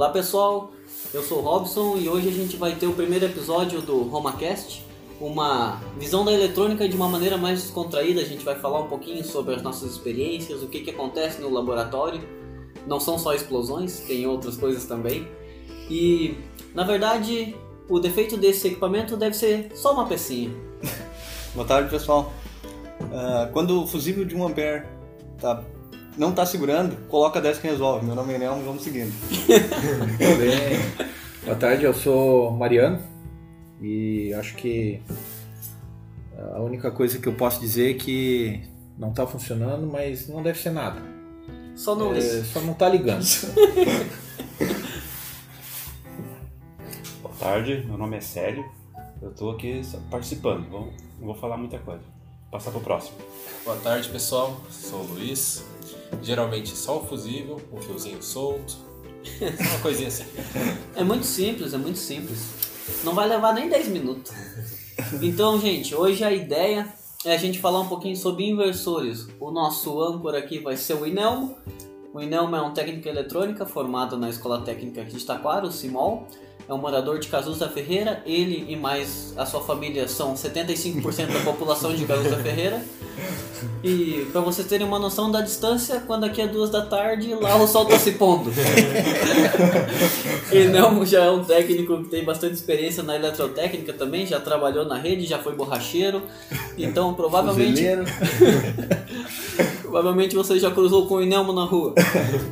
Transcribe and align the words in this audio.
Olá 0.00 0.08
pessoal, 0.08 0.72
eu 1.12 1.22
sou 1.22 1.40
o 1.40 1.42
Robson 1.42 1.98
e 1.98 2.08
hoje 2.08 2.26
a 2.26 2.32
gente 2.32 2.56
vai 2.56 2.74
ter 2.74 2.86
o 2.86 2.94
primeiro 2.94 3.26
episódio 3.26 3.82
do 3.82 4.04
RomaCast, 4.04 4.82
uma 5.20 5.78
visão 5.98 6.24
da 6.24 6.32
eletrônica 6.32 6.88
de 6.88 6.96
uma 6.96 7.06
maneira 7.06 7.36
mais 7.36 7.60
descontraída. 7.60 8.22
A 8.22 8.24
gente 8.24 8.42
vai 8.42 8.54
falar 8.54 8.80
um 8.80 8.88
pouquinho 8.88 9.22
sobre 9.22 9.56
as 9.56 9.62
nossas 9.62 9.92
experiências, 9.92 10.62
o 10.62 10.68
que, 10.68 10.80
que 10.80 10.88
acontece 10.88 11.42
no 11.42 11.52
laboratório. 11.52 12.22
Não 12.86 12.98
são 12.98 13.18
só 13.18 13.34
explosões, 13.34 14.00
tem 14.00 14.26
outras 14.26 14.56
coisas 14.56 14.86
também. 14.86 15.28
E 15.90 16.34
na 16.74 16.82
verdade, 16.82 17.54
o 17.86 18.00
defeito 18.00 18.38
desse 18.38 18.68
equipamento 18.68 19.18
deve 19.18 19.36
ser 19.36 19.70
só 19.74 19.92
uma 19.92 20.06
pecinha. 20.06 20.50
Boa 21.54 21.66
tarde 21.66 21.90
pessoal. 21.90 22.32
Uh, 23.02 23.52
quando 23.52 23.82
o 23.82 23.86
fusível 23.86 24.24
de 24.24 24.34
1 24.34 24.46
ampere 24.46 24.86
tá 25.38 25.62
não 26.20 26.32
tá 26.32 26.44
segurando, 26.44 27.08
coloca 27.08 27.40
10 27.40 27.60
que 27.60 27.66
resolve. 27.66 28.04
Meu 28.04 28.14
nome 28.14 28.34
é 28.34 28.38
Nelmo, 28.38 28.62
vamos 28.62 28.82
seguindo. 28.82 29.10
Boa 31.42 31.56
tarde, 31.56 31.84
eu 31.84 31.94
sou 31.94 32.50
Mariano 32.50 33.00
e 33.80 34.30
acho 34.34 34.54
que 34.56 35.00
a 36.52 36.60
única 36.60 36.90
coisa 36.90 37.18
que 37.18 37.26
eu 37.26 37.32
posso 37.32 37.58
dizer 37.58 37.92
é 37.92 37.94
que 37.94 38.60
não 38.98 39.14
tá 39.14 39.26
funcionando, 39.26 39.86
mas 39.86 40.28
não 40.28 40.42
deve 40.42 40.58
ser 40.58 40.72
nada. 40.72 41.00
Só 41.74 41.94
não, 41.94 42.12
é, 42.12 42.20
só 42.20 42.60
não 42.60 42.74
tá 42.74 42.86
ligando. 42.86 43.24
Boa 47.22 47.34
tarde, 47.38 47.82
meu 47.86 47.96
nome 47.96 48.18
é 48.18 48.20
Célio. 48.20 48.70
Eu 49.22 49.30
tô 49.30 49.52
aqui 49.52 49.80
participando, 50.10 50.68
não 50.68 50.92
vou 51.18 51.34
falar 51.34 51.56
muita 51.56 51.78
coisa. 51.78 52.04
Passar 52.50 52.72
pro 52.72 52.80
próximo. 52.80 53.16
Boa 53.64 53.78
tarde, 53.78 54.10
pessoal. 54.10 54.60
Sou 54.68 55.00
o 55.00 55.14
Luiz. 55.14 55.64
Geralmente 56.22 56.76
só 56.76 56.98
o 56.98 57.06
fusível, 57.06 57.60
um 57.72 57.80
fiozinho 57.80 58.22
solto, 58.22 58.76
uma 59.40 59.78
coisinha 59.80 60.08
assim. 60.08 60.24
É 60.94 61.04
muito 61.04 61.24
simples, 61.24 61.72
é 61.72 61.78
muito 61.78 61.98
simples. 61.98 62.38
Não 63.04 63.14
vai 63.14 63.28
levar 63.28 63.54
nem 63.54 63.68
10 63.68 63.88
minutos. 63.88 64.32
Então, 65.22 65.58
gente, 65.58 65.94
hoje 65.94 66.22
a 66.24 66.32
ideia 66.32 66.92
é 67.24 67.32
a 67.34 67.36
gente 67.36 67.58
falar 67.58 67.80
um 67.80 67.88
pouquinho 67.88 68.16
sobre 68.16 68.48
inversores. 68.48 69.28
O 69.38 69.50
nosso 69.50 70.02
âncora 70.02 70.38
aqui 70.38 70.58
vai 70.58 70.76
ser 70.76 70.94
o 70.94 71.06
Inelmo. 71.06 71.56
O 72.12 72.20
Inelmo 72.20 72.56
é 72.56 72.60
um 72.60 72.74
técnico 72.74 73.08
eletrônica 73.08 73.64
formado 73.64 74.16
na 74.16 74.28
Escola 74.28 74.60
Técnica 74.62 75.04
de 75.04 75.24
Taquara, 75.24 75.66
o 75.66 75.72
CIMOL 75.72 76.26
é 76.70 76.74
um 76.74 76.78
morador 76.78 77.18
de 77.18 77.26
Cazuza 77.26 77.68
Ferreira. 77.68 78.22
Ele 78.24 78.64
e 78.68 78.76
mais 78.76 79.34
a 79.36 79.44
sua 79.44 79.60
família 79.60 80.06
são 80.06 80.34
75% 80.34 81.32
da 81.32 81.40
população 81.40 81.92
de 81.92 82.04
Cazuza 82.04 82.36
Ferreira. 82.38 82.80
E 83.82 84.26
para 84.30 84.40
vocês 84.40 84.66
terem 84.68 84.86
uma 84.86 84.98
noção 84.98 85.30
da 85.30 85.40
distância, 85.40 86.00
quando 86.06 86.24
aqui 86.24 86.40
é 86.40 86.46
duas 86.46 86.70
da 86.70 86.86
tarde, 86.86 87.34
lá 87.34 87.56
o 87.56 87.66
sol 87.66 87.84
está 87.84 87.98
se 87.98 88.12
pondo. 88.12 88.50
e 90.52 90.64
não 90.68 91.04
já 91.04 91.24
é 91.24 91.30
um 91.30 91.42
técnico 91.42 92.04
que 92.04 92.08
tem 92.08 92.24
bastante 92.24 92.54
experiência 92.54 93.02
na 93.02 93.16
eletrotécnica 93.16 93.92
também, 93.92 94.24
já 94.24 94.38
trabalhou 94.38 94.84
na 94.84 94.96
rede, 94.96 95.26
já 95.26 95.38
foi 95.38 95.54
borracheiro. 95.54 96.22
Então 96.78 97.12
provavelmente. 97.14 97.82
provavelmente 99.90 100.36
você 100.36 100.58
já 100.58 100.70
cruzou 100.70 101.06
com 101.06 101.16
o 101.16 101.22
Inelmo 101.22 101.52
na 101.52 101.64
rua. 101.64 101.92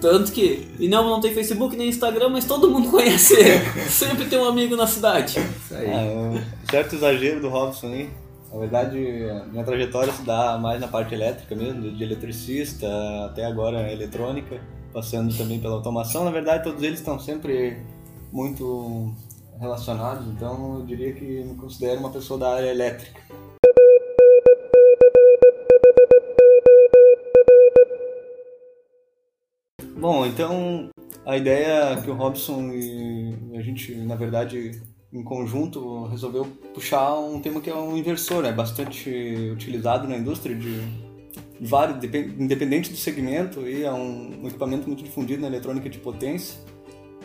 Tanto 0.00 0.32
que 0.32 0.66
Inelmo 0.78 1.08
não 1.08 1.20
tem 1.20 1.32
Facebook 1.32 1.76
nem 1.76 1.88
Instagram, 1.88 2.30
mas 2.30 2.44
todo 2.44 2.68
mundo 2.68 2.90
conhece 2.90 3.34
ele. 3.34 3.64
Sempre 4.08 4.24
tem 4.24 4.38
um 4.38 4.48
amigo 4.48 4.74
na 4.74 4.86
cidade. 4.86 5.38
Isso 5.38 5.74
aí. 5.74 5.90
É, 5.90 6.16
um 6.16 6.40
certo 6.70 6.94
exagero 6.94 7.42
do 7.42 7.50
Robson 7.50 7.88
aí. 7.88 8.10
Na 8.50 8.58
verdade, 8.58 8.96
minha 9.52 9.62
trajetória 9.62 10.10
se 10.10 10.22
dá 10.22 10.56
mais 10.56 10.80
na 10.80 10.88
parte 10.88 11.14
elétrica 11.14 11.54
mesmo, 11.54 11.90
de 11.90 12.02
eletricista 12.02 12.86
até 13.26 13.44
agora 13.44 13.92
eletrônica, 13.92 14.58
passando 14.94 15.36
também 15.36 15.60
pela 15.60 15.74
automação. 15.74 16.24
Na 16.24 16.30
verdade, 16.30 16.64
todos 16.64 16.82
eles 16.82 17.00
estão 17.00 17.18
sempre 17.18 17.76
muito 18.32 19.12
relacionados, 19.60 20.26
então 20.28 20.78
eu 20.78 20.86
diria 20.86 21.12
que 21.12 21.44
me 21.44 21.54
considero 21.56 22.00
uma 22.00 22.10
pessoa 22.10 22.40
da 22.40 22.54
área 22.54 22.70
elétrica. 22.70 23.20
Bom, 29.98 30.24
então 30.24 30.88
a 31.24 31.36
ideia 31.36 32.00
que 32.02 32.10
o 32.10 32.14
Robson 32.14 32.70
e 32.72 33.56
a 33.56 33.62
gente, 33.62 33.94
na 33.94 34.14
verdade, 34.14 34.80
em 35.12 35.22
conjunto, 35.22 36.06
resolveu 36.06 36.46
puxar 36.74 37.18
um 37.18 37.40
tema 37.40 37.60
que 37.60 37.70
é 37.70 37.74
um 37.74 37.96
inversor, 37.96 38.44
é 38.44 38.52
bastante 38.52 39.50
utilizado 39.52 40.06
na 40.06 40.16
indústria 40.16 40.54
de 40.54 40.80
vários, 41.60 42.02
independente 42.04 42.90
do 42.90 42.96
segmento, 42.96 43.66
e 43.66 43.84
é 43.84 43.92
um, 43.92 44.46
equipamento 44.46 44.86
muito 44.86 45.02
difundido 45.02 45.42
na 45.42 45.48
eletrônica 45.48 45.88
de 45.88 45.98
potência. 45.98 46.58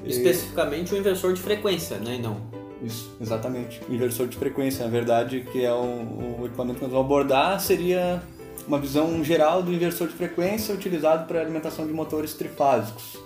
Especificamente 0.05 0.93
o 0.93 0.97
inversor 0.97 1.33
de 1.33 1.41
frequência, 1.41 1.97
né, 1.97 2.15
e 2.15 2.21
não? 2.21 2.41
Isso, 2.81 3.15
exatamente. 3.21 3.81
O 3.87 3.93
inversor 3.93 4.27
de 4.27 4.35
frequência, 4.35 4.83
na 4.83 4.91
verdade, 4.91 5.45
que 5.51 5.63
é 5.63 5.73
o, 5.73 6.39
o 6.41 6.45
equipamento 6.45 6.79
que 6.79 6.83
nós 6.83 6.91
vamos 6.91 7.05
abordar, 7.05 7.59
seria 7.59 8.21
uma 8.67 8.79
visão 8.79 9.23
geral 9.23 9.61
do 9.61 9.71
inversor 9.71 10.07
de 10.07 10.13
frequência 10.13 10.73
utilizado 10.73 11.27
para 11.27 11.39
alimentação 11.39 11.85
de 11.85 11.93
motores 11.93 12.33
trifásicos, 12.33 13.17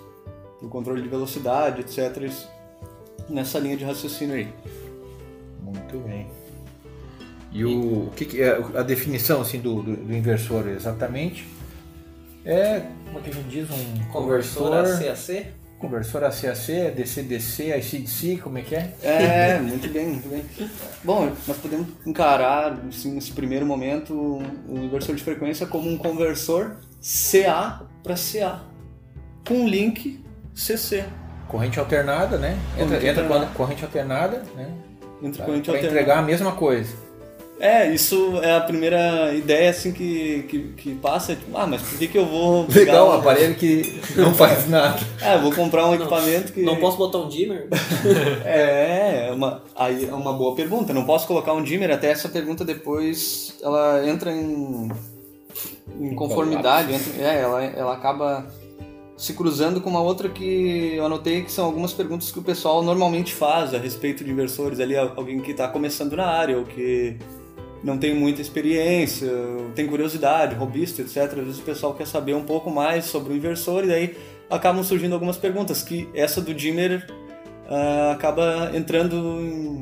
o 0.62 0.68
controle 0.68 1.02
de 1.02 1.08
velocidade, 1.08 1.80
etc. 1.80 2.30
Nessa 3.28 3.58
linha 3.58 3.76
de 3.76 3.84
raciocínio 3.84 4.34
aí. 4.34 4.48
Muito 5.62 5.98
bem. 5.98 6.26
E 7.52 7.64
o, 7.64 8.06
o 8.06 8.12
que, 8.14 8.24
que, 8.24 8.42
é 8.42 8.58
a 8.74 8.82
definição 8.82 9.40
assim 9.40 9.60
do, 9.60 9.82
do, 9.82 9.96
do, 9.96 10.14
inversor 10.14 10.68
exatamente? 10.68 11.46
É 12.44 12.82
como 13.06 13.18
é 13.18 13.22
que 13.22 13.30
a 13.30 13.32
gente 13.32 13.48
diz 13.48 13.70
um 13.70 14.04
conversor, 14.12 14.64
conversor 14.64 15.08
ACAC? 15.08 15.46
Conversor 15.78 16.24
ACAC, 16.24 16.90
DC-DC, 16.94 17.76
IC-DC, 17.78 18.36
como 18.38 18.58
é 18.58 18.62
que 18.62 18.74
é? 18.74 18.94
É, 19.02 19.60
muito 19.60 19.88
bem, 19.88 20.08
muito 20.08 20.28
bem. 20.28 20.44
Bom, 21.02 21.32
nós 21.46 21.56
podemos 21.56 21.88
encarar, 22.04 22.78
assim, 22.88 23.12
nesse 23.12 23.32
primeiro 23.32 23.64
momento, 23.64 24.14
o 24.14 24.78
inversor 24.78 25.14
de 25.14 25.22
frequência 25.22 25.66
como 25.66 25.88
um 25.88 25.96
conversor 25.96 26.76
CA 27.00 27.86
para 28.02 28.14
CA, 28.14 28.62
com 29.46 29.66
link 29.66 30.20
CC. 30.58 31.04
Corrente 31.46 31.78
alternada, 31.78 32.36
né? 32.36 32.58
Entra, 32.74 32.84
corrente 32.84 33.06
entra 33.06 33.22
alternada. 33.22 33.52
corrente 33.54 33.84
alternada, 33.84 34.42
né? 34.56 34.74
Entra 35.22 35.44
corrente 35.44 35.64
pra 35.64 35.74
alternada. 35.74 35.86
entregar 35.86 36.18
a 36.18 36.22
mesma 36.22 36.52
coisa. 36.52 37.08
É, 37.60 37.92
isso 37.92 38.38
é 38.40 38.54
a 38.54 38.60
primeira 38.60 39.34
ideia 39.34 39.70
assim 39.70 39.92
que, 39.92 40.44
que, 40.48 40.58
que 40.76 40.94
passa, 40.94 41.34
tipo, 41.34 41.56
ah, 41.56 41.66
mas 41.66 41.82
por 41.82 41.98
que, 41.98 42.06
que 42.06 42.18
eu 42.18 42.26
vou 42.26 42.64
pegar 42.72 43.04
um 43.04 43.12
aparelho 43.12 43.54
que 43.54 44.00
não 44.14 44.32
faz 44.34 44.68
nada? 44.68 45.00
É, 45.20 45.36
vou 45.38 45.52
comprar 45.52 45.84
um 45.86 45.88
não, 45.88 45.94
equipamento 45.94 46.52
que. 46.52 46.62
Não 46.62 46.76
posso 46.76 46.96
botar 46.96 47.18
um 47.18 47.28
dimmer? 47.28 47.68
é, 48.44 49.28
é 49.28 49.32
uma, 49.32 49.62
aí 49.74 50.08
é 50.08 50.14
uma 50.14 50.32
boa 50.32 50.54
pergunta. 50.54 50.92
Não 50.92 51.04
posso 51.04 51.26
colocar 51.26 51.52
um 51.52 51.62
dimmer, 51.62 51.90
até 51.90 52.10
essa 52.10 52.28
pergunta 52.28 52.64
depois 52.64 53.56
ela 53.62 54.06
entra 54.06 54.30
em, 54.30 54.88
em 56.00 56.14
conformidade, 56.14 56.94
entra, 56.94 57.22
é, 57.22 57.40
ela, 57.40 57.64
ela 57.64 57.94
acaba 57.94 58.46
se 59.18 59.34
cruzando 59.34 59.80
com 59.80 59.90
uma 59.90 60.00
outra 60.00 60.28
que 60.28 60.94
eu 60.94 61.04
anotei 61.04 61.42
que 61.42 61.50
são 61.50 61.64
algumas 61.64 61.92
perguntas 61.92 62.30
que 62.30 62.38
o 62.38 62.42
pessoal 62.42 62.84
normalmente 62.84 63.34
faz 63.34 63.74
a 63.74 63.78
respeito 63.78 64.22
de 64.22 64.30
inversores 64.30 64.78
ali, 64.78 64.96
alguém 64.96 65.40
que 65.40 65.50
está 65.50 65.66
começando 65.66 66.16
na 66.16 66.26
área 66.26 66.56
ou 66.56 66.64
que 66.64 67.16
não 67.82 67.98
tem 67.98 68.14
muita 68.14 68.40
experiência, 68.40 69.28
tem 69.74 69.88
curiosidade, 69.88 70.54
robista, 70.54 71.02
etc. 71.02 71.16
Às 71.16 71.34
vezes 71.34 71.58
o 71.58 71.62
pessoal 71.62 71.94
quer 71.94 72.06
saber 72.06 72.34
um 72.34 72.44
pouco 72.44 72.70
mais 72.70 73.06
sobre 73.06 73.32
o 73.32 73.36
inversor 73.36 73.84
e 73.84 73.88
daí 73.88 74.16
acabam 74.48 74.84
surgindo 74.84 75.14
algumas 75.14 75.36
perguntas, 75.36 75.82
que 75.82 76.08
essa 76.14 76.40
do 76.40 76.54
Dimmer 76.54 77.04
uh, 77.68 78.12
acaba 78.12 78.70
entrando, 78.72 79.16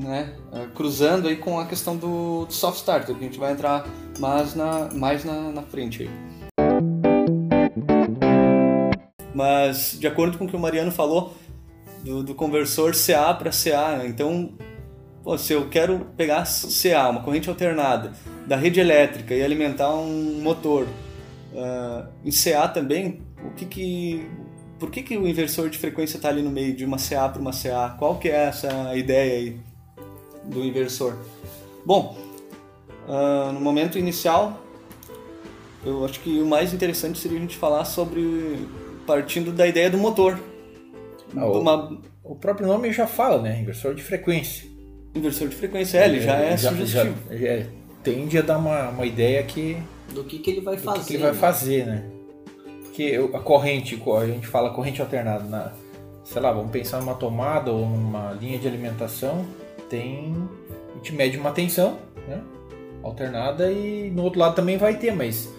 né, 0.03 0.34
uh, 0.50 0.68
cruzando 0.74 1.28
aí 1.28 1.36
com 1.36 1.60
a 1.60 1.66
questão 1.66 1.94
do, 1.94 2.47
do, 2.47 2.53
soft 2.53 2.78
starter, 2.78 3.14
que 3.14 3.24
a 3.24 3.26
gente 3.26 3.38
vai 3.38 3.53
entrar 3.53 3.86
mais 4.18 4.54
na, 4.54 4.88
mais 4.94 5.24
na, 5.24 5.53
na 5.53 5.62
frente 5.62 6.03
aí. 6.04 6.25
Mas, 9.36 9.98
de 10.00 10.06
acordo 10.06 10.38
com 10.38 10.47
o 10.47 10.48
que 10.48 10.56
o 10.56 10.59
Mariano 10.59 10.91
falou, 10.91 11.34
do, 12.03 12.22
do 12.22 12.34
conversor 12.34 12.94
CA 12.94 13.34
para 13.34 13.50
CA, 13.50 14.06
então 14.06 14.54
Pô, 15.22 15.36
se 15.36 15.53
eu 15.53 15.68
quero 15.68 16.06
pegar 16.16 16.44
CA, 16.47 17.10
uma 17.10 17.21
corrente 17.21 17.48
alternada, 17.48 18.12
da 18.47 18.54
rede 18.54 18.78
elétrica 18.78 19.34
e 19.34 19.42
alimentar 19.42 19.92
um 19.92 20.41
motor 20.41 20.84
uh, 21.53 22.09
em 22.24 22.30
CA 22.30 22.68
também, 22.68 23.21
o 23.44 23.50
que 23.50 23.66
que, 23.66 24.27
por 24.78 24.88
que, 24.88 25.03
que 25.03 25.18
o 25.18 25.27
inversor 25.27 25.68
de 25.68 25.78
frequência 25.78 26.16
está 26.16 26.28
ali 26.28 26.42
no 26.42 26.50
meio 26.50 26.77
de 26.77 26.84
uma 26.84 26.97
CA 26.97 27.28
para 27.28 27.42
uma 27.42 27.50
CA? 27.50 27.97
Qual 27.98 28.18
que 28.18 28.28
é 28.28 28.44
essa 28.44 28.97
ideia 28.97 29.36
aí 29.36 29.60
do 30.44 30.65
inversor? 30.65 31.18
Bom, 31.84 32.16
uh, 33.09 33.53
no 33.53 33.59
momento 33.59 33.98
inicial, 33.98 34.62
eu 35.84 36.04
acho 36.04 36.21
que 36.21 36.41
o 36.41 36.47
mais 36.47 36.72
interessante 36.72 37.18
seria 37.18 37.36
a 37.36 37.41
gente 37.41 37.56
falar 37.56 37.84
sobre 37.84 38.65
partindo 39.06 39.53
da 39.53 39.66
ideia 39.66 39.88
do 39.88 39.98
motor. 39.98 40.38
Ah, 41.36 41.47
uma... 41.47 42.00
o, 42.22 42.34
próprio 42.34 42.66
nome 42.66 42.92
já 42.92 43.06
fala, 43.06 43.41
né? 43.41 43.60
Inversor 43.60 43.94
de 43.94 44.03
frequência 44.03 44.76
inversor 45.18 45.48
de 45.48 45.56
frequência 45.56 45.98
L, 45.98 46.20
já 46.20 46.36
é 46.36 46.56
já, 46.56 46.70
sugestivo. 46.70 47.14
Já, 47.30 47.36
já 47.36 47.66
tende 48.03 48.38
a 48.38 48.42
dar 48.42 48.58
uma, 48.58 48.91
uma 48.91 49.06
ideia 49.06 49.42
que 49.42 49.76
do 50.12 50.24
que, 50.24 50.38
que 50.38 50.50
ele 50.50 50.60
vai 50.60 50.76
fazer. 50.76 51.00
que, 51.00 51.06
que 51.06 51.14
ele 51.14 51.22
vai 51.22 51.34
fazer, 51.34 51.86
né? 51.86 52.04
Porque 52.84 53.18
a 53.34 53.41
corrente, 53.41 54.00
a 54.16 54.26
gente 54.26 54.47
fala 54.47 54.70
corrente 54.70 55.00
alternada, 55.00 55.44
na, 55.44 55.72
sei 56.24 56.41
lá, 56.41 56.53
vamos 56.53 56.70
pensar 56.70 57.00
numa 57.00 57.14
tomada 57.14 57.70
ou 57.70 57.84
numa 57.84 58.32
linha 58.32 58.58
de 58.58 58.68
alimentação, 58.68 59.44
tem. 59.91 60.34
A 60.92 60.97
gente 60.98 61.12
mede 61.12 61.36
uma 61.36 61.50
tensão, 61.50 61.98
né? 62.28 62.41
Alternada 63.03 63.70
e 63.70 64.10
no 64.10 64.22
outro 64.22 64.41
lado 64.41 64.54
também 64.54 64.76
vai 64.76 64.97
ter, 64.97 65.14
mas 65.14 65.53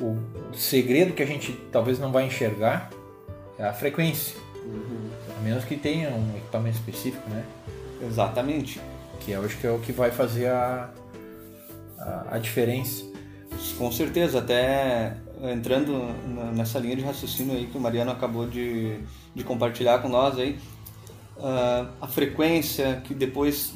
o 0.00 0.18
segredo 0.54 1.14
que 1.14 1.22
a 1.22 1.26
gente 1.26 1.52
talvez 1.72 1.98
não 1.98 2.12
vai 2.12 2.26
enxergar 2.26 2.90
é 3.58 3.64
a 3.64 3.72
frequência. 3.72 4.36
A 5.38 5.42
menos 5.42 5.64
que 5.64 5.76
tenha 5.76 6.10
um 6.10 6.36
equipamento 6.36 6.76
específico, 6.76 7.28
né? 7.30 7.44
Exatamente. 8.02 8.80
Que 9.20 9.32
eu 9.32 9.44
acho 9.44 9.56
que 9.58 9.66
é 9.66 9.70
o 9.70 9.78
que 9.78 9.92
vai 9.92 10.10
fazer 10.10 10.48
a, 10.48 10.90
a, 11.98 12.26
a 12.32 12.38
diferença. 12.38 13.04
Com 13.78 13.90
certeza, 13.90 14.38
até 14.38 15.16
entrando 15.42 15.92
nessa 16.54 16.78
linha 16.78 16.96
de 16.96 17.02
raciocínio 17.02 17.56
aí 17.56 17.66
que 17.66 17.76
o 17.76 17.80
Mariano 17.80 18.10
acabou 18.10 18.46
de, 18.46 18.98
de 19.34 19.44
compartilhar 19.44 20.00
com 20.00 20.08
nós 20.08 20.38
aí, 20.38 20.58
ah, 21.38 21.88
a 22.00 22.06
frequência 22.06 23.00
que 23.04 23.14
depois 23.14 23.74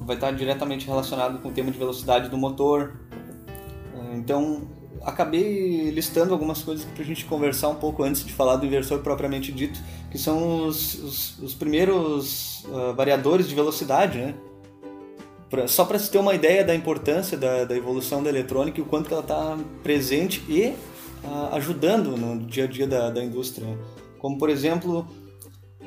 vai 0.00 0.16
estar 0.16 0.30
diretamente 0.32 0.86
relacionado 0.86 1.38
com 1.38 1.48
o 1.48 1.52
tema 1.52 1.70
de 1.70 1.78
velocidade 1.78 2.28
do 2.28 2.36
motor. 2.36 2.94
Ah, 3.94 4.14
Então, 4.14 4.68
acabei 5.06 5.90
listando 5.90 6.32
algumas 6.34 6.62
coisas 6.62 6.84
para 6.84 7.02
a 7.02 7.06
gente 7.06 7.24
conversar 7.24 7.68
um 7.68 7.76
pouco 7.76 8.02
antes 8.02 8.24
de 8.24 8.32
falar 8.32 8.56
do 8.56 8.66
inversor 8.66 8.98
propriamente 8.98 9.52
dito, 9.52 9.78
que 10.10 10.18
são 10.18 10.66
os, 10.66 10.94
os, 10.94 11.38
os 11.38 11.54
primeiros 11.54 12.64
ah, 12.72 12.92
variadores 12.92 13.48
de 13.48 13.54
velocidade, 13.54 14.18
né? 14.18 14.34
Pra- 15.48 15.68
só 15.68 15.84
para 15.84 15.98
se 15.98 16.10
ter 16.10 16.18
uma 16.18 16.34
ideia 16.34 16.64
da 16.64 16.74
importância 16.74 17.38
da, 17.38 17.64
da 17.64 17.76
evolução 17.76 18.22
da 18.22 18.28
eletrônica 18.28 18.80
e 18.80 18.82
o 18.82 18.86
quanto 18.86 19.06
que 19.06 19.12
ela 19.14 19.22
está 19.22 19.56
presente 19.82 20.42
e 20.48 20.74
ah, 21.24 21.50
ajudando 21.52 22.16
no 22.16 22.44
dia 22.44 22.64
a 22.64 22.66
dia 22.66 22.86
da, 22.86 23.10
da 23.10 23.22
indústria. 23.22 23.66
né? 23.66 23.78
Como, 24.18 24.38
por 24.38 24.50
exemplo, 24.50 25.06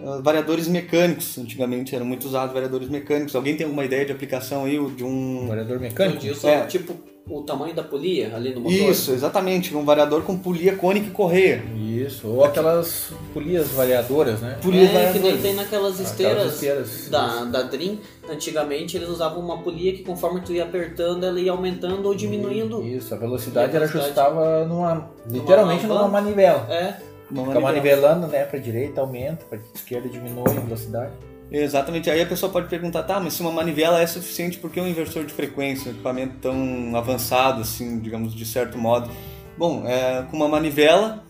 ah, 0.02 0.22
variadores 0.24 0.68
mecânicos. 0.70 1.38
Antigamente 1.38 1.94
eram 1.94 2.06
muito 2.06 2.26
usados 2.26 2.54
variadores 2.54 2.88
mecânicos. 2.88 3.36
Alguém 3.36 3.58
tem 3.58 3.66
alguma 3.66 3.84
ideia 3.84 4.06
de 4.06 4.14
aplicação 4.14 4.64
aí 4.64 4.80
de 4.96 5.04
Um 5.04 5.44
um... 5.44 5.48
variador 5.48 5.76
Eu 5.76 5.82
mecânico? 5.82 6.20
digo, 6.20 6.48
É. 6.48 6.66
tipo 6.66 6.94
o 7.28 7.42
tamanho 7.44 7.76
da 7.76 7.84
polia 7.84 8.36
ali 8.36 8.54
no 8.54 8.62
motor. 8.62 8.72
Isso, 8.76 9.12
exatamente. 9.12 9.76
Um 9.76 9.86
variador 9.86 10.24
com 10.24 10.38
polia 10.38 10.76
cônica 10.76 11.08
e 11.08 11.12
correia. 11.12 11.64
Isso, 11.76 12.28
ou 12.28 12.44
aquelas 12.44 13.12
polias 13.34 13.68
variadoras, 13.70 14.40
né? 14.42 14.58
Polia 14.62 14.86
é, 14.90 15.12
que 15.14 15.20
nem 15.20 15.38
tem 15.38 15.54
naquelas 15.54 15.94
Aquelas 15.96 16.00
esteiras, 16.00 16.54
esteiras. 16.54 17.10
da, 17.10 17.44
da 17.46 17.62
Dream. 17.64 17.98
Antigamente 18.30 18.96
eles 18.98 19.10
usavam 19.10 19.40
uma 19.44 19.58
polia 19.60 19.94
que 19.94 20.04
conforme 20.04 20.42
tu 20.42 20.54
ia 20.54 20.64
apertando, 20.64 21.24
ela 21.26 21.40
ia 21.40 21.52
aumentando 21.52 22.08
ou 22.08 22.16
diminuindo. 22.16 22.82
Isso, 22.84 23.14
a 23.14 23.18
velocidade 23.18 23.76
ela 23.76 23.86
ajustava 23.86 24.66
numa, 24.66 25.10
literalmente 25.30 25.84
numa 25.86 26.00
alavanca. 26.00 26.22
manivela. 26.22 26.68
É, 26.74 26.96
Uma 27.30 27.46
Fica 27.48 27.60
manivela. 27.60 27.62
manivelando, 27.62 28.28
né? 28.28 28.46
Pra 28.46 28.58
direita 28.58 29.02
aumenta, 29.02 29.46
pra 29.46 29.60
esquerda 29.76 30.10
diminui 30.10 30.44
a 30.48 30.60
velocidade. 30.62 31.12
Exatamente. 31.52 32.10
Aí 32.10 32.22
a 32.22 32.26
pessoa 32.26 32.52
pode 32.52 32.68
perguntar, 32.68 33.04
tá, 33.04 33.20
mas 33.20 33.34
se 33.34 33.42
uma 33.42 33.52
manivela 33.52 34.02
é 34.02 34.08
suficiente, 34.08 34.58
por 34.60 34.70
que 34.70 34.80
um 34.80 34.88
inversor 34.88 35.26
de 35.26 35.34
frequência, 35.34 35.90
um 35.90 35.94
equipamento 35.94 36.36
tão 36.42 36.96
avançado, 36.96 37.62
assim, 37.62 38.00
digamos, 38.00 38.34
de 38.34 38.46
certo 38.46 38.78
modo? 38.78 39.10
Bom, 39.58 39.84
é, 39.86 40.24
com 40.30 40.38
uma 40.38 40.48
manivela, 40.48 41.24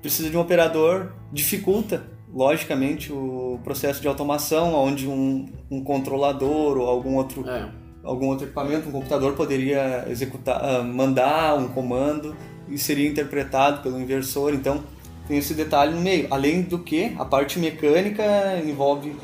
precisa 0.00 0.28
de 0.28 0.36
um 0.36 0.40
operador, 0.40 1.12
dificulta, 1.32 2.04
logicamente, 2.32 3.12
o 3.12 3.58
processo 3.64 4.00
de 4.00 4.08
automação, 4.08 4.74
onde 4.74 5.08
um, 5.08 5.48
um 5.70 5.82
controlador 5.82 6.78
ou 6.78 6.88
algum 6.88 7.16
outro, 7.16 7.48
é. 7.48 7.68
algum 8.02 8.26
outro 8.26 8.46
equipamento, 8.46 8.88
um 8.88 8.92
computador, 8.92 9.34
poderia 9.34 10.06
executar, 10.08 10.62
ah, 10.62 10.82
mandar 10.82 11.58
um 11.58 11.68
comando 11.68 12.36
e 12.68 12.78
seria 12.78 13.08
interpretado 13.08 13.82
pelo 13.82 14.00
inversor. 14.00 14.54
Então, 14.54 14.82
tem 15.26 15.38
esse 15.38 15.54
detalhe 15.54 15.94
no 15.94 16.00
meio. 16.00 16.26
Além 16.30 16.62
do 16.62 16.78
que, 16.78 17.14
a 17.18 17.24
parte 17.24 17.58
mecânica 17.58 18.22
envolve 18.64 19.14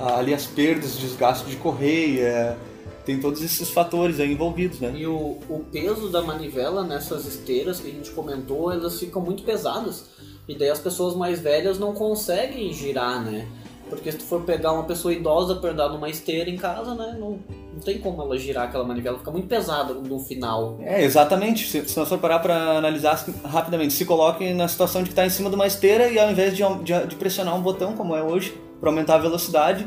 ali 0.00 0.32
as 0.32 0.46
perdas, 0.46 0.96
desgaste 0.96 1.48
de 1.48 1.56
correia, 1.56 2.56
tem 3.04 3.20
todos 3.20 3.42
esses 3.42 3.70
fatores 3.70 4.20
aí 4.20 4.32
envolvidos, 4.32 4.80
né? 4.80 4.92
E 4.94 5.06
o, 5.06 5.38
o 5.48 5.64
peso 5.70 6.08
da 6.08 6.22
manivela 6.22 6.84
nessas 6.84 7.26
esteiras 7.26 7.80
que 7.80 7.88
a 7.88 7.92
gente 7.92 8.10
comentou, 8.10 8.72
elas 8.72 8.98
ficam 8.98 9.20
muito 9.20 9.42
pesadas. 9.42 10.06
E 10.48 10.56
daí 10.56 10.70
as 10.70 10.80
pessoas 10.80 11.14
mais 11.14 11.40
velhas 11.40 11.78
não 11.78 11.94
conseguem 11.94 12.72
girar, 12.72 13.24
né? 13.24 13.46
Porque 13.88 14.10
se 14.10 14.18
tu 14.18 14.24
for 14.24 14.40
pegar 14.42 14.72
uma 14.72 14.84
pessoa 14.84 15.12
idosa 15.12 15.56
pra 15.56 15.70
andar 15.70 15.88
numa 15.90 16.08
esteira 16.08 16.48
em 16.48 16.56
casa, 16.56 16.94
né? 16.94 17.16
Não, 17.18 17.38
não 17.74 17.80
tem 17.84 17.98
como 17.98 18.22
ela 18.22 18.38
girar 18.38 18.68
aquela 18.68 18.84
manivela, 18.84 19.18
fica 19.18 19.30
muito 19.30 19.48
pesada 19.48 19.92
no 19.92 20.18
final. 20.20 20.78
É, 20.80 21.04
exatamente. 21.04 21.68
Se, 21.68 21.86
se 21.86 21.98
nós 21.98 22.08
for 22.08 22.18
parar 22.18 22.38
para 22.38 22.78
analisar 22.78 23.22
rapidamente, 23.44 23.92
se 23.92 24.04
coloque 24.04 24.52
na 24.54 24.66
situação 24.66 25.02
de 25.02 25.08
que 25.08 25.12
está 25.12 25.26
em 25.26 25.30
cima 25.30 25.50
de 25.50 25.56
uma 25.56 25.66
esteira 25.66 26.08
e 26.08 26.18
ao 26.18 26.30
invés 26.30 26.56
de, 26.56 26.62
de, 26.82 27.06
de 27.06 27.16
pressionar 27.16 27.54
um 27.54 27.60
botão, 27.60 27.94
como 27.94 28.16
é 28.16 28.22
hoje, 28.22 28.58
para 28.82 28.90
aumentar 28.90 29.14
a 29.14 29.18
velocidade, 29.18 29.86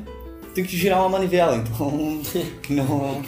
tem 0.53 0.63
que 0.63 0.77
girar 0.77 1.01
uma 1.01 1.09
manivela. 1.09 1.57
Então, 1.57 1.92
não, 2.71 3.21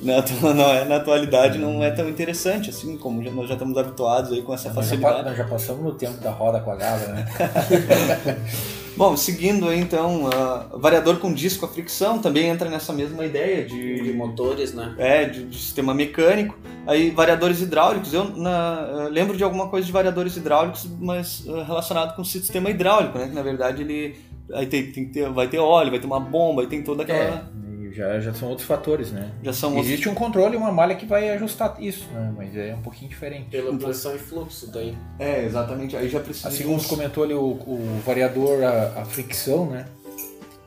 na, 0.00 0.54
não 0.54 0.70
é, 0.70 0.84
na 0.86 0.96
atualidade 0.96 1.58
não 1.58 1.84
é 1.84 1.90
tão 1.90 2.08
interessante 2.08 2.70
assim, 2.70 2.96
como 2.96 3.22
já- 3.22 3.30
nós 3.30 3.46
já 3.46 3.52
estamos 3.52 3.76
habituados 3.76 4.32
aí 4.32 4.40
com 4.40 4.54
essa 4.54 4.68
Nós 4.70 4.76
já, 4.76 4.82
facilidade. 4.96 5.28
nós 5.28 5.36
já 5.36 5.44
passamos 5.44 5.84
no 5.84 5.92
tempo 5.92 6.18
da 6.22 6.30
roda 6.30 6.58
quadrada, 6.60 7.06
né? 7.08 7.26
Bom, 8.96 9.14
seguindo 9.16 9.68
aí 9.68 9.78
então, 9.80 10.30
ah, 10.32 10.68
variador 10.78 11.16
com 11.18 11.34
disco 11.34 11.66
a 11.66 11.68
fricção 11.68 12.18
também 12.20 12.46
entra 12.46 12.70
nessa 12.70 12.92
mesma 12.92 13.26
ideia 13.26 13.64
De 13.66 14.00
de, 14.02 14.12
motores, 14.12 14.72
né? 14.72 14.94
É, 14.98 15.24
de, 15.24 15.44
de 15.44 15.58
sistema 15.58 15.92
mecânico. 15.92 16.56
Aí, 16.86 17.10
variadores 17.10 17.60
hidráulicos. 17.60 18.14
Eu 18.14 18.24
na- 18.36 18.88
eu 19.04 19.08
lembro 19.10 19.36
de 19.36 19.42
alguma 19.44 19.68
coisa 19.68 19.84
de 19.84 19.92
variadores 19.92 20.36
hidráulicos, 20.36 20.86
mas 21.00 21.42
eh, 21.46 21.62
relacionado 21.64 22.14
com 22.14 22.22
o 22.22 22.24
sistema 22.24 22.70
hidráulico, 22.70 23.18
né? 23.18 23.26
Que 23.28 23.34
na 23.34 23.42
verdade 23.42 23.82
ele 23.82 24.16
aí 24.52 24.66
tem, 24.66 24.90
tem 24.92 25.06
que 25.06 25.12
ter, 25.12 25.28
vai 25.30 25.48
ter 25.48 25.58
óleo, 25.58 25.90
vai 25.90 25.98
ter 26.00 26.06
uma 26.06 26.20
bomba, 26.20 26.62
aí 26.62 26.68
tem 26.68 26.82
toda 26.82 27.02
aquela. 27.02 27.50
É, 27.50 27.92
já, 27.92 28.18
já 28.18 28.34
são 28.34 28.48
outros 28.48 28.66
fatores, 28.66 29.12
né? 29.12 29.30
Já 29.42 29.52
são 29.52 29.70
outros- 29.70 29.86
Existe 29.86 30.08
um 30.08 30.14
controle 30.14 30.54
e 30.54 30.56
uma 30.56 30.72
malha 30.72 30.96
que 30.96 31.06
vai 31.06 31.30
ajustar 31.30 31.76
isso, 31.80 32.08
né? 32.12 32.34
Mas 32.36 32.56
é 32.56 32.74
um 32.74 32.82
pouquinho 32.82 33.08
diferente. 33.08 33.46
Pela 33.50 33.72
pressão 33.76 34.14
e 34.16 34.18
fluxo 34.18 34.70
daí. 34.72 34.96
É, 35.18 35.44
exatamente. 35.44 35.96
Aí 35.96 36.08
já 36.08 36.18
precisa. 36.18 36.48
Assim 36.48 36.64
como 36.64 36.74
uns- 36.76 36.86
comentou 36.86 37.22
ali, 37.22 37.34
o, 37.34 37.40
o 37.52 38.02
variador, 38.04 38.64
a, 38.64 39.00
a 39.02 39.04
fricção, 39.04 39.66
né? 39.66 39.84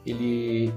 Ele. 0.06 0.72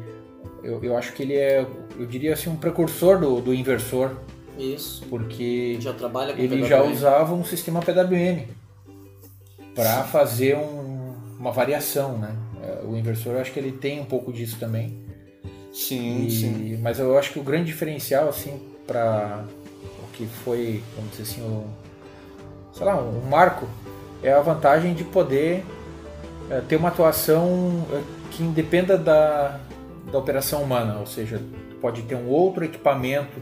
Eu, 0.62 0.82
eu 0.82 0.96
acho 0.96 1.12
que 1.12 1.22
ele 1.22 1.34
é, 1.36 1.64
eu 1.98 2.04
diria 2.06 2.32
assim, 2.34 2.50
um 2.50 2.56
precursor 2.56 3.18
do, 3.18 3.40
do 3.40 3.54
inversor, 3.54 4.16
Isso. 4.58 5.04
porque 5.08 5.76
Já 5.80 5.92
trabalha 5.94 6.34
com 6.34 6.40
ele 6.42 6.64
já 6.66 6.78
PWM. 6.82 6.92
usava 6.92 7.32
um 7.34 7.44
sistema 7.44 7.80
PWM 7.80 8.42
para 9.74 10.02
fazer 10.04 10.56
um- 10.56 11.14
uma 11.38 11.50
variação, 11.52 12.18
né? 12.18 12.34
É, 12.90 12.94
O 12.94 12.98
inversor, 12.98 13.34
eu 13.34 13.40
acho 13.40 13.52
que 13.52 13.58
ele 13.58 13.72
tem 13.72 14.00
um 14.00 14.04
pouco 14.04 14.32
disso 14.32 14.56
também. 14.58 14.98
Sim, 15.72 16.26
E- 16.26 16.30
sim. 16.30 16.78
Mas 16.82 16.98
eu 16.98 17.16
acho 17.16 17.32
que 17.32 17.38
o 17.38 17.42
grande 17.42 17.66
diferencial, 17.66 18.28
assim, 18.28 18.60
para 18.86 19.44
o 20.02 20.12
que 20.12 20.26
foi, 20.26 20.82
vamos 20.96 21.12
dizer 21.12 21.22
assim, 21.22 21.40
o, 21.42 21.64
sei 22.72 22.84
lá, 22.84 23.00
um 23.00 23.20
marco, 23.28 23.66
é 24.22 24.32
a 24.32 24.40
vantagem 24.40 24.94
de 24.94 25.04
poder 25.04 25.64
eh, 26.50 26.60
ter 26.68 26.76
uma 26.76 26.88
atuação 26.88 27.86
eh, 27.92 28.02
que 28.32 28.42
independa 28.42 28.98
da, 28.98 29.60
da 30.10 30.18
operação 30.18 30.62
humana, 30.62 30.98
ou 30.98 31.06
seja, 31.06 31.40
pode 31.80 32.02
ter 32.02 32.16
um 32.16 32.28
outro 32.28 32.64
equipamento 32.64 33.40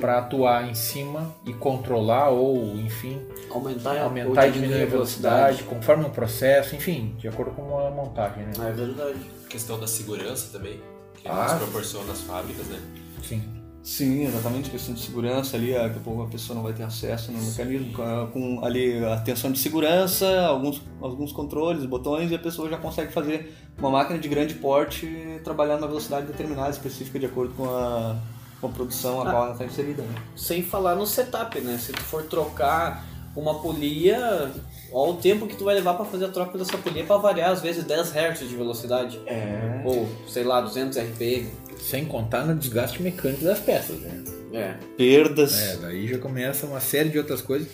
para 0.00 0.18
atuar 0.18 0.68
em 0.68 0.74
cima 0.74 1.34
e 1.44 1.52
controlar 1.52 2.30
ou, 2.30 2.76
enfim, 2.76 3.20
Aumentar, 3.50 3.98
aumentar 4.02 4.48
e 4.48 4.52
diminuir 4.52 4.82
a 4.82 4.86
velocidade 4.86 5.62
conforme 5.64 6.04
um 6.04 6.10
processo, 6.10 6.74
enfim, 6.74 7.14
de 7.18 7.28
acordo 7.28 7.52
com 7.52 7.78
a 7.78 7.90
montagem, 7.90 8.44
né? 8.44 8.52
É 8.68 8.72
verdade. 8.72 9.18
questão 9.48 9.78
da 9.80 9.86
segurança 9.86 10.56
também, 10.56 10.80
que 11.16 11.26
Ah. 11.28 11.42
nos 11.50 11.64
proporciona 11.64 12.12
as 12.12 12.20
fábricas, 12.20 12.66
né? 12.68 12.80
Sim. 13.22 13.42
Sim, 13.82 14.26
exatamente, 14.26 14.68
questão 14.70 14.94
de 14.94 15.00
segurança 15.00 15.56
ali, 15.56 15.74
a 15.74 15.88
pouco 16.04 16.22
a 16.22 16.26
pessoa 16.26 16.54
não 16.54 16.62
vai 16.62 16.72
ter 16.74 16.82
acesso 16.82 17.32
no 17.32 17.42
mecanismo, 17.42 17.92
com, 17.94 18.26
com 18.32 18.64
ali 18.64 19.02
a 19.04 19.16
tensão 19.20 19.50
de 19.50 19.58
segurança, 19.58 20.46
alguns, 20.46 20.82
alguns 21.00 21.32
controles, 21.32 21.84
botões, 21.86 22.30
e 22.30 22.34
a 22.34 22.38
pessoa 22.38 22.68
já 22.68 22.76
consegue 22.76 23.10
fazer 23.10 23.54
uma 23.78 23.90
máquina 23.90 24.18
de 24.18 24.28
grande 24.28 24.54
porte 24.54 25.08
trabalhar 25.42 25.76
numa 25.76 25.88
velocidade 25.88 26.26
determinada, 26.26 26.70
específica, 26.70 27.18
de 27.18 27.24
acordo 27.26 27.54
com 27.54 27.64
a, 27.70 28.16
com 28.60 28.66
a 28.68 28.70
produção 28.70 29.20
a 29.20 29.28
Ah. 29.28 29.30
qual 29.30 29.42
ela 29.44 29.52
está 29.52 29.64
inserida. 29.64 30.02
Né? 30.02 30.14
Sem 30.36 30.62
falar 30.62 30.94
no 30.94 31.06
setup, 31.06 31.60
né? 31.60 31.78
Se 31.78 31.92
tu 31.92 32.02
for 32.02 32.22
trocar 32.24 33.04
uma 33.36 33.60
polia, 33.60 34.50
olha 34.92 35.12
o 35.12 35.16
tempo 35.16 35.46
que 35.46 35.56
tu 35.56 35.64
vai 35.64 35.74
levar 35.74 35.94
pra 35.94 36.04
fazer 36.04 36.26
a 36.26 36.28
troca 36.28 36.58
dessa 36.58 36.76
polia 36.78 37.04
pra 37.04 37.16
variar, 37.16 37.50
às 37.50 37.60
vezes 37.60 37.84
10 37.84 38.10
Hz 38.14 38.48
de 38.48 38.56
velocidade. 38.56 39.20
É. 39.26 39.82
Ou, 39.84 40.08
sei 40.28 40.44
lá, 40.44 40.60
200 40.60 40.98
RPM. 40.98 41.48
Sem 41.80 42.04
contar 42.04 42.44
no 42.44 42.54
desgaste 42.54 43.02
mecânico 43.02 43.44
das 43.44 43.58
peças, 43.60 43.98
né? 44.00 44.24
É. 44.52 44.74
Perdas. 44.96 45.58
É, 45.58 45.76
daí 45.76 46.06
já 46.08 46.18
começa 46.18 46.66
uma 46.66 46.80
série 46.80 47.08
de 47.08 47.18
outras 47.18 47.40
coisas. 47.40 47.68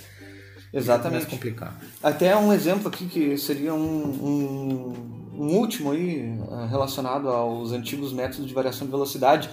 Exatamente. 0.73 1.27
Complicar. 1.27 1.75
Até 2.03 2.37
um 2.37 2.53
exemplo 2.53 2.89
aqui 2.89 3.07
que 3.07 3.39
seria 3.39 3.73
um, 3.73 3.79
um, 4.05 4.95
um 5.43 5.57
último 5.57 5.93
aí 5.93 6.39
eh, 6.39 6.67
relacionado 6.69 7.29
aos 7.29 7.73
antigos 7.73 8.13
métodos 8.13 8.47
de 8.47 8.53
variação 8.53 8.87
de 8.87 8.91
velocidade. 8.91 9.49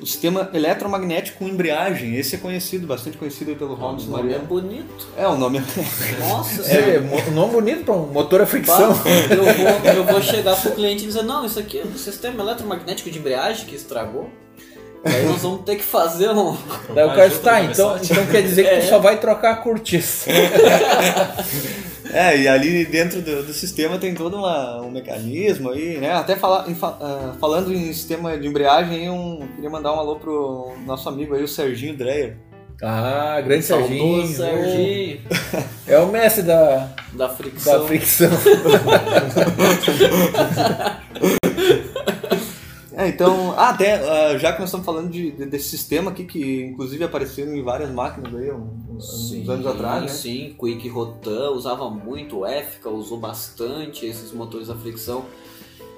O 0.00 0.06
sistema 0.06 0.50
eletromagnético 0.52 1.38
com 1.38 1.48
embreagem. 1.48 2.16
Esse 2.16 2.36
é 2.36 2.38
conhecido, 2.38 2.86
bastante 2.86 3.16
conhecido 3.16 3.54
pelo 3.56 3.72
O 3.72 3.74
Robson 3.74 4.10
nome 4.10 4.32
é 4.32 4.38
bonito. 4.38 5.06
É, 5.16 5.26
o 5.26 5.36
nome 5.36 5.62
Nossa, 6.20 6.62
É, 6.72 7.00
um 7.28 7.32
nome 7.32 7.52
bonito 7.52 7.84
para 7.84 7.94
um 7.94 8.06
motor 8.06 8.40
a 8.42 8.46
fricção. 8.46 8.92
Bah, 8.92 9.04
eu, 9.30 9.44
vou, 9.44 9.92
eu 9.94 10.04
vou 10.04 10.22
chegar 10.22 10.56
pro 10.60 10.70
cliente 10.72 11.04
e 11.04 11.06
dizer, 11.06 11.22
não, 11.22 11.44
isso 11.44 11.58
aqui 11.58 11.78
é 11.78 11.82
do 11.84 11.98
sistema 11.98 12.42
eletromagnético 12.42 13.10
de 13.10 13.18
embreagem 13.18 13.66
que 13.66 13.74
estragou. 13.74 14.30
Aí 15.04 15.24
nós 15.24 15.42
vamos 15.42 15.60
ter 15.62 15.76
que 15.76 15.84
fazer 15.84 16.30
um. 16.30 16.56
Daí 16.92 17.04
o 17.06 17.10
cara 17.14 17.28
diz, 17.28 17.38
tá, 17.38 17.62
então, 17.62 17.96
então 18.02 18.26
quer 18.26 18.42
dizer 18.42 18.64
que 18.64 18.70
É. 18.70 18.80
tu 18.80 18.88
só 18.88 18.98
vai 18.98 19.18
trocar 19.20 19.52
a 19.52 19.56
cortiça. 19.56 20.28
É, 22.12 22.36
e 22.38 22.48
ali 22.48 22.84
dentro 22.84 23.20
do, 23.20 23.42
do 23.42 23.52
sistema 23.52 23.98
tem 23.98 24.14
todo 24.14 24.36
uma- 24.36 24.80
um 24.82 24.90
mecanismo 24.90 25.70
aí, 25.70 25.98
né? 25.98 26.12
Até 26.12 26.36
falar, 26.36 26.68
em 26.70 26.74
fa- 26.74 26.96
ah, 27.00 27.34
falando 27.40 27.72
em 27.72 27.92
sistema 27.92 28.38
de 28.38 28.46
embreagem, 28.46 29.10
um, 29.10 29.46
queria 29.54 29.70
mandar 29.70 29.92
um 29.92 29.98
alô 29.98 30.16
pro 30.16 30.72
nosso 30.86 31.08
amigo 31.08 31.34
aí, 31.34 31.42
o 31.42 31.48
Serginho 31.48 31.96
Dreyer. 31.96 32.36
Ah, 32.82 33.40
grande 33.42 33.64
Serginho. 33.64 34.26
Serginho 34.28 35.20
É 35.86 35.98
o 35.98 36.06
mestre 36.08 36.42
da, 36.42 36.90
da 37.14 37.28
fricção. 37.30 37.80
da 37.80 37.86
fricção. 37.86 38.30
É, 42.98 43.08
então, 43.08 43.52
ah, 43.58 43.68
até, 43.68 43.94
ah, 43.96 44.38
já 44.38 44.52
que 44.54 44.58
nós 44.60 44.68
estamos 44.70 44.86
falando 44.86 45.10
de, 45.10 45.30
de- 45.30 45.44
desse 45.44 45.68
sistema 45.68 46.10
aqui, 46.10 46.24
que 46.24 46.62
inclusive 46.64 47.04
apareceu 47.04 47.54
em 47.54 47.62
várias 47.62 47.90
máquinas 47.90 48.34
aí, 48.34 48.50
um- 48.50 48.70
uns 48.96 49.28
Sim, 49.28 49.46
anos 49.50 49.66
atrás, 49.66 50.02
né? 50.02 50.08
Sim, 50.08 50.56
Quick 50.58 50.88
Rotan 50.88 51.50
usava 51.50 51.90
muito, 51.90 52.38
o 52.38 52.46
Effica 52.46 52.88
usou 52.88 53.18
bastante 53.18 54.06
esses 54.06 54.32
motores 54.32 54.70
a 54.70 54.74
fricção. 54.74 55.26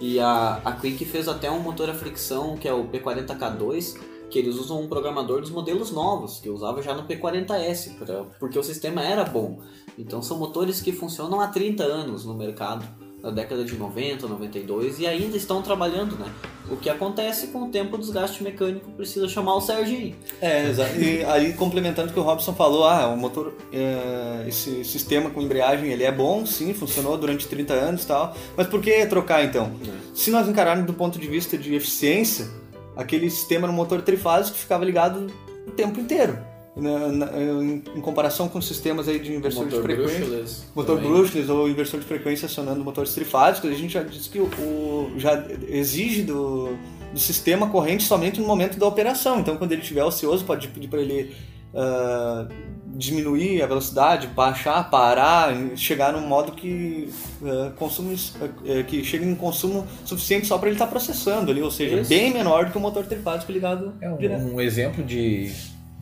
E 0.00 0.18
a, 0.18 0.60
a 0.64 0.72
Quick 0.72 1.04
fez 1.04 1.28
até 1.28 1.48
um 1.48 1.60
motor 1.60 1.88
a 1.88 1.94
fricção 1.94 2.56
que 2.56 2.66
é 2.66 2.72
o 2.72 2.88
P40K2, 2.88 3.96
que 4.28 4.38
eles 4.38 4.56
usam 4.56 4.82
um 4.82 4.88
programador 4.88 5.40
dos 5.40 5.50
modelos 5.50 5.92
novos, 5.92 6.40
que 6.40 6.48
eu 6.48 6.54
usava 6.54 6.82
já 6.82 6.94
no 6.94 7.04
P40S, 7.04 7.96
pra- 7.96 8.24
porque 8.40 8.58
o 8.58 8.62
sistema 8.62 9.02
era 9.02 9.24
bom. 9.24 9.60
Então 9.96 10.20
são 10.20 10.36
motores 10.36 10.80
que 10.80 10.90
funcionam 10.92 11.40
há 11.40 11.46
30 11.46 11.84
anos 11.84 12.24
no 12.24 12.34
mercado, 12.34 12.84
na 13.22 13.30
década 13.30 13.64
de 13.64 13.76
90, 13.76 14.26
92, 14.28 15.00
e 15.00 15.06
ainda 15.06 15.36
estão 15.36 15.60
trabalhando, 15.60 16.16
né? 16.16 16.26
O 16.70 16.76
que 16.76 16.88
acontece 16.90 17.48
com 17.48 17.64
o 17.64 17.68
tempo 17.68 17.96
o 17.96 17.98
desgaste 17.98 18.42
mecânico 18.42 18.90
precisa 18.92 19.26
chamar 19.26 19.54
o 19.54 19.60
Serginho. 19.60 20.14
É, 20.40 20.68
exato. 20.68 21.00
E 21.00 21.24
aí, 21.24 21.54
complementando 21.54 22.10
o 22.10 22.12
que 22.12 22.20
o 22.20 22.22
Robson 22.22 22.52
falou, 22.52 22.84
ah, 22.84 23.08
o 23.08 23.16
motor, 23.16 23.54
é, 23.72 24.44
esse 24.46 24.84
sistema 24.84 25.30
com 25.30 25.40
embreagem, 25.40 25.90
ele 25.90 26.04
é 26.04 26.12
bom, 26.12 26.44
sim, 26.44 26.74
funcionou 26.74 27.16
durante 27.16 27.48
30 27.48 27.72
anos 27.72 28.04
e 28.04 28.06
tal, 28.06 28.36
mas 28.56 28.66
por 28.66 28.80
que 28.80 29.04
trocar 29.06 29.44
então? 29.44 29.72
Se 30.14 30.30
nós 30.30 30.46
encararmos 30.46 30.86
do 30.86 30.92
ponto 30.92 31.18
de 31.18 31.26
vista 31.26 31.56
de 31.56 31.74
eficiência, 31.74 32.48
aquele 32.96 33.30
sistema 33.30 33.64
era 33.64 33.72
um 33.72 33.76
motor 33.76 34.02
trifásico 34.02 34.54
que 34.54 34.62
ficava 34.62 34.84
ligado 34.84 35.26
o 35.66 35.70
tempo 35.70 35.98
inteiro. 35.98 36.38
Na- 36.78 37.08
na- 37.08 37.32
em, 37.42 37.82
em 37.96 38.00
comparação 38.00 38.48
com 38.48 38.60
sistemas 38.60 39.08
aí 39.08 39.18
de 39.18 39.34
inversor 39.34 39.66
de 39.68 39.80
frequência. 39.80 40.18
brushless 40.20 40.62
Motor 40.74 40.96
também. 40.96 41.10
brushless 41.12 41.50
ou 41.50 41.68
inversor 41.68 41.98
de 42.00 42.06
frequência 42.06 42.46
acionando 42.46 42.84
motores 42.84 43.12
trifásicos, 43.14 43.70
a 43.70 43.74
gente 43.74 43.92
já 43.92 44.02
disse 44.02 44.28
que 44.30 44.38
o, 44.38 44.44
o- 44.44 45.12
já 45.16 45.44
exige 45.68 46.22
do, 46.22 46.76
do 47.12 47.18
sistema 47.18 47.68
corrente 47.68 48.04
somente 48.04 48.40
no 48.40 48.46
momento 48.46 48.78
da 48.78 48.86
operação. 48.86 49.40
Então, 49.40 49.56
quando 49.56 49.72
ele 49.72 49.82
estiver 49.82 50.04
ocioso, 50.04 50.44
pode 50.44 50.68
pedir 50.68 50.86
para 50.88 51.00
ele 51.00 51.34
ah, 51.74 52.46
diminuir 52.86 53.60
a 53.62 53.66
velocidade, 53.66 54.26
baixar, 54.28 54.88
parar, 54.90 55.54
chegar 55.76 56.12
num 56.12 56.26
modo 56.26 56.52
que 56.52 57.08
ah, 57.44 57.72
consome, 57.76 58.16
ah, 58.40 58.82
que 58.84 59.02
chegue 59.04 59.24
em 59.24 59.34
consumo 59.34 59.86
suficiente 60.04 60.46
só 60.46 60.56
para 60.58 60.68
ele 60.68 60.76
estar 60.76 60.86
processando 60.86 61.50
ali, 61.50 61.60
ou 61.62 61.70
seja, 61.70 62.00
Isso. 62.00 62.08
bem 62.08 62.32
menor 62.32 62.66
do 62.66 62.70
que 62.72 62.78
o 62.78 62.80
motor 62.80 63.04
trifásico 63.04 63.50
ligado 63.52 63.92
É 64.00 64.08
um, 64.08 64.54
um 64.54 64.60
exemplo 64.60 65.04
de, 65.04 65.52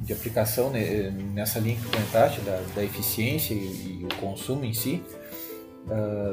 de 0.03 0.13
aplicação 0.13 0.71
né, 0.71 1.11
nessa 1.35 1.59
linha 1.59 1.77
que 1.77 1.83
tu 1.83 1.89
comentaste, 1.91 2.41
da, 2.43 2.61
da 2.75 2.85
eficiência 2.85 3.55
e, 3.55 4.01
e 4.01 4.05
o 4.11 4.15
consumo 4.21 4.65
em 4.65 4.73
si. 4.73 5.03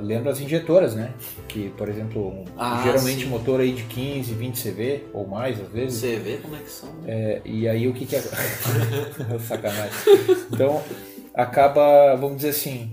lembra 0.02 0.32
as 0.32 0.40
injetoras, 0.42 0.96
né? 0.96 1.14
Que, 1.48 1.70
por 1.78 1.88
exemplo, 1.88 2.44
Ah, 2.58 2.82
geralmente 2.84 3.24
sim. 3.24 3.30
motor 3.30 3.60
aí 3.62 3.72
de 3.74 3.84
15, 3.84 4.34
20 4.34 4.62
CV 4.72 5.04
ou 5.14 5.28
mais 5.28 5.60
às 5.62 5.68
vezes. 5.70 6.02
Vê 6.02 6.38
como 6.38 6.56
é 6.56 6.60
que 6.60 6.70
são. 6.72 6.90
né? 6.94 7.04
É, 7.08 7.42
e 7.46 7.68
aí 7.68 7.88
o 7.88 7.94
que 7.94 8.06
que 8.06 8.16
é... 8.16 8.22
Sacanagem. 9.48 9.92
Então, 10.52 10.82
acaba, 11.34 12.16
vamos 12.16 12.38
dizer 12.38 12.50
assim, 12.50 12.92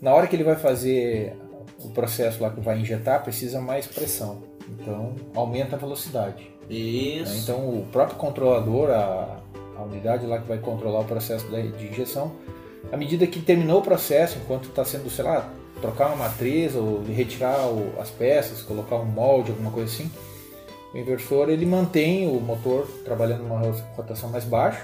na 0.00 0.12
hora 0.12 0.26
que 0.26 0.36
ele 0.36 0.44
vai 0.44 0.56
fazer 0.56 1.34
o 1.78 1.90
processo 1.90 2.42
lá 2.42 2.50
que 2.50 2.60
vai 2.60 2.78
injetar, 2.78 3.22
precisa 3.22 3.60
mais 3.60 3.86
pressão. 3.86 4.42
Então, 4.68 5.14
aumenta 5.34 5.76
a 5.76 5.78
velocidade. 5.78 6.42
né? 6.68 6.74
Isso. 6.76 7.36
Então, 7.42 7.68
o 7.68 7.86
próprio 7.90 8.16
controlador, 8.16 8.90
a, 8.90 9.41
a 9.76 9.82
unidade 9.82 10.26
lá 10.26 10.38
que 10.38 10.48
vai 10.48 10.58
controlar 10.58 11.00
o 11.00 11.04
processo 11.04 11.46
de 11.46 11.86
injeção, 11.86 12.32
à 12.92 12.96
medida 12.96 13.26
que 13.26 13.40
terminou 13.40 13.78
o 13.80 13.82
processo, 13.82 14.38
enquanto 14.42 14.68
está 14.68 14.84
sendo, 14.84 15.08
sei 15.10 15.24
lá, 15.24 15.48
trocar 15.80 16.08
uma 16.08 16.16
matriz 16.16 16.74
ou 16.74 17.02
retirar 17.04 17.66
o- 17.68 17.92
as 18.00 18.10
peças, 18.10 18.62
colocar 18.62 18.96
um 18.96 19.04
molde, 19.04 19.50
alguma 19.50 19.70
coisa 19.70 19.92
assim, 19.92 20.10
o 20.94 20.98
inversor 20.98 21.48
ele 21.48 21.64
mantém 21.66 22.28
o 22.28 22.40
motor 22.40 22.86
trabalhando 23.04 23.42
numa 23.44 23.60
rotação 23.96 24.28
mais 24.28 24.44
baixa 24.44 24.82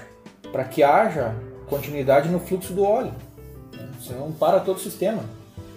para 0.51 0.63
que 0.63 0.81
haja 0.83 1.35
continuidade 1.67 2.29
no 2.29 2.39
fluxo 2.39 2.73
do 2.73 2.83
óleo. 2.83 3.11
né? 3.73 3.87
Senão 4.01 4.31
para 4.31 4.59
todo 4.59 4.77
o 4.77 4.79
sistema. 4.79 5.23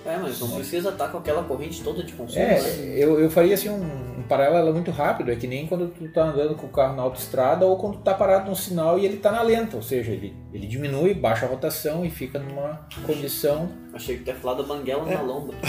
É, 0.04 0.16
mas 0.16 0.40
não 0.40 0.50
precisa 0.50 0.88
estar 0.88 1.08
com 1.08 1.18
aquela 1.18 1.44
corrente 1.44 1.80
toda 1.84 2.02
de 2.02 2.12
consumo, 2.14 2.40
É, 2.42 2.60
né? 2.60 2.94
eu, 2.96 3.20
eu 3.20 3.30
faria 3.30 3.54
assim 3.54 3.68
um, 3.68 4.11
um 4.32 4.36
paralelo 4.38 4.72
muito 4.72 4.90
rápido, 4.90 5.30
é 5.30 5.36
que 5.36 5.46
nem 5.46 5.66
quando 5.66 5.88
tu 5.88 6.08
tá 6.08 6.24
andando 6.24 6.54
com 6.54 6.66
o 6.66 6.70
carro 6.70 6.96
na 6.96 7.02
autoestrada 7.02 7.66
ou 7.66 7.76
quando 7.76 7.98
tu 7.98 8.02
tá 8.02 8.14
parado 8.14 8.48
num 8.48 8.54
sinal 8.54 8.98
e 8.98 9.04
ele 9.04 9.18
tá 9.18 9.30
na 9.30 9.42
lenta, 9.42 9.76
ou 9.76 9.82
seja, 9.82 10.10
ele, 10.10 10.34
ele 10.52 10.66
diminui, 10.66 11.12
baixa 11.12 11.44
a 11.44 11.48
rotação 11.48 12.04
e 12.04 12.10
fica 12.10 12.38
numa 12.38 12.80
condição. 13.06 13.68
Achei 13.94 14.16
que 14.16 14.24
tu 14.24 14.28
ia 14.28 14.34
falar 14.34 14.54
da 14.54 14.62
banguela 14.62 15.06
É. 15.10 15.14
na 15.14 15.22
lomba. 15.22 15.52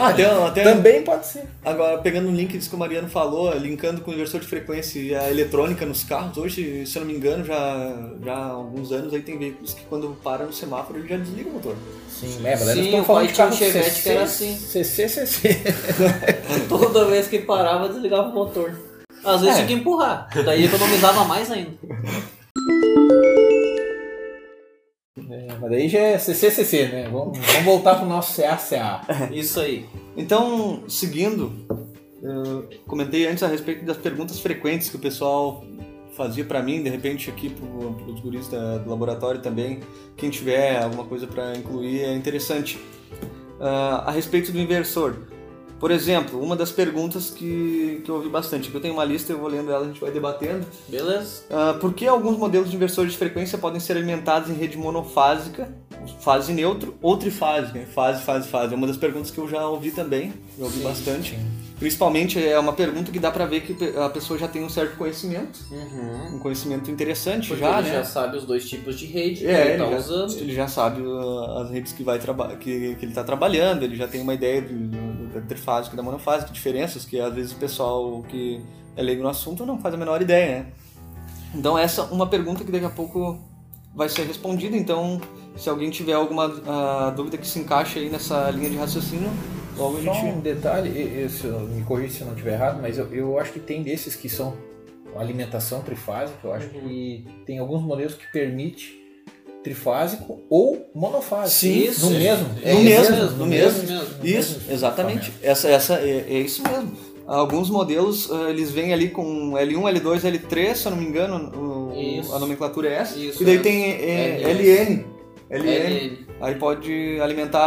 Ah, 0.00 0.08
até, 0.08 0.24
até 0.24 0.62
Também 0.64 1.02
pode 1.02 1.26
ser. 1.26 1.44
Agora, 1.64 1.98
pegando 1.98 2.28
um 2.28 2.34
link 2.34 2.56
disso 2.56 2.68
que 2.68 2.74
o 2.74 2.78
Mariano 2.78 3.08
falou, 3.08 3.54
linkando 3.56 4.00
com 4.00 4.10
o 4.10 4.14
inversor 4.14 4.40
de 4.40 4.46
frequência 4.46 4.98
e 4.98 5.14
a 5.14 5.30
eletrônica 5.30 5.86
nos 5.86 6.02
carros, 6.02 6.36
hoje, 6.36 6.84
se 6.86 6.98
eu 6.98 7.04
não 7.04 7.08
me 7.12 7.16
engano, 7.16 7.44
já, 7.44 8.10
já 8.24 8.34
há 8.34 8.46
alguns 8.50 8.90
anos 8.90 9.14
aí 9.14 9.22
tem 9.22 9.38
veículos 9.38 9.74
que 9.74 9.84
quando 9.84 10.16
para 10.24 10.44
no 10.44 10.52
semáforo 10.52 10.98
ele 10.98 11.08
já 11.08 11.16
desliga 11.16 11.48
o 11.50 11.52
motor. 11.52 11.76
Sim, 12.20 12.38
é, 12.46 12.50
mas 12.56 12.64
nós 12.66 12.74
Sim, 12.74 13.00
o 13.00 13.04
pai 13.04 13.26
de 13.26 13.32
tinha 13.34 13.46
um 13.46 13.50
carro 13.50 13.58
Chevette 13.58 13.90
CC, 13.90 14.02
que 14.02 14.08
era 14.08 14.22
assim. 14.24 14.56
CC, 14.56 15.08
CC. 15.08 15.60
Toda 16.68 17.04
vez 17.04 17.28
que 17.28 17.40
parava, 17.40 17.88
desligava 17.90 18.28
o 18.30 18.32
motor. 18.34 18.72
Às 19.22 19.40
vezes 19.42 19.56
É. 19.56 19.58
tinha 19.58 19.66
que 19.66 19.82
empurrar. 19.82 20.28
Daí 20.44 20.64
economizava 20.64 21.24
mais 21.24 21.50
ainda. 21.50 21.72
É, 25.30 25.46
mas 25.60 25.70
daí 25.70 25.88
já 25.88 25.98
é 25.98 26.18
CC, 26.18 26.50
CC, 26.50 26.88
né? 26.88 27.08
Vamos, 27.10 27.38
vamos 27.38 27.64
voltar 27.64 27.96
pro 27.96 28.06
nosso 28.06 28.34
CA, 28.40 28.56
CA. 28.56 29.02
Isso 29.32 29.60
aí. 29.60 29.86
Então, 30.16 30.84
seguindo, 30.88 31.52
eu 32.22 32.68
comentei 32.86 33.26
antes 33.26 33.42
a 33.42 33.48
respeito 33.48 33.84
das 33.84 33.96
perguntas 33.96 34.38
frequentes 34.40 34.88
que 34.88 34.96
o 34.96 35.00
pessoal 35.00 35.64
fazia 36.16 36.44
pra 36.44 36.62
mim, 36.62 36.82
de 36.82 36.88
repente 36.88 37.28
aqui 37.30 37.50
pro, 37.50 37.92
pros 37.92 38.20
guris 38.20 38.48
da- 38.48 38.78
do 38.78 38.88
laboratório 38.90 39.40
também, 39.40 39.80
quem 40.16 40.30
tiver 40.30 40.82
alguma 40.82 41.04
coisa 41.04 41.26
pra 41.26 41.56
incluir 41.56 42.00
é 42.00 42.14
interessante. 42.14 42.78
Ah, 43.60 44.04
a 44.06 44.10
respeito 44.10 44.52
do 44.52 44.58
inversor. 44.58 45.14
Por 45.78 45.90
exemplo, 45.90 46.42
uma 46.42 46.56
das 46.56 46.70
perguntas 46.72 47.28
que, 47.28 48.00
que 48.02 48.10
eu 48.10 48.14
ouvi 48.14 48.30
bastante, 48.30 48.70
que 48.70 48.74
eu 48.74 48.80
tenho 48.80 48.94
uma 48.94 49.04
lista, 49.04 49.30
eu 49.32 49.38
vou 49.38 49.46
lendo 49.48 49.70
ela, 49.70 49.84
a 49.84 49.88
gente 49.88 50.00
vai 50.00 50.10
debatendo. 50.10 50.64
Beleza? 50.88 51.42
Ah, 51.50 51.76
por 51.78 51.92
que 51.92 52.06
alguns 52.06 52.38
modelos 52.38 52.70
de 52.70 52.76
inversores 52.76 53.12
de 53.12 53.18
frequência 53.18 53.58
podem 53.58 53.78
ser 53.78 53.92
alimentados 53.94 54.48
em 54.48 54.54
rede 54.54 54.78
monofásica, 54.78 55.70
fase 56.20 56.54
neutro 56.54 56.94
ou 57.02 57.18
trifásica? 57.18 57.78
Fase, 57.94 58.22
fase, 58.22 58.48
fase. 58.48 58.72
É 58.72 58.76
uma 58.76 58.86
das 58.86 58.96
perguntas 58.96 59.30
que 59.30 59.36
eu 59.36 59.46
já 59.46 59.68
ouvi 59.68 59.90
também, 59.90 60.32
já 60.58 60.64
ouvi 60.64 60.80
bastante. 60.80 61.38
Principalmente 61.78 62.42
é 62.42 62.58
uma 62.58 62.72
pergunta 62.72 63.12
que 63.12 63.18
dá 63.18 63.30
pra 63.30 63.44
ver 63.44 63.60
que 63.60 63.76
a 63.98 64.08
pessoa 64.08 64.38
já 64.38 64.48
tem 64.48 64.64
um 64.64 64.68
certo 64.68 64.96
conhecimento, 64.96 65.58
Uhum. 65.70 66.36
um 66.36 66.38
conhecimento 66.38 66.90
interessante 66.90 67.48
Porque 67.48 67.60
já, 67.62 67.78
ele 67.80 67.88
né? 67.90 67.94
já 67.96 68.04
sabe 68.04 68.38
os 68.38 68.44
dois 68.46 68.66
tipos 68.66 68.98
de 68.98 69.04
rede 69.04 69.40
que 69.40 69.46
É, 69.46 69.74
ele 69.74 69.84
tá 69.84 69.90
já, 69.90 69.96
usando. 69.98 70.32
ele 70.38 70.54
já 70.54 70.68
sabe 70.68 71.02
uh, 71.02 71.58
as 71.58 71.70
redes 71.70 71.92
que, 71.92 72.02
vai 72.02 72.18
que, 72.18 72.24
que 72.94 73.04
ele 73.04 73.08
está 73.12 73.22
trabalhando, 73.22 73.82
ele 73.82 73.94
já 73.94 74.08
tem 74.08 74.22
uma 74.22 74.32
ideia 74.32 74.62
de- 74.62 74.72
do- 74.72 75.28
da 75.34 75.40
trifásica 75.42 75.94
e 75.94 75.96
da 75.98 76.02
monofásica, 76.02 76.50
diferenças 76.50 77.04
que 77.04 77.20
às 77.20 77.34
vezes 77.34 77.52
o 77.52 77.56
pessoal 77.56 78.22
que 78.26 78.58
é 78.96 79.02
leigo 79.02 79.22
no 79.22 79.28
assunto 79.28 79.66
não 79.66 79.78
faz 79.78 79.94
a 79.94 79.98
menor 79.98 80.22
ideia, 80.22 80.60
né? 80.60 80.66
Então 81.54 81.76
essa 81.78 82.00
é 82.00 82.04
uma 82.04 82.26
pergunta 82.26 82.64
que 82.64 82.72
daqui 82.72 82.86
a 82.86 82.90
pouco 82.90 83.38
vai 83.94 84.08
ser 84.08 84.22
respondida, 84.26 84.74
então 84.76 85.20
se 85.58 85.68
alguém 85.68 85.90
tiver 85.90 86.14
alguma 86.14 86.46
ah, 86.66 87.12
dúvida 87.14 87.36
que 87.36 87.46
se 87.46 87.58
encaixe 87.58 87.98
aí 87.98 88.08
nessa 88.08 88.50
linha 88.50 88.70
de 88.70 88.76
raciocínio, 88.76 89.30
logo 89.76 89.98
a 89.98 90.00
gente... 90.00 90.18
um 90.26 90.40
detalhe, 90.40 90.88
e- 90.90 91.24
e 91.24 91.28
se 91.28 91.44
eu- 91.44 91.60
me 91.60 91.82
corrija 91.82 92.12
se 92.14 92.20
eu 92.20 92.26
não 92.26 92.34
estiver 92.34 92.54
errado, 92.54 92.78
mas 92.80 92.98
eu, 92.98 93.06
eu 93.12 93.38
acho 93.38 93.52
que 93.52 93.60
tem 93.60 93.82
desses 93.82 94.14
que 94.16 94.28
são 94.28 94.54
alimentação 95.16 95.80
trifásica, 95.82 96.38
eu 96.44 96.52
acho 96.52 96.68
que 96.68 97.24
tem 97.46 97.58
alguns 97.58 97.80
modelos 97.82 98.14
que 98.14 98.30
permite 98.32 98.94
trifásico 99.64 100.40
ou 100.50 100.90
monofásico. 100.94 101.48
Sim, 101.58 101.86
no 101.88 101.92
sim. 101.94 102.18
mesmo. 102.18 102.46
É 102.62 102.72
no 102.74 102.80
isso 102.80 102.88
mesmo, 102.90 103.16
mesmo, 103.16 103.30
no 103.32 103.36
no 103.38 103.46
mesmo. 103.46 103.82
mesmo, 103.82 103.96
no 104.18 104.26
Isso, 104.26 104.58
mesmo 104.58 104.72
exatamente. 104.72 105.32
Essa, 105.42 105.68
essa 105.68 105.94
é, 106.00 106.24
é 106.28 106.38
isso 106.38 106.62
mesmo. 106.62 106.92
Alguns 107.26 107.68
modelos, 107.68 108.30
ah, 108.30 108.50
eles 108.50 108.70
vêm 108.70 108.92
ali 108.92 109.08
com 109.08 109.52
L1, 109.54 110.00
L2, 110.00 110.20
L3, 110.20 110.74
se 110.76 110.86
eu 110.86 110.90
não 110.92 110.98
me 110.98 111.06
engano, 111.08 111.50
o- 111.58 111.98
Isso. 111.98 112.32
a 112.34 112.38
nomenclatura 112.38 112.88
é 112.88 112.94
essa. 112.94 113.18
Isso, 113.18 113.42
e 113.42 113.46
daí 113.46 113.56
é. 113.56 113.58
tem 113.60 113.84
é. 113.84 114.40
LN. 114.42 115.04
LN. 115.50 115.86
LN. 115.90 116.26
Aí 116.40 116.54
pode 116.56 117.18
alimentar 117.20 117.62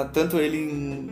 ah, 0.00 0.10
tanto 0.12 0.38
ele 0.38 0.56
em, 0.56 1.08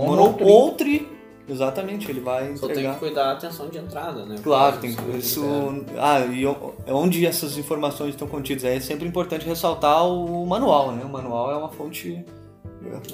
em 0.00 0.06
Mono 0.06 0.16
mono 0.16 0.22
ou 0.22 0.32
tri. 0.34 0.44
ou 0.46 0.72
tri. 0.72 1.08
Exatamente, 1.48 2.08
ele 2.08 2.20
vai 2.20 2.56
Só 2.56 2.66
tem 2.66 2.70
entregar. 2.76 2.94
que 2.94 3.00
cuidar 3.00 3.24
da 3.24 3.32
atenção 3.32 3.68
de 3.68 3.76
entrada, 3.76 4.24
né? 4.24 4.36
Claro, 4.42 4.76
tem 4.78 4.90
isso- 4.90 5.02
isso. 5.18 5.84
Ah, 5.98 6.20
e 6.20 6.46
o- 6.46 6.72
onde 6.88 7.26
essas 7.26 7.58
informações 7.58 8.10
estão 8.10 8.28
contidas? 8.28 8.64
É 8.64 8.78
sempre 8.80 9.06
importante 9.08 9.44
ressaltar 9.44 10.06
o 10.06 10.46
manual, 10.46 10.92
né? 10.92 11.02
O 11.04 11.08
manual 11.08 11.50
é 11.50 11.56
uma 11.56 11.68
fonte. 11.68 12.24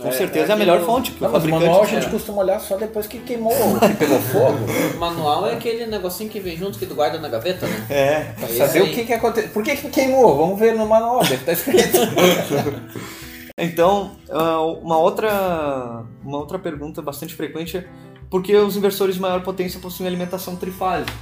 Com 0.01 0.09
É, 0.09 0.13
certeza 0.13 0.47
é, 0.47 0.51
é 0.51 0.53
a 0.53 0.57
melhor 0.57 0.81
fonte 0.81 1.11
que 1.13 1.21
Não, 1.21 1.29
o 1.29 1.33
mas 1.33 1.43
o 1.43 1.47
fabricante. 1.47 1.65
manual 1.67 1.83
a 1.83 1.87
gente 1.87 2.07
é. 2.07 2.11
costuma 2.11 2.39
olhar 2.43 2.59
só 2.61 2.77
depois 2.77 3.07
que 3.07 3.19
queimou, 3.19 3.53
que 3.53 3.95
pegou 3.97 4.19
fogo. 4.21 4.59
O 4.97 4.99
manual 4.99 5.47
é 5.47 5.55
aquele 5.55 5.87
negocinho 5.87 6.31
que 6.31 6.41
vem 6.41 6.57
junto 6.57 6.79
que 6.79 6.87
tu 6.87 6.95
guarda 6.95 7.19
na 7.19 7.29
gaveta, 7.29 7.67
né? 7.67 7.87
É. 7.91 8.21
Pra 8.39 8.49
É 8.49 8.53
saber 8.53 8.83
o 8.83 8.91
que, 8.91 9.05
que 9.05 9.13
aconteceu. 9.13 9.51
Por 9.51 9.63
que, 9.63 9.77
que 9.77 9.89
queimou? 9.91 10.37
Vamos 10.37 10.59
ver 10.59 10.75
no 10.75 10.87
manual, 10.87 11.21
deve 11.21 11.35
estar 11.37 11.53
escrito. 11.53 11.99
Então, 13.59 14.13
ah, 14.31 14.61
uma 14.61 14.97
outra, 14.99 16.05
uma 16.25 16.39
outra 16.39 16.59
pergunta 16.59 17.03
bastante 17.03 17.35
frequente 17.35 17.79
é 17.79 17.89
por 18.31 18.43
que 18.43 18.55
os 18.55 18.77
inversores 18.77 19.17
de 19.17 19.21
maior 19.21 19.43
potência 19.43 19.81
possuem 19.81 20.07
alimentação 20.07 20.55
trifásica? 20.55 21.13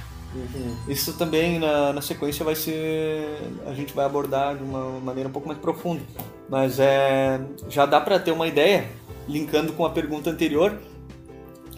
Isso 0.87 1.13
também 1.13 1.57
na, 1.57 1.93
na 1.93 2.01
sequência 2.01 2.45
vai 2.45 2.55
ser. 2.55 3.25
a 3.65 3.73
gente 3.73 3.93
vai 3.93 4.05
abordar 4.05 4.55
de 4.55 4.63
uma 4.63 4.99
maneira 4.99 5.29
um 5.29 5.31
pouco 5.31 5.47
mais 5.47 5.59
profunda. 5.59 6.01
Mas 6.49 6.79
é, 6.79 7.41
já 7.69 7.85
dá 7.85 7.99
para 7.99 8.19
ter 8.19 8.31
uma 8.31 8.47
ideia, 8.47 8.87
linkando 9.27 9.73
com 9.73 9.85
a 9.85 9.89
pergunta 9.89 10.29
anterior, 10.29 10.77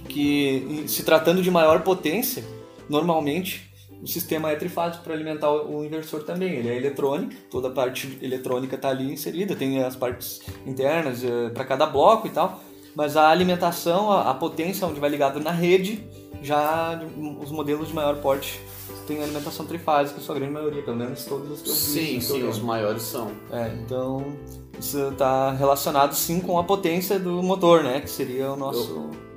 que 0.07 0.83
se 0.87 1.03
tratando 1.03 1.41
de 1.41 1.51
maior 1.51 1.81
potência, 1.81 2.43
normalmente 2.89 3.68
o 4.01 4.08
sistema 4.08 4.51
é 4.51 4.56
trifásico 4.56 5.03
para 5.03 5.13
alimentar 5.13 5.51
o 5.51 5.84
inversor 5.84 6.24
também. 6.24 6.53
Ele 6.53 6.70
é 6.70 6.77
eletrônico, 6.77 7.34
toda 7.50 7.68
a 7.68 7.72
parte 7.72 8.18
eletrônica 8.22 8.75
está 8.75 8.89
ali 8.89 9.12
inserida, 9.12 9.56
tem 9.56 9.84
as 9.84 9.96
partes 9.96 10.41
internas 10.65 11.22
para 11.53 11.65
cada 11.65 11.86
bloco 11.86 12.27
e 12.27 12.29
tal. 12.29 12.62
Mas 12.96 13.18
a 13.18 13.29
alimentação, 13.29 14.12
a, 14.12 14.32
a 14.32 14.34
potência 14.34 14.88
onde 14.88 15.00
vai 15.00 15.10
ligado 15.10 15.39
na 15.39 15.51
rede, 15.51 16.03
já 16.41 17.00
os 17.41 17.51
modelos 17.51 17.89
de 17.89 17.94
maior 17.94 18.18
porte 18.18 18.60
têm 19.06 19.22
alimentação 19.22 19.65
trifásica, 19.65 20.20
sua 20.22 20.36
grande 20.36 20.53
maioria, 20.53 20.82
pelo 20.82 20.98
menos 20.98 21.25
todos 21.25 21.51
os 21.51 21.62
que 21.62 21.70
eu 21.70 21.74
vi. 21.74 21.79
Sim, 21.79 22.15
no 22.15 22.22
sim, 22.22 22.44
os 22.48 22.60
maiores 22.60 23.03
são. 23.03 23.32
É, 23.51 23.68
então 23.84 24.38
isso 24.79 25.10
está 25.10 25.51
relacionado 25.51 26.13
sim 26.13 26.39
com 26.39 26.58
a 26.58 26.63
potência 26.63 27.20
do 27.20 27.44
motor, 27.44 27.84
né? 27.84 28.00
Que 28.00 28.10
seria 28.10 28.51
o 28.51 28.56
nosso. 28.56 28.91
Eu 28.91 29.28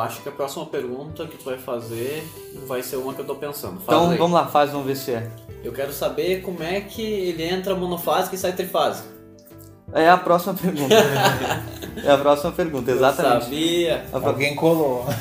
acho 0.00 0.22
que 0.22 0.28
a 0.28 0.32
próxima 0.32 0.64
pergunta 0.66 1.26
que 1.26 1.36
tu 1.36 1.44
vai 1.44 1.58
fazer 1.58 2.22
vai 2.66 2.82
ser 2.82 2.96
uma 2.96 3.12
que 3.14 3.20
eu 3.20 3.24
tô 3.24 3.34
pensando. 3.34 3.80
Faz 3.80 3.98
Então 3.98 4.10
aí. 4.10 4.18
vamos 4.18 4.32
lá, 4.34 4.46
faz, 4.46 4.70
vamos 4.70 4.86
ver 4.86 4.96
se 4.96 5.12
é. 5.12 5.28
Eu 5.64 5.72
quero 5.72 5.92
saber 5.92 6.40
como 6.42 6.62
é 6.62 6.80
que 6.80 7.02
ele 7.02 7.42
entra 7.42 7.74
monofásico 7.74 8.34
e 8.34 8.38
sai 8.38 8.52
trifásico. 8.52 9.08
É 9.92 10.08
a 10.08 10.16
próxima 10.16 10.54
pergunta. 10.54 10.94
é 12.04 12.10
a 12.10 12.16
próxima 12.18 12.52
pergunta, 12.52 12.90
Eu 12.90 12.96
exatamente. 12.96 13.44
sabia. 13.44 14.06
A 14.12 14.18
pro- 14.20 14.28
Alguém 14.30 14.54
colou. 14.54 15.04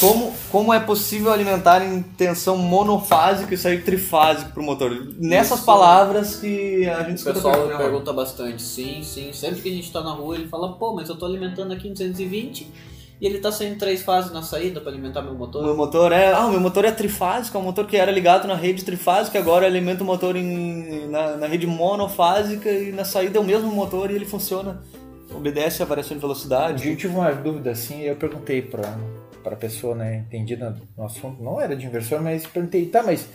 Como, 0.00 0.34
como 0.52 0.74
é 0.74 0.80
possível 0.80 1.32
alimentar 1.32 1.82
em 1.82 2.02
tensão 2.02 2.58
monofásica 2.58 3.54
e 3.54 3.56
sair 3.56 3.82
trifásico 3.82 4.52
pro 4.52 4.62
motor? 4.62 4.90
Nessas 5.18 5.58
Isso. 5.58 5.66
palavras 5.66 6.36
que 6.36 6.86
a 6.86 7.02
gente 7.04 7.22
O 7.22 7.32
pessoal 7.32 7.66
pergunta 7.78 8.12
bastante. 8.12 8.60
Sim, 8.62 9.02
sim. 9.02 9.32
Sempre 9.32 9.62
que 9.62 9.68
a 9.70 9.72
gente 9.72 9.90
tá 9.90 10.02
na 10.02 10.10
rua, 10.10 10.34
ele 10.34 10.48
fala, 10.48 10.74
pô, 10.74 10.92
mas 10.92 11.08
eu 11.08 11.16
tô 11.16 11.24
alimentando 11.24 11.72
aqui 11.72 11.88
em 11.88 11.92
220 11.92 12.70
e 13.20 13.26
ele 13.26 13.38
tá 13.38 13.50
saindo 13.50 13.78
três 13.78 14.02
fases 14.02 14.32
na 14.32 14.42
saída 14.42 14.80
pra 14.80 14.90
alimentar 14.90 15.22
meu 15.22 15.34
motor. 15.34 15.64
meu 15.64 15.76
motor 15.76 16.12
é. 16.12 16.32
Ah, 16.32 16.46
o 16.46 16.50
meu 16.50 16.60
motor 16.60 16.84
é 16.84 16.92
trifásico, 16.92 17.56
é 17.56 17.60
um 17.60 17.64
motor 17.64 17.86
que 17.86 17.96
era 17.96 18.10
ligado 18.10 18.46
na 18.46 18.54
rede 18.54 18.84
trifásica, 18.84 19.38
agora 19.38 19.66
alimenta 19.66 20.02
o 20.02 20.06
motor 20.06 20.36
em, 20.36 21.06
na, 21.08 21.36
na 21.36 21.46
rede 21.46 21.66
monofásica 21.66 22.70
e 22.70 22.92
na 22.92 23.04
saída 23.04 23.38
é 23.38 23.40
o 23.40 23.44
mesmo 23.44 23.70
motor 23.70 24.10
e 24.10 24.14
ele 24.14 24.26
funciona. 24.26 24.82
Obedece 25.34 25.82
a 25.82 25.86
variação 25.86 26.16
de 26.16 26.20
velocidade. 26.20 26.88
eu 26.88 26.96
tive 26.96 27.14
uma 27.14 27.32
dúvida 27.32 27.70
assim, 27.70 28.02
eu 28.02 28.16
perguntei 28.16 28.62
pra, 28.62 28.98
pra 29.42 29.56
pessoa, 29.56 29.94
né, 29.94 30.24
entendida 30.26 30.76
no 30.96 31.04
assunto, 31.04 31.42
não 31.42 31.60
era 31.60 31.74
de 31.74 31.86
inversor, 31.86 32.22
mas 32.22 32.46
perguntei, 32.46 32.86
tá, 32.86 33.02
mas 33.02 33.28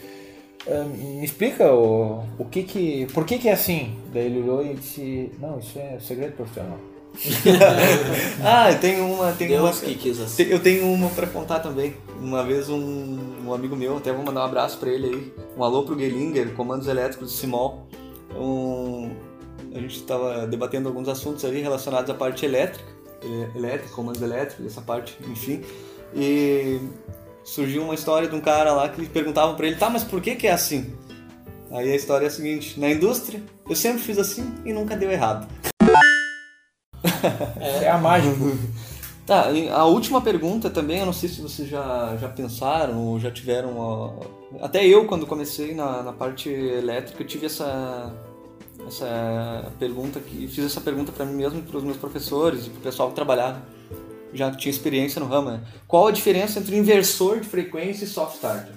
ah, 0.68 0.84
me 0.84 1.26
explica 1.26 1.74
o, 1.74 2.24
o 2.38 2.46
que 2.46 2.64
que, 2.64 3.08
por 3.14 3.26
que 3.26 3.40
que 3.40 3.50
é 3.50 3.54
assim? 3.54 3.98
Daí 4.14 4.26
ele 4.26 4.42
olhou 4.42 4.66
e 4.66 4.76
disse, 4.76 5.32
não, 5.40 5.58
isso 5.58 5.80
é 5.80 5.98
segredo 6.00 6.36
profissional. 6.36 6.91
Ah, 8.44 8.70
uma. 8.70 9.32
Tem 9.34 9.58
uma 9.58 9.68
Deus 9.68 9.80
que 9.80 9.96
quis 9.96 10.20
assim. 10.20 10.44
Eu 10.44 10.60
tenho 10.60 10.86
uma 10.92 11.10
pra 11.10 11.28
contar 11.28 11.60
também. 11.60 11.96
Uma 12.20 12.44
vez 12.44 12.70
um, 12.70 13.18
um 13.46 13.54
amigo 13.54 13.76
meu, 13.76 13.98
até 13.98 14.12
vou 14.12 14.24
mandar 14.24 14.42
um 14.42 14.46
abraço 14.46 14.78
pra 14.78 14.90
ele 14.90 15.08
aí. 15.08 15.34
Um 15.58 15.64
alô 15.64 15.84
pro 15.84 15.98
Gelinger, 15.98 16.54
comandos 16.54 16.88
elétricos 16.88 17.32
de 17.32 17.38
Simol. 17.38 17.88
Um, 18.36 19.12
a 19.74 19.80
gente 19.80 19.98
estava 19.98 20.48
debatendo 20.48 20.88
alguns 20.88 21.08
assuntos 21.08 21.46
ali 21.46 21.62
relacionados 21.62 22.10
à 22.10 22.14
parte 22.14 22.46
elétrica, 22.46 22.90
eh, 23.24 23.50
elétrica, 23.56 23.94
comandos 23.94 24.22
elétricos, 24.22 24.66
essa 24.66 24.82
parte, 24.82 25.18
enfim. 25.30 25.62
E 26.14 26.80
surgiu 27.44 27.84
uma 27.84 27.94
história 27.94 28.28
de 28.28 28.36
um 28.36 28.42
cara 28.42 28.74
lá 28.74 28.90
que 28.90 29.06
perguntavam 29.08 29.56
pra 29.56 29.68
ele, 29.68 29.76
tá, 29.76 29.90
mas 29.90 30.04
por 30.04 30.22
que 30.22 30.36
que 30.36 30.48
é 30.48 30.52
assim? 30.52 30.94
Aí 31.72 31.92
a 31.92 31.96
história 31.96 32.26
é 32.26 32.28
a 32.28 32.32
seguinte, 32.32 32.80
na 32.80 32.90
indústria 32.90 33.42
eu 33.70 33.76
sempre 33.76 34.02
fiz 34.02 34.18
assim 34.18 34.54
e 34.66 34.74
nunca 34.74 34.96
deu 34.96 35.10
errado. 35.10 35.48
É, 37.60 37.90
a 37.90 37.98
mágica. 37.98 38.36
Tá, 39.26 39.46
a 39.74 39.86
última 39.86 40.20
pergunta 40.20 40.70
também, 40.70 41.00
eu 41.00 41.06
não 41.06 41.14
sei 41.14 41.30
se 41.30 41.42
vocês 41.42 41.70
já, 41.70 42.18
já 42.20 42.28
pensaram 42.28 42.98
ou 42.98 43.20
já 43.20 43.30
tiveram. 43.30 44.20
até 44.60 44.86
eu, 44.86 45.06
quando 45.06 45.28
comecei 45.28 45.76
na, 45.76 46.02
na 46.02 46.12
parte 46.12 46.50
elétrica, 46.50 47.24
tive 47.24 47.46
essa, 47.46 48.12
essa 48.86 49.72
pergunta, 49.78 50.20
que 50.20 50.48
fiz 50.48 50.66
essa 50.66 50.82
pergunta 50.82 51.12
para 51.12 51.24
mim 51.24 51.36
mesmo 51.36 51.62
para 51.62 51.78
os 51.78 51.84
meus 51.84 51.98
professores 51.98 52.66
e 52.66 52.72
para 52.72 52.80
o 52.80 52.82
pessoal 52.82 53.10
que 53.10 53.16
trabalhava, 53.16 53.62
já 54.34 54.50
que 54.52 54.58
tinha 54.58 54.72
experiência 54.72 55.20
no 55.20 55.28
ramo. 55.28 55.52
né? 55.52 55.62
Qual 55.88 56.08
a 56.08 56.12
diferença 56.12 56.60
entre 56.60 56.76
inversor 56.76 57.40
de 57.40 57.48
frequência 57.48 58.06
e 58.06 58.08
soft 58.08 58.36
starter? 58.36 58.74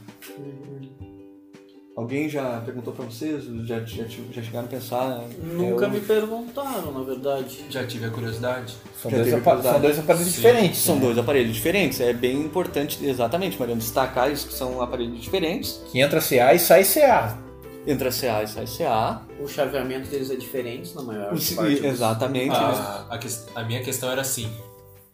Alguém 1.97 2.29
já 2.29 2.61
perguntou 2.65 2.93
para 2.93 3.05
vocês? 3.05 3.45
Já, 3.69 3.79
já, 3.85 4.05
já 4.33 4.43
chegaram 4.43 4.67
a 4.67 4.69
pensar? 4.69 5.21
Nunca 5.41 5.85
Eu- 5.85 5.91
me 5.91 6.01
perguntaram, 6.01 6.91
na 6.91 7.05
verdade. 7.05 7.65
Já 7.71 7.87
tive 7.87 8.07
a 8.07 8.11
curiosidade. 8.11 8.75
São, 9.01 9.11
dois, 9.13 9.29
apa- 9.33 9.41
curiosidade. 9.43 9.73
são 9.75 9.81
dois 9.81 9.99
aparelhos 10.01 10.29
Sim. 10.29 10.35
diferentes. 10.37 10.79
São 10.81 10.95
né? 10.97 11.01
dois 11.03 11.19
aparelhos 11.19 11.55
diferentes, 11.55 12.01
é 12.01 12.13
bem 12.13 12.41
importante, 12.41 12.99
exatamente, 13.07 13.57
Mariano, 13.61 13.81
destacar 13.81 14.29
isso 14.33 14.49
que 14.49 14.55
são 14.55 14.83
aparelhos 14.83 15.21
diferentes. 15.21 15.81
Que 15.93 16.01
entra 16.01 16.21
CA 16.21 16.53
e 16.53 16.59
sai 16.59 16.83
CA. 16.83 17.39
Entra 17.87 18.11
CA 18.11 18.43
e 18.43 18.49
sai 18.49 18.67
CA. 18.67 19.23
O 19.41 19.47
chaveamento 19.47 20.09
deles 20.09 20.31
é 20.33 20.37
diferente 20.37 20.93
na 20.97 21.03
maior 21.03 21.27
O 21.27 21.29
parte. 21.29 21.45
se- 21.45 21.55
dos- 21.55 21.85
Exatamente. 21.85 22.49
né? 22.49 22.57
A, 22.57 23.19
a, 23.55 23.63
minha 23.65 23.83
questão 23.85 24.11
era 24.11 24.23
assim: 24.23 24.51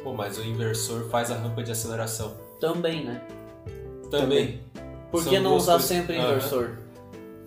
pô, 0.03 0.15
mas 0.15 0.39
o 0.39 0.43
inversor 0.43 1.11
faz 1.11 1.31
a 1.31 1.35
rampa 1.35 1.63
de 1.63 1.73
aceleração. 1.73 2.33
Também, 2.59 3.05
né? 3.05 3.21
Também. 4.11 4.61
Por 5.11 5.25
que 5.25 5.39
não 5.39 5.55
usar 5.57 5.73
coisas- 5.73 5.89
sempre 5.89 6.17
Aham. 6.17 6.29
inversor? 6.29 6.71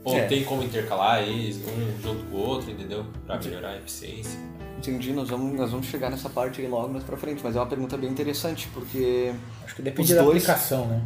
Ou 0.03 0.15
É. 0.17 0.25
tem 0.27 0.43
como 0.43 0.63
intercalar 0.63 1.23
eles, 1.23 1.57
um 1.57 2.01
junto 2.01 2.25
com 2.25 2.35
o 2.35 2.39
outro, 2.41 2.69
entendeu? 2.71 3.05
Pra 3.25 3.39
melhorar 3.39 3.69
a 3.69 3.77
eficiência. 3.77 4.37
Entendi, 4.77 5.13
nós 5.13 5.29
vamos, 5.29 5.57
nós 5.57 5.71
vamos 5.71 5.85
chegar 5.85 6.09
nessa 6.09 6.29
parte 6.29 6.59
aí 6.59 6.67
logo 6.67 6.89
mais 6.89 7.05
pra 7.05 7.15
frente, 7.15 7.39
mas 7.41 7.55
é 7.55 7.59
uma 7.59 7.65
pergunta 7.67 7.95
bem 7.95 8.09
interessante, 8.09 8.67
porque 8.73 9.31
Acho 9.63 9.75
que 9.75 9.81
depende 9.81 10.13
da 10.13 10.21
dois- 10.23 10.43
aplicação, 10.43 10.87
né? 10.87 11.01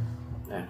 É. 0.50 0.63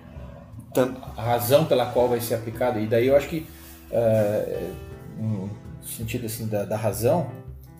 tam- 0.74 0.96
A 1.16 1.22
razão 1.24 1.64
pela 1.66 1.86
qual 1.88 2.10
vai 2.10 2.20
ser 2.20 2.36
aplicado. 2.36 2.80
E 2.80 2.86
daí 2.86 3.08
eu 3.08 3.16
acho 3.16 3.30
que, 3.30 3.48
eh, 3.92 4.70
no 5.18 5.50
sentido 5.82 6.26
assim 6.26 6.48
da, 6.48 6.66
da 6.66 6.76
razão, 6.76 7.28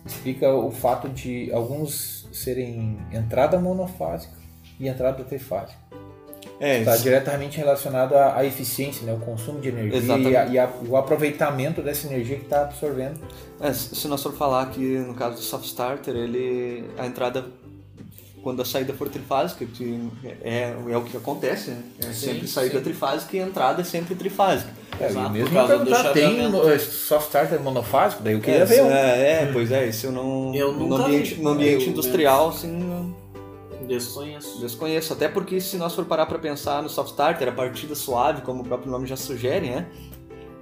explica 0.06 0.50
o 0.54 0.70
fato 0.70 1.08
de 1.10 1.52
alguns 1.52 2.26
serem 2.32 2.98
entrada 3.12 3.58
monofásica 3.60 4.32
e 4.80 4.88
entrada 4.88 5.22
trifásica. 5.24 5.78
É, 6.60 6.80
Está 6.80 6.96
diretamente 6.96 7.56
relacionado 7.56 8.14
à, 8.14 8.36
à 8.36 8.44
eficiência, 8.44 9.06
né? 9.06 9.12
o 9.12 9.18
consumo 9.18 9.60
de 9.60 9.68
energia 9.68 9.96
Exatamente. 9.98 10.30
e, 10.32 10.36
a- 10.36 10.46
e 10.46 10.58
a- 10.58 10.70
o 10.88 10.96
aproveitamento 10.96 11.80
dessa 11.82 12.06
energia 12.06 12.36
que 12.36 12.44
está 12.44 12.62
absorvendo. 12.62 13.20
é, 13.60 13.72
se 13.72 14.06
nós 14.08 14.22
for 14.22 14.32
falar 14.34 14.62
aqui 14.62 14.80
no 14.98 15.14
caso 15.14 15.36
do 15.36 15.42
soft 15.42 15.64
starter, 15.66 16.14
ele 16.14 16.84
a 16.98 17.06
entrada 17.06 17.44
quando 18.42 18.62
a 18.62 18.64
saída 18.64 18.92
for 18.94 19.08
trifásica, 19.08 19.66
que 19.66 20.00
é, 20.42 20.72
é 20.88 20.96
o 20.96 21.02
que 21.02 21.16
acontece, 21.16 21.70
né? 21.70 21.82
É 22.00 22.12
Sim, 22.12 22.26
sempre 22.32 22.46
saída 22.48 22.78
sim. 22.78 22.84
trifásica 22.84 23.36
e 23.36 23.40
entrada 23.40 23.80
é 23.82 23.84
sempre 23.84 24.14
trifásica. 24.14 24.70
É, 25.00 25.06
Exato, 25.06 25.30
mesmo 25.30 25.48
por 25.50 25.78
do 25.84 26.12
tem 26.12 26.78
soft 26.78 27.26
starter 27.26 27.60
monofásico? 27.60 28.22
Daí 28.22 28.34
eu 28.34 28.40
queria 28.40 28.60
é, 28.60 28.64
ver 28.64 28.80
é, 28.86 29.42
é, 29.42 29.50
pois 29.52 29.70
é, 29.70 29.86
isso 29.86 30.06
eu 30.06 30.12
não. 30.12 30.54
Eu 30.54 30.72
no 30.72 30.96
ambiente, 30.96 31.34
vi. 31.34 31.42
no 31.42 31.50
ambiente 31.50 31.84
Eu- 31.84 31.90
industrial, 31.90 32.48
assim, 32.48 33.14
Desconheço. 33.88 34.60
Desconheço, 34.60 35.12
até 35.12 35.28
porque 35.28 35.60
se 35.60 35.76
nós 35.76 35.94
for 35.94 36.04
parar 36.04 36.26
para 36.26 36.38
pensar 36.38 36.82
no 36.82 36.88
soft 36.88 37.10
starter, 37.10 37.48
a 37.48 37.52
partida 37.52 37.94
suave, 37.94 38.42
como 38.42 38.62
o 38.62 38.64
próprio 38.64 38.90
nome 38.90 39.06
já 39.06 39.16
sugere, 39.16 39.70
né? 39.70 39.86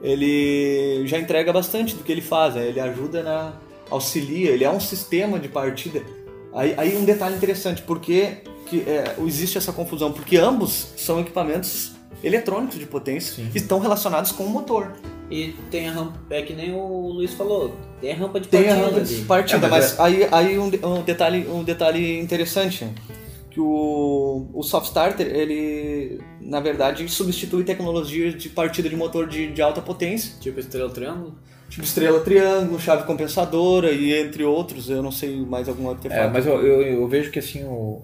Ele 0.00 1.02
já 1.06 1.18
entrega 1.18 1.52
bastante 1.52 1.96
do 1.96 2.04
que 2.04 2.12
ele 2.12 2.20
faz, 2.20 2.54
né? 2.54 2.66
ele 2.66 2.78
ajuda 2.78 3.22
na 3.22 3.54
auxilia, 3.90 4.50
ele 4.50 4.62
é 4.62 4.70
um 4.70 4.78
sistema 4.78 5.40
de 5.40 5.48
partida. 5.48 6.02
Aí, 6.52 6.74
aí 6.76 6.96
um 6.96 7.04
detalhe 7.04 7.34
interessante, 7.34 7.82
porque 7.82 8.38
que 8.66 8.80
é, 8.80 9.16
existe 9.20 9.58
essa 9.58 9.72
confusão, 9.72 10.12
porque 10.12 10.36
ambos 10.36 10.92
são 10.96 11.20
equipamentos 11.20 11.95
eletrônicos 12.26 12.78
de 12.78 12.86
potência 12.86 13.44
que 13.52 13.58
estão 13.58 13.78
relacionados 13.78 14.32
com 14.32 14.44
o 14.44 14.50
motor. 14.50 14.92
E 15.30 15.54
tem 15.70 15.88
a 15.88 15.92
rampa, 15.92 16.18
é 16.30 16.42
que 16.42 16.52
nem 16.52 16.72
o 16.72 17.08
Luiz 17.08 17.32
falou, 17.34 17.74
tem 18.00 18.12
a 18.12 18.16
rampa 18.16 18.38
de 18.40 18.48
Tem 18.48 18.64
partida 18.64 18.80
a 18.80 18.88
rampa 18.88 19.00
de 19.00 19.14
partida, 19.22 19.66
É, 19.66 19.70
mas 19.70 20.00
aí, 20.00 20.28
aí 20.30 20.58
um, 20.58 20.66
um 20.66 21.02
detalhe, 21.02 21.48
um 21.48 21.64
detalhe 21.64 22.20
interessante, 22.20 22.88
que 23.50 23.60
o, 23.60 24.46
o 24.54 24.62
soft 24.62 24.86
starter, 24.88 25.26
ele 25.26 26.20
na 26.40 26.60
verdade 26.60 27.08
substitui 27.08 27.64
tecnologias 27.64 28.34
de 28.40 28.48
partida 28.48 28.88
de 28.88 28.94
motor 28.94 29.26
de, 29.26 29.50
de 29.52 29.62
alta 29.62 29.80
potência, 29.80 30.34
Tipo 30.40 30.60
estrela 30.60 30.90
triângulo. 30.90 31.34
tipo 31.68 31.84
estrela 31.84 32.20
triângulo, 32.20 32.78
chave 32.78 33.02
compensadora 33.04 33.90
e 33.90 34.14
entre 34.14 34.44
outros, 34.44 34.88
eu 34.90 35.02
não 35.02 35.10
sei 35.10 35.44
mais 35.44 35.68
algum 35.68 35.90
artefato. 35.90 36.20
É, 36.20 36.28
mas 36.28 36.46
eu, 36.46 36.60
eu, 36.64 36.82
eu 36.82 37.08
vejo 37.08 37.32
que 37.32 37.40
assim 37.40 37.64
o, 37.64 38.00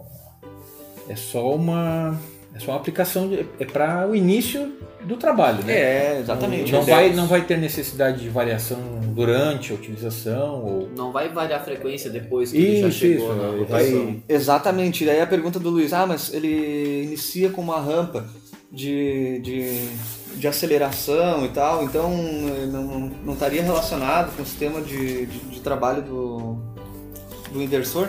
é 1.08 1.14
só 1.14 1.54
uma 1.54 2.18
é 2.54 2.58
só 2.60 2.72
uma 2.72 2.76
aplicação 2.78 3.28
de, 3.28 3.46
é 3.58 3.64
para 3.64 4.06
o 4.08 4.14
início 4.14 4.72
do 5.04 5.16
trabalho, 5.16 5.64
né? 5.64 5.72
É, 5.72 6.18
exatamente. 6.20 6.70
Não 6.70 6.80
É. 6.80 6.84
vai, 6.84 7.12
não 7.12 7.26
vai 7.26 7.40
ter 7.42 7.58
necessidade 7.58 8.20
de 8.22 8.28
variação 8.28 8.78
durante 9.08 9.72
a 9.72 9.74
utilização 9.74 10.62
ou 10.64 10.88
Não 10.96 11.10
vai 11.10 11.28
variar 11.28 11.60
a 11.60 11.64
frequência 11.64 12.08
depois 12.10 12.52
que 12.52 12.58
ele 12.58 12.80
já 12.82 12.88
isso, 12.88 12.98
chegou 12.98 13.32
isso, 13.32 13.42
na 13.42 13.48
vai- 13.48 13.58
rotação. 13.90 14.22
Exatamente. 14.28 15.04
Daí 15.04 15.20
a 15.20 15.26
pergunta 15.26 15.58
do 15.58 15.70
Luiz, 15.70 15.92
ah, 15.92 16.06
mas 16.06 16.32
ele 16.32 17.02
inicia 17.04 17.50
com 17.50 17.60
uma 17.62 17.80
rampa 17.80 18.24
de, 18.70 19.40
de, 19.40 19.88
de 20.36 20.46
aceleração 20.48 21.44
e 21.44 21.48
tal, 21.48 21.82
então 21.84 22.10
não, 22.70 23.10
não 23.24 23.32
estaria 23.34 23.62
relacionado 23.62 24.34
com 24.36 24.42
o 24.42 24.46
sistema 24.46 24.80
de, 24.80 25.26
de, 25.26 25.38
de 25.40 25.60
trabalho 25.60 26.02
do, 26.02 26.56
do 27.52 27.60
inversor. 27.62 28.08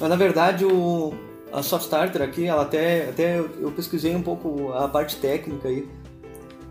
Mas 0.00 0.08
na 0.10 0.16
verdade 0.16 0.64
o, 0.64 1.14
a 1.54 1.62
Soft 1.62 1.84
Starter 1.84 2.20
aqui, 2.20 2.46
ela 2.46 2.62
até, 2.62 3.08
até 3.08 3.38
eu, 3.38 3.70
pesquisei 3.70 4.14
um 4.14 4.22
pouco 4.22 4.72
a 4.72 4.88
parte 4.88 5.16
técnica 5.16 5.68
aí. 5.68 5.88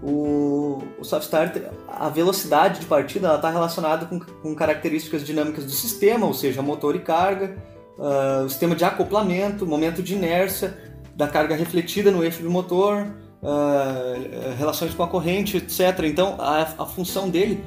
O, 0.01 0.83
o 0.99 1.03
Soft 1.05 1.23
Starter, 1.23 1.69
a 1.87 2.09
velocidade 2.09 2.81
de 2.81 2.85
partida, 2.85 3.33
está 3.33 3.49
relacionada 3.49 4.05
com, 4.05 4.19
com 4.19 4.53
características 4.53 5.25
dinâmicas 5.25 5.63
do 5.63 5.71
sistema, 5.71 6.25
ou 6.27 6.33
seja, 6.33 6.61
motor 6.61 6.95
e 6.97 6.99
carga, 6.99 7.55
ah, 7.97 8.43
o 8.45 8.49
sistema 8.49 8.75
de 8.75 8.83
acoplamento, 8.83 9.65
momento 9.65 10.03
de 10.03 10.15
inércia, 10.15 10.77
da 11.15 11.27
carga 11.27 11.55
refletida 11.55 12.11
no 12.11 12.21
eixo 12.21 12.43
do 12.43 12.49
motor, 12.49 13.07
ah, 13.41 14.15
relações 14.57 14.93
com 14.93 15.03
a 15.03 15.07
corrente, 15.07 15.55
etc. 15.55 16.01
Então, 16.03 16.35
a, 16.37 16.61
a 16.77 16.85
função 16.85 17.29
dele 17.29 17.63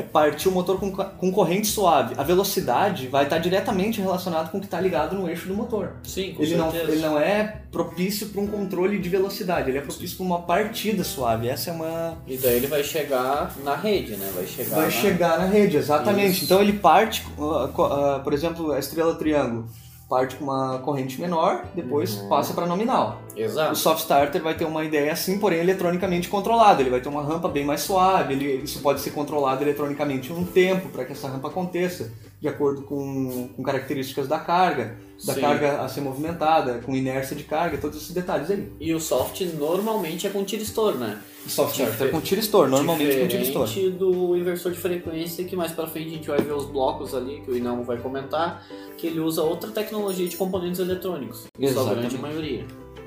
é 0.00 0.02
partir 0.02 0.48
o 0.48 0.52
motor 0.52 0.78
com, 0.78 0.90
com 0.90 1.32
corrente 1.32 1.66
suave. 1.68 2.14
A 2.18 2.22
velocidade 2.22 3.06
vai 3.08 3.24
estar 3.24 3.38
diretamente 3.38 4.00
relacionada 4.00 4.48
com 4.48 4.58
o 4.58 4.60
que 4.60 4.66
está 4.66 4.80
ligado 4.80 5.14
no 5.16 5.28
eixo 5.28 5.46
do 5.48 5.54
motor. 5.54 5.92
Sim, 6.02 6.34
com 6.34 6.42
Ele 6.42 6.56
não, 6.56 6.70
certeza. 6.70 6.92
ele 6.92 7.00
não 7.02 7.18
é 7.18 7.62
propício 7.70 8.28
para 8.28 8.40
um 8.40 8.46
controle 8.46 8.98
de 8.98 9.08
velocidade, 9.08 9.70
ele 9.70 9.78
é 9.78 9.80
propício 9.80 10.16
para 10.16 10.26
uma 10.26 10.42
partida 10.42 11.04
suave. 11.04 11.48
Essa 11.48 11.70
é 11.70 11.72
uma, 11.72 12.16
E 12.26 12.36
daí 12.36 12.56
ele 12.56 12.66
vai 12.66 12.82
chegar 12.82 13.54
na 13.64 13.76
rede, 13.76 14.16
né? 14.16 14.30
Vai 14.34 14.46
chegar 14.46 14.76
vai 14.76 14.84
na- 14.86 14.90
chegar 14.90 15.38
na 15.38 15.46
rede, 15.46 15.76
exatamente. 15.76 16.32
Isso. 16.36 16.44
Então 16.44 16.60
ele 16.60 16.72
parte, 16.74 17.24
uh, 17.38 17.68
co- 17.68 17.86
uh, 17.86 18.20
por 18.22 18.32
exemplo, 18.32 18.72
a 18.72 18.78
estrela 18.78 19.14
triângulo 19.14 19.66
parte 20.10 20.34
com 20.34 20.44
uma 20.44 20.78
corrente 20.80 21.20
menor, 21.20 21.64
depois 21.74 22.16
Uhum. 22.18 22.28
passa 22.28 22.52
para 22.52 22.66
nominal. 22.66 23.22
O 23.34 23.38
Exato. 23.40 23.76
soft 23.78 24.00
starter 24.00 24.42
vai 24.42 24.54
ter 24.54 24.64
uma 24.64 24.84
ideia 24.84 25.12
assim, 25.12 25.38
porém 25.38 25.60
eletronicamente 25.60 26.28
controlado. 26.28 26.82
Ele 26.82 26.90
vai 26.90 27.00
ter 27.00 27.08
uma 27.08 27.22
rampa 27.22 27.48
bem 27.48 27.64
mais 27.64 27.82
suave, 27.82 28.34
ele, 28.34 28.64
isso 28.64 28.80
pode 28.80 29.00
ser 29.00 29.12
controlado 29.12 29.62
eletronicamente 29.62 30.32
um 30.32 30.44
tempo 30.44 30.88
para 30.88 31.04
que 31.04 31.12
essa 31.12 31.28
rampa 31.28 31.46
aconteça, 31.48 32.12
de 32.40 32.48
acordo 32.48 32.82
com, 32.82 33.48
com 33.54 33.62
características 33.62 34.26
da 34.26 34.38
carga, 34.38 34.96
da 35.26 35.34
Sim. 35.34 35.40
carga 35.42 35.82
a 35.82 35.88
ser 35.88 36.00
movimentada, 36.00 36.78
com 36.78 36.96
inércia 36.96 37.36
de 37.36 37.44
carga, 37.44 37.76
todos 37.76 37.98
esses 37.98 38.12
detalhes 38.12 38.50
aí. 38.50 38.72
E 38.80 38.94
o 38.94 38.98
soft 39.00 39.42
normalmente 39.58 40.26
é 40.26 40.30
com 40.30 40.42
tiristor, 40.42 40.94
né? 40.94 41.18
O 41.44 41.50
soft 41.50 41.72
Difer- 41.72 41.88
starter 41.88 42.10
com 42.10 42.20
tiristor, 42.22 42.68
normalmente 42.68 43.20
com 43.20 43.28
tiristor. 43.28 43.66
Diferente 43.66 43.96
do 43.98 44.34
inversor 44.36 44.72
de 44.72 44.78
frequência, 44.78 45.44
que 45.44 45.54
mais 45.54 45.72
pra 45.72 45.86
frente 45.86 46.08
a 46.08 46.12
gente 46.12 46.28
vai 46.28 46.40
ver 46.40 46.54
os 46.54 46.64
blocos 46.64 47.14
ali, 47.14 47.42
que 47.42 47.50
o 47.50 47.56
Inão 47.56 47.84
vai 47.84 47.98
comentar, 47.98 48.66
que 48.96 49.06
ele 49.06 49.20
usa 49.20 49.42
outra 49.42 49.70
tecnologia 49.70 50.26
de 50.26 50.36
componentes 50.38 50.80
eletrônicos. 50.80 51.44
Exatamente. 51.58 51.98
grande 51.98 52.18
maioria. 52.18 52.64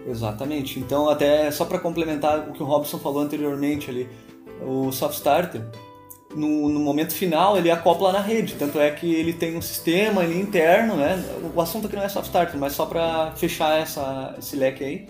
Exatamente. 0.07 0.79
Então, 0.79 1.09
até 1.09 1.49
só 1.49 1.65
para 1.65 1.79
complementar 1.79 2.49
o 2.49 2.53
que 2.53 2.61
o 2.61 2.65
Robson 2.65 2.99
falou 2.99 3.21
anteriormente 3.21 3.89
ali, 3.89 4.07
o 4.61 4.91
soft 4.91 5.15
starter, 5.15 5.65
no, 6.35 6.69
no 6.69 6.79
momento 6.79 7.13
final 7.13 7.57
ele 7.57 7.69
acopla 7.69 8.11
na 8.11 8.19
rede, 8.19 8.55
tanto 8.55 8.79
é 8.79 8.89
que 8.91 9.13
ele 9.13 9.33
tem 9.33 9.57
um 9.57 9.61
sistema 9.61 10.21
ali 10.21 10.39
interno, 10.39 10.95
né? 10.95 11.23
O 11.53 11.61
assunto 11.61 11.87
aqui 11.87 11.95
não 11.95 12.03
é 12.03 12.09
soft 12.09 12.27
starter, 12.27 12.59
mas 12.59 12.73
só 12.73 12.85
para 12.85 13.31
fechar 13.35 13.79
essa, 13.79 14.35
esse 14.37 14.55
leque 14.55 14.83
aí, 14.83 15.07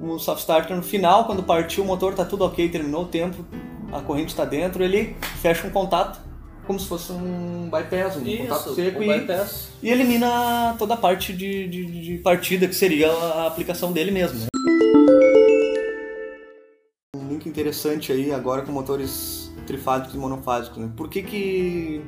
o 0.00 0.18
soft 0.18 0.40
starter 0.40 0.76
no 0.76 0.82
final, 0.82 1.24
quando 1.24 1.42
partiu 1.42 1.84
o 1.84 1.86
motor, 1.86 2.14
tá 2.14 2.24
tudo 2.24 2.44
ok, 2.44 2.68
terminou 2.68 3.02
o 3.02 3.06
tempo, 3.06 3.44
a 3.92 4.00
corrente 4.00 4.28
está 4.28 4.44
dentro, 4.44 4.82
ele 4.82 5.16
fecha 5.40 5.66
um 5.66 5.70
contato 5.70 6.20
como 6.66 6.80
se 6.80 6.86
fosse 6.86 7.12
um 7.12 7.68
bypass, 7.70 8.16
um 8.16 8.24
contato 8.24 8.60
Isso, 8.60 8.74
seco 8.74 9.00
o 9.00 9.02
e, 9.02 9.26
e 9.82 9.90
elimina 9.90 10.74
toda 10.78 10.94
a 10.94 10.96
parte 10.96 11.32
de, 11.32 11.68
de, 11.68 11.84
de 11.84 12.18
partida 12.18 12.66
que 12.66 12.74
seria 12.74 13.10
a 13.12 13.46
aplicação 13.46 13.92
dele 13.92 14.10
mesmo. 14.10 14.40
né? 14.40 14.46
Link 17.44 17.46
interessante 17.46 18.10
aí 18.10 18.32
agora 18.32 18.62
com 18.62 18.72
motores 18.72 19.52
trifásicos 19.66 20.14
e 20.14 20.18
monofásicos. 20.18 20.78
Né? 20.78 20.90
Por 20.96 21.08
que 21.08 21.22
que 21.22 22.02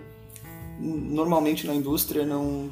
normalmente 0.81 1.67
na 1.67 1.75
indústria 1.75 2.25
não 2.25 2.71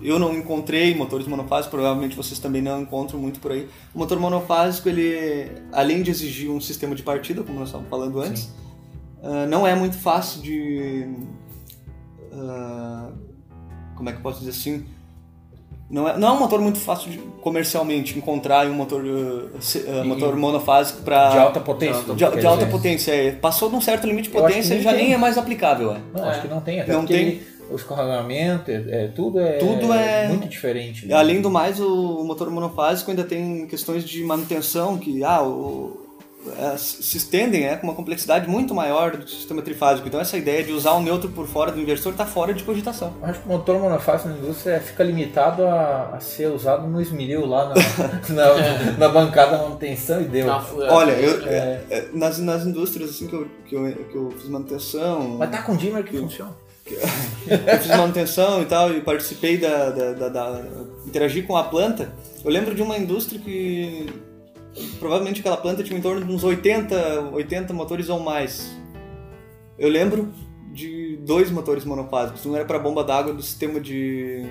eu 0.00 0.18
não 0.18 0.34
encontrei 0.34 0.94
motores 0.96 1.26
monofásicos, 1.28 1.70
provavelmente 1.70 2.16
vocês 2.16 2.38
também 2.40 2.60
não 2.60 2.82
encontram 2.82 3.20
muito 3.20 3.38
por 3.38 3.52
aí. 3.52 3.68
O 3.94 3.98
motor 3.98 4.18
monofásico, 4.18 4.88
ele 4.88 5.50
além 5.72 6.02
de 6.02 6.10
exigir 6.10 6.50
um 6.50 6.60
sistema 6.60 6.94
de 6.94 7.02
partida, 7.02 7.42
como 7.42 7.58
nós 7.58 7.68
estávamos 7.68 7.90
falando 7.90 8.20
antes, 8.20 8.52
ah, 9.22 9.46
não 9.46 9.66
é 9.66 9.74
muito 9.74 9.96
fácil 9.96 10.42
de 10.42 11.08
ah, 12.32 13.10
como 13.94 14.08
é 14.08 14.12
que 14.12 14.18
eu 14.18 14.22
posso 14.22 14.40
dizer 14.40 14.50
assim? 14.50 14.84
Não 15.92 16.08
é, 16.08 16.16
não 16.18 16.28
é 16.28 16.32
um 16.32 16.38
motor 16.38 16.58
muito 16.60 16.78
fácil 16.78 17.10
de, 17.10 17.18
comercialmente 17.42 18.16
encontrar 18.18 18.66
um 18.66 18.72
motor, 18.72 19.04
uh, 19.04 19.50
se- 19.60 19.78
uh, 19.80 20.02
E- 20.02 20.06
motor 20.08 20.34
monofásico 20.36 21.02
para 21.02 21.28
de 21.28 21.38
alta 21.38 21.60
potência. 21.60 22.02
de- 22.02 22.14
de, 22.14 22.24
alta 22.24 22.64
dizer. 22.64 22.70
potência. 22.70 23.12
É. 23.12 23.30
Passou 23.32 23.68
de 23.68 23.76
um 23.76 23.80
certo 23.80 24.06
limite 24.06 24.28
de 24.28 24.34
potência, 24.34 24.70
nem 24.70 24.78
ele 24.78 24.82
já 24.82 24.90
tem. 24.94 25.04
nem 25.04 25.12
é 25.14 25.18
mais 25.18 25.36
aplicável. 25.36 25.92
É. 25.92 25.98
Não, 26.14 26.24
É. 26.26 26.30
acho 26.30 26.40
que 26.42 26.48
não 26.48 26.60
tem. 26.62 26.80
Até 26.80 26.92
Não 26.92 27.00
porque 27.00 27.12
tem. 27.14 27.22
ele- 27.26 27.46
o 27.70 27.76
escorregamento, 27.76 28.70
é, 28.70 28.74
é, 28.88 29.06
tudo 29.14 29.38
é 29.38 29.52
Tudo 29.58 29.92
é- 29.92 30.28
muito 30.28 30.48
diferente. 30.48 31.06
né? 31.06 31.14
Além 31.14 31.40
do 31.42 31.50
mais, 31.50 31.78
o 31.78 32.24
motor 32.24 32.50
monofásico 32.50 33.10
ainda 33.10 33.24
tem 33.24 33.66
questões 33.66 34.02
de 34.04 34.24
manutenção 34.24 34.96
que 34.98 35.22
ah, 35.22 35.42
o- 35.42 36.01
é, 36.01 36.01
se 36.76 37.16
estendem 37.16 37.66
é, 37.66 37.76
com 37.76 37.86
uma 37.86 37.94
complexidade 37.94 38.48
muito 38.48 38.74
maior 38.74 39.12
do 39.12 39.18
que 39.18 39.24
o 39.24 39.28
sistema 39.28 39.62
trifásico. 39.62 40.08
Então 40.08 40.20
essa 40.20 40.36
ideia 40.36 40.62
de 40.64 40.72
usar 40.72 40.94
um 40.94 41.02
neutro 41.02 41.28
por 41.30 41.46
fora 41.46 41.70
do 41.70 41.80
inversor 41.80 42.12
está 42.12 42.26
fora 42.26 42.52
de 42.52 42.62
cogitação. 42.64 43.14
Acho 43.22 43.40
que 43.40 43.46
o 43.48 43.52
motor 43.52 43.78
monofásico 43.78 44.28
na 44.28 44.36
indústria 44.38 44.80
fica 44.80 45.04
limitado 45.04 45.64
a, 45.64 46.14
a 46.16 46.20
ser 46.20 46.48
usado 46.50 46.86
no 46.86 47.00
esmeril 47.00 47.46
lá 47.46 47.68
na, 47.68 47.74
na, 48.34 48.92
na 48.98 49.08
bancada 49.08 49.56
da 49.56 49.62
manutenção 49.62 50.20
e 50.20 50.24
deu. 50.24 50.46
Na- 50.46 50.64
Olha, 50.90 51.12
eu, 51.12 51.46
é, 51.46 51.80
é, 51.90 52.08
nas, 52.12 52.38
nas 52.38 52.64
indústrias 52.66 53.10
assim 53.10 53.26
que 53.28 53.34
eu, 53.34 53.46
que 53.66 53.74
eu, 53.76 53.92
que 54.10 54.14
eu 54.16 54.30
fiz 54.38 54.48
manutenção, 54.48 55.36
Mas 55.38 55.50
tá 55.50 55.62
com 55.62 55.76
dimmer 55.76 56.02
que 56.04 56.16
funciona. 56.18 56.52
eu 56.86 56.98
fiz 57.78 57.88
manutenção 57.96 58.60
e 58.62 58.66
tal, 58.66 58.92
e 58.92 59.00
participei 59.00 59.58
da, 59.58 59.90
da, 59.90 60.12
da, 60.12 60.28
da- 60.28 60.62
interagi 61.06 61.42
com 61.42 61.56
a 61.56 61.64
planta. 61.64 62.12
Eu 62.44 62.50
lembro 62.50 62.74
de 62.74 62.82
uma 62.82 62.96
indústria 62.98 63.40
que 63.40 64.06
provavelmente 64.98 65.40
aquela 65.40 65.56
planta 65.56 65.82
tinha 65.82 65.98
em 65.98 66.02
torno 66.02 66.24
de 66.24 66.32
uns 66.32 66.44
80, 66.44 67.30
80 67.32 67.72
motores 67.74 68.08
ou 68.08 68.20
mais. 68.20 68.74
Eu 69.78 69.88
lembro 69.88 70.32
de 70.72 71.16
dois 71.18 71.50
motores 71.50 71.84
monofásicos. 71.84 72.44
Um 72.46 72.56
era 72.56 72.64
para 72.64 72.78
bomba 72.78 73.04
d'água 73.04 73.32
do 73.32 73.42
sistema 73.42 73.80
de, 73.80 74.44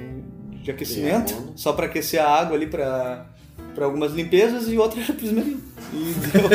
de 0.62 0.72
aquecimento, 0.72 1.32
Sim, 1.32 1.54
só 1.56 1.74
para 1.74 1.88
aquecer 1.88 2.22
a 2.22 2.30
água 2.30 2.56
ali 2.56 2.68
para 2.68 3.28
para 3.74 3.86
algumas 3.86 4.12
limpezas 4.12 4.68
e 4.68 4.78
outro 4.78 5.00
era 5.00 5.14
para. 5.14 5.26
E 5.26 5.30
deu. 5.30 6.50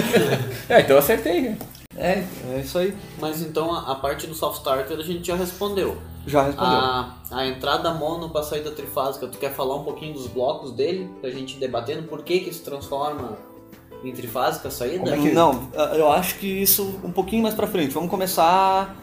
É, 0.68 0.80
então 0.80 0.96
eu 0.96 0.98
acertei. 0.98 1.40
né? 1.42 1.58
é, 1.96 2.24
é 2.50 2.60
isso 2.60 2.78
aí. 2.78 2.94
Mas 3.18 3.40
então 3.40 3.72
a, 3.72 3.92
a 3.92 3.94
parte 3.94 4.26
do 4.26 4.34
soft 4.34 4.58
starter 4.58 4.98
a 4.98 5.02
gente 5.02 5.26
já 5.26 5.36
respondeu. 5.36 5.96
Já 6.26 6.42
respondeu. 6.42 6.78
A, 6.78 7.16
a 7.30 7.46
entrada 7.46 7.94
mono 7.94 8.28
para 8.30 8.42
saída 8.42 8.70
trifásica, 8.70 9.26
tu 9.28 9.38
quer 9.38 9.52
falar 9.52 9.76
um 9.76 9.84
pouquinho 9.84 10.12
dos 10.12 10.26
blocos 10.26 10.72
dele? 10.72 11.08
Pra 11.20 11.30
gente 11.30 11.56
ir 11.56 11.60
debatendo 11.60 12.02
por 12.02 12.22
que 12.22 12.40
que 12.40 12.52
se 12.52 12.62
transforma 12.62 13.38
em 14.04 14.12
trifásica 14.12 14.68
a 14.68 14.70
saída? 14.70 15.10
É 15.14 15.18
que- 15.18 15.32
Não, 15.32 15.68
eu 15.94 16.10
acho 16.10 16.36
que 16.38 16.46
isso 16.46 16.98
um 17.02 17.10
pouquinho 17.10 17.42
mais 17.42 17.54
pra 17.54 17.66
frente. 17.66 17.92
Vamos 17.92 18.10
começar 18.10 18.96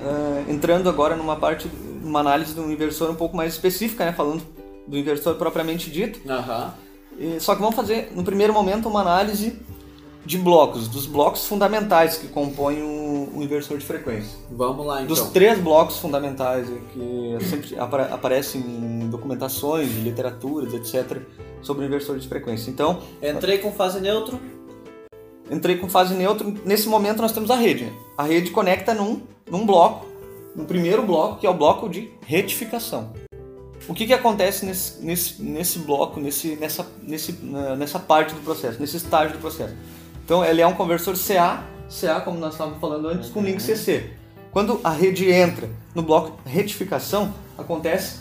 eh, 0.00 0.44
entrando 0.52 0.88
agora 0.88 1.16
numa 1.16 1.36
parte, 1.36 1.68
numa 2.02 2.20
análise 2.20 2.54
do 2.54 2.70
inversor 2.70 3.10
um 3.10 3.14
pouco 3.14 3.36
mais 3.36 3.52
específica, 3.54 4.04
né? 4.04 4.12
Falando 4.12 4.42
do 4.86 4.96
inversor 4.96 5.34
propriamente 5.36 5.90
dito. 5.90 6.20
Aham. 6.30 6.74
E- 7.18 7.40
só 7.40 7.54
que 7.54 7.60
vamos 7.60 7.74
fazer, 7.74 8.12
no 8.14 8.22
primeiro 8.22 8.52
momento, 8.52 8.88
uma 8.88 9.00
análise 9.00 9.58
de 10.24 10.36
blocos, 10.38 10.88
dos 10.88 11.06
blocos 11.06 11.46
fundamentais 11.46 12.18
que 12.18 12.26
compõem 12.28 12.82
o, 12.82 13.30
o 13.38 13.42
inversor 13.42 13.78
de 13.78 13.84
frequência. 13.86 14.36
Vamos 14.50 14.84
lá 14.84 14.96
então. 15.02 15.06
Dos 15.14 15.20
três 15.30 15.58
blocos 15.58 15.98
fundamentais 15.98 16.68
eh, 16.70 16.78
que 16.92 17.36
sempre 17.46 17.78
aparecem 17.78 18.60
em 18.60 19.08
documentações, 19.08 19.88
literaturas, 20.02 20.74
etc., 20.74 21.18
sobre 21.66 21.84
inversores 21.84 22.22
de 22.22 22.28
frequência. 22.28 22.70
Então, 22.70 23.02
Entrei 23.22 23.58
com 23.58 23.72
fase 23.72 24.00
neutro. 24.00 24.40
entrei 25.50 25.76
com 25.76 25.88
fase 25.88 26.14
neutro. 26.14 26.54
Nesse 26.64 26.88
momento 26.88 27.20
nós 27.20 27.32
temos 27.32 27.50
a 27.50 27.56
rede. 27.56 27.84
né? 27.84 27.92
A 28.16 28.22
rede 28.24 28.50
conecta 28.50 28.94
num, 28.94 29.22
num 29.50 29.66
bloco, 29.66 30.06
no 30.54 30.64
primeiro 30.64 31.02
bloco, 31.02 31.40
que 31.40 31.46
é 31.46 31.50
o 31.50 31.54
bloco 31.54 31.88
de 31.88 32.10
retificação. 32.24 33.12
O 33.88 33.94
que, 33.94 34.06
que 34.06 34.12
acontece 34.14 34.64
nesse, 34.66 35.04
nesse, 35.04 35.42
nesse 35.42 35.78
bloco, 35.80 36.18
nesse, 36.18 36.56
nessa, 36.56 36.84
nesse, 37.02 37.32
nessa 37.78 37.98
parte 38.00 38.34
do 38.34 38.40
processo, 38.40 38.80
nesse 38.80 38.96
estágio 38.96 39.36
do 39.36 39.40
processo? 39.40 39.74
Então, 40.24 40.44
ele 40.44 40.60
é 40.60 40.66
um 40.66 40.72
conversor 40.74 41.14
CA, 41.16 41.62
CA 41.88 42.20
como 42.20 42.38
nós 42.38 42.54
estávamos 42.54 42.80
falando 42.80 43.06
antes, 43.06 43.28
com 43.30 43.40
link 43.42 43.60
CC. 43.62 44.10
Quando 44.50 44.80
a 44.82 44.90
rede 44.90 45.30
entra 45.30 45.68
no 45.94 46.02
bloco 46.02 46.36
retificação, 46.44 47.32
acontece 47.56 48.16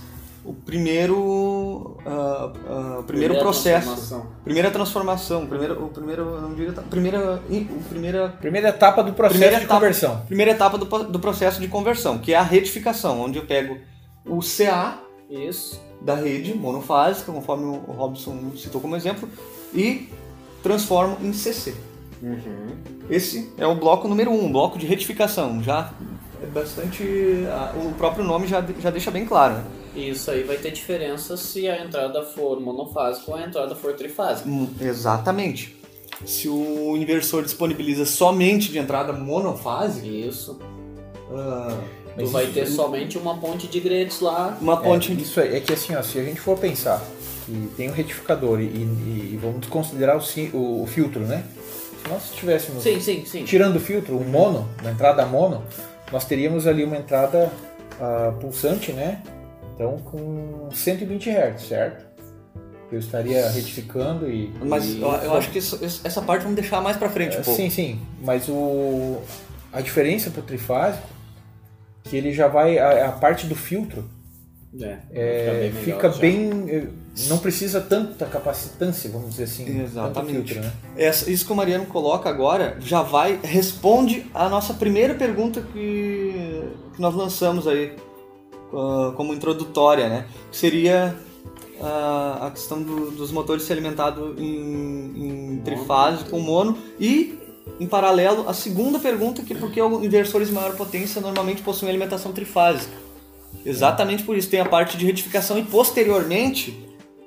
o 0.45 0.53
primeiro, 0.53 1.97
ah, 2.05 2.51
o 2.99 3.03
primeiro 3.03 3.33
Primeira 3.33 3.39
processo, 3.39 3.87
transformação. 3.87 4.27
primeira 4.43 4.71
transformação, 4.71 5.45
primeiro, 5.47 5.83
o 5.85 5.89
primeiro, 5.89 6.41
não 6.41 6.53
diria, 6.53 6.71
primeira, 6.73 7.41
o 7.49 7.83
primeira 7.89 8.29
Primeira 8.29 8.69
etapa 8.69 9.03
do 9.03 9.13
processo 9.13 9.33
Primeira 9.39 9.57
de 9.57 9.63
etapa. 9.65 9.79
conversão. 9.79 10.21
primeira 10.27 10.51
etapa 10.51 10.77
do, 10.77 10.85
do 11.05 11.19
processo 11.19 11.59
de 11.59 11.67
conversão, 11.67 12.19
que 12.19 12.33
é 12.33 12.37
a 12.37 12.43
retificação, 12.43 13.21
onde 13.21 13.37
eu 13.39 13.45
pego 13.45 13.77
o 14.25 14.39
CA 14.39 14.99
Isso. 15.29 15.81
da 16.01 16.15
rede 16.15 16.53
monofásica, 16.53 17.31
conforme 17.31 17.65
o 17.65 17.91
Robson 17.91 18.51
citou 18.55 18.79
como 18.79 18.95
exemplo, 18.95 19.27
e 19.73 20.09
transformo 20.61 21.17
em 21.21 21.33
CC. 21.33 21.75
Esse 23.09 23.51
é 23.57 23.67
o 23.67 23.75
bloco 23.75 24.07
número 24.07 24.31
1, 24.31 24.45
um, 24.45 24.51
bloco 24.51 24.77
de 24.79 24.85
retificação. 24.85 25.61
Já 25.61 25.91
é 26.41 26.45
bastante. 26.47 27.03
ah, 27.49 27.73
O 27.75 27.93
próprio 27.93 28.23
nome 28.23 28.47
já, 28.47 28.63
já 28.79 28.89
deixa 28.89 29.11
bem 29.11 29.25
claro. 29.25 29.55
né? 29.55 29.63
E 29.95 30.09
isso 30.09 30.29
aí 30.29 30.43
vai 30.43 30.57
ter 30.57 30.71
diferença 30.71 31.37
se 31.37 31.67
a 31.69 31.83
entrada 31.83 32.21
for 32.23 32.59
monofásica 32.59 33.31
ou 33.31 33.37
a 33.37 33.43
entrada 33.43 33.73
for 33.75 33.93
trifásica. 33.93 34.47
Hum, 34.49 34.67
Exatamente. 34.81 35.75
Se 36.25 36.47
o 36.49 36.95
inversor 36.97 37.43
disponibiliza 37.43 38.05
somente 38.05 38.71
de 38.71 38.77
entrada 38.77 39.13
monofásica, 39.13 40.05
Isso. 40.07 40.59
ah, 41.31 41.77
Tu 42.17 42.25
vai 42.27 42.45
isso- 42.45 42.53
ter 42.53 42.65
somente 42.67 43.17
uma 43.17 43.37
ponte 43.37 43.67
de 43.67 43.79
grades 43.79 44.21
lá. 44.21 44.57
uma 44.61 44.77
ponte 44.77 45.11
É, 45.11 45.15
isso 45.15 45.39
aí, 45.39 45.55
é 45.57 45.59
que 45.59 45.73
assim, 45.73 45.93
ó, 45.95 46.01
se 46.01 46.17
a 46.17 46.23
gente 46.23 46.39
for 46.39 46.57
pensar 46.57 47.03
que 47.45 47.69
tem 47.75 47.89
um 47.89 47.93
retificador 47.93 48.59
e, 48.61 48.63
e- 48.63 49.31
e 49.33 49.39
vamos 49.41 49.67
considerar 49.67 50.17
o, 50.17 50.21
o- 50.57 50.83
o 50.83 50.87
filtro, 50.87 51.21
né? 51.21 51.43
Se 52.01 52.09
nós 52.09 52.31
tivéssemos 52.33 52.81
Sim, 52.83 52.99
sim, 53.01 53.25
sim. 53.25 53.43
tirando 53.43 53.75
o 53.75 53.79
filtro, 53.79 54.15
um 54.17 54.23
mono, 54.23 54.67
uma 54.81 54.91
entrada 54.91 55.25
mono, 55.25 55.63
nós 56.11 56.23
teríamos 56.25 56.65
ali 56.67 56.83
uma 56.85 56.95
entrada 56.97 57.51
ah, 57.99 58.33
pulsante, 58.39 58.91
né? 58.93 59.21
Então 59.75 59.97
com 59.99 60.69
120 60.71 61.29
Hz, 61.29 61.61
certo? 61.67 62.05
Eu 62.91 62.99
estaria 62.99 63.49
retificando 63.49 64.29
e. 64.31 64.53
Mas 64.63 64.85
e- 64.85 65.01
eu, 65.01 65.07
eu 65.11 65.33
acho 65.33 65.51
que 65.51 65.57
isso- 65.59 65.79
essa 66.03 66.21
parte 66.21 66.43
vamos 66.43 66.55
deixar 66.55 66.81
mais 66.81 66.95
pra 66.97 67.09
frente 67.09 67.35
um 67.35 67.41
É, 67.41 67.43
pouco. 67.43 67.59
Sim, 67.61 67.69
sim. 67.69 67.99
Mas 68.21 68.47
o 68.47 69.17
a 69.73 69.81
diferença 69.81 70.29
pro 70.29 70.41
trifásico 70.41 71.05
que 72.05 72.15
ele 72.15 72.31
já 72.31 72.47
vai 72.47 72.77
a, 72.79 73.07
a 73.09 73.11
parte 73.11 73.47
do 73.47 73.55
filtro 73.55 74.05
É, 74.79 74.97
é, 75.11 75.71
melhor 75.73 75.81
fica 75.83 76.11
já. 76.11 76.19
bem 76.19 76.89
não 77.27 77.37
precisa 77.39 77.81
tanta 77.81 78.25
capacitância, 78.25 79.09
vamos 79.09 79.31
dizer 79.31 79.43
assim. 79.45 79.81
Exatamente. 79.81 80.53
filtro, 80.53 80.61
né? 80.61 80.71
Essa- 80.95 81.29
isso 81.29 81.45
que 81.45 81.51
o 81.51 81.55
Mariano 81.55 81.85
coloca 81.87 82.29
agora 82.29 82.77
já 82.79 83.01
vai 83.01 83.39
responde 83.43 84.25
a 84.33 84.47
nossa 84.47 84.73
primeira 84.75 85.15
pergunta 85.15 85.61
que, 85.73 86.61
que 86.95 87.01
nós 87.01 87.13
lançamos 87.15 87.67
aí 87.67 87.93
ah, 88.73 89.13
como 89.15 89.33
introdutória, 89.33 90.09
né? 90.09 90.25
Que 90.51 90.57
seria 90.57 91.15
ah, 91.81 92.47
a 92.47 92.51
questão 92.51 92.81
do- 92.81 93.11
dos 93.11 93.31
motores 93.31 93.63
ser 93.63 93.73
alimentado 93.73 94.35
em, 94.37 95.55
em 95.55 95.61
trifásico 95.63 96.29
com 96.31 96.39
mono 96.39 96.77
e 96.99 97.37
em 97.79 97.87
paralelo 97.87 98.47
a 98.47 98.53
segunda 98.53 98.99
pergunta 98.99 99.41
que 99.41 99.53
é 99.53 99.55
por 99.55 99.71
que 99.71 99.79
inversores 99.79 100.47
de 100.49 100.53
maior 100.53 100.75
potência 100.75 101.19
normalmente 101.21 101.61
possuem 101.61 101.89
alimentação 101.89 102.31
trifásica. 102.31 102.93
Exatamente 103.65 104.23
por 104.23 104.37
isso 104.37 104.49
tem 104.49 104.59
a 104.59 104.65
parte 104.65 104.97
de 104.97 105.05
retificação 105.05 105.57
e 105.57 105.63
posteriormente 105.63 106.85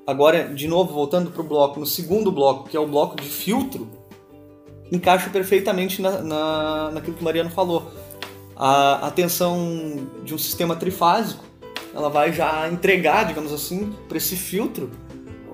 Agora, 0.08 0.44
de 0.44 0.66
novo, 0.66 0.94
voltando 0.94 1.30
para 1.30 1.42
o 1.42 1.44
bloco, 1.44 1.78
no 1.78 1.84
segundo 1.84 2.32
bloco, 2.32 2.66
que 2.66 2.74
é 2.74 2.80
o 2.80 2.86
bloco 2.86 3.14
de 3.14 3.28
filtro, 3.28 3.86
encaixa 4.90 5.28
perfeitamente 5.28 6.00
na, 6.00 6.22
na, 6.22 6.90
naquilo 6.92 7.14
que 7.14 7.20
o 7.20 7.24
Mariano 7.26 7.50
falou. 7.50 7.90
A, 8.58 9.06
a 9.06 9.10
tensão 9.12 10.06
de 10.24 10.34
um 10.34 10.38
sistema 10.38 10.74
trifásico, 10.74 11.44
ela 11.94 12.10
vai 12.10 12.32
já 12.32 12.68
entregar, 12.68 13.24
digamos 13.24 13.52
assim, 13.52 13.94
para 14.08 14.16
esse 14.18 14.34
filtro 14.36 14.90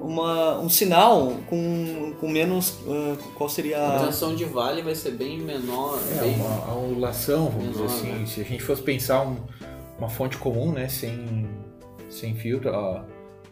uma, 0.01 0.59
um 0.59 0.69
sinal 0.69 1.33
com, 1.49 2.13
com 2.21 2.29
menos. 2.29 2.75
ah, 2.89 3.17
qual 3.35 3.49
seria 3.49 3.79
A 3.79 3.97
a. 4.03 4.07
tensão 4.07 4.35
de 4.35 4.45
vale 4.45 4.83
vai 4.83 4.95
ser 4.95 5.13
bem 5.13 5.39
menor. 5.39 5.99
É, 6.17 6.21
bem... 6.21 6.35
uma, 6.37 6.65
a 6.67 6.75
ondulação, 6.75 7.49
vamos 7.51 7.69
dizer 7.73 7.83
Menor, 7.85 7.95
assim. 7.97 8.13
né? 8.21 8.27
Se 8.27 8.41
a 8.41 8.45
gente 8.45 8.63
fosse 8.63 8.83
pensar 8.83 9.23
um- 9.23 9.37
uma 9.99 10.09
fonte 10.09 10.37
comum, 10.39 10.73
né, 10.73 10.89
sem, 10.89 11.47
sem 12.11 12.35
filtro, 12.35 12.69
a, 12.75 13.05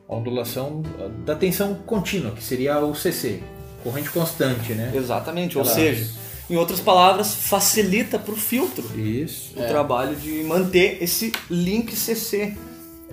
a 0.09 0.15
ondulação 0.15 0.83
da 1.25 1.35
tensão 1.37 1.75
contínua, 1.87 2.33
que 2.33 2.43
seria 2.43 2.81
o 2.81 2.95
CC, 2.95 3.41
corrente 3.83 4.11
constante, 4.11 4.73
né? 4.75 4.93
Exatamente, 4.95 5.57
ou 5.57 5.65
Ela- 5.65 5.73
seja, 5.75 6.11
em 6.53 6.57
outras 6.57 6.81
palavras, 6.81 7.35
facilita 7.35 8.19
para 8.19 8.33
o 8.35 8.37
filtro 8.37 8.85
Isso. 8.99 9.53
o 9.59 9.67
trabalho 9.67 10.15
de 10.17 10.43
manter 10.45 11.03
esse 11.03 11.33
link 11.51 11.95
CC. 11.97 12.55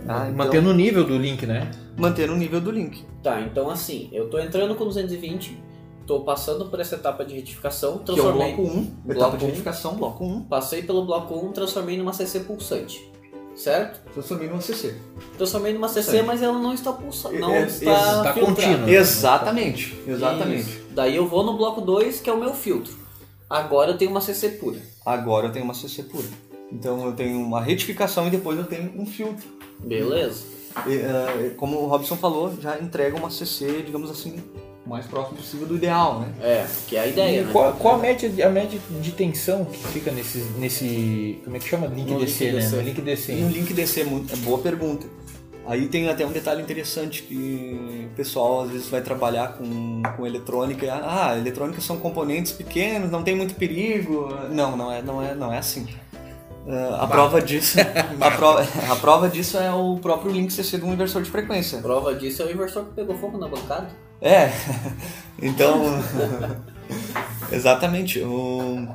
tá? 0.05 0.25
Então, 0.25 0.33
Mantendo 0.35 0.69
o 0.69 0.73
nível 0.73 1.03
do 1.05 1.17
link, 1.17 1.45
né? 1.45 1.71
manter 1.97 2.29
o 2.29 2.35
nível 2.35 2.59
do 2.61 2.71
link. 2.71 3.03
Tá, 3.23 3.41
então 3.41 3.69
assim, 3.69 4.09
eu 4.13 4.29
tô 4.29 4.39
entrando 4.39 4.73
com 4.75 4.85
220, 4.85 5.57
tô 6.07 6.21
passando 6.21 6.65
por 6.65 6.79
essa 6.79 6.95
etapa 6.95 7.23
de 7.25 7.35
retificação, 7.35 7.97
Que 7.99 8.11
é 8.11 8.13
o 8.13 8.15
transformei. 8.15 8.55
bloco 8.55 8.71
1, 8.71 8.83
Bloco 8.83 9.11
etapa 9.11 9.37
de 9.37 9.43
um. 9.43 9.47
retificação, 9.47 9.95
bloco 9.95 10.23
1. 10.25 10.41
Passei 10.43 10.81
pelo 10.83 11.05
bloco 11.05 11.35
1, 11.35 11.51
transformei 11.51 11.97
numa 11.97 12.13
CC 12.13 12.39
pulsante. 12.41 13.09
Certo? 13.55 13.99
Transformei 14.13 14.47
num 14.47 14.61
CC. 14.61 14.95
Transformei 15.37 15.73
numa 15.73 15.89
CC, 15.89 16.11
Certo. 16.11 16.25
mas 16.27 16.41
ela 16.41 16.57
não 16.57 16.73
está 16.73 16.93
pulsando. 16.93 17.37
Não 17.39 17.51
É, 17.53 17.65
está 17.65 17.91
está 17.91 18.33
filtrada. 18.33 18.39
contínua. 18.45 18.89
Exatamente, 18.89 19.99
exatamente. 20.07 20.61
Isso. 20.69 20.79
Daí 20.91 21.15
eu 21.17 21.27
vou 21.27 21.43
no 21.43 21.57
bloco 21.57 21.81
2, 21.81 22.21
que 22.21 22.29
é 22.29 22.33
o 22.33 22.39
meu 22.39 22.53
filtro. 22.53 22.93
Agora 23.49 23.91
eu 23.91 23.97
tenho 23.97 24.11
uma 24.11 24.21
CC 24.21 24.49
pura. 24.49 24.79
Agora 25.05 25.47
eu 25.47 25.51
tenho 25.51 25.65
uma 25.65 25.73
CC 25.73 26.03
pura. 26.03 26.27
Então 26.71 27.05
eu 27.05 27.13
tenho 27.13 27.39
uma 27.39 27.61
retificação 27.61 28.27
e 28.27 28.29
depois 28.29 28.57
eu 28.59 28.65
tenho 28.65 28.91
um 28.95 29.05
filtro. 29.05 29.47
Beleza? 29.79 30.43
E, 30.85 30.93
eh, 30.93 31.53
como 31.57 31.77
o 31.79 31.87
Robson 31.87 32.15
falou, 32.15 32.53
já 32.61 32.77
entrega 32.79 33.17
uma 33.17 33.31
CC, 33.31 33.81
digamos 33.83 34.11
assim, 34.11 34.35
o 34.85 34.89
mais 34.89 35.07
próximo 35.07 35.37
possível 35.37 35.65
do 35.65 35.75
ideal, 35.75 36.19
né? 36.19 36.31
É, 36.41 36.67
que 36.87 36.95
é 36.95 36.99
a 36.99 37.07
ideia, 37.07 37.43
né? 37.43 37.51
Qual, 37.51 37.73
qual 37.73 37.95
a 37.95 37.97
média, 37.97 38.29
de- 38.29 38.43
a 38.43 38.49
média 38.51 38.79
de 39.01 39.11
tensão 39.13 39.65
que 39.65 39.79
fica 39.87 40.11
nesse, 40.11 40.37
nesse 40.59 41.39
como 41.43 41.55
é 41.55 41.59
que 41.59 41.67
chama? 41.67 41.87
Link 41.87 42.11
No 42.11 42.19
DC, 42.19 42.45
link 42.45 42.53
né? 42.53 42.59
DC. 42.61 42.75
No 42.75 42.81
link 42.83 43.01
DC. 43.01 43.33
E 43.33 43.43
o 43.43 43.49
link 43.49 43.73
DC 43.73 44.01
é 44.01 44.05
muito- 44.05 44.31
é 44.33 44.37
boa 44.37 44.59
pergunta. 44.59 45.07
Aí 45.67 45.87
tem 45.87 46.09
até 46.09 46.25
um 46.25 46.31
detalhe 46.31 46.61
interessante 46.63 47.21
que 47.23 48.07
o 48.11 48.15
pessoal 48.15 48.61
às 48.63 48.71
vezes 48.71 48.87
vai 48.89 49.01
trabalhar 49.01 49.49
com, 49.53 50.01
com 50.17 50.25
eletrônica. 50.25 50.85
e, 50.85 50.89
Ah, 50.89 51.35
eletrônica 51.37 51.79
são 51.79 51.97
componentes 51.97 52.51
pequenos, 52.51 53.11
não 53.11 53.21
tem 53.23 53.35
muito 53.35 53.53
perigo. 53.55 54.29
Não, 54.49 54.75
não 54.75 54.91
é, 54.91 55.01
não 55.01 55.21
é, 55.21 55.35
não 55.35 55.53
é 55.53 55.59
assim. 55.59 55.87
Ah, 56.67 57.03
a 57.03 57.07
prova 57.07 57.39
disso, 57.41 57.77
a 58.19 58.31
prova, 58.31 58.65
a 58.91 58.95
prova 58.95 59.29
disso 59.29 59.57
é 59.57 59.71
o 59.71 59.97
próprio 60.01 60.31
link 60.31 60.51
CC 60.51 60.77
de 60.79 60.85
um 60.85 60.93
inversor 60.93 61.21
de 61.21 61.29
frequência. 61.29 61.79
Prova 61.79 62.15
disso 62.15 62.41
é 62.41 62.45
o 62.45 62.51
inversor 62.51 62.85
que 62.85 62.91
pegou 62.95 63.15
fogo 63.17 63.37
na 63.37 63.47
bancada. 63.47 63.87
É, 64.21 64.51
então. 65.41 65.81
exatamente. 67.51 68.19
O, 68.21 68.87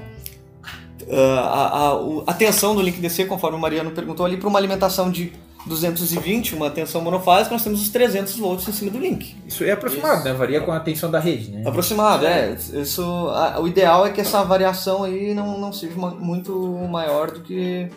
a, 1.10 1.78
a, 1.78 1.94
o- 2.00 2.24
a 2.26 2.32
tensão 2.32 2.74
do 2.74 2.82
link 2.82 3.00
DC, 3.00 3.26
conforme 3.26 3.56
o 3.56 3.60
Mariano 3.60 3.90
perguntou 3.92 4.24
ali, 4.26 4.36
para 4.36 4.48
uma 4.48 4.58
alimentação 4.58 5.10
de 5.10 5.32
220, 5.66 6.54
uma 6.54 6.70
tensão 6.70 7.00
monofásica, 7.00 7.54
nós 7.54 7.64
temos 7.64 7.80
os 7.82 7.88
300 7.88 8.36
volts 8.36 8.68
em 8.68 8.72
cima 8.72 8.90
do 8.90 8.98
link. 8.98 9.34
Isso 9.46 9.64
é 9.64 9.72
aproximado, 9.72 10.16
Isso. 10.18 10.24
né? 10.24 10.32
Varia 10.34 10.60
com 10.60 10.70
a 10.72 10.80
tensão 10.80 11.10
da 11.10 11.18
rede, 11.18 11.50
né? 11.50 11.62
Aproximado, 11.66 12.26
é. 12.26 12.56
Isso, 12.74 13.02
a- 13.30 13.58
o 13.60 13.66
ideal 13.66 14.06
é 14.06 14.10
que 14.10 14.20
essa 14.20 14.42
variação 14.44 15.04
aí 15.04 15.32
não, 15.34 15.58
não 15.58 15.72
seja 15.72 15.94
ma- 15.96 16.10
muito 16.14 16.52
maior 16.90 17.30
do 17.30 17.40
que. 17.40 17.88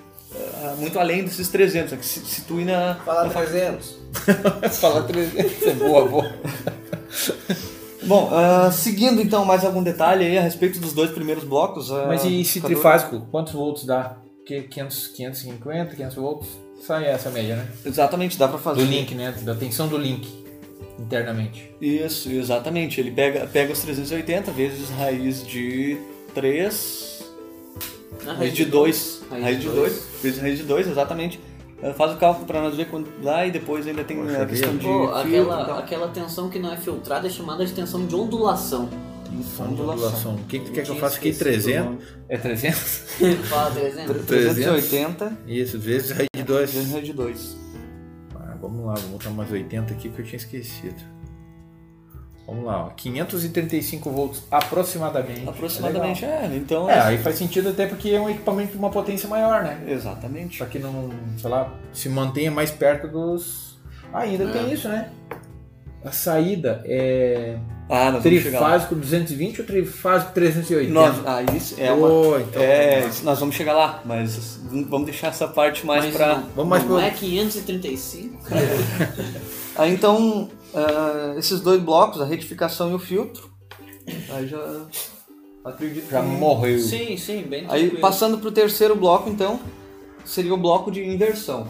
ah, 0.64 0.76
muito 0.78 0.98
além 1.00 1.24
desses 1.24 1.50
300, 1.50 1.94
é 1.94 1.98
que 1.98 2.06
se 2.06 2.20
situe 2.22 2.64
na. 2.66 2.96
Fala 3.06 3.24
na 3.26 3.30
faixa- 3.30 3.50
300. 3.52 4.78
Fala 4.80 5.04
300. 5.04 5.74
boa, 5.78 6.06
boa. 6.08 6.32
Bom, 8.04 8.30
ah, 8.32 8.72
seguindo 8.72 9.22
então 9.22 9.44
mais 9.44 9.66
algum 9.66 9.84
detalhe 9.84 10.26
aí 10.26 10.38
a 10.38 10.42
respeito 10.42 10.80
dos 10.80 10.94
dois 10.94 11.12
primeiros 11.12 11.44
blocos. 11.44 11.92
ah, 11.92 12.06
Mas 12.08 12.24
e 12.24 12.42
esse 12.42 12.62
cada- 12.62 12.74
trifásico, 12.74 13.28
quantos 13.32 13.54
volts 13.54 13.86
dá? 13.86 14.18
Que 14.46 14.62
500, 14.62 15.08
550, 15.08 15.96
500 15.96 16.16
volts? 16.16 16.48
Sai 16.88 17.06
essa 17.06 17.30
média, 17.30 17.58
né? 17.58 17.68
Exatamente, 17.86 18.38
dá 18.38 18.48
pra 18.48 18.58
fazer. 18.58 18.82
Do 18.82 18.90
link, 18.90 19.14
né? 19.14 19.36
Da 19.42 19.54
tensão 19.54 19.90
do 19.90 19.98
link 19.98 20.26
internamente. 20.98 21.70
Isso, 21.82 22.32
exatamente. 22.32 23.02
Ele 23.02 23.12
pega, 23.12 23.46
pega 23.46 23.74
os 23.74 23.80
380 23.82 24.52
vezes 24.54 24.90
raiz 24.92 25.46
de 25.46 25.98
3, 26.34 27.26
Na 28.24 28.34
raiz 28.34 28.54
de 28.54 28.64
2, 28.64 29.22
Raiz 29.30 29.44
raiz 29.44 29.60
de 29.60 29.68
de 29.68 29.76
dois. 29.76 29.94
2, 29.94 30.22
vezes 30.24 30.40
raiz 30.40 30.58
de 30.60 30.64
2, 30.64 30.88
exatamente. 30.88 31.42
faz 31.98 32.14
o 32.14 32.16
cálculo 32.16 32.46
para 32.48 32.62
nós 32.62 32.74
ver 32.78 32.86
quanto 32.88 33.10
dá 33.22 33.46
e 33.46 33.52
depois 33.52 33.86
ainda 33.86 34.06
tem 34.06 34.16
Poxa 34.18 34.44
a 34.44 34.46
questão 34.46 34.72
vida. 34.72 34.84
de 34.84 34.88
Pô, 34.88 35.14
aquela, 35.14 35.80
aquela 35.80 36.08
tensão 36.08 36.50
que 36.50 36.58
não 36.58 36.72
é 36.72 36.78
filtrada 36.78 37.28
é 37.28 37.30
chamada 37.30 37.66
de 37.66 37.74
tensão 37.74 38.06
de 38.06 38.16
ondulação. 38.16 38.90
Ondulação. 39.60 40.36
O 40.36 40.44
que, 40.46 40.60
que 40.60 40.66
tu 40.66 40.72
quer 40.72 40.84
que 40.84 40.90
eu 40.92 40.96
faça 40.96 41.18
aqui? 41.18 41.30
esquecido 41.30 41.50
300? 41.62 42.06
É 42.30 42.38
300? 42.38 42.80
Fala 43.50 43.72
300. 43.72 44.26
380 44.26 45.38
Isso, 45.48 45.80
vezes 45.80 46.12
raiz 46.12 46.28
de 46.36 46.44
2. 46.44 46.74
vezes 46.74 47.04
de 47.06 47.14
2. 47.14 47.58
Ah, 48.36 48.56
vamos 48.62 48.86
lá, 48.86 48.94
vou 48.96 49.12
botar 49.18 49.30
umas 49.30 49.52
80 49.52 49.94
aqui 49.94 50.10
que 50.10 50.20
eu 50.20 50.26
tinha 50.26 50.38
esquecido. 50.38 51.18
Vamos 52.46 52.64
lá, 52.64 52.86
ó. 52.86 52.90
535 52.92 54.10
volts 54.10 54.42
aproximadamente. 54.50 55.50
Aproximadamente, 55.50 56.22
Legal. 56.26 56.40
é. 56.44 56.56
Então, 56.56 56.90
É, 56.90 56.98
aí 57.02 57.18
faz 57.18 57.36
sentido 57.36 57.68
até 57.70 57.86
porque 57.88 58.10
é 58.12 58.22
um 58.22 58.30
equipamento 58.30 58.72
de 58.72 58.78
uma 58.78 58.90
potência 58.90 59.28
maior, 59.28 59.64
né? 59.64 59.84
exatamente. 59.88 60.58
Só 60.60 60.66
que 60.66 60.80
não, 60.80 61.10
sei 61.38 61.50
lá, 61.50 61.74
se 61.92 62.08
mantenha 62.08 62.50
mais 62.50 62.72
perto 62.72 63.08
dos. 63.10 63.78
Ah, 64.14 64.20
ainda 64.20 64.46
É. 64.46 64.52
tem 64.54 64.72
isso, 64.72 64.88
né? 64.88 65.12
A 66.06 66.12
saída 66.12 66.82
é 66.86 67.58
Ah, 67.90 68.12
nós 68.12 68.22
vamos 68.24 68.42
trifásico 68.44 68.96
220 68.96 69.62
ou 69.62 69.68
trifásico 69.68 70.34
380? 70.34 70.94
Nós, 70.94 71.16
ah, 71.26 71.42
isso 71.56 71.76
é 71.78 71.92
uma. 71.92 72.08
Oh, 72.10 72.38
então, 72.40 72.62
é, 72.62 73.08
isso 73.08 73.24
nós 73.24 73.40
vamos 73.40 73.56
chegar 73.56 73.74
lá, 73.74 74.02
mas 74.06 74.60
vamos 74.90 75.06
deixar 75.06 75.28
essa 75.30 75.48
parte 75.48 75.86
mais 75.86 76.04
Mas 76.06 76.14
pra. 76.14 76.36
não, 76.36 76.44
Vamos 76.56 76.70
mais 76.70 76.84
não 76.84 76.90
pro- 76.98 77.00
é 77.00 77.10
535? 77.12 78.38
Aí 79.78 79.94
então, 79.94 80.50
ah, 80.76 81.36
esses 81.38 81.62
dois 81.62 81.82
blocos, 81.82 82.20
a 82.20 82.26
retificação 82.26 82.92
e 82.92 82.96
o 82.96 83.00
filtro, 83.00 83.50
aí 84.34 84.48
já 84.48 84.60
acredito 85.64 86.10
Já 86.10 86.20
que- 86.22 86.28
morreu. 86.28 86.80
Sim, 86.80 87.16
sim, 87.16 87.44
bem 87.44 87.66
Aí 87.70 87.82
tranquilo. 87.82 88.02
passando 88.02 88.38
pro 88.40 88.52
terceiro 88.52 88.96
bloco, 88.96 89.30
então, 89.30 89.60
seria 90.26 90.54
o 90.54 90.58
bloco 90.58 90.92
de 90.92 91.04
inversão. 91.08 91.68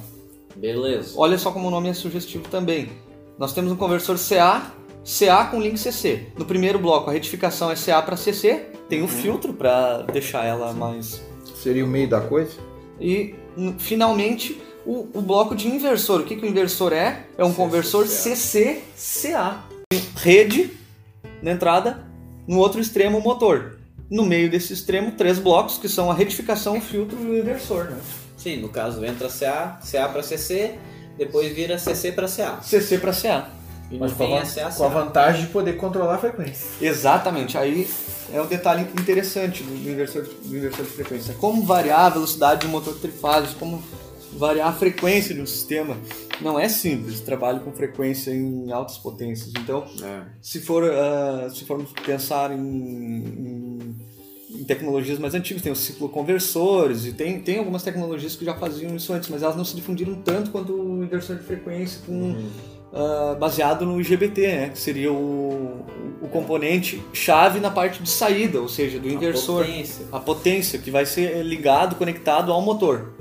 Beleza. 0.56 1.13
Olha 1.15 1.38
só 1.38 1.51
como 1.51 1.67
o 1.67 1.71
nome 1.71 1.89
é 1.89 1.93
sugestivo 1.93 2.45
também. 2.49 2.89
Nós 3.38 3.53
temos 3.53 3.71
um 3.71 3.75
conversor 3.75 4.17
CA, 4.17 4.71
CA 5.08 5.46
com 5.46 5.62
link 5.62 5.78
CC. 5.78 6.26
No 6.38 6.43
primeiro 6.43 6.78
bloco, 6.78 7.10
a 7.10 7.13
retificação 7.13 7.72
é 7.72 7.76
CA 7.76 8.02
para 8.02 8.17
CC, 8.17 8.65
tem 8.89 9.02
o 9.02 9.08
filtro 9.08 9.54
para 9.54 10.02
deixar 10.02 10.43
ela 10.43 10.74
mais. 10.74 11.22
Seria 11.63 11.86
o 11.86 11.88
meio 11.88 12.10
da 12.10 12.20
coisa? 12.20 12.52
E 13.00 13.34
finalmente 13.80 14.62
o, 14.86 15.08
o 15.13 15.22
bloco 15.22 15.56
de 15.56 15.70
inversor. 15.70 16.22
O 16.22 16.24
que, 16.26 16.36
que 16.36 16.46
o 16.46 16.50
inversor 16.50 16.91
é? 16.91 17.26
É 17.38 17.46
um 17.46 17.54
conversor 17.54 18.06
CC 18.06 18.84
CA. 18.98 19.63
Rede 20.17 20.72
na 21.41 21.52
entrada, 21.52 22.06
no 22.46 22.58
outro 22.58 22.82
extremo 22.82 23.20
o 23.20 23.22
motor. 23.22 23.78
No 24.10 24.26
meio 24.26 24.50
desse 24.50 24.74
extremo, 24.74 25.12
três 25.13 25.39
blocos 25.39 25.78
que 25.78 25.88
são 25.88 26.12
a 26.12 26.13
retificação, 26.13 26.78
o 26.78 26.82
filtro 26.82 27.17
e 27.22 27.26
o 27.28 27.38
inversor. 27.38 27.86
Né? 27.86 27.98
Sim, 28.38 28.58
no 28.58 28.70
caso 28.70 29.04
entra 29.06 29.30
CA, 29.30 29.80
CA 29.89 30.10
para 30.10 30.24
CC, 30.24 30.76
depois 31.17 31.54
vira 31.54 31.78
CC 31.78 32.12
para 32.12 32.28
CA. 32.28 32.62
CC 32.62 32.98
para 32.98 33.13
CA. 33.13 33.57
E 33.89 33.97
Mas 33.97 34.12
com 34.13 34.36
a, 34.36 34.41
CA, 34.41 34.69
com 34.71 34.84
a 34.84 34.88
vantagem 34.89 35.41
de 35.45 35.47
poder 35.47 35.78
controlar 35.78 36.15
a 36.15 36.17
frequência. 36.17 36.67
Exatamente, 36.82 37.58
aí 37.58 37.88
é 38.34 38.41
um 38.41 38.45
detalhe 38.45 38.82
interessante 39.00 39.63
do 39.63 39.69
do 39.84 39.89
inversor, 39.89 40.23
do 40.23 40.58
inversor 40.58 40.84
de 40.86 40.91
frequência. 40.91 41.34
Como 41.36 41.63
variar 41.63 42.02
a 42.08 42.10
velocidade 42.10 42.62
de 42.62 42.67
um 42.67 42.69
motor 42.71 42.95
trifásico, 43.00 43.58
como 43.60 43.82
variar 44.34 44.67
a 44.67 44.73
frequência 44.73 45.34
de 45.34 45.39
um 45.41 45.45
sistema. 45.45 45.95
Não 46.41 46.60
é 46.60 46.67
simples, 46.69 47.21
trabalho 47.21 47.62
com 47.62 47.71
frequência 47.71 48.30
em 48.32 48.71
altas 48.71 48.97
potências. 48.97 49.52
Então, 49.58 49.86
É. 50.04 50.21
se 50.41 50.60
for 50.60 50.84
ah, 50.84 51.50
se 51.50 51.63
formos 51.63 51.91
pensar 52.06 52.52
em, 52.52 52.60
em- 52.60 53.95
em 54.50 54.63
tecnologias 54.65 55.17
mais 55.17 55.34
antigas, 55.34 55.63
tem 55.63 55.71
os 55.71 55.80
cicloconversores 55.80 57.06
e 57.06 57.13
tem, 57.13 57.39
tem 57.39 57.58
algumas 57.58 57.84
tecnologias 57.84 58.36
que 58.36 58.43
já 58.45 58.54
faziam 58.54 58.95
isso 58.95 59.13
antes, 59.13 59.30
mas 59.30 59.41
elas 59.43 59.56
não 59.56 59.63
se 59.65 59.76
difundiram 59.76 60.15
tanto 60.15 60.52
quanto 60.52 60.73
o 60.73 61.04
inversor 61.04 61.38
de 61.38 61.43
frequência 61.43 62.02
com 62.06 62.36
ah, 62.93 63.36
baseado 63.39 63.86
no 63.86 64.00
IGBT, 64.00 64.41
né? 64.47 64.69
Que 64.69 64.80
seria 64.80 65.12
o, 65.12 65.86
o 66.21 66.28
componente 66.30 67.02
chave 67.13 67.60
na 67.60 67.69
parte 67.71 68.02
de 68.02 68.10
saída, 68.10 68.62
ou 68.62 68.67
seja, 68.69 69.00
do 69.00 69.08
inversor, 69.10 69.65
potência. 69.65 70.06
a 70.12 70.19
potência 70.19 70.80
que 70.80 70.89
vai 70.91 71.06
ser 71.06 71.43
ligado, 71.43 71.95
conectado 71.95 72.52
ao 72.52 72.62
motor. 72.62 73.13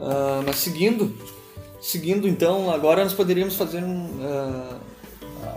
Ah, 0.00 0.42
mas 0.46 0.56
seguindo, 0.56 1.12
seguindo 1.80 2.28
então, 2.28 2.70
agora 2.70 3.02
nós 3.04 3.12
poderíamos 3.12 3.56
fazer 3.56 3.82
um, 3.82 4.08
Ah, 4.22 4.76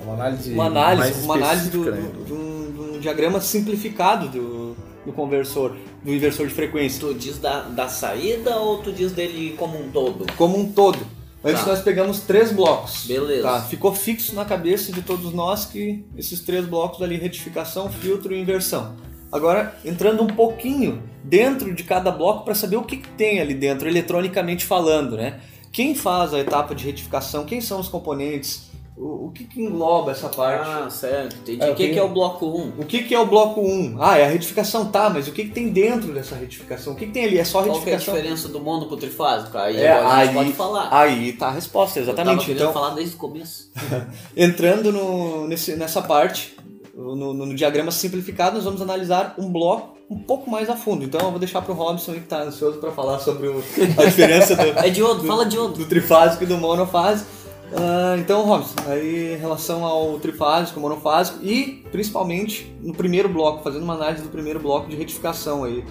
Uma 0.03 0.13
análise, 0.13 0.53
uma 0.53 0.65
análise, 0.65 1.11
mais 1.11 1.23
uma 1.23 1.35
análise 1.35 1.69
do, 1.69 1.91
né? 1.91 2.01
do- 2.13 2.25
de, 2.25 2.33
um, 2.33 2.71
de 2.71 2.79
um 2.97 2.99
diagrama 2.99 3.39
simplificado 3.39 4.27
do, 4.29 4.75
do 5.05 5.11
conversor, 5.13 5.75
do 6.03 6.11
inversor 6.13 6.47
de 6.47 6.53
frequência, 6.53 6.99
Tu 6.99 7.13
diz 7.13 7.37
da, 7.37 7.61
da 7.61 7.87
saída 7.87 8.57
ou 8.57 8.79
tu 8.79 8.91
diz 8.91 9.11
dele 9.11 9.55
como 9.57 9.79
um 9.79 9.89
todo? 9.91 10.25
como 10.37 10.57
um 10.59 10.71
todo. 10.71 10.99
Antes 11.43 11.61
Tá. 11.63 11.71
nós 11.71 11.81
pegamos 11.81 12.19
três 12.21 12.51
blocos. 12.51 13.05
Beleza. 13.07 13.41
Tá, 13.43 13.61
ficou 13.61 13.93
fixo 13.93 14.35
na 14.35 14.45
cabeça 14.45 14.91
de 14.91 15.01
todos 15.01 15.33
nós 15.33 15.65
que 15.65 16.05
esses 16.15 16.41
três 16.41 16.65
blocos 16.65 17.01
ali, 17.01 17.17
retificação, 17.17 17.89
filtro 17.91 18.33
e 18.33 18.39
inversão. 18.39 18.95
Agora, 19.31 19.75
entrando 19.83 20.21
um 20.21 20.27
pouquinho 20.27 21.01
dentro 21.23 21.73
de 21.73 21.83
cada 21.83 22.11
bloco 22.11 22.43
para 22.43 22.53
saber 22.53 22.75
o 22.75 22.83
que, 22.83 22.97
que 22.97 23.09
tem 23.09 23.39
ali 23.39 23.53
dentro, 23.53 23.87
eletronicamente 23.87 24.65
falando, 24.65 25.15
né? 25.15 25.39
Quem 25.71 25.95
faz 25.95 26.33
a 26.33 26.39
etapa 26.39 26.75
de 26.75 26.85
retificação, 26.85 27.45
quem 27.45 27.61
são 27.61 27.79
os 27.79 27.87
componentes, 27.87 28.69
o, 29.03 29.27
o 29.27 29.31
que, 29.31 29.45
que 29.45 29.61
engloba 29.61 30.11
essa 30.11 30.29
parte. 30.29 30.69
Ah, 30.69 30.87
certo. 30.89 31.35
Entendi. 31.37 31.61
É, 31.63 31.71
o 31.71 31.75
que, 31.75 31.83
tem- 31.85 31.93
que 31.93 31.99
é 31.99 32.03
o 32.03 32.09
bloco 32.09 32.45
1? 32.45 32.73
O 32.81 32.85
que, 32.85 33.03
que 33.03 33.15
é 33.15 33.19
o 33.19 33.25
bloco 33.25 33.59
1? 33.59 33.97
Ah, 33.99 34.17
é 34.19 34.25
a 34.25 34.29
retificação, 34.29 34.85
tá, 34.85 35.09
mas 35.09 35.27
o 35.27 35.31
que, 35.31 35.45
que 35.45 35.49
tem 35.51 35.69
dentro 35.69 36.13
dessa 36.13 36.35
retificação? 36.35 36.93
O 36.93 36.95
que, 36.95 37.07
que 37.07 37.11
tem 37.11 37.25
ali? 37.25 37.39
É 37.39 37.43
só 37.43 37.63
Qual 37.63 37.63
que 37.63 37.69
é 37.69 37.93
a 37.93 37.95
retificação? 37.97 38.13
diferença 38.15 38.47
do 38.49 38.59
mono 38.59 38.85
pro 38.85 38.97
trifásico? 38.97 39.57
Aí 39.57 39.77
É, 39.77 39.91
agora 39.91 40.13
a 40.15 40.19
gente 40.25 40.29
aí- 40.29 40.35
pode 40.35 40.53
falar. 40.53 40.89
Aí 40.91 41.33
tá 41.33 41.47
a 41.47 41.51
resposta, 41.51 41.99
Eu 41.99 42.03
exatamente. 42.03 42.45
querendo 42.45 42.61
Então, 42.61 42.73
falar 42.73 42.93
desde 42.93 43.15
o 43.15 43.17
começo. 43.17 43.71
entrando 44.37 44.91
no, 44.91 45.47
nesse, 45.47 45.75
nessa 45.75 46.01
parte, 46.01 46.55
no, 46.95 47.15
no- 47.15 47.33
no 47.33 47.55
diagrama 47.55 47.91
simplificado, 47.91 48.55
nós 48.55 48.63
vamos 48.65 48.81
analisar 48.81 49.33
um 49.37 49.51
bloco 49.51 49.97
um 50.09 50.19
pouco 50.19 50.49
mais 50.51 50.69
a 50.69 50.75
fundo. 50.75 51.05
Então 51.05 51.21
eu 51.21 51.29
vou 51.31 51.39
deixar 51.39 51.61
pro 51.61 51.73
Robson 51.73 52.11
aí 52.11 52.19
que 52.19 52.27
tá 52.27 52.43
ansioso 52.43 52.79
para 52.79 52.91
falar 52.91 53.19
sobre 53.19 53.47
o- 53.47 53.63
a 53.97 54.05
diferença 54.05 54.55
do, 54.57 54.61
É 54.77 54.89
diodo, 54.89 55.23
fala 55.25 55.45
diodo. 55.45 55.77
do 55.77 55.85
trifásico 55.85 56.43
e 56.43 56.47
do 56.47 56.57
monofásico. 56.57 57.29
Ah, 57.73 58.15
então, 58.17 58.45
Robson, 58.45 58.75
aí 58.87 59.33
em 59.33 59.37
relação 59.37 59.85
ao 59.85 60.19
trifásico, 60.19 60.79
monofásico 60.79 61.39
e 61.43 61.85
principalmente 61.91 62.75
no 62.81 62.93
primeiro 62.93 63.29
bloco, 63.29 63.63
fazendo 63.63 63.83
uma 63.83 63.93
análise 63.93 64.23
do 64.23 64.29
primeiro 64.29 64.59
bloco 64.59 64.89
de 64.89 64.95
retificação 64.95 65.63
aí, 65.63 65.83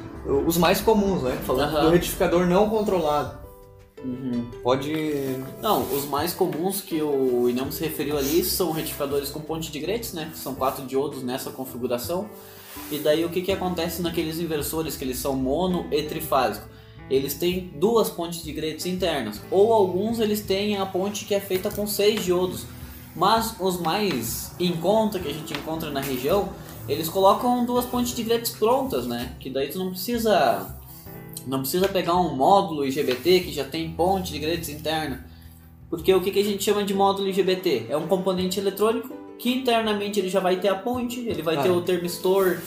os 0.47 0.59
mais 0.59 0.81
comuns, 0.81 1.23
né? 1.23 1.39
Falando 1.47 1.77
Aham. 1.77 1.85
do 1.87 1.91
retificador 1.91 2.47
não 2.47 2.69
controlado. 2.69 3.39
Uhum. 4.05 4.47
Pode. 4.63 4.93
Não, 5.61 5.83
os 5.93 6.07
mais 6.07 6.33
comuns 6.33 6.81
que 6.81 7.03
o 7.03 7.49
Inam 7.49 7.71
se 7.71 7.85
referiu 7.85 8.17
ali 8.17 8.43
são 8.43 8.71
retificadores 8.73 9.29
com 9.29 9.41
ponte 9.41 9.71
de 9.71 9.79
Gretz, 9.79 10.15
né? 10.15 10.31
São 10.35 10.55
quatro 10.55 10.85
diodos 10.87 11.23
nessa 11.23 11.51
configuração. 11.51 12.29
E 12.91 12.99
daí 12.99 13.25
o 13.25 13.29
que, 13.29 13.43
que 13.43 13.53
acontece 13.53 14.01
naqueles 14.01 14.39
inversores 14.39 14.97
que 14.97 15.05
eles 15.05 15.19
são 15.19 15.35
mono 15.35 15.87
e 15.91 16.03
trifásico? 16.03 16.67
Eles 17.11 17.35
têm 17.35 17.71
duas 17.75 18.09
pontes 18.09 18.43
de 18.43 18.53
Gretz 18.53 18.87
internas, 18.87 19.41
ou 19.51 19.73
alguns 19.73 20.21
eles 20.21 20.41
têm 20.41 20.77
a 20.79 20.87
ponte 20.87 21.25
que 21.25 21.35
é 21.35 21.41
feita 21.41 21.71
com 21.71 21.87
seis 21.87 22.25
diodos. 22.25 22.65
Mas 23.17 23.57
os 23.59 23.81
mais 23.81 24.53
em 24.61 24.73
conta 24.77 25.19
que 25.19 25.29
a 25.29 25.33
gente 25.33 25.53
encontra 25.53 25.91
na 25.91 26.01
região, 26.01 26.51
eles 26.89 27.09
colocam 27.09 27.65
duas 27.67 27.85
pontes 27.85 28.15
de 28.15 28.23
Gretz 28.23 28.51
prontas, 28.51 29.07
né? 29.07 29.33
Que 29.41 29.51
daí 29.51 29.69
tu 29.69 29.79
não 29.79 29.91
precisa 29.91 30.77
não 31.47 31.61
precisa 31.61 31.89
pegar 31.89 32.17
um 32.17 32.37
módulo 32.37 32.85
IGBT 32.87 33.41
que 33.41 33.53
já 33.53 33.65
tem 33.65 33.91
ponte 33.91 34.31
de 34.33 34.39
Gretz 34.39 34.69
interna. 34.69 35.27
Porque 35.89 36.15
o 36.15 36.21
que, 36.21 36.31
que 36.31 36.39
a 36.39 36.45
gente 36.45 36.63
chama 36.63 36.85
de 36.85 36.95
módulo 36.95 37.29
IGBT? 37.29 37.87
É 37.89 37.97
um 37.97 38.07
componente 38.07 38.61
eletrônico 38.61 39.09
que 39.39 39.51
internamente 39.53 40.21
ele 40.21 40.29
já 40.29 40.39
vai 40.39 40.57
ter 40.61 40.69
a 40.69 40.75
ponte, 40.77 41.19
ele 41.21 41.43
vai 41.43 41.57
Ah. 41.57 41.63
ter 41.63 41.71
o 41.71 41.81
termistor. 41.81 42.59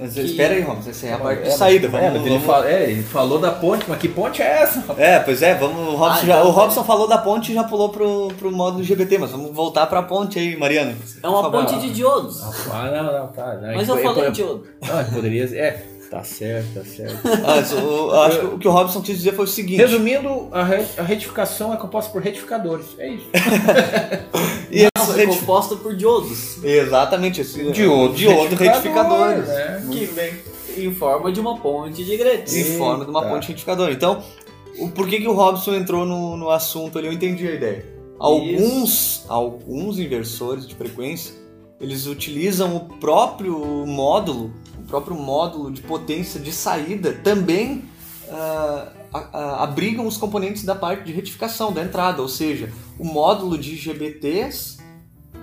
Mas 0.00 0.14
Que- 0.14 0.22
espera 0.22 0.54
aí, 0.54 0.62
Robson, 0.62 0.88
essa 0.90 1.06
é 1.06 1.12
a 1.12 1.18
parte 1.18 1.42
de 1.42 1.48
É, 1.48 1.50
saída. 1.50 1.86
é, 1.86 1.90
Vamos, 1.90 2.20
ele, 2.20 2.28
vamos- 2.30 2.44
fala- 2.46 2.70
é, 2.70 2.90
ele 2.90 3.02
falou 3.02 3.38
da 3.38 3.50
ponte, 3.50 3.84
mas 3.86 3.98
que 3.98 4.08
ponte 4.08 4.40
é 4.40 4.62
essa? 4.62 4.82
É, 4.96 5.18
pois 5.18 5.42
é, 5.42 5.54
vamos. 5.54 5.76
O 5.92 5.96
Robson, 5.96 6.20
Ah, 6.22 6.26
já- 6.26 6.38
então- 6.38 6.48
o 6.48 6.50
Robson 6.52 6.84
falou 6.84 7.06
da 7.06 7.18
ponte 7.18 7.52
e 7.52 7.54
já 7.54 7.64
pulou 7.64 7.90
pro, 7.90 8.28
pro 8.38 8.50
módulo 8.50 8.82
GBT, 8.82 9.18
mas 9.18 9.30
vamos 9.30 9.50
voltar 9.52 9.86
pra 9.86 10.02
ponte 10.02 10.38
aí, 10.38 10.56
Mariano. 10.56 10.94
É 11.22 11.28
uma 11.28 11.50
ponte 11.50 11.78
de 11.78 11.90
diodos. 11.92 12.40
Ah, 12.72 12.90
não, 12.90 13.12
não, 13.20 13.26
tá. 13.28 13.54
Não, 13.56 13.74
Mas 13.74 13.88
eu 13.88 13.98
é- 13.98 14.02
falei 14.02 14.24
é- 14.24 14.30
diodo. 14.30 14.66
Não, 14.82 15.04
poderia. 15.12 15.44
É, 15.54 15.82
tá 16.10 16.24
certo, 16.24 16.74
tá 16.74 16.84
certo. 16.84 17.20
Ah, 17.24 17.38
mas 17.56 17.72
o- 17.72 18.10
acho 18.22 18.38
que 18.40 18.46
o 18.46 18.58
que 18.58 18.68
o 18.68 18.70
Robson 18.70 19.00
quis 19.00 19.16
dizer 19.18 19.32
foi 19.34 19.44
o 19.44 19.48
seguinte. 19.48 19.78
Resumindo, 19.78 20.48
a, 20.50 20.64
re- 20.64 20.84
a 20.98 21.02
retificação 21.02 21.72
é 21.72 21.76
composta 21.76 22.10
por 22.10 22.20
retificadores. 22.22 22.86
É 22.98 23.08
isso. 23.08 23.26
E 24.72 24.86
Não, 24.96 25.12
reti- 25.12 25.38
composto 25.38 25.76
por 25.78 25.96
diodos. 25.96 26.62
Exatamente, 26.62 27.40
esse 27.40 27.70
Diodo 27.72 28.14
diodo 28.14 28.54
retificador. 28.54 29.28
retificador, 29.30 29.36
né? 29.38 29.86
Que 29.90 30.04
vem 30.06 30.32
Em 30.86 30.94
forma 30.94 31.32
de 31.32 31.40
uma 31.40 31.58
ponte 31.58 32.04
de 32.04 32.16
Gretz. 32.16 32.54
em 32.54 32.78
forma 32.78 33.04
de 33.04 33.10
uma 33.10 33.22
ponte 33.28 33.48
retificador. 33.48 33.90
Então, 33.90 34.22
o, 34.78 34.88
por 34.88 35.08
que, 35.08 35.18
que 35.20 35.26
o 35.26 35.32
Robson 35.32 35.74
entrou 35.74 36.06
no, 36.06 36.36
no 36.36 36.50
assunto 36.50 36.98
ali? 36.98 37.08
Eu 37.08 37.12
entendi 37.12 37.48
a 37.48 37.52
ideia. 37.52 37.84
Alguns, 38.16 39.24
alguns 39.28 39.98
inversores 39.98 40.68
de 40.68 40.74
frequência, 40.76 41.34
eles 41.80 42.06
utilizam 42.06 42.76
o 42.76 42.80
próprio 43.00 43.58
módulo, 43.86 44.52
próprio 44.90 45.16
módulo 45.16 45.70
de 45.70 45.80
potência 45.82 46.38
de 46.40 46.52
saída 46.52 47.12
também 47.12 47.84
a- 49.12 49.62
abrigam 49.64 50.06
os 50.06 50.16
componentes 50.16 50.64
da 50.64 50.74
parte 50.74 51.04
de 51.04 51.12
retificação, 51.12 51.72
da 51.72 51.82
entrada, 51.82 52.22
ou 52.22 52.28
seja, 52.28 52.72
o 52.98 53.04
módulo 53.04 53.58
de 53.58 53.74
GBTs 53.76 54.78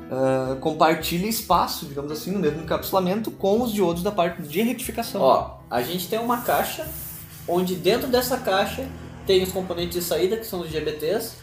ah, 0.10 0.56
compartilha 0.62 1.28
espaço, 1.28 1.86
digamos 1.86 2.12
assim, 2.12 2.32
no 2.32 2.40
mesmo 2.40 2.62
encapsulamento 2.62 3.30
com 3.32 3.62
os 3.62 3.74
diodos 3.74 4.02
da 4.04 4.12
parte 4.12 4.42
de 4.42 4.62
retificação. 4.62 5.22
Ó, 5.22 5.58
a 5.70 5.82
gente 5.82 6.08
tem 6.08 6.18
uma 6.20 6.42
caixa, 6.42 6.88
onde 7.48 7.76
dentro 7.76 8.08
dessa 8.08 8.38
caixa 8.38 8.88
tem 9.26 9.44
os 9.44 9.52
componentes 9.52 10.00
de 10.00 10.02
saída, 10.04 10.38
que 10.38 10.46
são 10.48 10.62
os 10.62 10.70
GBTs, 10.70 11.34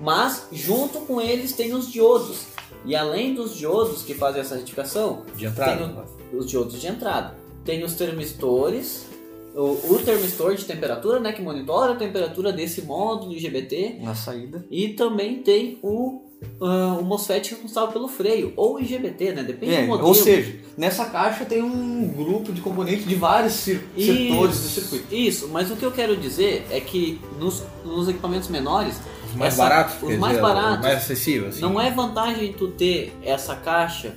mas 0.00 0.48
junto 0.50 1.00
com 1.00 1.20
eles 1.20 1.52
tem 1.52 1.74
os 1.74 1.92
diodos. 1.92 2.46
E 2.86 2.96
além 2.96 3.34
dos 3.34 3.54
diodos 3.54 4.02
que 4.02 4.14
fazem 4.14 4.40
essa 4.40 4.54
retificação, 4.56 5.22
De 5.36 5.44
entrada. 5.46 5.76
tem 5.76 5.86
o- 6.34 6.38
os 6.38 6.46
diodos 6.46 6.80
de 6.80 6.86
entrada. 6.86 7.34
Tem 7.64 7.82
os 7.82 7.94
termistores, 7.94 9.06
o, 9.54 9.94
o 9.94 9.98
termistor 10.04 10.54
de 10.54 10.64
temperatura, 10.64 11.18
né, 11.20 11.32
que 11.32 11.40
monitora 11.40 11.92
a 11.92 11.96
temperatura 11.96 12.52
desse 12.52 12.82
módulo 12.82 13.32
IGBT. 13.32 13.98
Na 14.02 14.14
saída. 14.14 14.64
E 14.70 14.88
também 14.90 15.36
tem 15.42 15.78
o, 15.82 16.22
ah, 16.60 16.98
o 17.00 17.04
MOSFET 17.04 17.50
responsável 17.52 17.92
pelo 17.92 18.08
freio, 18.08 18.52
ou 18.56 18.78
IGBT, 18.80 19.32
né? 19.32 19.42
Depende 19.42 19.74
É, 19.74 19.80
do 19.82 19.86
modelo. 19.88 20.08
ou 20.08 20.14
seja, 20.14 20.56
nessa 20.76 21.06
caixa 21.06 21.44
tem 21.44 21.62
um 21.62 22.06
grupo 22.08 22.52
de 22.52 22.60
componentes 22.60 23.06
de 23.06 23.14
vários 23.14 23.54
cir- 23.54 23.80
setores 23.96 24.60
do 24.60 24.68
circuito. 24.68 25.14
Isso, 25.14 25.48
mas 25.48 25.70
o 25.70 25.76
que 25.76 25.84
eu 25.84 25.92
quero 25.92 26.16
dizer 26.16 26.66
é 26.70 26.80
que 26.80 27.18
nos, 27.38 27.62
nos 27.84 28.08
equipamentos 28.08 28.48
menores, 28.48 28.96
Os 29.30 29.34
mais 29.36 29.54
essa- 29.54 29.62
baratos, 29.62 29.94
os 30.02 30.18
mais 30.18 30.32
dizer, 30.36 30.42
baratos, 30.42 30.76
os 30.78 30.82
mais 30.82 30.96
acessíveis. 30.98 31.52
Assim. 31.54 31.60
não 31.62 31.80
é 31.80 31.90
vantagem 31.90 32.52
tu 32.52 32.68
ter 32.68 33.12
essa 33.22 33.54
caixa, 33.56 34.14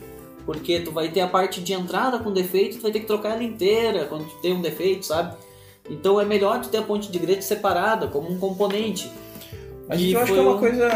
porque 0.48 0.80
tu 0.80 0.91
vai 0.91 1.10
ter 1.10 1.20
a 1.22 1.28
parte 1.28 1.62
de 1.62 1.74
entrada 1.74 2.18
com 2.18 2.32
defeito, 2.34 2.78
tu 2.78 2.82
vai 2.82 2.91
ter 2.91 3.02
que 3.02 3.06
trocar 3.06 3.34
ela 3.34 3.43
inteira 3.43 4.06
quando 4.06 4.24
tu 4.28 4.38
tem 4.41 4.54
um 4.54 4.62
defeito, 4.62 5.06
sabe? 5.06 5.36
Então 5.88 6.20
é 6.20 6.26
melhor 6.26 6.60
tu 6.62 6.70
ter 6.70 6.78
a 6.78 6.82
ponte 6.82 7.12
de 7.12 7.20
grade 7.20 7.43
separada, 7.43 8.08
como 8.08 8.32
um 8.32 8.39
componente. 8.39 9.12
Mas 9.88 10.02
E 10.02 10.12
eu 10.14 10.20
acho 10.20 10.34
que 10.34 10.39
é 10.39 10.41
uma 10.41 10.56
um- 10.56 10.60
coisa 10.60 10.89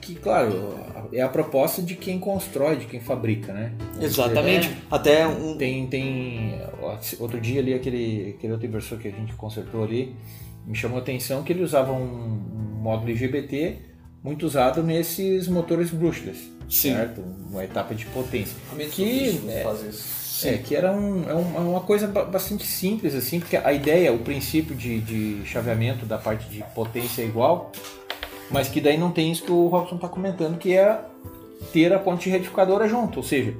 que, 0.00 0.14
claro, 0.16 0.74
é 1.12 1.20
a 1.20 1.28
proposta 1.28 1.80
de 1.82 1.94
quem 1.96 2.18
constrói, 2.18 2.76
de 2.76 2.86
quem 2.86 3.00
fabrica, 3.00 3.52
né? 3.52 3.72
Exatamente. 4.00 4.68
É. 4.68 4.72
Até 4.90 5.26
um. 5.26 5.56
Tem, 5.56 5.86
tem. 5.88 6.60
Outro 7.18 7.40
dia 7.40 7.60
ali, 7.60 7.74
aquele, 7.74 8.34
aquele 8.36 8.52
outro 8.52 8.66
inversor 8.68 8.98
que 8.98 9.08
a 9.08 9.10
gente 9.10 9.32
consertou 9.34 9.82
ali, 9.82 10.14
me 10.66 10.74
chamou 10.76 10.98
a 10.98 11.00
atenção 11.00 11.42
que 11.42 11.52
ele 11.52 11.62
usava 11.64 11.92
um, 11.92 12.02
um 12.04 12.80
módulo 12.82 13.10
IGBT 13.10 13.78
muito 14.22 14.46
usado 14.46 14.80
nesses 14.82 15.48
motores 15.48 15.90
brushless, 15.90 16.52
Sim. 16.70 16.94
certo? 16.94 17.22
Uma 17.50 17.64
etapa 17.64 17.94
de 17.94 18.06
potência. 18.06 18.54
Que 18.76 18.86
Que, 18.86 19.50
é, 19.50 19.62
faz 19.64 19.82
isso. 19.82 20.46
é, 20.48 20.56
que 20.58 20.74
era 20.76 20.92
um, 20.92 21.28
é 21.28 21.34
um- 21.34 21.56
é 21.56 21.60
uma 21.60 21.80
coisa 21.80 22.06
ba- 22.06 22.24
bastante 22.24 22.64
simples, 22.66 23.14
assim, 23.14 23.40
porque 23.40 23.56
a 23.56 23.72
ideia, 23.72 24.12
o 24.12 24.18
princípio 24.20 24.74
de, 24.76 25.00
de 25.00 25.42
chaveamento 25.46 26.06
da 26.06 26.16
parte 26.16 26.48
de 26.48 26.62
potência 26.74 27.22
é 27.22 27.26
igual, 27.26 27.72
mas 28.50 28.68
que 28.68 28.80
daí 28.80 28.96
não 28.96 29.10
tem 29.10 29.30
isso 29.32 29.42
que 29.42 29.52
o 29.52 29.66
Robson 29.66 29.96
está 29.96 30.08
comentando, 30.08 30.58
que 30.58 30.74
é 30.76 31.00
ter 31.72 31.92
a 31.92 31.98
ponte 31.98 32.30
retificadora 32.30 32.88
junto, 32.88 33.18
ou 33.18 33.22
seja, 33.22 33.52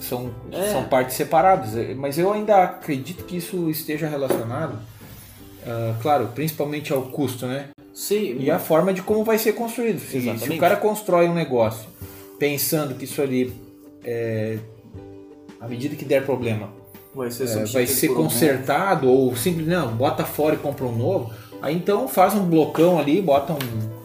são, 0.00 0.30
É. 0.50 0.72
são 0.72 0.84
partes 0.84 1.14
separadas. 1.16 1.76
É, 1.76 1.94
Mas 1.94 2.18
eu 2.18 2.32
ainda 2.32 2.62
acredito 2.64 3.24
que 3.24 3.36
isso 3.36 3.70
esteja 3.70 4.08
relacionado, 4.08 4.78
ah, 5.66 5.94
claro, 6.02 6.28
principalmente 6.34 6.92
ao 6.92 7.02
custo, 7.02 7.46
né? 7.46 7.68
Sim, 7.94 8.36
E 8.40 8.50
a 8.50 8.58
forma 8.58 8.92
de 8.92 9.00
como 9.02 9.22
vai 9.22 9.38
ser 9.38 9.52
construído. 9.52 10.00
Se, 10.00 10.18
o 10.50 10.58
cara 10.58 10.76
constrói 10.76 11.28
um 11.28 11.34
negócio 11.34 11.91
pensando 12.42 12.96
que 12.96 13.04
isso 13.04 13.22
ali, 13.22 13.54
é, 14.04 14.58
à 15.60 15.68
medida 15.68 15.94
que 15.94 16.04
der 16.04 16.26
problema, 16.26 16.70
vai 17.14 17.30
ser, 17.30 17.44
é, 17.44 17.64
vai 17.66 17.86
ser 17.86 18.10
um 18.10 18.14
consertado 18.16 19.08
ou 19.08 19.36
simplesmente 19.36 19.76
não, 19.76 19.94
bota 19.94 20.24
fora 20.24 20.56
e 20.56 20.58
compra 20.58 20.84
um 20.84 20.96
novo, 20.96 21.32
aí 21.62 21.76
então 21.76 22.08
faz 22.08 22.34
um 22.34 22.44
blocão 22.44 22.98
ali, 22.98 23.22
bota 23.22 23.52
um. 23.52 24.02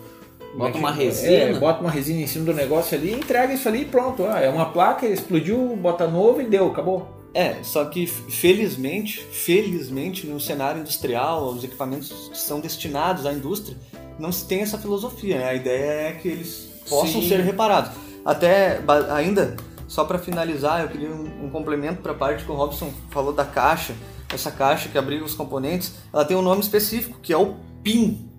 Bota 0.56 0.78
uma 0.78 0.92
é, 0.92 0.94
resina. 0.94 1.60
bota 1.60 1.82
uma 1.82 1.90
resina 1.90 2.22
em 2.22 2.28
cima 2.28 2.46
do 2.46 2.54
negócio 2.54 2.96
ali, 2.96 3.12
entrega 3.12 3.52
isso 3.56 3.68
ali 3.68 3.82
e 3.82 3.86
pronto. 3.86 4.24
Ah, 4.28 4.40
é 4.40 4.50
uma 4.50 4.68
placa, 4.68 5.08
explodiu, 5.08 5.76
bota 5.76 6.08
novo 6.08 6.40
e 6.40 6.46
deu, 6.46 6.68
acabou. 6.68 7.08
É, 7.34 7.56
só 7.64 7.86
que 7.86 8.06
felizmente, 8.06 9.20
felizmente 9.32 10.28
no 10.28 10.40
cenário 10.40 10.82
industrial, 10.82 11.48
os 11.50 11.64
equipamentos 11.64 12.30
que 12.32 12.38
são 12.38 12.60
destinados 12.60 13.26
à 13.26 13.34
indústria, 13.34 13.76
não 14.20 14.32
se 14.32 14.48
tem 14.48 14.62
essa 14.62 14.78
filosofia, 14.78 15.40
né? 15.40 15.50
A 15.50 15.56
ideia 15.56 16.10
é 16.10 16.12
que 16.14 16.28
eles 16.28 16.70
possam 16.88 17.22
Sim. 17.22 17.30
ser 17.30 17.40
reparados. 17.42 18.07
Até 18.28 18.82
ainda, 19.10 19.56
só 19.88 20.04
para 20.04 20.20
finalizar, 20.20 20.82
eu 20.82 20.90
queria 20.90 21.10
um, 21.10 21.46
um 21.46 21.50
complemento 21.50 22.02
para 22.02 22.12
a 22.12 22.16
parte 22.16 22.44
que 22.44 22.52
o 22.52 22.56
Robson 22.56 22.92
falou 23.10 23.32
da 23.32 23.46
caixa. 23.46 23.96
Essa 24.30 24.52
caixa 24.52 24.90
que 24.90 24.98
abriga 24.98 25.24
os 25.24 25.34
componentes, 25.34 25.94
ela 26.12 26.26
tem 26.26 26.36
um 26.36 26.42
nome 26.42 26.60
específico, 26.60 27.18
que 27.22 27.32
é 27.32 27.38
o 27.38 27.56
PIN. 27.82 28.30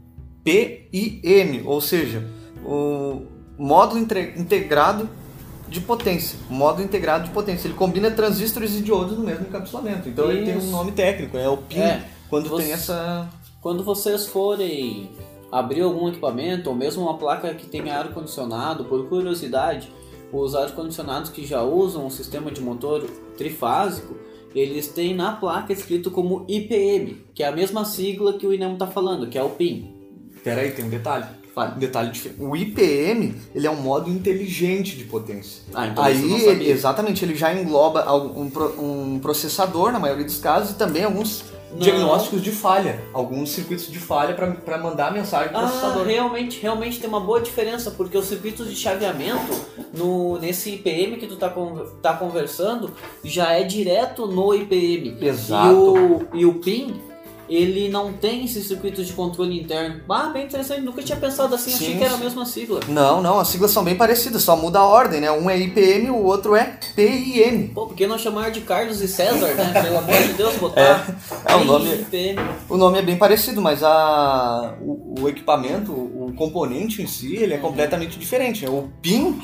P-I-N, 0.44 1.62
ou 1.64 1.80
seja, 1.80 2.22
o 2.62 3.22
módulo 3.56 3.98
integrado 3.98 5.08
de 5.66 5.80
potência. 5.80 6.38
Módulo 6.50 6.84
integrado 6.84 7.24
de 7.24 7.30
potência. 7.30 7.66
Ele 7.68 7.74
combina 7.74 8.10
transistores 8.10 8.74
e 8.74 8.82
diodos 8.82 9.16
no 9.16 9.24
mesmo 9.24 9.46
encapsulamento. 9.46 10.06
Então 10.06 10.30
ele 10.30 10.44
tem 10.44 10.54
um 10.54 10.58
Isso. 10.58 10.70
nome 10.70 10.92
técnico, 10.92 11.38
é 11.38 11.48
o 11.48 11.56
PIN. 11.56 11.80
É, 11.80 12.04
quando 12.28 12.48
você- 12.50 12.64
tem 12.64 12.72
essa. 12.74 13.26
Quando 13.62 13.82
vocês 13.82 14.26
forem 14.26 15.10
abrir 15.50 15.82
algum 15.82 16.08
equipamento, 16.08 16.70
ou 16.70 16.76
mesmo 16.76 17.02
uma 17.02 17.16
placa 17.16 17.54
que 17.54 17.66
tenha 17.66 17.96
ar-condicionado, 17.98 18.84
por 18.84 19.08
curiosidade, 19.08 19.90
os 20.32 20.54
ar-condicionados 20.54 21.30
que 21.30 21.46
já 21.46 21.62
usam 21.62 22.06
um 22.06 22.10
sistema 22.10 22.50
de 22.50 22.60
motor 22.60 23.02
trifásico, 23.36 24.16
eles 24.54 24.88
têm 24.88 25.14
na 25.14 25.32
placa 25.32 25.72
escrito 25.72 26.10
como 26.10 26.44
IPM, 26.48 27.24
que 27.34 27.42
é 27.42 27.46
a 27.48 27.52
mesma 27.52 27.84
sigla 27.84 28.34
que 28.34 28.46
o 28.46 28.52
INEM 28.52 28.74
está 28.74 28.86
falando, 28.86 29.28
que 29.28 29.38
é 29.38 29.42
o 29.42 29.50
PIN. 29.50 29.94
Pera 30.42 30.62
aí, 30.62 30.70
tem 30.70 30.84
um 30.84 30.88
detalhe. 30.88 31.26
Um 31.56 31.78
detalhe 31.78 32.12
diferente. 32.12 32.40
O 32.40 32.56
IPM, 32.56 33.34
ele 33.52 33.66
é 33.66 33.70
um 33.70 33.82
modo 33.82 34.08
inteligente 34.08 34.96
de 34.96 35.02
potência. 35.04 35.62
Ah, 35.74 35.88
então 35.88 36.04
Aí, 36.04 36.40
sabia. 36.40 36.70
exatamente, 36.70 37.24
ele 37.24 37.34
já 37.34 37.52
engloba 37.52 38.10
um, 38.14 38.48
um 38.78 39.18
processador, 39.18 39.90
na 39.90 39.98
maioria 39.98 40.24
dos 40.24 40.38
casos, 40.38 40.70
e 40.70 40.74
também 40.74 41.02
alguns 41.02 41.42
Não. 41.70 41.78
diagnósticos 41.78 42.42
de 42.42 42.50
falha. 42.50 43.00
Alguns 43.12 43.50
circuitos 43.50 43.90
de 43.90 43.98
falha 43.98 44.34
para 44.34 44.78
mandar 44.78 45.12
mensagem 45.12 45.48
pro 45.50 45.58
Ah, 45.58 45.62
processador. 45.62 46.06
realmente, 46.06 46.60
realmente 46.60 46.98
tem 46.98 47.08
uma 47.08 47.20
boa 47.20 47.40
diferença, 47.40 47.90
porque 47.90 48.16
os 48.16 48.24
circuitos 48.26 48.68
de 48.68 48.76
chaveamento 48.76 49.52
no, 49.92 50.38
nesse 50.38 50.70
IPM 50.74 51.16
que 51.16 51.26
tu 51.26 51.36
tá, 51.36 51.48
con- 51.50 51.84
tá 52.02 52.14
conversando 52.14 52.92
já 53.22 53.52
é 53.52 53.64
direto 53.64 54.26
no 54.26 54.54
IPM. 54.54 55.16
Exato. 55.20 55.68
E 55.68 55.74
o, 55.74 56.28
e 56.34 56.46
o 56.46 56.54
PIN, 56.54 57.00
ele 57.48 57.88
não 57.88 58.12
tem 58.12 58.44
esses 58.44 58.66
circuitos 58.68 59.06
de 59.06 59.12
controle 59.12 59.58
interno. 59.60 60.00
Ah, 60.08 60.26
bem 60.32 60.44
interessante, 60.46 60.82
nunca 60.82 61.02
tinha 61.02 61.16
pensado 61.18 61.54
assim, 61.54 61.72
achei 61.74 61.92
Sim, 61.92 61.98
que 61.98 62.04
era 62.04 62.14
a 62.14 62.18
mesma 62.18 62.44
sigla. 62.44 62.80
Não, 62.88 63.22
não, 63.22 63.38
as 63.38 63.48
siglas 63.48 63.70
são 63.70 63.82
bem 63.84 63.94
parecidas, 63.96 64.42
só 64.42 64.56
muda 64.56 64.78
a 64.80 64.84
ordem, 64.84 65.20
né? 65.20 65.30
Um 65.30 65.48
é 65.48 65.58
IPM, 65.58 66.10
o 66.10 66.22
outro 66.24 66.54
é 66.54 66.78
PIM. 66.94 67.68
Pô, 67.68 67.86
por 67.86 67.94
que 67.96 68.06
não 68.06 68.18
chamar 68.18 68.50
de 68.50 68.60
Carlos 68.60 69.00
e 69.00 69.08
César, 69.08 69.54
né? 69.54 69.80
Pelo 69.82 69.98
amor 69.98 70.14
de 70.22 70.32
Deus, 70.34 70.56
botar 70.56 71.06
é 71.46 71.54
o 71.54 71.58
PIN, 71.60 71.64
nome- 71.66 71.94
IPM. 71.94 72.38
O 72.68 72.76
nome 72.76 72.98
é 72.98 73.02
bem 73.02 73.16
parecido, 73.16 73.60
mas 73.62 73.82
a, 73.82 74.74
o, 74.80 75.14
o 75.22 75.28
equipamento, 75.28 75.92
o 75.92 76.32
componente 76.36 77.02
em 77.02 77.06
si, 77.06 77.36
ele 77.36 77.54
é 77.54 77.56
Uhum. 77.56 77.62
completamente 77.62 78.18
diferente. 78.18 78.64
né? 78.64 78.70
O 78.70 78.88
PIN, 79.02 79.40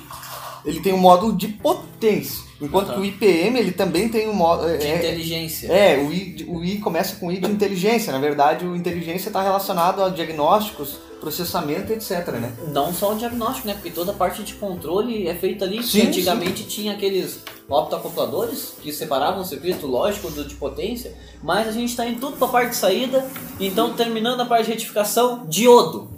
ele 0.65 0.81
tem 0.81 0.93
um 0.93 0.99
módulo 0.99 1.37
de 1.37 1.49
potência, 1.49 2.43
enquanto 2.65 2.89
Aham. 2.91 2.95
que 2.95 3.01
o 3.01 3.05
IPM, 3.05 3.59
ele 3.59 3.73
também 3.73 4.09
tem 4.09 4.29
um 4.29 4.35
módulo... 4.35 4.77
De 4.77 4.85
É, 4.87 4.97
inteligência. 4.99 5.67
é, 5.73 5.99
o 5.99 6.13
I, 6.13 6.45
o 6.49 6.65
I 6.65 6.79
começa 6.79 7.17
com 7.17 7.31
I 7.31 7.39
de 7.39 7.51
inteligência. 7.51 8.13
Na 8.13 8.19
verdade, 8.19 8.67
o 8.67 8.75
inteligência 8.77 9.29
está 9.29 9.43
relacionado 9.43 10.03
a 10.03 10.09
diagnósticos, 10.09 10.97
processamento, 11.21 11.91
etc, 11.93 12.29
né? 12.33 12.53
Não 12.73 12.93
só 12.93 13.13
o 13.15 13.17
diagnóstico, 13.17 13.67
né? 13.67 13.75
Porque 13.75 13.91
toda 13.91 14.13
a 14.13 14.15
parte 14.15 14.43
de 14.43 14.55
controle 14.55 15.27
é 15.27 15.35
feita 15.35 15.65
ali. 15.65 15.83
Sim, 15.83 16.09
antigamente 16.09 16.65
tinha 16.65 16.93
aqueles 16.93 17.41
optoacopladores 17.67 18.75
que 18.83 18.93
separavam 18.93 19.41
o 19.41 19.45
circuito 19.45 19.87
lógico 19.87 20.31
do 20.31 20.45
de 20.45 20.55
potência, 20.55 21.15
mas 21.43 21.67
a 21.69 21.73
gente 21.73 21.91
está 21.91 22.07
indo 22.07 22.21
tudo 22.21 22.37
para 22.37 22.47
a 22.47 22.51
parte 22.51 22.71
de 22.71 22.77
saída. 22.77 23.27
Então, 23.59 23.95
terminando 23.95 24.41
a 24.41 24.45
parte 24.47 24.67
de 24.67 24.73
retificação, 24.73 25.47
diodo. 25.49 26.11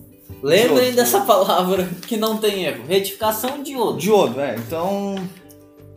Lembrem 0.43 0.77
Diodo. 0.87 0.97
dessa 0.97 1.21
palavra 1.21 1.89
que 2.07 2.17
não 2.17 2.37
tem 2.37 2.65
erro. 2.65 2.85
Retificação 2.87 3.63
diodo. 3.63 3.99
Diodo, 3.99 4.41
é. 4.41 4.57
Então, 4.57 5.15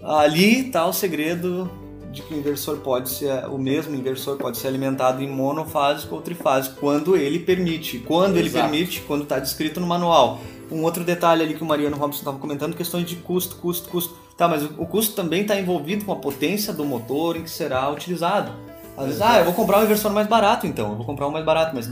ali 0.04 0.68
está 0.68 0.86
o 0.86 0.94
segredo 0.94 1.70
de 2.12 2.22
que 2.24 2.34
o 2.34 2.38
inversor 2.38 2.78
pode 2.78 3.10
ser, 3.10 3.46
o 3.46 3.58
mesmo 3.58 3.96
inversor 3.96 4.38
pode 4.38 4.58
ser 4.58 4.68
alimentado 4.68 5.22
em 5.22 5.30
monofásico 5.30 6.16
ou 6.16 6.22
trifásico, 6.22 6.78
quando 6.80 7.16
ele 7.16 7.40
permite. 7.40 8.00
Quando 8.00 8.38
ele 8.38 8.48
Exato. 8.48 8.70
permite, 8.70 9.02
quando 9.02 9.24
está 9.24 9.40
descrito 9.40 9.80
no 9.80 9.88
manual. 9.88 10.40
Um 10.72 10.84
outro 10.84 11.04
detalhe 11.04 11.44
ali 11.44 11.54
que 11.54 11.64
o 11.64 11.66
Mariano 11.66 11.98
Robson 11.98 12.20
estava 12.20 12.38
comentando, 12.38 12.76
questões 12.76 13.08
de 13.08 13.16
custo, 13.18 13.56
custo, 13.58 13.90
custo. 13.90 14.16
Tá, 14.38 14.48
mas 14.48 14.64
o 14.64 14.70
o 14.78 14.86
custo 14.86 15.16
também 15.16 15.42
está 15.42 15.60
envolvido 15.60 16.06
com 16.06 16.12
a 16.12 16.16
potência 16.16 16.72
do 16.72 16.86
motor 16.86 17.36
em 17.36 17.44
que 17.44 17.50
será 17.50 17.90
utilizado. 17.92 18.52
Às 18.98 19.06
vezes, 19.06 19.22
ah, 19.22 19.40
eu 19.40 19.46
vou 19.46 19.54
comprar 19.54 19.80
um 19.80 19.84
inversor 19.84 20.12
mais 20.12 20.28
barato 20.28 20.68
então, 20.68 20.92
eu 20.92 20.96
vou 20.96 21.06
comprar 21.06 21.28
um 21.28 21.32
mais 21.32 21.46
barato, 21.46 21.76
mas 21.76 21.92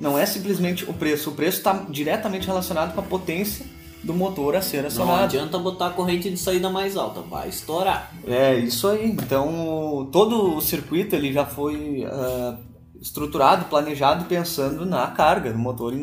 não 0.00 0.18
é 0.18 0.26
simplesmente 0.26 0.88
o 0.88 0.92
preço. 0.92 1.30
O 1.30 1.32
preço 1.32 1.58
está 1.58 1.84
diretamente 1.88 2.46
relacionado 2.46 2.94
com 2.94 3.00
a 3.00 3.02
potência 3.02 3.64
do 4.04 4.12
motor 4.14 4.54
a 4.56 4.60
ser 4.62 4.82
Não 4.82 4.88
acionado. 4.88 5.22
adianta 5.24 5.58
botar 5.58 5.86
a 5.88 5.90
corrente 5.90 6.28
de 6.30 6.36
saída 6.36 6.68
mais 6.70 6.96
alta, 6.96 7.20
vai 7.22 7.48
estourar. 7.48 8.12
É, 8.26 8.54
isso 8.56 8.86
aí. 8.88 9.06
Então, 9.10 10.08
todo 10.12 10.56
o 10.56 10.60
circuito 10.60 11.16
ele 11.16 11.32
já 11.32 11.46
foi 11.46 12.06
ah, 12.06 12.56
estruturado, 13.00 13.64
planejado, 13.66 14.26
pensando 14.26 14.84
na 14.84 15.06
carga, 15.08 15.52
no 15.52 15.58
motor 15.58 15.92
em, 15.94 16.02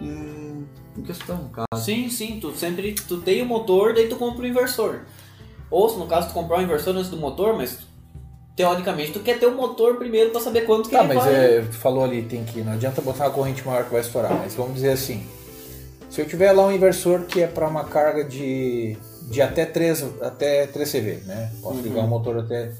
em, 0.00 0.66
em 0.98 1.02
questão, 1.02 1.48
caso. 1.52 1.84
Sim, 1.84 2.08
sim, 2.08 2.38
tu 2.40 2.52
sempre 2.52 2.92
tu 2.92 3.18
tem 3.18 3.42
o 3.42 3.46
motor, 3.46 3.94
daí 3.94 4.08
tu 4.08 4.16
compra 4.16 4.42
o 4.44 4.46
inversor. 4.46 5.00
Ou 5.70 5.88
se 5.88 5.98
no 5.98 6.06
caso 6.06 6.28
tu 6.28 6.34
comprar 6.34 6.58
o 6.58 6.62
inversor 6.62 6.94
antes 6.96 7.08
do 7.08 7.16
motor, 7.16 7.56
mas 7.56 7.78
teoricamente 8.54 9.12
tu 9.12 9.20
quer 9.20 9.38
ter 9.38 9.46
o 9.46 9.54
motor 9.56 9.96
primeiro 9.96 10.30
pra 10.30 10.40
saber 10.40 10.62
quanto 10.62 10.88
que 10.90 10.94
Tá, 10.94 11.04
ele 11.04 11.14
mas 11.14 11.24
vai. 11.24 11.34
é, 11.34 11.60
tu 11.62 11.76
falou 11.76 12.04
ali, 12.04 12.22
tem 12.22 12.44
que. 12.44 12.60
Não 12.60 12.72
adianta 12.72 13.00
botar 13.00 13.24
uma 13.24 13.30
corrente 13.30 13.64
maior 13.66 13.84
que 13.84 13.92
vai 13.92 14.00
estourar, 14.00 14.34
mas 14.34 14.54
vamos 14.54 14.74
dizer 14.74 14.90
assim. 14.90 15.24
Se 16.12 16.20
eu 16.20 16.26
tiver 16.26 16.52
lá 16.52 16.66
um 16.66 16.72
inversor 16.72 17.22
que 17.22 17.40
é 17.42 17.46
para 17.46 17.66
uma 17.66 17.84
carga 17.84 18.22
de, 18.22 18.96
de 19.30 19.40
até 19.40 19.64
3, 19.64 20.04
até 20.20 20.66
3 20.66 20.90
CV, 20.92 21.18
né? 21.26 21.50
Posso 21.62 21.76
Uhum. 21.76 21.82
ligar 21.82 22.04
um 22.04 22.08
motor 22.08 22.38
até. 22.38 22.70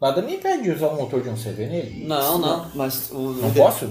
Nada 0.00 0.22
me 0.22 0.36
impede 0.36 0.62
de 0.62 0.70
usar 0.70 0.88
um 0.90 0.96
motor 0.96 1.20
de 1.20 1.28
1 1.28 1.34
CV 1.36 1.66
nele. 1.66 2.04
Não, 2.06 2.38
não. 2.38 2.70
Mas 2.76 3.10
o, 3.10 3.18
Não 3.18 3.50
posso? 3.52 3.88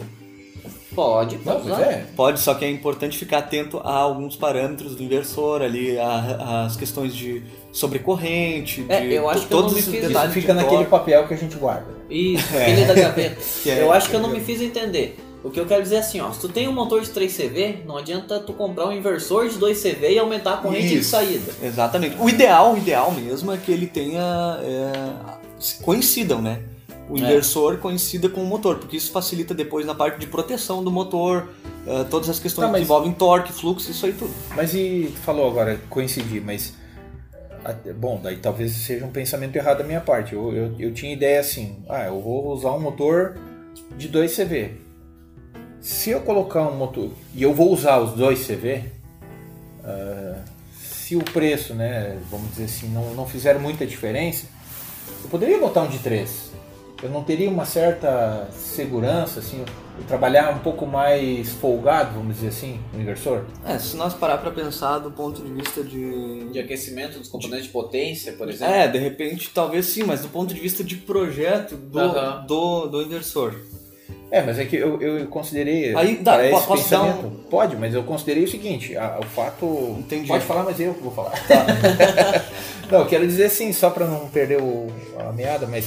Pode, 0.95 1.35
Não, 1.39 1.43
pode 1.55 1.71
usar. 1.71 1.81
é. 1.81 2.05
Pode, 2.15 2.39
só 2.39 2.53
que 2.53 2.63
é 2.63 2.69
importante 2.71 3.17
ficar 3.17 3.39
atento 3.39 3.79
a 3.79 3.91
alguns 3.97 4.37
parâmetros 4.37 4.95
do 4.95 5.03
inversor 5.03 5.61
ali, 5.61 5.97
as 5.99 6.77
questões 6.77 7.13
de 7.13 7.43
sobrecorrente, 7.73 8.85
É, 8.87 9.01
de 9.01 9.13
eu 9.13 9.29
acho 9.29 9.45
que 9.45 9.53
eu 9.53 9.57
não 9.57 9.67
todos 9.67 9.77
os 9.79 9.85
fiz- 9.85 9.95
Isso 9.99 10.07
detalhes 10.07 10.33
fica 10.33 10.53
de 10.53 10.63
naquele 10.63 10.85
papel 10.85 11.27
que 11.27 11.33
a 11.33 11.37
gente 11.37 11.57
guarda. 11.57 11.87
Isso, 12.09 12.47
aquele 12.57 12.85
da 12.85 12.93
gaveta. 12.93 13.35
É- 13.69 13.81
eu 13.81 13.91
acho 13.91 14.09
que 14.09 14.15
eu 14.15 14.21
não 14.21 14.29
me 14.29 14.39
fiz 14.39 14.61
entender. 14.61 15.17
O 15.45 15.51
que 15.51 15.59
eu 15.59 15.65
quero 15.67 15.83
dizer 15.83 15.97
é 15.97 15.99
assim, 15.99 16.19
ó, 16.19 16.31
se 16.31 16.39
tu 16.39 16.49
tem 16.49 16.67
um 16.67 16.71
motor 16.71 16.99
de 17.01 17.07
3CV, 17.11 17.85
não 17.85 17.97
adianta 17.97 18.39
tu 18.39 18.51
comprar 18.51 18.87
um 18.87 18.91
inversor 18.91 19.47
de 19.47 19.59
2CV 19.59 20.09
e 20.13 20.17
aumentar 20.17 20.55
a 20.55 20.57
corrente 20.57 20.87
de 20.87 20.97
Isso. 20.97 21.11
saída. 21.11 21.53
Exatamente. 21.61 22.17
O 22.19 22.27
ideal, 22.27 22.73
o 22.73 22.77
ideal 22.79 23.11
mesmo 23.11 23.51
é 23.53 23.57
que 23.57 23.71
ele 23.71 23.85
tenha. 23.85 24.59
É, 24.63 25.83
coincidam, 25.83 26.41
né? 26.41 26.63
O 27.07 27.15
É. 27.15 27.19
inversor 27.19 27.77
coincida 27.77 28.27
com 28.27 28.41
o 28.41 28.45
motor, 28.47 28.77
porque 28.79 28.97
isso 28.97 29.11
facilita 29.11 29.53
depois 29.53 29.85
na 29.85 29.93
parte 29.93 30.17
de 30.19 30.25
proteção 30.25 30.83
do 30.83 30.89
motor, 30.89 31.47
é, 31.85 32.03
todas 32.05 32.27
as 32.27 32.39
questões 32.39 32.65
Tá, 32.65 32.71
mas- 32.71 32.79
que 32.79 32.85
envolvem 32.85 33.11
torque, 33.13 33.53
fluxo, 33.53 33.91
isso 33.91 34.03
aí 34.07 34.13
tudo. 34.13 34.33
Mas 34.55 34.73
e 34.73 35.11
tu 35.13 35.19
falou 35.21 35.47
agora, 35.47 35.79
coincidir, 35.91 36.41
mas. 36.43 36.73
Bom, 37.97 38.19
daí 38.21 38.37
talvez 38.37 38.71
seja 38.71 39.05
um 39.05 39.11
pensamento 39.11 39.55
errado 39.55 39.79
da 39.79 39.83
minha 39.83 40.01
parte. 40.01 40.33
Eu, 40.33 40.51
eu, 40.53 40.75
eu 40.79 40.93
tinha 40.93 41.13
ideia 41.13 41.39
assim, 41.39 41.77
ah, 41.87 42.05
eu 42.05 42.19
vou 42.19 42.47
usar 42.51 42.71
um 42.71 42.79
motor 42.79 43.37
de 43.95 44.07
2 44.07 44.35
CV. 44.35 44.71
Se 45.85 46.09
eu 46.09 46.21
colocar 46.21 46.63
um 46.63 46.75
motor 46.75 47.11
e 47.35 47.43
eu 47.43 47.53
vou 47.53 47.71
usar 47.71 47.99
os 47.99 48.13
dois 48.13 48.47
CV, 48.47 48.85
ah, 49.83 50.39
se 50.75 51.15
o 51.15 51.23
preço, 51.23 51.75
né, 51.75 52.19
vamos 52.31 52.49
dizer 52.49 52.63
assim, 52.63 52.89
não, 52.89 53.13
não 53.13 53.27
fizer 53.27 53.59
muita 53.59 53.85
diferença, 53.85 54.47
eu 55.23 55.29
poderia 55.29 55.59
botar 55.59 55.83
um 55.83 55.87
de 55.87 55.99
3. 55.99 56.53
Eu 57.03 57.09
não 57.11 57.23
teria 57.23 57.47
uma 57.47 57.65
certa 57.65 58.47
segurança, 58.51 59.39
assim, 59.39 59.63
trabalhar 60.07 60.55
um 60.55 60.57
pouco 60.57 60.87
mais 60.87 61.51
folgado, 61.51 62.15
vamos 62.15 62.37
dizer 62.37 62.47
assim, 62.47 62.79
no 62.91 62.99
inversor. 62.99 63.43
É, 63.63 63.77
se 63.77 63.95
nós 63.95 64.15
parar 64.15 64.39
pra 64.39 64.49
pensar 64.49 64.97
do 64.97 65.11
ponto 65.11 65.43
de 65.43 65.53
vista 65.53 65.83
de. 65.83 66.49
De 66.49 66.57
aquecimento 66.57 67.19
dos 67.19 67.27
componentes 67.27 67.65
de 67.65 67.71
potência, 67.71 68.33
por 68.33 68.49
exemplo. 68.49 68.73
É, 68.73 68.87
de 68.87 68.97
repente, 68.97 69.51
talvez 69.53 69.85
sim, 69.85 70.01
mas 70.01 70.21
do 70.21 70.29
ponto 70.29 70.51
de 70.51 70.59
vista 70.59 70.83
de 70.83 70.95
projeto 70.95 71.75
do, 71.75 72.41
do, 72.47 72.87
do 72.87 73.01
inversor. 73.03 73.55
É, 74.35 74.41
mas 74.41 74.59
é 74.59 74.65
que 74.65 74.75
eu, 74.75 75.01
eu 75.01 75.25
considerei. 75.27 75.95
Aí, 75.95 76.17
dá, 76.17 76.45
esse 76.45 76.65
posso 76.67 76.89
dar 76.89 77.03
um-. 77.03 77.29
Pode, 77.49 77.77
mas 77.77 77.93
eu 77.93 78.03
considerei 78.03 78.43
o 78.43 78.47
seguinte: 78.49 78.93
a- 78.97 79.17
o 79.21 79.25
fato. 79.25 79.95
Entendi. 79.97 80.27
Pode 80.27 80.43
falar, 80.43 80.63
mas 80.63 80.77
eu 80.77 80.93
que 80.93 81.01
vou 81.01 81.11
falar. 81.13 81.31
não, 82.91 82.99
eu 82.99 83.05
quero 83.05 83.25
dizer 83.25 83.45
assim, 83.45 83.71
só 83.71 83.89
para 83.89 84.05
não 84.05 84.27
perder 84.27 84.61
o- 84.61 84.87
a 85.17 85.31
meada, 85.31 85.65
mas. 85.67 85.85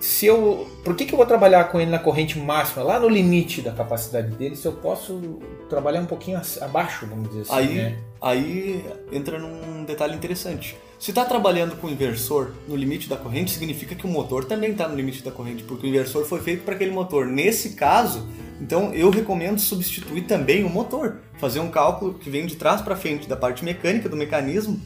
Se 0.00 0.26
eu. 0.26 0.66
Por 0.88 0.96
que, 0.96 1.04
que 1.04 1.12
eu 1.12 1.18
vou 1.18 1.26
trabalhar 1.26 1.64
com 1.64 1.78
ele 1.78 1.90
na 1.90 1.98
corrente 1.98 2.38
máxima, 2.38 2.82
lá 2.82 2.98
no 2.98 3.10
limite 3.10 3.60
da 3.60 3.72
capacidade 3.72 4.34
dele, 4.36 4.56
se 4.56 4.64
eu 4.64 4.72
posso 4.72 5.38
trabalhar 5.68 6.00
um 6.00 6.06
pouquinho 6.06 6.40
abaixo, 6.62 7.06
vamos 7.06 7.28
dizer 7.28 7.42
assim, 7.42 7.52
Aí, 7.52 7.74
né? 7.74 7.98
aí 8.22 8.84
entra 9.12 9.38
num 9.38 9.84
detalhe 9.84 10.14
interessante. 10.14 10.78
Se 10.98 11.10
está 11.10 11.26
trabalhando 11.26 11.76
com 11.76 11.88
o 11.88 11.90
inversor 11.90 12.52
no 12.66 12.74
limite 12.74 13.06
da 13.06 13.18
corrente, 13.18 13.50
significa 13.50 13.94
que 13.94 14.06
o 14.06 14.08
motor 14.08 14.46
também 14.46 14.70
está 14.70 14.88
no 14.88 14.96
limite 14.96 15.22
da 15.22 15.30
corrente, 15.30 15.62
porque 15.62 15.86
o 15.86 15.90
inversor 15.90 16.24
foi 16.24 16.40
feito 16.40 16.64
para 16.64 16.74
aquele 16.74 16.90
motor. 16.90 17.26
Nesse 17.26 17.74
caso, 17.74 18.26
então 18.58 18.94
eu 18.94 19.10
recomendo 19.10 19.58
substituir 19.58 20.22
também 20.22 20.64
o 20.64 20.70
motor, 20.70 21.18
fazer 21.36 21.60
um 21.60 21.68
cálculo 21.68 22.14
que 22.14 22.30
vem 22.30 22.46
de 22.46 22.56
trás 22.56 22.80
para 22.80 22.96
frente 22.96 23.28
da 23.28 23.36
parte 23.36 23.62
mecânica 23.62 24.08
do 24.08 24.16
mecanismo 24.16 24.80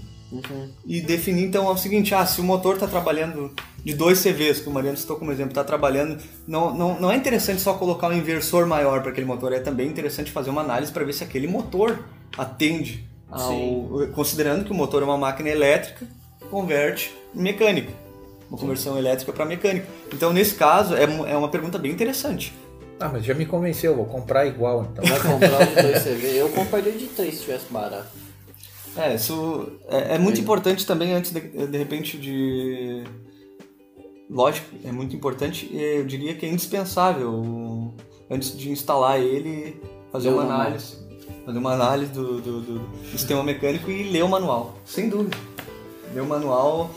e 0.87 1.01
definir 1.01 1.45
então 1.45 1.69
é 1.69 1.71
o 1.71 1.77
seguinte: 1.77 2.15
ah, 2.15 2.25
se 2.25 2.41
o 2.41 2.45
motor 2.45 2.75
está 2.75 2.87
trabalhando 2.87 3.53
de 3.85 3.95
dois 3.95 4.23
CVs, 4.23 4.61
que 4.61 4.69
o 4.69 4.73
Mariano 4.73 4.97
citou 4.97 5.17
como 5.17 5.33
exemplo, 5.33 5.51
está 5.51 5.65
trabalhando, 5.65 6.23
não, 6.47 6.75
não, 6.75 7.01
não 7.01 7.11
é 7.11 7.17
interessante 7.17 7.61
só 7.61 7.75
colocar 7.75 8.09
um 8.09 8.13
inversor 8.13 8.67
maior 8.67 9.03
para 9.03 9.11
aquele 9.11 9.27
motor, 9.27 9.53
é 9.53 9.61
também 9.61 9.89
interessante 9.89 10.31
fazer 10.31 10.51
uma 10.51 10.63
análise 10.63 10.93
para 10.93 11.05
ver 11.05 11.13
se 11.13 11.25
aquele 11.25 11.47
motor 11.47 12.05
atende 12.37 13.09
ao, 13.31 14.09
considerando 14.15 14.65
que 14.65 14.71
o 14.71 14.75
motor 14.75 15.03
é 15.03 15.05
uma 15.05 15.19
máquina 15.19 15.49
elétrica, 15.49 16.07
converte 16.51 17.13
em 17.35 17.43
mecânica. 17.43 17.93
Uma 18.49 18.59
conversão 18.59 18.99
elétrica 18.99 19.33
para 19.33 19.47
mecânica. 19.47 19.87
Então, 20.13 20.31
nesse 20.31 20.55
caso, 20.55 20.95
é, 20.95 21.05
é 21.05 21.37
uma 21.37 21.49
pergunta 21.49 21.79
bem 21.79 21.91
interessante. 21.91 22.53
Ah, 23.01 23.09
mas 23.09 23.25
já 23.25 23.35
me 23.35 23.47
convenceu, 23.47 23.97
vou 23.97 24.05
comprar 24.05 24.47
igual 24.47 24.87
então. 24.93 25.05
Vai 25.05 25.19
comprar 25.19 25.63
o 25.63 25.67
de 25.67 25.99
2CV. 25.99 26.35
Eu 26.35 26.49
compraria 26.51 26.93
de 26.93 27.07
3 27.07 27.35
se 27.35 27.41
tivesse 27.41 27.73
barato. 27.73 28.09
É, 28.97 29.15
isso 29.15 29.73
é, 29.89 30.15
é 30.17 30.19
muito 30.19 30.41
importante 30.41 30.87
também 30.87 31.13
antes 31.15 31.33
de, 31.33 31.41
de 31.41 31.79
repente 31.79 32.19
de 32.19 33.05
lógico, 34.29 34.67
é 34.85 34.93
muito 34.93 35.15
importante, 35.17 35.69
e 35.73 35.81
eu 35.99 36.05
diria 36.05 36.35
que 36.35 36.45
é 36.47 36.49
indispensável 36.49 37.93
antes 38.31 38.57
de 38.57 38.71
instalar 38.71 39.21
ele 39.21 39.81
fazer 40.11 40.29
o 40.31 40.33
uma 40.35 40.43
manual. 40.43 40.61
análise, 40.61 40.97
fazer 41.45 41.59
uma 41.59 41.73
análise 41.73 42.13
do, 42.13 42.41
do- 42.41 42.61
do 42.61 42.89
sistema 43.11 43.43
mecânico 43.43 43.91
e 43.91 44.05
ler 44.11 44.25
o 44.25 44.29
manual, 44.29 44.77
sem 44.85 45.09
dúvida. 45.09 45.37
Ler 46.15 46.21
o 46.21 46.27
manual 46.27 46.91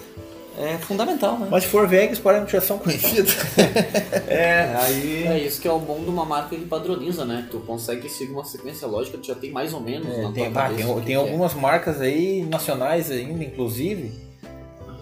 é 0.57 0.77
fundamental, 0.77 1.37
né? 1.39 1.47
Mas 1.51 1.63
se 1.63 1.69
for 1.69 1.87
VEG, 1.87 2.13
os 2.13 2.19
parâmetros 2.19 2.51
já 2.53 2.61
são 2.61 2.77
conhecidos. 2.77 3.35
É, 4.27 4.73
aí 4.77 5.27
É 5.27 5.39
isso 5.39 5.61
que 5.61 5.67
é 5.67 5.71
o 5.71 5.79
bom 5.79 5.99
de 6.03 6.09
uma 6.09 6.25
marca 6.25 6.55
que 6.55 6.65
padroniza, 6.65 7.25
né? 7.25 7.47
Tu 7.51 7.59
consegue 7.59 8.09
seguir 8.09 8.31
uma 8.33 8.43
sequência 8.45 8.87
lógica, 8.87 9.17
tu 9.17 9.27
já 9.27 9.35
tem 9.35 9.51
mais 9.51 9.73
ou 9.73 9.79
menos 9.79 10.07
na 10.07 10.29
É, 10.29 10.31
tem, 10.31 10.51
tua 10.51 10.61
ah, 10.61 10.65
cabeça 10.69 10.83
tem, 10.87 10.95
tem 10.95 11.03
que 11.05 11.11
é. 11.13 11.15
algumas 11.15 11.53
marcas 11.53 12.01
aí, 12.01 12.45
nacionais 12.49 13.11
ainda, 13.11 13.43
inclusive, 13.43 14.11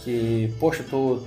que, 0.04 0.54
poxa, 0.60 0.84
tô. 0.90 1.20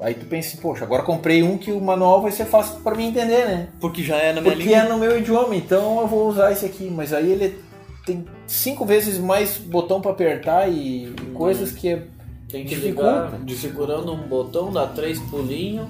Aí 0.00 0.12
tu 0.12 0.26
pensa 0.26 0.48
assim, 0.48 0.58
poxa, 0.58 0.84
agora 0.84 1.02
comprei 1.02 1.42
um 1.42 1.56
que 1.56 1.72
o 1.72 1.80
manual 1.80 2.20
vai 2.20 2.30
ser 2.30 2.44
fácil 2.44 2.80
pra 2.80 2.94
mim 2.94 3.06
entender, 3.08 3.46
né? 3.46 3.68
porque 3.80 4.02
já 4.02 4.16
é 4.16 4.32
na 4.32 4.42
minha 4.42 4.52
Porque 4.54 4.68
língua. 4.68 4.84
é 4.84 4.88
no 4.88 4.98
meu 4.98 5.18
idioma, 5.18 5.56
então 5.56 6.00
eu 6.02 6.06
vou 6.06 6.28
usar 6.28 6.52
esse 6.52 6.66
aqui. 6.66 6.90
Mas 6.90 7.14
aí 7.14 7.32
ele 7.32 7.58
tem 8.04 8.26
cinco 8.46 8.84
vezes 8.84 9.18
mais 9.18 9.56
botão 9.56 10.00
pra 10.00 10.10
apertar 10.10 10.68
e 10.70 11.06
Hum. 11.08 11.32
coisas 11.34 11.72
que 11.72 11.88
é. 11.88 12.02
Tem 12.48 12.64
que 12.64 12.76
Dificulta. 12.76 13.38
ligar 13.38 13.56
segurando 13.56 14.12
um 14.12 14.28
botão, 14.28 14.72
dar 14.72 14.86
três 14.88 15.18
pulinhos, 15.18 15.88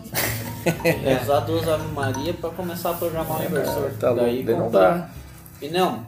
e 0.65 1.23
usar 1.23 1.41
duas 1.41 1.69
Ave 1.69 1.93
Maria 1.93 2.33
pra 2.33 2.51
começar 2.51 2.91
a 2.91 2.95
programar 2.95 3.41
o 3.41 3.45
inversor. 3.45 3.91
Tá 4.01 4.15
Daí 4.15 4.43
não 4.43 4.71
dá. 4.71 5.11
E 5.61 5.69
não, 5.69 6.07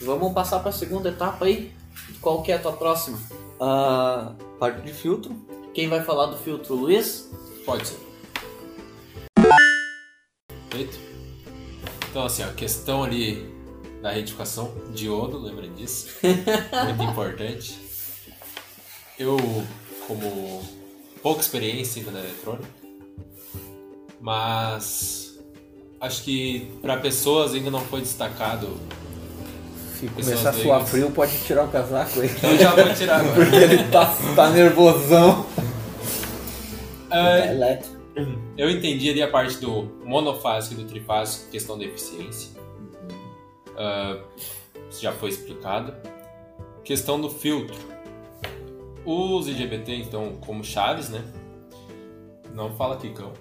vamos 0.00 0.32
passar 0.32 0.60
pra 0.60 0.72
segunda 0.72 1.08
etapa 1.08 1.44
aí. 1.44 1.72
Qual 2.20 2.42
que 2.42 2.50
é 2.50 2.56
a 2.56 2.58
tua 2.58 2.72
próxima? 2.72 3.18
A 3.60 4.32
parte 4.58 4.82
de 4.82 4.92
filtro. 4.92 5.34
Quem 5.72 5.88
vai 5.88 6.02
falar 6.02 6.26
do 6.26 6.36
filtro, 6.36 6.74
Luiz? 6.74 7.30
Pode 7.64 7.86
ser. 7.86 7.98
Feito? 10.70 10.98
Então, 12.10 12.24
assim, 12.24 12.42
a 12.42 12.52
questão 12.52 13.04
ali 13.04 13.52
da 14.02 14.10
retificação, 14.10 14.72
diodo, 14.92 15.38
lembra 15.38 15.68
disso? 15.68 16.08
Muito 16.22 17.02
importante. 17.10 17.80
Eu, 19.18 19.36
como 20.06 20.62
pouca 21.22 21.40
experiência 21.40 22.00
ainda 22.00 22.12
na 22.12 22.20
eletrônica, 22.20 22.68
mas 24.20 25.38
acho 26.00 26.22
que 26.22 26.70
para 26.82 26.96
pessoas 26.98 27.54
ainda 27.54 27.70
não 27.70 27.80
foi 27.80 28.00
destacado. 28.00 28.78
Se 29.98 30.08
começar 30.08 30.50
a 30.50 30.52
suar 30.52 30.64
leigas. 30.64 30.90
frio, 30.90 31.10
pode 31.10 31.38
tirar 31.44 31.64
o 31.64 31.68
casaco 31.68 32.20
aí. 32.20 32.28
Então 32.28 32.56
já 32.56 32.74
vou 32.74 32.94
tirar 32.94 33.20
agora. 33.20 33.34
Porque 33.36 33.56
ele 33.56 33.84
tá, 33.90 34.14
tá 34.34 34.50
nervosão. 34.50 35.46
Elétrico. 37.10 37.94
Eu 38.56 38.70
entendi 38.70 39.10
ali 39.10 39.22
a 39.22 39.28
parte 39.28 39.58
do 39.58 39.90
monofásico 40.04 40.80
e 40.80 40.84
do 40.84 40.88
trifásico, 40.88 41.50
questão 41.50 41.78
da 41.78 41.84
eficiência. 41.84 42.50
Ah, 43.76 44.18
isso 44.90 45.02
já 45.02 45.12
foi 45.12 45.30
explicado. 45.30 45.94
Questão 46.84 47.20
do 47.20 47.30
filtro. 47.30 47.93
Os 49.04 49.48
IGBT, 49.48 49.96
então, 49.96 50.36
como 50.40 50.64
chaves, 50.64 51.08
né? 51.08 51.22
Não 52.54 52.74
fala 52.74 52.96
Kikão. 52.96 53.32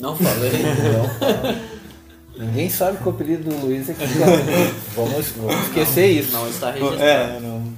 Não 0.00 0.16
falei. 0.16 0.52
Ninguém 2.36 2.68
sabe 2.68 2.98
que 2.98 3.06
o 3.06 3.10
apelido 3.10 3.50
do 3.50 3.66
Luiz 3.66 3.88
é 3.88 3.94
Kikão. 3.94 4.26
vamos, 4.96 5.28
vamos 5.30 5.66
esquecer 5.66 6.06
isso. 6.06 6.32
Não 6.32 6.48
está 6.48 6.70
registrado. 6.70 7.02
É, 7.02 7.40
não. 7.40 7.72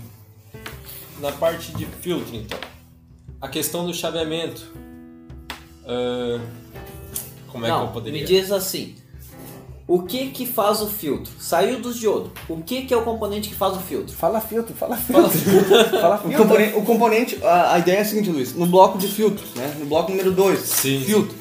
Na 1.21 1.33
parte 1.33 1.73
de 1.73 1.87
filtro, 1.87 2.35
então. 2.35 2.59
A 3.41 3.49
questão 3.49 3.87
do 3.87 3.93
chaveamento. 3.93 4.73
Ah, 5.87 6.41
como 7.49 7.65
é 7.65 7.69
que 7.69 7.75
eu 7.75 7.79
não, 7.79 7.93
poderia... 7.93 8.21
me 8.21 8.27
diz 8.27 8.51
assim. 8.51 8.97
O 9.89 10.03
que 10.03 10.29
que 10.31 10.45
faz 10.47 10.83
o 10.83 10.89
filtro? 10.89 11.33
Saiu 11.39 11.79
dos 11.81 11.97
diodo. 12.01 12.33
O 12.49 12.61
que 12.61 12.83
que 12.83 12.93
é 12.93 12.97
o 12.97 13.03
componente 13.03 13.49
que 13.49 13.55
faz 13.55 13.77
o 13.77 13.79
filtro? 13.81 14.13
Fala 14.17 14.41
filtro, 14.41 14.75
fala 14.75 14.97
filtro. 14.97 15.31
Fala 16.01 16.17
O 16.17 16.19
filtro. 16.19 16.39
componente, 16.39 16.77
o 16.77 16.83
componente- 16.83 17.39
a, 17.45 17.75
a 17.75 17.79
ideia 17.79 17.99
é 17.99 18.01
a 18.01 18.05
seguinte, 18.05 18.29
Luiz. 18.31 18.53
No 18.55 18.67
bloco 18.67 18.99
de 18.99 19.07
filtros, 19.07 19.49
né? 19.55 19.77
No 19.79 19.87
bloco 19.87 20.11
número 20.11 20.33
2, 20.33 20.59
Sim, 20.59 21.01
filtro. 21.07 21.37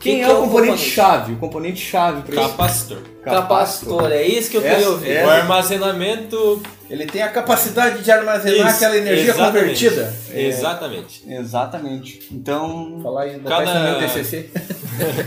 Que 0.00 0.08
Quem 0.12 0.18
que 0.20 0.24
é, 0.24 0.24
é 0.24 0.28
o 0.32 0.38
o 0.38 0.40
componente 0.44 0.68
componente? 0.70 0.90
chave? 0.94 1.32
O 1.34 1.36
componente 1.36 1.80
chave 1.82 2.22
para 2.22 2.34
Capacitor. 2.48 2.98
Capacitor. 3.22 4.10
É 4.10 4.22
isso 4.26 4.50
que 4.50 4.56
eu 4.56 4.62
queria 4.62 4.88
ouvir. 4.88 5.10
é- 5.10 5.26
O 5.26 5.28
armazenamento. 5.28 6.62
Ele 6.88 7.04
tem 7.04 7.20
a 7.20 7.28
capacidade 7.28 8.02
de 8.02 8.10
armazenar 8.10 8.68
Isso, 8.68 8.76
aquela 8.76 8.96
energia 8.96 9.32
exatamente. 9.34 9.60
convertida. 9.60 10.14
Exatamente. 10.32 11.22
Exatamente. 11.30 12.28
Então, 12.32 13.00
Falar 13.02 13.22
aí, 13.24 13.38
Cada- 13.40 13.98
meu 13.98 13.98
TCC. 14.08 14.48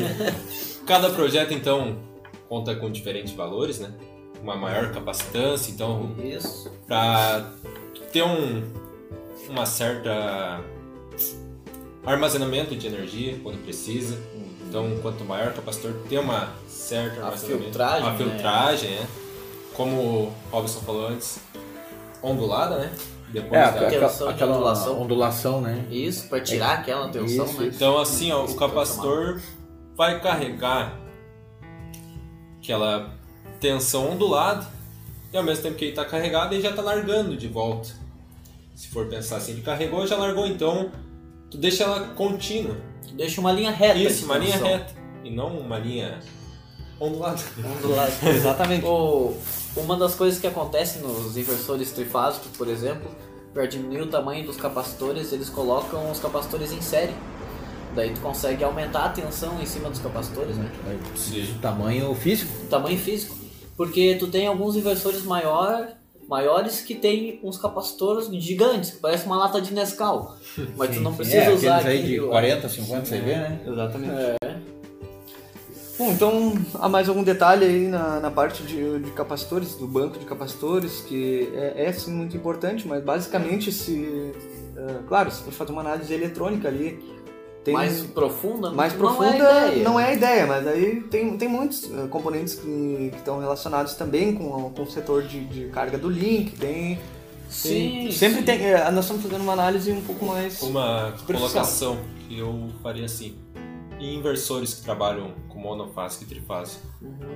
Cada 0.87 1.09
projeto, 1.11 1.53
então, 1.53 1.95
conta 2.53 2.75
com 2.75 2.91
diferentes 2.91 3.33
valores, 3.33 3.79
né? 3.79 3.91
Uma 4.43 4.55
maior 4.55 4.91
capacitância, 4.91 5.71
então, 5.71 6.11
Isso. 6.23 6.71
para 6.87 7.49
ter 8.11 8.21
um, 8.23 8.61
uma 9.49 9.65
certa 9.65 10.61
armazenamento 12.05 12.75
de 12.75 12.85
energia 12.85 13.39
quando 13.41 13.57
precisa. 13.63 14.21
Então, 14.67 14.99
quanto 15.01 15.23
maior 15.23 15.49
o 15.51 15.53
capacitor, 15.55 15.93
tem 16.07 16.19
uma 16.19 16.49
certa 16.67 17.21
A 17.21 17.25
armazenamento. 17.25 17.63
filtragem, 17.63 18.07
A 18.07 18.11
né? 18.11 18.17
filtragem, 18.17 18.89
é. 18.93 19.07
Como 19.73 19.95
o 20.01 20.33
Robson 20.51 20.79
falou 20.81 21.07
antes, 21.07 21.39
ondulada, 22.21 22.77
né? 22.77 22.91
Depois 23.29 23.53
É, 23.53 23.63
da- 23.71 23.87
aquela, 23.87 24.07
Tensão 24.09 24.27
de 24.27 24.33
aquela 24.33 24.51
ondulação. 24.55 25.01
ondulação, 25.01 25.61
né? 25.61 25.87
Isso, 25.89 26.27
para 26.29 26.39
tirar 26.41 26.73
aquela 26.73 27.09
tensão, 27.09 27.45
Isso, 27.45 27.59
né? 27.61 27.71
Então, 27.73 27.97
assim, 27.97 28.31
ó, 28.31 28.45
o 28.45 28.55
capacitor 28.55 29.39
vai 29.95 30.19
carregar 30.21 30.99
aquela 32.63 33.11
tensão 33.59 34.11
ondulada 34.11 34.65
e 35.31 35.37
ao 35.37 35.43
mesmo 35.43 35.63
tempo 35.63 35.75
que 35.75 35.85
ele 35.85 35.91
está 35.91 36.05
carregado, 36.05 36.53
ele 36.53 36.61
já 36.63 36.69
está 36.69 36.81
largando 36.81 37.35
de 37.35 37.47
volta. 37.47 37.89
Se 38.73 38.87
for 38.87 39.05
pensar 39.07 39.37
assim, 39.37 39.51
ele 39.51 39.61
carregou, 39.61 40.07
já 40.07 40.15
largou, 40.17 40.47
então 40.47 40.89
tu 41.51 41.57
deixa 41.57 41.83
ela 41.83 42.07
contínua. 42.15 42.77
Deixa 43.13 43.41
uma 43.41 43.51
linha 43.51 43.69
reta. 43.71 43.99
Isso, 43.99 44.25
uma 44.25 44.37
linha 44.37 44.53
tensão. 44.53 44.67
reta 44.67 44.93
e 45.23 45.29
não 45.29 45.57
uma 45.59 45.77
linha 45.77 46.19
ondulada. 46.99 47.41
Ondulada. 47.77 48.11
exatamente. 48.29 48.85
O- 48.85 49.35
uma 49.75 49.97
das 49.97 50.15
coisas 50.15 50.39
que 50.39 50.45
acontece 50.47 50.99
nos 50.99 51.35
inversores 51.35 51.91
trifásicos, 51.91 52.47
por 52.55 52.67
exemplo, 52.67 53.09
para 53.53 53.65
diminuir 53.65 54.01
o 54.01 54.07
tamanho 54.07 54.45
dos 54.45 54.55
capacitores, 54.55 55.31
eles 55.33 55.49
colocam 55.49 56.09
os 56.11 56.19
capacitores 56.19 56.71
em 56.71 56.81
série. 56.81 57.13
Daí 57.95 58.11
tu 58.13 58.21
consegue 58.21 58.63
aumentar 58.63 59.05
a 59.05 59.09
tensão 59.09 59.61
em 59.61 59.65
cima 59.65 59.89
dos 59.89 59.99
capacitores, 59.99 60.57
né? 60.57 60.69
De 61.29 61.53
tamanho 61.59 62.13
físico. 62.15 62.51
O 62.63 62.67
tamanho 62.67 62.97
físico. 62.97 63.35
Porque 63.77 64.15
tu 64.15 64.27
tem 64.27 64.47
alguns 64.47 64.75
inversores 64.75 65.23
maior, 65.23 65.87
maiores 66.27 66.81
que 66.81 66.95
tem 66.95 67.39
uns 67.43 67.57
capacitores 67.57 68.27
gigantes, 68.43 68.91
que 68.91 68.97
parece 68.97 69.25
uma 69.25 69.37
lata 69.37 69.61
de 69.61 69.73
Nescau. 69.73 70.37
Mas 70.77 70.95
tu 70.95 71.01
não 71.01 71.13
precisa 71.13 71.37
é, 71.37 71.53
usar 71.53 71.85
aí 71.85 72.03
de 72.03 72.19
40, 72.19 72.69
50 72.69 73.01
CV, 73.03 73.25
né? 73.25 73.59
Exatamente. 73.65 74.13
É. 74.13 74.73
Bom, 75.97 76.11
então 76.11 76.53
há 76.75 76.89
mais 76.89 77.07
algum 77.07 77.23
detalhe 77.23 77.65
aí 77.65 77.87
na, 77.87 78.19
na 78.19 78.31
parte 78.31 78.63
de, 78.63 78.99
de 78.99 79.11
capacitores, 79.11 79.75
do 79.75 79.87
banco 79.87 80.17
de 80.17 80.25
capacitores, 80.25 81.01
que 81.01 81.51
é, 81.53 81.85
é 81.85 81.93
sim 81.93 82.11
muito 82.11 82.35
importante, 82.35 82.87
mas 82.87 83.03
basicamente 83.03 83.71
se. 83.71 84.33
é, 84.75 85.07
claro, 85.07 85.29
se 85.29 85.43
for 85.43 85.53
fazer 85.53 85.71
uma 85.71 85.81
análise 85.81 86.11
eletrônica 86.11 86.67
ali, 86.67 86.99
tem. 87.63 87.73
mais 87.73 88.01
profunda, 88.01 88.71
mais 88.71 88.93
não 88.93 88.99
profunda 88.99 89.25
é 89.27 89.29
a 89.63 89.67
ideia. 89.67 89.83
não 89.83 89.99
é 89.99 90.05
a 90.05 90.13
ideia, 90.13 90.47
mas 90.47 90.67
aí 90.67 91.01
tem, 91.01 91.37
tem 91.37 91.47
muitos 91.47 91.89
eh, 91.91 92.07
componentes 92.09 92.55
que, 92.55 93.09
que 93.11 93.17
estão 93.17 93.39
relacionados 93.39 93.93
também 93.95 94.33
com, 94.35 94.69
com 94.71 94.81
o 94.83 94.89
setor 94.89 95.23
de, 95.23 95.45
de 95.45 95.65
carga 95.69 95.97
do 95.97 96.09
link, 96.09 96.57
tem, 96.57 96.99
Sim, 97.49 97.69
tem- 97.69 98.11
sempre 98.11 98.39
sim. 98.39 98.43
tem, 98.45 98.61
eh, 98.65 98.91
nós 98.91 99.05
estamos 99.05 99.23
fazendo 99.23 99.41
uma 99.41 99.53
análise 99.53 99.91
um 99.91 100.01
pouco 100.01 100.25
mais 100.25 100.61
Uma 100.61 101.13
colocação 101.25 101.97
que 102.27 102.37
eu 102.39 102.69
faria 102.81 103.05
assim. 103.05 103.35
Em 103.99 104.15
inversores 104.17 104.73
que 104.73 104.81
trabalham 104.81 105.31
com 105.47 105.59
monofásico 105.59 106.23
e 106.23 106.27
trifásico, 106.27 106.85
Uhum. 107.01 107.35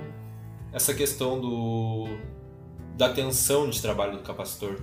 essa 0.72 0.92
questão 0.92 1.40
do 1.40 2.06
da 2.96 3.08
tensão 3.10 3.70
de 3.70 3.80
trabalho 3.80 4.12
do 4.18 4.22
capacitor. 4.24 4.76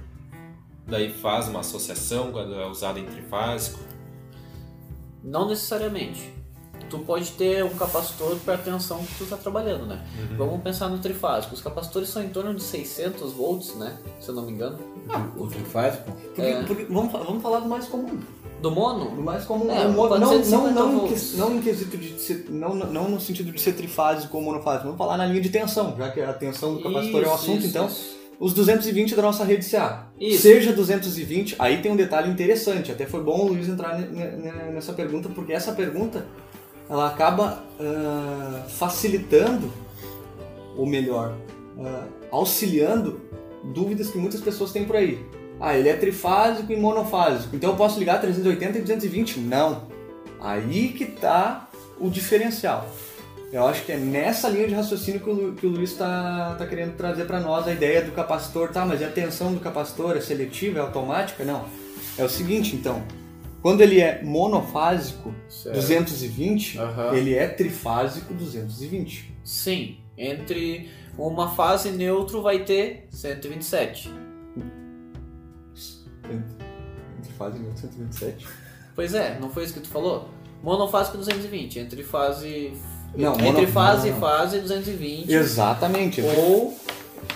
Daí 0.88 1.12
faz 1.12 1.48
uma 1.50 1.60
associação 1.60 2.32
quando 2.32 2.54
é 2.56 2.66
usado 2.68 2.98
em 2.98 3.06
trifásico. 3.06 3.80
Não 5.26 5.48
necessariamente. 5.48 6.32
Tu 6.90 7.00
pode 7.00 7.32
ter 7.32 7.64
um 7.66 7.70
capacitor 7.76 8.36
para 8.46 8.54
a 8.54 8.58
tensão 8.60 9.00
que 9.04 9.16
tu 9.18 9.24
está 9.24 9.36
trabalhando, 9.36 9.88
né? 9.88 10.06
Vamos 10.38 10.62
pensar 10.62 10.88
no 10.88 11.00
trifásico. 11.00 11.56
Os 11.56 11.62
capacitores 11.62 12.10
são 12.10 12.24
em 12.24 12.30
torno 12.30 12.54
de 12.54 12.62
600 12.62 13.34
volts, 13.34 13.74
né? 13.76 13.98
Se 14.20 14.30
eu 14.30 14.36
não 14.36 14.44
me 14.46 14.52
engano. 14.52 14.78
O 15.36 15.48
trifásico. 15.48 16.12
Porque- 16.12 16.42
É. 16.42 16.64
porque- 16.64 16.86
vamos, 16.86 17.12
vamos 17.12 17.42
falar 17.42 17.60
do 17.62 17.68
mais 17.68 17.88
comum. 17.88 18.20
Do 18.62 18.72
mono? 18.72 19.16
Do 19.16 19.22
mais 19.22 19.46
comum. 19.46 19.70
É, 19.72 19.86
o 19.88 19.92
mo- 19.92 20.08
não, 20.10 20.20
não, 20.20 20.28
450 20.30 20.72
não, 20.74 21.06
em 21.08 21.08
que- 21.14 21.38
não 21.38 21.56
em 21.56 21.62
quesito 21.62 21.98
de 21.98 22.20
ser, 22.20 22.46
não, 22.50 22.74
não 22.76 23.10
no 23.10 23.20
sentido 23.20 23.52
de 23.52 23.60
ser 23.60 23.74
trifásico 23.74 24.38
ou 24.38 24.44
monofásico. 24.44 24.84
Vamos 24.86 24.98
falar 24.98 25.18
na 25.18 25.26
linha 25.26 25.42
de 25.42 25.50
tensão, 25.50 25.96
já 25.98 26.10
que 26.12 26.22
a 26.22 26.34
tensão 26.34 26.76
do 26.76 26.84
capacitor 26.84 27.22
é 27.22 27.24
o 27.24 27.28
Isso, 27.28 27.34
assunto, 27.34 27.58
isso, 27.60 27.68
então. 27.68 27.88
isso. 27.88 28.15
Os 28.40 28.54
220 28.54 29.16
da 29.16 29.22
nossa 29.22 29.44
rede 29.44 29.66
CA. 29.70 30.08
Isso. 30.20 30.42
Seja 30.42 30.74
220, 30.74 31.56
aí 31.58 31.82
tem 31.82 31.92
um 31.92 31.96
detalhe 31.96 32.30
interessante. 32.30 32.92
Até 32.92 33.06
foi 33.06 33.24
bom 33.24 33.42
o 33.42 33.48
Luiz 33.50 33.68
entrar 33.70 33.98
ne- 33.98 34.08
ne- 34.32 34.72
nessa 34.74 34.94
pergunta, 34.94 35.30
porque 35.30 35.54
essa 35.54 35.72
pergunta 35.72 36.26
ela 36.90 37.08
acaba 37.08 37.64
ah, 37.80 38.64
facilitando, 38.68 39.72
ou 40.78 40.86
melhor, 40.86 41.36
ah, 41.80 42.04
auxiliando 42.32 43.22
dúvidas 43.64 44.10
que 44.10 44.18
muitas 44.18 44.42
pessoas 44.42 44.72
têm 44.72 44.86
por 44.86 44.96
aí. 44.98 45.26
Ah, 45.60 45.78
ele 45.78 45.88
é 45.88 45.96
trifásico 45.96 46.72
e 46.72 46.76
monofásico, 46.76 47.56
então 47.56 47.70
eu 47.72 47.76
posso 47.78 47.98
ligar 47.98 48.20
380 48.20 48.78
e 48.78 48.82
220? 48.82 49.40
Não. 49.40 49.88
Aí 50.42 50.90
que 50.90 51.06
tá 51.06 51.70
o 52.00 52.10
diferencial. 52.10 52.88
Eu 53.56 53.66
acho 53.66 53.86
que 53.86 53.92
é 53.94 53.98
nessa 53.98 54.50
linha 54.50 54.68
de 54.68 54.74
raciocínio 54.74 55.22
que 55.22 55.30
o, 55.30 55.34
Lu- 55.34 55.54
que 55.56 55.66
o 55.66 55.70
Luiz 55.70 55.92
está 55.92 56.56
tá 56.58 56.68
querendo 56.68 56.98
trazer 56.98 57.24
para 57.24 57.40
nós 57.40 57.66
a 57.66 57.72
ideia 57.72 58.02
do 58.02 58.12
capacitor. 58.12 58.68
Tá, 58.70 58.86
mas 58.86 59.02
a 59.02 59.08
tensão 59.08 59.54
do 59.54 59.62
capacitor 59.62 60.18
é 60.18 60.20
seletiva, 60.20 60.80
é 60.80 60.82
automática? 60.82 61.46
Não. 61.46 61.66
É 62.18 62.24
o 62.26 62.28
seguinte, 62.28 62.76
então. 62.76 63.02
Quando 63.62 63.80
ele 63.80 64.02
é 64.02 64.22
monofásico, 64.22 65.34
Certo. 65.48 65.76
220, 65.76 66.78
Aham. 66.80 67.14
ele 67.16 67.34
é 67.34 67.48
trifásico, 67.48 68.34
220. 68.34 69.34
Sim. 69.42 70.00
Entre 70.18 70.90
uma 71.18 71.56
fase 71.56 71.92
neutro 71.92 72.42
vai 72.42 72.60
ter 72.66 73.08
127. 73.10 74.12
Trifásico, 77.24 77.66
127. 77.74 78.48
Pois 78.94 79.14
é, 79.14 79.40
não 79.40 79.50
foi 79.50 79.64
isso 79.64 79.74
que 79.74 79.80
tu 79.80 79.88
falou? 79.90 80.30
Monofásico 80.62 81.18
220. 81.18 81.80
Entre 81.80 82.04
fase. 82.04 82.74
Não, 83.18 83.34
entre 83.34 83.44
mono- 83.52 83.68
fase 83.68 84.10
e 84.10 84.14
fase 84.14 84.60
220. 84.60 85.32
Exatamente. 85.32 86.22
Ou 86.22 86.78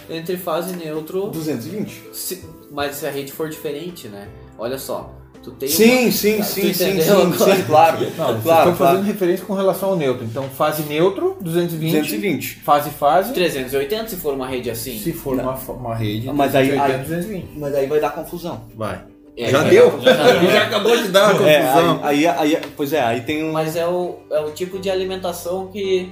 entre 0.10 0.38
fase 0.38 0.76
neutro. 0.76 1.28
220. 1.30 2.02
se- 2.14 2.44
mas 2.72 2.96
se 2.96 3.06
a 3.06 3.12
rede 3.12 3.32
for 3.32 3.50
diferente, 3.50 4.08
né? 4.08 4.28
Olha 4.58 4.78
só. 4.78 5.14
Tu 5.42 5.52
tem 5.52 5.70
Sim, 5.70 6.04
uma- 6.04 6.12
sim, 6.12 6.38
Tu 6.40 6.44
sim, 6.44 6.62
sim, 6.74 6.74
sim, 6.74 7.02
sim, 7.02 7.64
claro. 7.66 7.98
Não, 8.18 8.42
claro, 8.42 8.76
fazendo 8.76 9.04
referência 9.06 9.46
com 9.46 9.54
relação 9.54 9.90
ao 9.92 9.96
neutro. 9.96 10.26
Então, 10.26 10.44
fase 10.50 10.84
neutro, 10.84 11.38
220. 11.40 11.92
220. 11.94 12.56
Fase 12.62 12.90
fase. 12.90 13.34
380 13.34 14.10
se 14.10 14.16
for 14.18 14.34
uma 14.34 14.46
rede 14.48 14.70
assim. 14.70 15.00
Se 15.00 15.14
for 15.14 15.36
uma, 15.40 15.54
uma 15.56 15.96
rede, 15.96 16.28
Mas 16.34 16.54
aí- 16.54 16.68
280, 16.68 16.84
aí- 16.98 17.04
220. 17.06 17.58
Mas 17.58 17.74
aí 17.74 17.86
vai 17.88 18.00
dar 18.02 18.10
confusão. 18.10 18.66
Vai. 18.76 19.00
É, 19.42 19.50
Já 19.50 19.66
é, 19.66 19.70
deu? 19.70 20.00
já 20.02 20.14
deu. 20.14 20.52
Já 20.52 20.64
acabou 20.64 20.98
de 20.98 21.08
dar 21.08 21.30
a 21.30 21.50
É, 21.50 21.62
confusão. 21.62 22.00
aí, 22.04 22.28
aí, 22.28 22.56
aí- 22.58 22.62
pois 22.76 22.92
é, 22.94 23.02
aí 23.02 23.22
tem 23.22 23.44
um. 23.46 23.52
Mas 23.54 23.76
é 23.76 23.88
o, 23.88 24.18
é 24.30 24.40
o 24.42 24.52
tipo 24.52 24.78
de 24.80 24.90
alimentação 24.90 25.68
que, 25.68 26.12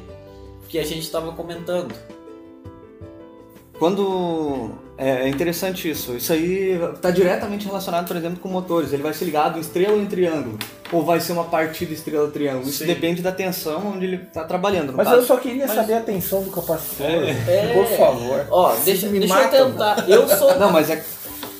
que 0.69 0.80
a 0.80 0.84
gente 0.86 1.01
estava 1.01 1.32
comentando. 1.34 1.93
Quando. 3.78 4.71
É 4.97 5.25
é 5.25 5.28
interessante 5.28 5.88
isso. 5.88 6.15
Isso 6.15 6.34
aí 6.34 6.71
está 6.95 7.11
diretamente 7.11 7.67
relacionado, 7.67 8.07
por 8.07 8.15
exemplo, 8.17 8.39
com 8.39 8.49
motores. 8.49 8.91
Ele 8.93 9.03
vai 9.03 9.13
ser 9.13 9.25
ligado 9.25 9.57
em 9.57 9.61
estrela 9.61 9.93
ou 9.93 10.01
em 10.01 10.07
triângulo? 10.07 10.57
Ou 10.91 11.03
vai 11.03 11.19
ser 11.19 11.34
uma 11.34 11.43
partida 11.43 11.93
estrela-triângulo? 11.93 12.67
Isso 12.67 12.84
depende 12.84 13.21
da 13.21 13.32
tensão 13.32 13.93
onde 13.93 14.05
ele 14.05 14.15
está 14.15 14.43
trabalhando. 14.45 14.93
Mas 14.93 15.05
caso. 15.07 15.19
eu 15.21 15.25
só 15.25 15.38
queria 15.38 15.67
Mas- 15.67 15.75
saber 15.75 15.93
a 15.93 15.99
tensão 16.01 16.41
do 16.41 16.49
capacitor. 16.49 17.05
É. 17.05 17.73
Por 17.73 17.86
favor. 17.95 18.47
Ó, 18.49 18.73
deixa, 18.84 19.07
me 19.07 19.19
deixa 19.19 19.36
eu 19.36 19.43
matam. 19.43 19.71
tentar. 19.71 20.09
Eu 20.09 20.28
sou, 20.28 20.57
Não, 20.57 20.71
mas 20.71 20.89
é. 20.89 21.03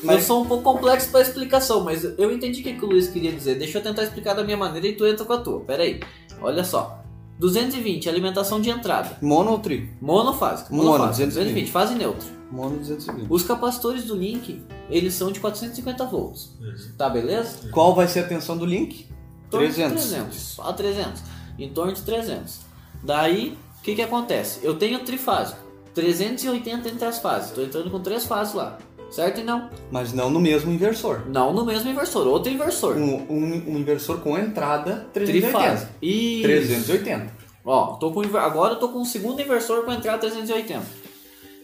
Eu 0.02 0.06
Mas, 0.06 0.24
sou 0.24 0.42
um 0.42 0.46
pouco 0.46 0.62
complexo 0.62 1.10
para 1.10 1.20
explicação, 1.20 1.82
mas 1.82 2.04
eu 2.04 2.32
entendi 2.32 2.60
o 2.60 2.62
que, 2.62 2.74
que 2.74 2.84
o 2.84 2.88
Luiz 2.88 3.08
queria 3.08 3.32
dizer. 3.32 3.56
Deixa 3.58 3.78
eu 3.78 3.82
tentar 3.82 4.04
explicar 4.04 4.34
da 4.34 4.44
minha 4.44 4.56
maneira 4.56 4.86
e 4.86 4.94
tu 4.94 5.06
entra 5.06 5.24
com 5.24 5.32
a 5.32 5.38
tua. 5.38 5.60
Pera 5.60 5.82
aí. 5.82 6.00
Olha 6.40 6.64
só. 6.64 7.02
220, 7.38 8.08
alimentação 8.08 8.60
de 8.60 8.68
entrada. 8.68 9.16
mono 9.22 9.52
ou 9.52 9.58
tri? 9.58 9.90
Monofásico. 10.00 10.74
Mono, 10.74 10.90
monofásico. 10.90 11.26
220. 11.26 11.54
220, 11.54 11.70
fase 11.70 11.94
neutra. 11.94 12.28
Mono 12.50 12.78
220. 12.78 13.26
Os 13.30 13.42
capacitores 13.44 14.04
do 14.04 14.16
link, 14.16 14.62
eles 14.90 15.14
são 15.14 15.30
de 15.30 15.38
450 15.38 16.04
volts. 16.06 16.50
Tá, 16.96 17.08
beleza? 17.08 17.68
Qual 17.70 17.94
vai 17.94 18.08
ser 18.08 18.20
a 18.20 18.26
tensão 18.26 18.56
do 18.56 18.64
link? 18.64 19.06
Em 19.46 19.50
torno 19.50 19.68
de 19.68 19.74
300. 19.74 20.08
300. 20.08 20.60
A 20.60 20.72
300. 20.72 21.22
Em 21.58 21.68
torno 21.68 21.92
de 21.92 22.02
300. 22.02 22.60
Daí, 23.02 23.56
o 23.78 23.82
que 23.82 23.94
que 23.94 24.02
acontece? 24.02 24.60
Eu 24.62 24.74
tenho 24.74 24.98
trifásico, 25.00 25.60
380 25.94 26.88
entre 26.88 27.04
as 27.04 27.18
fases, 27.18 27.50
estou 27.50 27.64
entrando 27.64 27.90
com 27.90 28.00
três 28.00 28.24
fases 28.24 28.54
lá, 28.54 28.78
certo 29.10 29.40
e 29.40 29.44
não? 29.44 29.68
Mas 29.90 30.12
não 30.12 30.30
no 30.30 30.40
mesmo 30.40 30.70
inversor. 30.72 31.22
Não 31.28 31.52
no 31.52 31.64
mesmo 31.64 31.90
inversor, 31.90 32.26
outro 32.26 32.52
inversor. 32.52 32.96
Um, 32.96 33.14
um- 33.28 33.62
um 33.68 33.78
inversor 33.78 34.18
com 34.20 34.38
entrada 34.38 35.06
380. 35.12 35.58
Trifase. 35.58 35.86
Isso. 36.02 36.42
380. 36.42 37.32
Ó, 37.64 37.94
tô 37.96 38.10
com, 38.12 38.20
agora 38.38 38.74
eu 38.74 38.78
tô 38.80 38.88
com 38.88 39.00
o 39.02 39.04
segundo 39.06 39.40
inversor 39.42 39.84
com 39.84 39.92
entrada 39.92 40.18
380. 40.18 40.82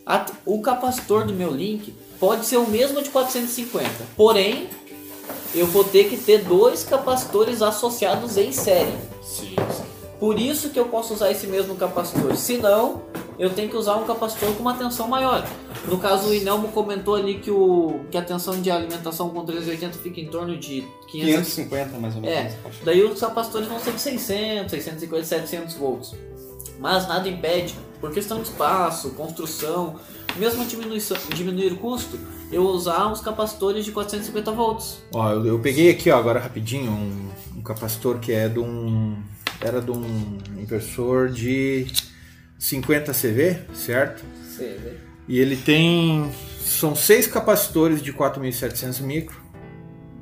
A- 0.07 0.27
o 0.45 0.61
capacitor 0.61 1.25
do 1.27 1.33
meu 1.33 1.51
link 1.51 1.95
pode 2.21 2.45
ser 2.45 2.59
o 2.59 2.67
mesmo 2.67 3.01
de 3.03 3.09
450, 3.11 3.89
porém 4.17 4.69
eu 5.55 5.67
vou 5.67 5.83
ter 5.85 6.05
que 6.11 6.17
ter 6.17 6.45
dois 6.45 6.85
capacitores 6.85 7.63
associados 7.63 8.37
em 8.37 8.53
série. 8.53 8.93
Sim, 9.23 9.57
Por 10.21 10.39
isso 10.39 10.71
que 10.71 10.79
eu 10.79 10.87
posso 10.87 11.13
usar 11.15 11.31
esse 11.31 11.47
mesmo 11.47 11.75
capacitor. 11.75 12.35
Se 12.37 12.57
não, 12.59 13.03
eu 13.39 13.51
tenho 13.51 13.69
que 13.69 13.77
usar 13.77 13.97
um 13.97 14.05
capacitor 14.05 14.53
com 14.55 14.61
uma 14.61 14.75
tensão 14.75 15.09
maior. 15.09 15.47
No 15.89 15.99
caso, 15.99 16.29
o 16.29 16.35
Inelmo 16.35 16.69
comentou 16.69 17.15
ali 17.15 17.39
que, 17.39 17.51
o, 17.51 18.01
que 18.11 18.17
a 18.17 18.23
tensão 18.23 18.61
de 18.61 18.71
alimentação 18.71 19.31
com 19.31 19.45
380 19.45 19.99
fica 19.99 20.21
em 20.21 20.27
torno 20.27 20.57
de 20.57 20.85
500 21.09 21.55
550 21.55 21.99
mais 21.99 22.15
ou 22.15 22.23
menos. 22.23 22.37
é, 22.37 22.57
daí 22.85 23.03
os 23.03 23.21
capacitores 23.21 23.69
vão 23.69 23.79
ser 23.81 23.93
de 23.93 24.01
600, 24.01 24.71
650, 24.71 25.25
700 25.25 25.75
volts. 25.75 26.15
Mas 26.79 27.07
nada 27.07 27.29
impede, 27.29 27.75
por 28.01 28.13
questão 28.13 28.39
de 28.39 28.49
espaço, 28.49 29.11
construção, 29.11 29.97
mesmo 30.37 30.65
diminuição, 30.65 31.17
diminuir 31.35 31.73
o 31.73 31.77
custo, 31.77 32.19
eu 32.51 32.65
usar 32.65 33.09
uns 33.09 33.21
capacitores 33.21 33.85
de 33.85 33.93
450 33.93 34.53
volts. 34.53 34.99
Ó, 35.13 35.31
eu, 35.31 35.47
eu 35.47 35.59
peguei 35.59 35.91
aqui 35.91 36.11
ó, 36.11 36.19
agora 36.19 36.41
rapidinho 36.41 36.91
um, 36.91 37.29
um 37.59 37.63
capacitor 37.63 38.19
que 38.19 38.33
é 38.33 38.49
de 38.49 38.59
um. 38.59 39.17
Era 39.61 39.81
de 39.81 39.91
um 39.91 40.39
inversor 40.59 41.31
de 41.31 41.87
50 42.59 43.13
CV, 43.13 43.59
certo? 43.75 44.25
E 45.29 45.39
ele 45.39 45.57
tem. 45.57 46.31
São 46.61 46.95
seis 46.97 47.27
capacitores 47.27 48.03
de 48.03 48.13
4700 48.13 49.01
micro 49.01 49.37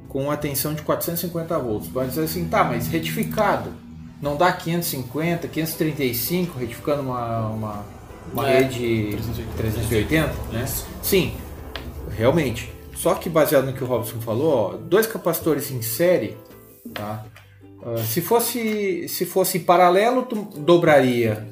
com 0.08 0.30
a 0.30 0.36
tensão 0.36 0.74
de 0.74 0.82
450 0.82 1.58
volts. 1.58 1.88
Pode 1.88 2.10
dizer 2.10 2.24
assim, 2.24 2.46
tá, 2.48 2.64
mas 2.64 2.86
retificado. 2.88 3.72
Não 4.20 4.36
dá 4.36 4.52
550, 4.52 5.48
535, 5.48 6.58
retificando 6.58 7.02
uma, 7.02 7.46
uma, 7.48 7.84
uma 8.32 8.48
É. 8.50 8.60
rede 8.60 9.16
380, 9.56 10.32
né? 10.52 10.64
Sim, 11.02 11.34
realmente. 12.16 12.70
Só 12.94 13.14
que 13.14 13.28
baseado 13.28 13.64
no 13.66 13.72
que 13.72 13.82
o 13.82 13.86
Robson 13.86 14.20
falou, 14.20 14.54
ó, 14.54 14.76
dois 14.76 15.06
capacitores 15.06 15.70
em 15.72 15.82
série, 15.82 16.36
tá? 16.94 17.24
Ah, 17.84 17.96
se 18.04 18.20
fosse 18.20 19.08
se 19.08 19.24
fosse 19.26 19.58
paralelo, 19.60 20.22
tu 20.22 20.36
dobraria 20.60 21.44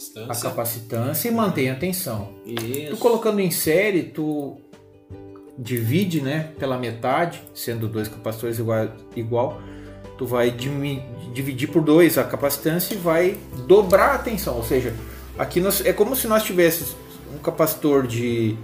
a 0.00 0.28
distância. 0.30 0.48
capacitância 0.48 1.28
e 1.28 1.30
mantém 1.32 1.70
a 1.70 1.74
tensão. 1.74 2.30
Tu 2.44 2.50
Isso. 2.52 2.96
colocando 2.96 3.40
em 3.40 3.50
série, 3.50 4.04
tu 4.04 4.56
divide, 5.58 6.22
né, 6.22 6.52
pela 6.58 6.78
metade, 6.78 7.42
sendo 7.54 7.86
dois 7.86 8.08
capacitores 8.08 8.58
igual, 8.58 8.88
igual 9.14 9.60
tu 10.16 10.26
vai 10.26 10.50
dividir 10.50 11.68
por 11.68 11.82
dois 11.82 12.16
a 12.18 12.24
capacitância 12.24 12.94
e 12.94 12.96
vai 12.96 13.36
dobrar 13.66 14.14
a 14.14 14.18
tensão. 14.18 14.56
Ou 14.56 14.64
seja, 14.64 14.94
aqui 15.38 15.60
nós, 15.60 15.84
é 15.84 15.92
como 15.92 16.16
se 16.16 16.26
nós 16.26 16.42
tivéssemos 16.42 16.96
um 17.34 17.38
capacitor 17.38 18.06
de, 18.06 18.56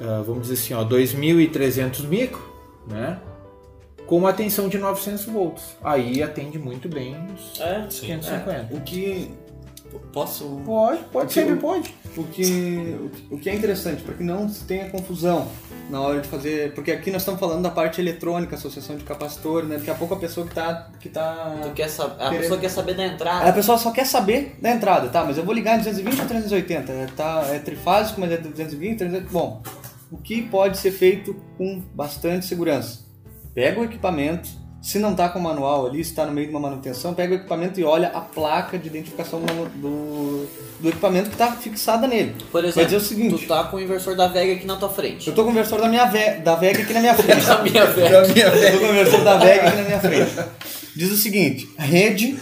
ah, 0.00 0.22
vamos 0.26 0.48
dizer 0.48 0.54
assim, 0.54 0.74
ó, 0.74 0.84
2.300 0.84 2.06
micro, 2.06 2.42
né, 2.86 3.18
com 4.06 4.16
uma 4.16 4.32
tensão 4.32 4.68
de 4.68 4.76
900 4.76 5.24
volts. 5.26 5.62
Aí 5.82 6.22
atende 6.22 6.58
muito 6.58 6.88
bem 6.88 7.16
os 7.34 7.60
É, 7.60 7.86
Sim. 7.88 8.06
550. 8.06 8.74
O 8.74 8.80
que. 8.80 9.30
Posso. 10.12 10.60
Pode, 10.64 11.02
pode, 11.04 11.24
O 11.24 11.28
que 11.28 11.34
sempre 11.34 11.56
pode. 11.56 11.94
O 12.16 12.24
que, 12.24 12.96
o 13.30 13.38
que 13.38 13.48
é 13.50 13.54
interessante, 13.54 14.02
para 14.02 14.14
que 14.14 14.22
não 14.22 14.48
se 14.48 14.64
tenha 14.64 14.90
confusão 14.90 15.48
na 15.88 16.00
hora 16.00 16.20
de 16.20 16.28
fazer. 16.28 16.72
Porque 16.74 16.90
aqui 16.92 17.10
nós 17.10 17.22
estamos 17.22 17.38
falando 17.40 17.62
da 17.62 17.70
parte 17.70 18.00
eletrônica, 18.00 18.54
associação 18.56 18.96
de 18.96 19.04
capacitor, 19.04 19.64
né? 19.64 19.76
Daqui 19.78 19.90
a 19.90 19.94
pouco 19.94 20.14
a 20.14 20.16
pessoa 20.18 20.46
que 20.46 20.54
tá. 20.54 20.90
Que 21.00 21.08
tá 21.08 21.58
Tu 21.62 21.70
quer 21.70 21.88
sab- 21.88 22.12
a 22.12 22.24
Querendo- 22.28 22.40
pessoa 22.40 22.60
quer 22.60 22.68
saber 22.70 22.94
da 22.94 23.02
a 23.02 23.06
entrada. 23.06 23.52
pessoa 23.52 23.78
só 23.78 23.90
quer 23.90 24.06
saber 24.06 24.56
da 24.60 24.70
entrada, 24.70 25.08
tá? 25.08 25.24
Mas 25.24 25.38
eu 25.38 25.44
vou 25.44 25.54
ligar 25.54 25.74
em 25.76 25.78
220 25.78 26.20
ou 26.20 26.26
380? 26.26 26.92
É, 26.92 27.06
tá, 27.16 27.44
é 27.50 27.58
trifásico, 27.58 28.20
mas 28.20 28.32
é 28.32 28.36
220, 28.36 28.98
380. 28.98 29.32
Bom, 29.32 29.62
o 30.10 30.18
que 30.18 30.42
pode 30.42 30.78
ser 30.78 30.90
feito 30.92 31.34
com 31.56 31.80
bastante 31.94 32.46
segurança? 32.46 33.00
Pega 33.54 33.80
o 33.80 33.84
equipamento, 33.84 34.48
se 34.82 34.98
não 34.98 35.14
tá 35.14 35.28
com 35.28 35.38
o 35.38 35.42
manual 35.42 35.86
ali, 35.86 36.02
se 36.02 36.10
está 36.10 36.24
no 36.24 36.32
meio 36.32 36.46
de 36.46 36.54
uma 36.54 36.60
manutenção, 36.60 37.12
pega 37.12 37.34
o 37.34 37.36
equipamento 37.36 37.78
e 37.78 37.84
olha 37.84 38.08
a 38.08 38.20
placa 38.20 38.78
de 38.78 38.88
identificação 38.88 39.40
do, 39.40 40.46
do, 40.80 40.88
equipamento 40.88 41.28
que 41.28 41.34
está 41.34 41.52
fixada 41.52 42.06
nele. 42.06 42.34
Por 42.50 42.62
Vai 42.62 42.70
exemplo, 42.70 42.84
dizer 42.84 42.96
o 42.96 43.00
seguinte, 43.00 43.42
tu 43.42 43.48
tá 43.48 43.64
com 43.64 43.76
o 43.76 43.80
inversor 43.80 44.16
da 44.16 44.26
Vega 44.28 44.54
aqui 44.54 44.66
na 44.66 44.76
tua 44.76 44.88
frente. 44.88 45.28
eu 45.28 45.34
tô 45.34 45.42
com 45.42 45.50
o 45.50 45.52
inversor 45.52 45.80
da 45.80 45.88
minha 45.88 46.06
ve 46.06 46.38
da 46.42 46.56
Vega 46.56 46.82
aqui 46.82 46.94
na 46.94 47.00
minha 47.00 47.14
frente. 47.14 47.44
A 47.50 47.58
minha 47.62 47.86
Vega. 47.86 48.16
Eu 48.16 48.72
tô 48.72 48.78
com 48.78 48.86
o 48.86 48.90
inversor 48.90 49.24
da 49.24 49.36
Vega 49.36 49.68
aqui 49.68 49.76
na 49.76 49.84
minha 49.84 50.00
frente. 50.00 50.32
Diz 50.96 51.12
o 51.12 51.16
seguinte, 51.16 51.68
rede, 51.78 52.38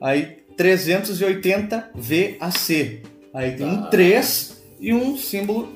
aí 0.00 0.38
380 0.56 1.90
VAC. 1.94 3.02
Aí 3.32 3.52
tem 3.52 3.66
um 3.66 3.82
3 3.90 4.62
e 4.80 4.92
um 4.94 5.16
símbolo 5.16 5.68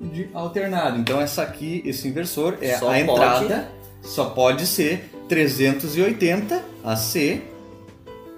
de 0.00 0.28
alternado. 0.32 0.98
Então 0.98 1.20
essa 1.20 1.42
aqui, 1.42 1.82
esse 1.84 2.08
inversor 2.08 2.58
é 2.60 2.76
Só 2.76 2.90
a 2.90 3.00
entrada, 3.00 3.68
só 4.08 4.26
pode 4.30 4.66
ser 4.66 5.10
380 5.28 6.64
AC 6.82 7.42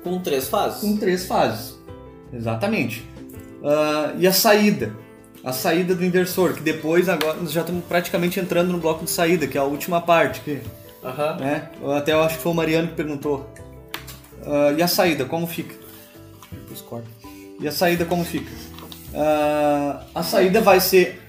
Com 0.03 0.19
três 0.21 0.49
fases. 0.49 0.81
com 0.81 0.97
três 0.97 1.27
fases. 1.27 1.79
Exatamente. 2.33 3.05
Ah, 3.65 4.13
e 4.19 4.27
a 4.27 4.33
saída? 4.33 4.93
A 5.45 5.53
saída 5.53 5.95
do 5.95 6.05
inversor, 6.05 6.55
que 6.55 6.61
depois 6.61 7.09
agora 7.09 7.39
nós 7.41 7.53
já 7.53 7.61
estamos 7.61 7.85
praticamente 7.85 8.39
entrando 8.39 8.73
no 8.73 8.79
bloco 8.79 9.05
de 9.05 9.11
saída, 9.11 9.47
que 9.47 9.57
é 9.57 9.61
a 9.61 9.65
última 9.65 10.01
parte, 10.01 10.41
que, 10.41 10.61
né? 11.41 11.71
Até 11.97 12.13
eu 12.13 12.21
acho 12.21 12.37
que 12.37 12.43
foi 12.43 12.53
o 12.53 12.55
Mariano 12.55 12.89
que 12.89 12.95
perguntou. 12.95 13.49
Ah, 14.45 14.75
e 14.77 14.83
a 14.83 14.89
saída, 14.89 15.25
como 15.25 15.47
fica? 15.47 15.75
Depois 16.53 16.81
corta. 16.83 17.09
E 17.61 17.69
a 17.69 17.73
saída 17.73 18.05
como 18.05 18.25
fica? 18.25 18.51
Ah, 19.15 20.03
a 20.15 20.23
saída 20.23 20.61
vai 20.61 20.81
ser 20.81 21.23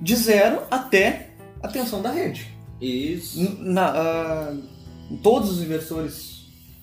de 0.00 0.14
zero 0.16 0.60
até 0.70 1.30
a 1.62 1.68
tensão 1.68 2.00
da 2.02 2.10
rede. 2.10 2.49
Isso. 2.80 3.56
Na, 3.60 4.52
em 5.10 5.16
todos 5.16 5.50
os 5.50 5.62
inversores 5.62 6.30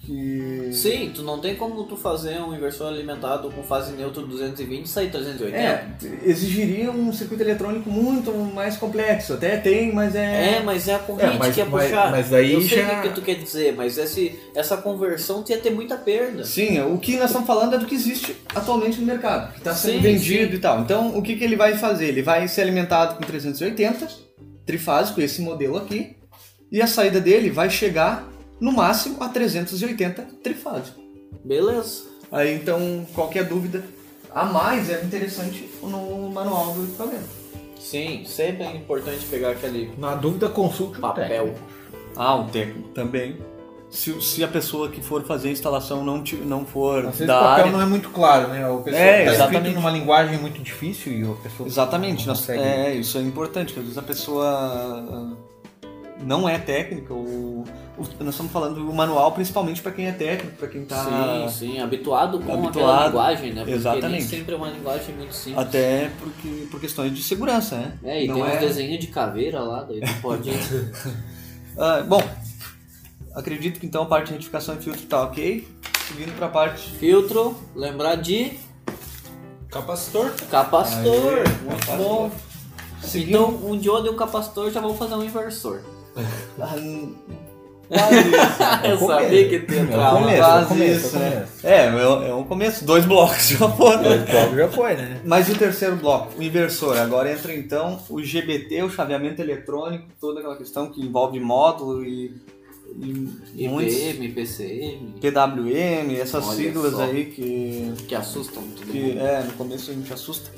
que 0.06 0.70
Sim, 0.72 1.12
tu 1.14 1.22
não 1.22 1.40
tem 1.42 1.56
como 1.58 1.84
tu 1.84 1.98
fazer 1.98 2.40
um 2.42 2.56
inversor 2.56 2.88
alimentado 2.88 3.52
com 3.52 3.62
fase 3.62 3.92
neutra 3.92 4.22
220 4.24 4.86
e 4.86 4.88
sair 4.88 5.12
380. 5.12 5.58
É, 5.58 5.86
exigiria 6.24 6.90
um 6.90 7.12
circuito 7.12 7.44
eletrônico 7.44 7.90
muito 7.90 8.32
mais 8.32 8.78
complexo. 8.78 9.34
Até 9.34 9.58
tem, 9.58 9.94
mas 9.94 10.16
é. 10.16 10.60
É, 10.60 10.64
mas 10.64 10.88
é 10.88 10.96
a 10.96 11.00
corrente 11.00 11.36
É, 11.36 11.38
mas- 11.38 11.54
que 11.54 11.60
ia 11.60 11.66
mas- 11.66 11.84
puxar. 11.84 12.12
mas 12.12 12.30
daí 12.30 12.54
Eu 12.54 12.62
sei 12.62 12.78
já- 12.86 13.00
o 13.00 13.02
que 13.02 13.10
tu 13.10 13.22
quer 13.22 13.36
dizer, 13.36 13.74
mas 13.76 13.98
esse, 13.98 14.40
essa 14.56 14.78
conversão 14.78 15.44
ia 15.50 15.58
ter 15.58 15.72
muita 15.72 15.98
perda. 15.98 16.46
Sim, 16.46 16.80
o 16.84 16.98
que 17.00 17.18
nós 17.18 17.26
estamos 17.26 17.46
falando 17.46 17.76
é 17.76 17.78
do 17.78 17.86
que 17.86 17.96
existe 17.96 18.34
atualmente 18.56 19.02
no 19.02 19.06
mercado, 19.06 19.52
que 19.52 19.58
está 19.58 19.76
sendo 19.76 19.96
Sim, 19.96 20.00
vendido 20.02 20.52
sim. 20.52 20.56
e 20.58 20.60
tal. 20.60 20.80
Então, 20.84 21.18
o 21.18 21.22
que, 21.22 21.36
que 21.36 21.44
ele 21.44 21.58
vai 21.58 21.78
fazer? 21.78 22.06
Ele 22.08 22.22
vai 22.22 22.48
ser 22.48 22.62
alimentado 22.62 23.16
com 23.16 23.24
380, 23.26 24.08
trifásico, 24.68 25.20
esse 25.20 25.42
modelo 25.42 25.78
aqui, 25.78 26.16
e 26.72 26.82
a 26.82 26.86
saída 26.86 27.20
dele 27.20 27.50
vai 27.50 27.70
chegar 27.70 28.28
no 28.60 28.72
máximo 28.72 29.24
a 29.24 29.30
380 29.30 30.22
trifásico. 30.44 31.00
Beleza. 31.44 32.04
Aí, 32.32 32.54
então, 32.54 33.08
qualquer 33.16 33.46
dúvida 33.46 33.84
a 34.30 34.46
mais 34.46 34.90
é 34.90 35.02
interessante 35.04 35.68
no 35.82 36.30
manual 36.30 36.74
do 36.74 36.84
equipamento. 36.84 37.30
Sim, 37.80 38.24
sempre 38.26 38.64
é 38.64 38.76
importante 38.76 39.26
pegar 39.28 39.52
aquele 39.52 39.92
Na 39.98 40.14
dúvida, 40.16 40.50
consulte 40.50 40.98
o 40.98 41.02
papel. 41.02 41.46
técnico. 41.46 41.60
Ah, 42.16 42.36
um 42.36 42.48
técnico 42.48 42.90
também. 42.90 43.38
Se, 43.90 44.22
se 44.22 44.44
a 44.44 44.48
pessoa 44.50 44.90
que 44.90 45.02
for 45.02 45.24
fazer 45.24 45.48
a 45.48 45.52
instalação 45.52 46.04
não, 46.04 46.22
te, 46.22 46.36
não 46.36 46.66
for 46.66 47.00
Às 47.06 47.12
vezes 47.20 47.28
da 47.28 47.38
o 47.40 47.44
papel 47.44 47.66
área... 47.66 47.72
não 47.72 47.82
é 47.82 47.86
muito 47.86 48.10
claro, 48.10 48.50
né? 48.50 48.68
O 48.68 48.82
pessoal 48.82 49.02
É, 49.04 49.26
tá 49.26 49.32
exatamente. 49.32 49.58
escrito 49.60 49.76
numa 49.76 49.90
linguagem 49.92 50.38
muito 50.40 50.62
difícil 50.62 51.14
e 51.14 51.24
a 51.24 51.34
pessoa 51.36 51.68
Exatamente, 51.68 52.28
não 52.28 52.36
consegue. 52.36 52.62
é, 52.62 52.94
isso 52.96 53.18
é 53.18 53.22
importante, 53.22 53.72
às 53.78 53.82
vezes 53.82 53.98
a 53.98 54.02
pessoa 54.02 54.46
ah, 54.46 55.34
não 56.22 56.50
é 56.50 56.58
técnica, 56.58 57.14
ou, 57.14 57.24
o- 57.26 57.64
nós 58.20 58.34
estamos 58.34 58.52
falando 58.52 58.76
do 58.76 58.94
manual 58.94 59.32
principalmente 59.32 59.82
para 59.82 59.94
quem 59.94 60.06
é 60.08 60.12
técnico, 60.12 60.58
para 60.58 60.68
quem 60.68 60.82
está 60.84 61.48
Sim, 61.48 61.50
sim, 61.74 61.80
habituado 61.80 62.40
com 62.40 62.44
aquela 62.44 62.66
Habituado. 62.68 63.06
linguagem, 63.08 63.54
né? 63.54 63.62
Porque 63.62 63.72
Exatamente. 63.74 64.12
nem 64.12 64.22
sempre 64.22 64.54
é 64.54 64.58
uma 64.58 64.70
linguagem 64.70 65.16
muito 65.16 65.34
simples. 65.34 65.66
até 65.66 66.12
porque, 66.20 66.68
por 66.70 66.80
questões 66.82 67.14
de 67.16 67.24
segurança, 67.24 67.78
né? 67.78 67.94
É, 68.04 68.24
e 68.26 68.28
não 68.28 68.36
tem 68.36 68.44
é... 68.44 68.56
uns 68.56 68.60
desenhos 68.60 69.00
de 69.00 69.08
caveira 69.08 69.62
lá, 69.62 69.84
daí 69.84 70.02
tu 70.02 70.22
pode. 70.22 70.52
Ah, 71.80 72.02
bom, 72.08 72.20
acredito 73.38 73.80
que 73.80 73.86
então 73.86 74.04
a 74.04 74.06
parte 74.06 74.28
de 74.28 74.34
retificação 74.34 74.76
e 74.76 74.78
filtro 74.82 75.02
tá 75.04 75.24
ok. 75.24 75.68
Seguindo 76.08 76.36
para 76.38 76.46
a 76.48 76.50
parte 76.50 76.90
Filtro, 76.92 77.56
lembrar 77.76 78.16
de 78.16 78.54
Capacitor. 79.70 80.32
capacitor. 80.50 81.34
Aê, 81.34 81.44
Muito 81.64 81.86
capacitor. 81.86 81.98
bom. 81.98 82.32
Seguindo- 83.02 83.30
Então, 83.38 83.70
um 83.72 83.78
diodo 83.78 84.08
e 84.08 84.10
um 84.10 84.16
capacitor 84.16 84.72
já 84.72 84.80
vão 84.82 84.96
fazer 84.96 85.16
um 85.16 85.24
inversor. 85.24 85.82
Ah, 87.90 88.00
Quase 88.00 88.18
isso. 88.20 88.84
Eu 88.84 88.98
começo. 88.98 89.08
sabia 89.22 89.48
que 89.50 89.60
tu 89.60 89.74
ia 89.74 89.80
É 89.80 89.96
lá. 89.96 90.12
começo, 90.12 90.38
Quase 90.38 90.60
é 90.62 90.66
o 90.66 90.68
começo, 90.68 91.08
isso, 91.08 91.16
é 91.16 91.20
o 91.20 91.22
né? 91.22 91.32
começo. 91.32 91.68
É, 91.68 92.26
é, 92.26 92.30
é 92.30 92.34
um 92.34 92.44
começo. 92.44 92.84
Dois 92.86 93.06
blocos 93.06 93.48
já 93.48 93.70
foram. 93.70 94.04
Dois 94.04 94.24
blocos 94.30 94.58
já 94.58 94.68
foi, 94.68 94.94
né? 94.98 95.22
Mas 95.24 95.48
e 95.48 95.52
o 95.54 95.58
terceiro 95.58 95.96
bloco, 95.96 96.38
o 96.38 96.44
inversor. 96.44 96.98
Agora 96.98 97.32
entra 97.32 97.54
então 97.56 97.98
o 98.10 98.22
GBT, 98.22 98.84
o 98.84 98.90
chaveamento 98.90 99.42
eletrônico, 99.42 100.06
toda 100.20 100.40
aquela 100.42 100.58
questão 100.58 100.88
que 100.90 101.00
envolve 101.02 101.40
módulo 101.40 102.04
e, 102.04 102.36
IPM, 103.56 104.30
PCM, 104.34 105.16
PWM, 105.22 106.16
essas 106.20 106.46
Olha 106.48 106.56
siglas 106.58 106.94
só. 106.94 107.04
aí 107.04 107.26
que, 107.26 107.94
que 108.08 108.16
assustam 108.16 108.64
todo 108.64 108.86
que 108.92 109.00
mundo. 109.00 109.20
é, 109.20 109.44
no 109.44 109.54
começo 109.54 109.92
a 109.92 109.94
gente 109.94 110.12
assusta. 110.12 110.52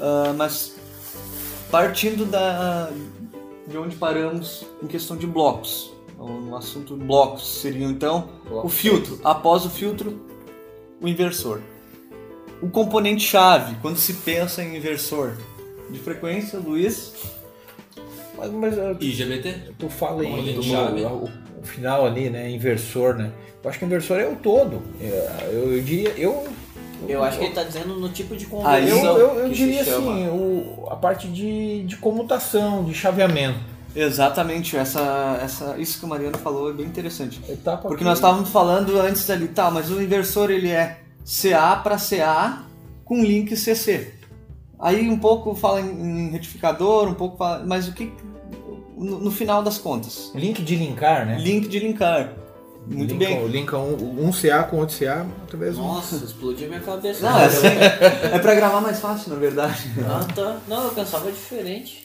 Ah, 0.00 0.32
mas 0.36 0.74
partindo 1.70 2.24
da, 2.24 2.90
de 3.66 3.76
onde 3.78 3.96
paramos 3.96 4.64
em 4.82 4.86
questão 4.86 5.16
de 5.16 5.26
blocos, 5.26 5.92
no 6.18 6.56
assunto 6.56 6.96
blocos, 6.96 7.46
seriam 7.60 7.90
então 7.90 8.28
o 8.50 8.68
filtro. 8.68 9.20
Após 9.22 9.64
o 9.64 9.70
filtro, 9.70 10.20
o 11.00 11.06
inversor. 11.08 11.60
O 12.62 12.68
componente-chave, 12.70 13.76
quando 13.82 13.98
se 13.98 14.14
pensa 14.14 14.62
em 14.62 14.76
inversor. 14.76 15.36
De 15.90 15.98
frequência, 15.98 16.58
Luiz. 16.58 17.12
Mas, 18.38 18.50
mas 18.50 18.74
uh, 18.78 18.96
IGBT? 18.98 19.74
tu 19.78 19.88
fala 19.90 20.24
em 20.24 20.30
Componente 20.30 20.56
do- 20.56 20.62
chave. 20.62 21.02
o, 21.04 21.28
o 21.64 21.66
final 21.66 22.06
ali, 22.06 22.30
né? 22.30 22.50
Inversor, 22.50 23.14
né? 23.16 23.30
Eu 23.62 23.70
acho 23.70 23.78
que 23.78 23.84
o 23.84 23.86
inversor 23.86 24.20
é 24.20 24.26
o 24.26 24.36
todo. 24.36 24.82
É, 25.00 25.48
Eu, 25.52 25.72
eu 25.74 25.82
diria, 25.82 26.10
eu. 26.16 26.46
Eu 27.08 27.22
acho 27.22 27.38
que 27.38 27.44
ele 27.44 27.54
tá 27.54 27.62
dizendo 27.64 27.94
no 27.96 28.08
tipo 28.08 28.34
de 28.36 28.44
Eu, 28.44 28.50
conversão 28.50 29.18
eu, 29.18 29.38
eu 29.40 29.48
que 29.50 29.54
diria 29.54 29.84
se 29.84 29.90
chama. 29.90 30.12
assim, 30.12 30.28
o, 30.28 30.86
a 30.90 30.96
parte 30.96 31.28
de, 31.28 31.82
de 31.84 31.96
comutação, 31.96 32.84
de 32.84 32.94
chaveamento. 32.94 33.58
Exatamente, 33.96 34.76
essa, 34.76 35.38
essa, 35.42 35.76
isso 35.78 35.98
que 36.00 36.04
o 36.04 36.08
Mariano 36.08 36.36
falou 36.38 36.70
é 36.70 36.72
bem 36.72 36.86
interessante. 36.86 37.40
Etapa 37.48 37.82
Porque 37.82 37.98
que- 37.98 38.04
nós 38.04 38.18
estávamos 38.18 38.48
falando 38.50 38.98
antes 39.00 39.28
ali, 39.30 39.48
tá, 39.48 39.70
mas 39.70 39.90
o 39.90 40.00
inversor 40.02 40.50
ele 40.50 40.68
é 40.70 40.98
CA 41.24 41.76
para 41.76 41.96
CA 41.96 42.62
com 43.04 43.22
link 43.22 43.56
CC. 43.56 44.14
Aí 44.80 45.08
um 45.08 45.18
pouco 45.18 45.54
fala 45.54 45.80
em, 45.80 45.86
em 45.90 46.30
retificador, 46.30 47.08
um 47.08 47.14
pouco 47.14 47.36
fala, 47.36 47.64
mas 47.66 47.86
o 47.86 47.92
que 47.92 48.12
no, 48.96 49.18
no 49.20 49.30
final 49.30 49.62
das 49.62 49.78
contas, 49.78 50.30
Link 50.34 50.62
de 50.62 50.76
linkar, 50.76 51.26
né? 51.26 51.38
link 51.38 51.68
de 51.68 51.78
linkar. 51.78 52.32
Muito 52.86 53.14
Linka- 53.14 53.24
bem. 53.26 53.46
Linka 53.48 53.78
um, 53.78 54.26
um 54.26 54.30
CA 54.30 54.62
com 54.64 54.76
outro 54.78 54.94
CA, 54.98 55.26
talvez 55.50 55.78
um. 55.78 55.82
Nossa, 55.82 56.16
explodiu 56.16 56.68
minha 56.68 56.80
cabeça. 56.80 57.24
Não, 57.28 57.38
é, 57.38 57.46
assim, 57.46 57.66
é 57.66 58.38
para 58.38 58.54
gravar 58.54 58.80
mais 58.82 59.00
fácil, 59.00 59.30
na 59.32 59.36
verdade. 59.36 59.90
Ah, 60.06 60.26
tá. 60.34 60.58
Não, 60.68 60.84
eu 60.84 60.90
pensava 60.90 61.32
diferente. 61.32 62.04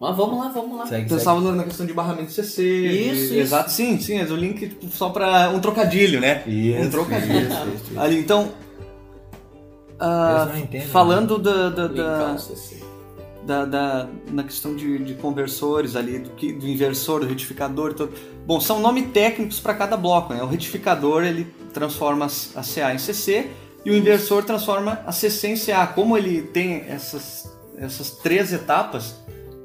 Mas 0.00 0.16
vamos 0.16 0.38
lá, 0.38 0.48
vamos 0.48 0.78
lá. 0.78 0.86
Segue, 0.86 1.08
Pensava 1.10 1.40
na 1.52 1.64
questão 1.64 1.84
de 1.84 1.92
barramento 1.92 2.32
CC. 2.32 2.62
Isso, 2.62 3.14
de- 3.14 3.20
isso. 3.20 3.34
Exato, 3.34 3.70
sim, 3.70 4.00
sim, 4.00 4.18
mas 4.18 4.30
o 4.30 4.36
link 4.36 4.60
tipo, 4.68 4.86
só 4.88 5.10
para 5.10 5.50
um 5.50 5.60
trocadilho, 5.60 6.20
né? 6.20 6.42
Isso, 6.46 6.86
um 6.86 6.90
trocadilho. 6.90 7.40
isso, 7.46 7.52
isso, 7.74 7.84
isso. 7.90 8.00
Ali, 8.00 8.18
então, 8.18 8.50
entendem, 10.58 10.88
falando 10.88 11.38
da, 11.38 11.68
da, 11.70 11.86
Linkar 11.86 12.18
da, 12.28 12.32
o 12.34 12.38
CC. 12.38 12.82
Da- 13.44 13.64
da- 13.64 14.08
na 14.30 14.42
questão 14.42 14.74
de, 14.74 14.98
de 14.98 15.14
conversores 15.14 15.96
ali, 15.96 16.18
do, 16.18 16.30
que- 16.30 16.52
do 16.52 16.66
inversor, 16.66 17.20
do 17.20 17.26
retificador 17.26 17.94
tudo. 17.94 18.12
Bom, 18.46 18.60
são 18.60 18.80
nomes 18.80 19.10
técnicos 19.12 19.60
para 19.60 19.74
cada 19.74 19.96
bloco, 19.96 20.32
né? 20.34 20.42
O 20.42 20.46
retificador 20.46 21.24
ele 21.24 21.44
transforma 21.72 22.26
a 22.26 22.62
CA 22.62 22.94
em 22.94 22.98
CC 22.98 23.50
e 23.84 23.90
o 23.90 23.94
inversor 23.94 24.44
transforma 24.44 25.00
a 25.06 25.12
CC 25.12 25.48
em 25.48 25.56
CA. 25.56 25.86
Como 25.86 26.16
ele 26.16 26.42
tem 26.42 26.84
essas, 26.88 27.50
essas 27.76 28.10
três 28.12 28.52
etapas, 28.52 29.14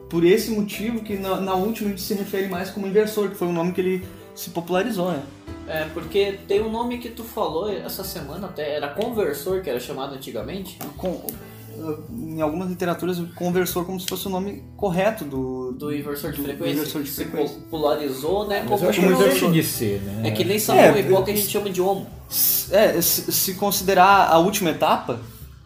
por 0.10 0.26
esse 0.26 0.52
motivo 0.52 1.02
que 1.02 1.16
na, 1.18 1.40
na 1.40 1.54
última 1.56 1.88
a 1.88 1.92
gente 1.92 2.02
se 2.02 2.14
refere 2.14 2.48
mais 2.48 2.70
como 2.70 2.88
inversor, 2.88 3.30
que 3.30 3.36
foi 3.36 3.48
o 3.48 3.54
nome 3.54 3.72
que 3.74 3.82
ele 3.82 4.06
se 4.36 4.50
popularizou, 4.50 5.12
né? 5.12 5.24
É, 5.68 5.86
porque 5.94 6.40
tem 6.48 6.62
um 6.62 6.72
nome 6.72 6.98
que 6.98 7.10
tu 7.10 7.24
falou 7.24 7.70
essa 7.70 8.04
semana 8.04 8.48
até, 8.48 8.74
era 8.74 8.88
conversor, 8.88 9.62
que 9.62 9.70
era 9.70 9.80
chamado 9.80 10.16
antigamente. 10.16 10.80
Em 12.12 12.42
algumas 12.42 12.70
literaturas, 12.70 13.20
conversor 13.36 13.86
como 13.86 14.00
se 14.00 14.08
fosse 14.08 14.28
o 14.28 14.30
nome 14.30 14.64
correto 14.78 15.24
do, 15.26 15.72
Do 15.74 15.94
inversor 15.94 16.32
de 16.32 16.38
do 16.38 16.44
frequência. 16.44 16.74
inversor 16.74 17.02
de 17.04 17.10
que 17.10 17.16
se 17.16 17.24
frequência. 17.26 17.56
popularizou, 17.60 18.48
né? 18.48 18.60
Mas 18.62 18.70
como 18.70 18.84
eu 18.86 18.90
acho 18.90 19.00
que 19.00 19.06
não 19.06 19.14
inversor. 19.14 19.52
deixa 19.52 19.52
de 19.52 19.64
ser, 19.64 20.02
né? 20.02 20.28
É 20.28 20.32
que 20.32 20.44
nem 20.44 20.56
É, 20.58 20.60
Samuel 20.60 20.98
e 20.98 21.00
Hipó 21.02 21.22
que 21.22 21.32
a 21.32 21.36
gente 21.36 21.48
chama 21.50 21.70
de 21.70 21.82
homo. 21.82 22.08
É, 22.72 23.02
se, 23.02 23.32
se 23.32 23.56
considerar 23.56 24.28
a 24.30 24.38
última 24.38 24.70
etapa 24.70 25.20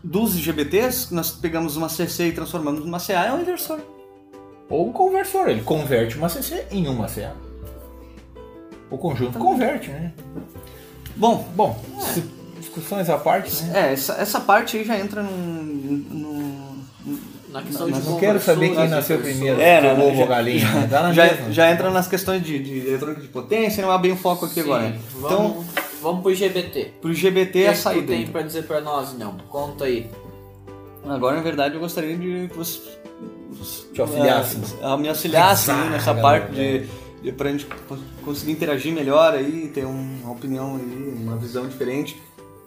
dos 0.04 0.38
IGBTs, 0.38 1.14
nós 1.14 1.32
pegamos 1.32 1.76
uma 1.78 1.90
CC 1.90 2.28
e 2.28 2.32
transformamos 2.32 2.84
numa 2.86 3.00
CA, 3.00 3.26
é 3.26 3.34
um 3.34 3.42
inversor. 3.42 3.80
Ou 4.70 4.90
um 4.90 4.92
conversor, 4.94 5.50
ele 5.50 5.62
converte 5.62 6.18
uma 6.18 6.30
CC 6.30 6.66
em 6.72 6.88
uma 6.88 7.08
CA. 7.08 7.34
O 8.90 8.98
conjunto 8.98 9.38
converte, 9.40 9.90
né? 9.90 10.14
Bom, 11.16 11.48
Bom, 11.56 11.80
se- 12.00 12.24
discussões 12.76 13.10
à 13.10 13.18
parte, 13.18 13.64
né? 13.64 13.90
é, 13.90 13.94
essa, 13.94 14.14
essa 14.14 14.40
parte 14.40 14.78
aí 14.78 14.84
já 14.84 14.98
entra 15.00 15.22
num. 15.24 15.32
num- 16.10 16.74
Na 17.50 17.62
questão 17.62 17.88
Mas 17.88 18.04
de 18.04 18.10
Não 18.10 18.20
quero 18.20 18.40
saber 18.42 18.60
quem 18.62 18.70
conversores, 18.76 18.90
nasceu 19.10 19.20
primeiro, 19.20 19.62
É, 19.62 19.80
né, 19.80 19.94
o 19.94 20.08
ovo 20.08 20.16
já- 20.16 20.22
ou 20.24 20.28
galinha. 20.28 20.68
né? 20.72 21.14
Já, 21.14 21.24
mesma. 21.26 21.52
já 21.52 21.72
entra 21.72 21.92
nas 21.92 22.08
questões 22.08 22.42
de, 22.44 22.58
de 22.58 22.80
eletrônica 22.88 23.22
de 23.22 23.28
potência, 23.28 23.86
não 23.86 23.94
é 23.94 23.98
bem 24.00 24.12
o 24.12 24.16
foco 24.18 24.46
aqui 24.46 24.56
Sim, 24.56 24.62
agora. 24.62 24.88
Então, 25.18 25.30
Vamos, 25.30 25.66
vamos 26.02 26.22
pro 26.24 26.34
GBT. 26.34 26.94
pro 27.00 27.14
GBT 27.14 27.60
O 27.60 27.62
é 27.62 27.64
que 27.66 27.68
a 27.70 27.72
que 27.74 27.78
tu 27.78 27.82
saída. 27.84 28.08
tem 28.08 28.22
então. 28.22 28.32
pra 28.32 28.42
dizer 28.42 28.64
pra 28.64 28.82
nós, 28.82 29.16
não? 29.18 29.38
Conta 29.50 29.86
aí. 29.86 30.10
Agora, 31.06 31.36
na 31.36 31.44
verdade, 31.44 31.76
eu 31.76 31.80
gostaria 31.82 32.16
de 32.18 32.48
que 32.50 32.58
você. 32.58 32.80
Te 33.94 34.02
auxiliasse. 34.02 34.58
É, 34.82 34.98
me 34.98 35.08
auxiliasse 35.08 35.70
aí 35.70 35.78
Exato, 35.78 35.92
nessa 35.92 36.14
galera, 36.14 36.22
parte 36.46 36.56
de, 36.56 36.88
de 37.22 37.32
pra 37.34 37.52
gente 37.52 37.68
cons- 37.88 38.00
conseguir 38.26 38.52
interagir 38.54 38.92
melhor 38.92 39.34
aí, 39.36 39.68
ter 39.74 39.86
um- 39.86 40.18
uma 40.24 40.32
opinião 40.32 40.76
aí, 40.76 41.14
uma 41.22 41.38
visão 41.38 41.68
diferente 41.68 42.20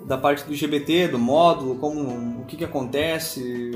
da 0.07 0.17
parte 0.17 0.45
do 0.45 0.55
GBT, 0.55 1.09
do 1.09 1.19
módulo, 1.19 1.75
como 1.77 2.41
o 2.41 2.45
que 2.47 2.57
que 2.57 2.65
acontece, 2.65 3.73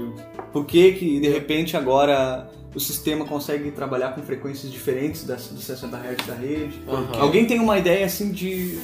por 0.53 0.65
que 0.65 0.93
que 0.93 1.21
de 1.21 1.29
repente 1.29 1.77
agora 1.77 2.49
o 2.75 2.79
sistema 2.79 3.25
consegue 3.25 3.73
trabalhar 3.73 4.15
com 4.15 4.23
frequências 4.23 4.71
diferentes 4.71 5.25
das, 5.25 5.49
dos 5.49 5.65
60 5.65 5.97
Hz 5.97 6.27
da 6.27 6.35
rede. 6.35 6.81
Aham. 6.89 7.21
Alguém 7.21 7.45
tem 7.47 7.59
uma 7.59 7.77
ideia 7.79 8.07
assim 8.07 8.31
de 8.31 8.79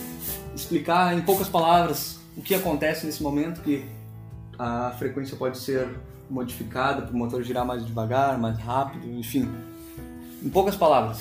explicar 0.56 1.16
em 1.16 1.20
poucas 1.22 1.48
palavras 1.48 2.18
o 2.36 2.42
que 2.42 2.52
acontece 2.54 3.06
nesse 3.06 3.22
momento 3.22 3.62
que 3.62 3.84
a 4.58 4.90
frequência 4.98 5.36
pode 5.36 5.58
ser 5.58 5.88
modificada 6.28 7.02
para 7.02 7.14
o 7.14 7.16
motor 7.16 7.42
girar 7.44 7.64
mais 7.64 7.86
devagar, 7.86 8.36
mais 8.38 8.58
rápido, 8.58 9.06
enfim. 9.08 9.48
Em 10.42 10.48
poucas 10.48 10.74
palavras. 10.74 11.18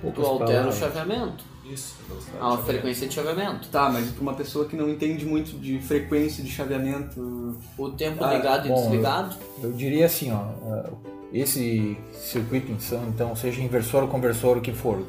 Tu 0.00 0.02
Poucas 0.02 0.24
altera 0.24 0.46
o 0.46 0.70
palavras. 0.70 0.78
chaveamento. 0.78 1.44
Isso. 1.70 1.96
A 2.40 2.56
frequência 2.58 3.06
de 3.06 3.14
chaveamento. 3.14 3.68
Tá, 3.68 3.90
mas 3.90 4.10
para 4.10 4.22
uma 4.22 4.34
pessoa 4.34 4.66
que 4.66 4.76
não 4.76 4.88
entende 4.88 5.24
muito 5.24 5.58
de 5.58 5.78
frequência 5.80 6.42
de 6.42 6.50
chaveamento, 6.50 7.56
O 7.76 7.90
tempo 7.90 8.24
Ah, 8.24 8.34
ligado 8.34 8.66
e 8.66 8.68
bom, 8.68 8.82
desligado. 8.82 9.36
Eu 9.62 9.72
diria 9.72 10.06
assim, 10.06 10.32
ó, 10.32 10.42
uh, 10.42 10.98
esse 11.32 11.96
circuito 12.14 12.72
então, 12.72 13.04
então, 13.08 13.36
seja 13.36 13.60
inversor 13.60 14.02
ou 14.02 14.08
conversor, 14.08 14.56
o 14.56 14.60
que 14.60 14.72
for, 14.72 15.04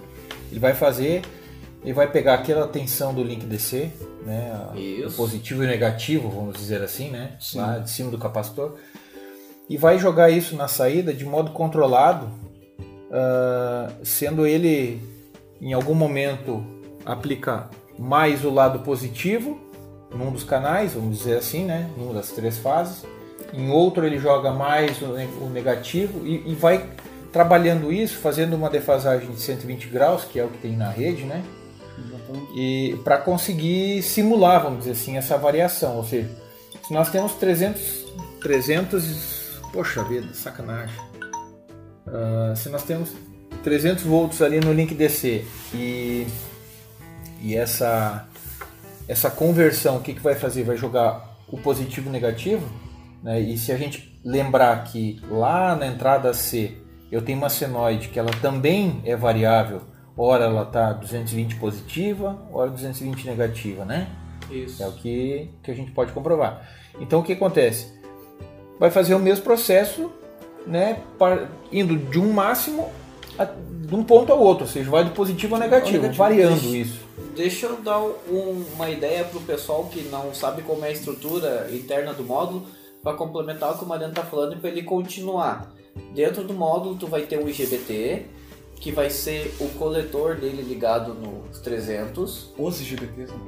ele 0.52 0.60
vai 0.60 0.74
fazer, 0.74 1.22
ele 1.84 1.94
vai 1.94 2.12
pegar 2.12 2.36
aquela 2.36 2.68
tensão 2.68 3.14
do 3.14 3.24
link 3.24 3.46
DC, 3.46 3.90
né, 4.26 4.68
Isso. 4.76 5.08
o 5.08 5.12
positivo 5.14 5.64
e 5.64 5.66
o 5.66 5.70
negativo, 5.70 6.30
vamos 6.30 6.58
dizer 6.58 6.82
assim, 6.82 7.10
né, 7.10 7.38
Sim. 7.40 7.60
lá 7.60 7.80
de 7.80 7.90
cima 7.90 8.12
do 8.12 8.18
capacitor, 8.18 8.76
e 9.70 9.78
vai 9.78 9.98
jogar 9.98 10.30
isso 10.30 10.56
na 10.56 10.68
saída 10.68 11.14
de 11.14 11.24
modo 11.24 11.52
controlado, 11.52 12.26
uh, 12.26 13.94
sendo 14.04 14.46
ele 14.46 15.02
em 15.62 15.74
algum 15.74 15.94
momento 15.94 16.64
aplicar 17.06 17.70
mais 17.98 18.44
o 18.46 18.50
lado 18.50 18.80
positivo 18.80 19.60
num 20.14 20.32
dos 20.32 20.44
canais, 20.44 20.94
vamos 20.94 21.18
dizer 21.20 21.38
assim, 21.38 21.66
né, 21.66 21.90
numa 21.98 22.14
das 22.14 22.30
três 22.32 22.58
fases. 22.58 23.06
Em 23.54 23.70
outro 23.70 24.06
ele 24.06 24.18
joga 24.20 24.52
mais 24.52 25.02
o 25.02 25.08
ne- 25.14 25.30
o 25.42 25.50
negativo 25.50 26.26
e, 26.26 26.52
e 26.52 26.56
vai 26.56 26.88
trabalhando 27.32 27.92
isso, 27.92 28.18
fazendo 28.18 28.56
uma 28.56 28.70
defasagem 28.70 29.30
de 29.32 29.40
120 29.40 29.88
graus, 29.88 30.24
que 30.24 30.40
é 30.40 30.44
o 30.44 30.48
que 30.50 30.58
tem 30.60 30.76
na 30.76 30.90
rede, 30.90 31.24
né? 31.26 31.44
E 32.56 33.00
para 33.04 33.18
conseguir 33.18 34.02
simular, 34.02 34.64
vamos 34.64 34.80
dizer 34.80 34.92
assim, 34.92 35.18
essa 35.18 35.38
variação. 35.38 35.98
Ou 35.98 36.04
seja, 36.04 36.30
se 36.88 36.94
nós 36.94 37.10
temos 37.12 37.34
300, 37.34 38.06
300, 38.42 39.04
e- 39.06 39.72
poxa 39.74 40.04
vida, 40.04 40.34
sacanagem. 40.34 40.96
Ah, 42.08 42.54
se 42.56 42.70
nós 42.70 42.84
temos 42.84 43.10
300 43.64 44.04
volts 44.04 44.42
ali 44.42 44.60
no 44.60 44.74
link 44.74 44.94
DC 44.94 45.46
e, 45.74 46.28
e 47.42 47.56
essa, 47.56 48.28
essa 49.08 49.30
conversão, 49.30 49.98
o 49.98 50.02
que, 50.02 50.14
que 50.14 50.22
vai 50.22 50.36
fazer? 50.36 50.64
Vai 50.64 50.78
jogar 50.78 51.38
o 51.48 51.58
positivo 51.58 52.08
e 52.08 52.10
o 52.10 52.12
negativo, 52.12 52.68
né? 53.24 53.40
E 53.40 53.58
se 53.58 53.72
a 53.72 53.78
gente 53.78 54.20
lembrar 54.24 54.84
que 54.86 55.22
lá 55.30 55.76
na 55.76 55.88
entrada 55.88 56.34
C 56.34 56.78
eu 57.12 57.22
tenho 57.22 57.38
uma 57.38 57.50
senoide 57.50 58.10
que 58.10 58.20
ela 58.20 58.32
também 58.42 59.02
é 59.04 59.16
variável, 59.16 59.82
ora 60.16 60.46
ela 60.46 60.64
está 60.64 60.94
220 60.94 61.56
positiva, 61.56 62.40
ora 62.52 62.70
220 62.70 63.26
negativa, 63.26 63.84
né? 63.84 64.08
Isso. 64.50 64.82
É 64.82 64.88
o 64.88 64.92
que, 64.92 65.50
que 65.64 65.72
a 65.72 65.74
gente 65.74 65.92
pode 65.92 66.12
comprovar. 66.12 66.68
Então 67.00 67.20
o 67.20 67.24
que 67.24 67.34
acontece? 67.34 68.00
Vai 68.80 68.90
fazer 68.92 69.14
o 69.16 69.20
mesmo 69.20 69.44
processo, 69.44 70.12
né, 70.66 71.02
indo 71.72 71.98
de 71.98 72.20
um 72.20 72.32
máximo 72.32 72.90
de 73.46 73.96
um 73.96 74.04
ponto 74.04 74.32
ao 74.32 74.40
outro, 74.40 74.66
ou 74.66 74.70
seja, 74.70 74.90
vai 74.90 75.04
do 75.04 75.12
positivo 75.12 75.56
ao 75.56 75.62
negativo, 75.62 75.94
negativo, 75.98 76.18
variando 76.18 76.62
deixa- 76.62 76.78
isso. 76.78 77.00
Deixa 77.36 77.66
eu 77.68 77.78
dar 77.82 78.00
um- 78.02 78.66
uma 78.76 78.90
ideia 78.90 79.24
pro 79.24 79.40
pessoal 79.42 79.86
que 79.86 80.02
não 80.10 80.34
sabe 80.34 80.62
como 80.62 80.84
é 80.86 80.90
a 80.90 80.92
estrutura 80.92 81.70
interna 81.72 82.14
do 82.14 82.24
módulo, 82.24 82.66
para 83.02 83.16
complementar 83.16 83.74
o 83.74 83.78
que 83.78 83.86
o 83.86 83.88
Mariano 83.88 84.14
tá 84.14 84.24
falando 84.24 84.54
e 84.54 84.56
para 84.58 84.70
ele 84.70 84.84
continuar. 84.84 85.74
Dentro 86.14 86.44
do 86.44 86.54
módulo 86.54 86.96
tu 86.96 87.08
vai 87.08 87.22
ter 87.22 87.40
um 87.40 87.48
IGBT, 87.48 88.26
que 88.76 88.92
vai 88.92 89.10
ser 89.10 89.54
o 89.60 89.70
coletor 89.80 90.36
dele 90.36 90.62
ligado 90.62 91.14
no 91.14 91.44
300. 91.64 92.50
Os 92.58 92.82
IGBTs. 92.82 93.32
né? 93.32 93.40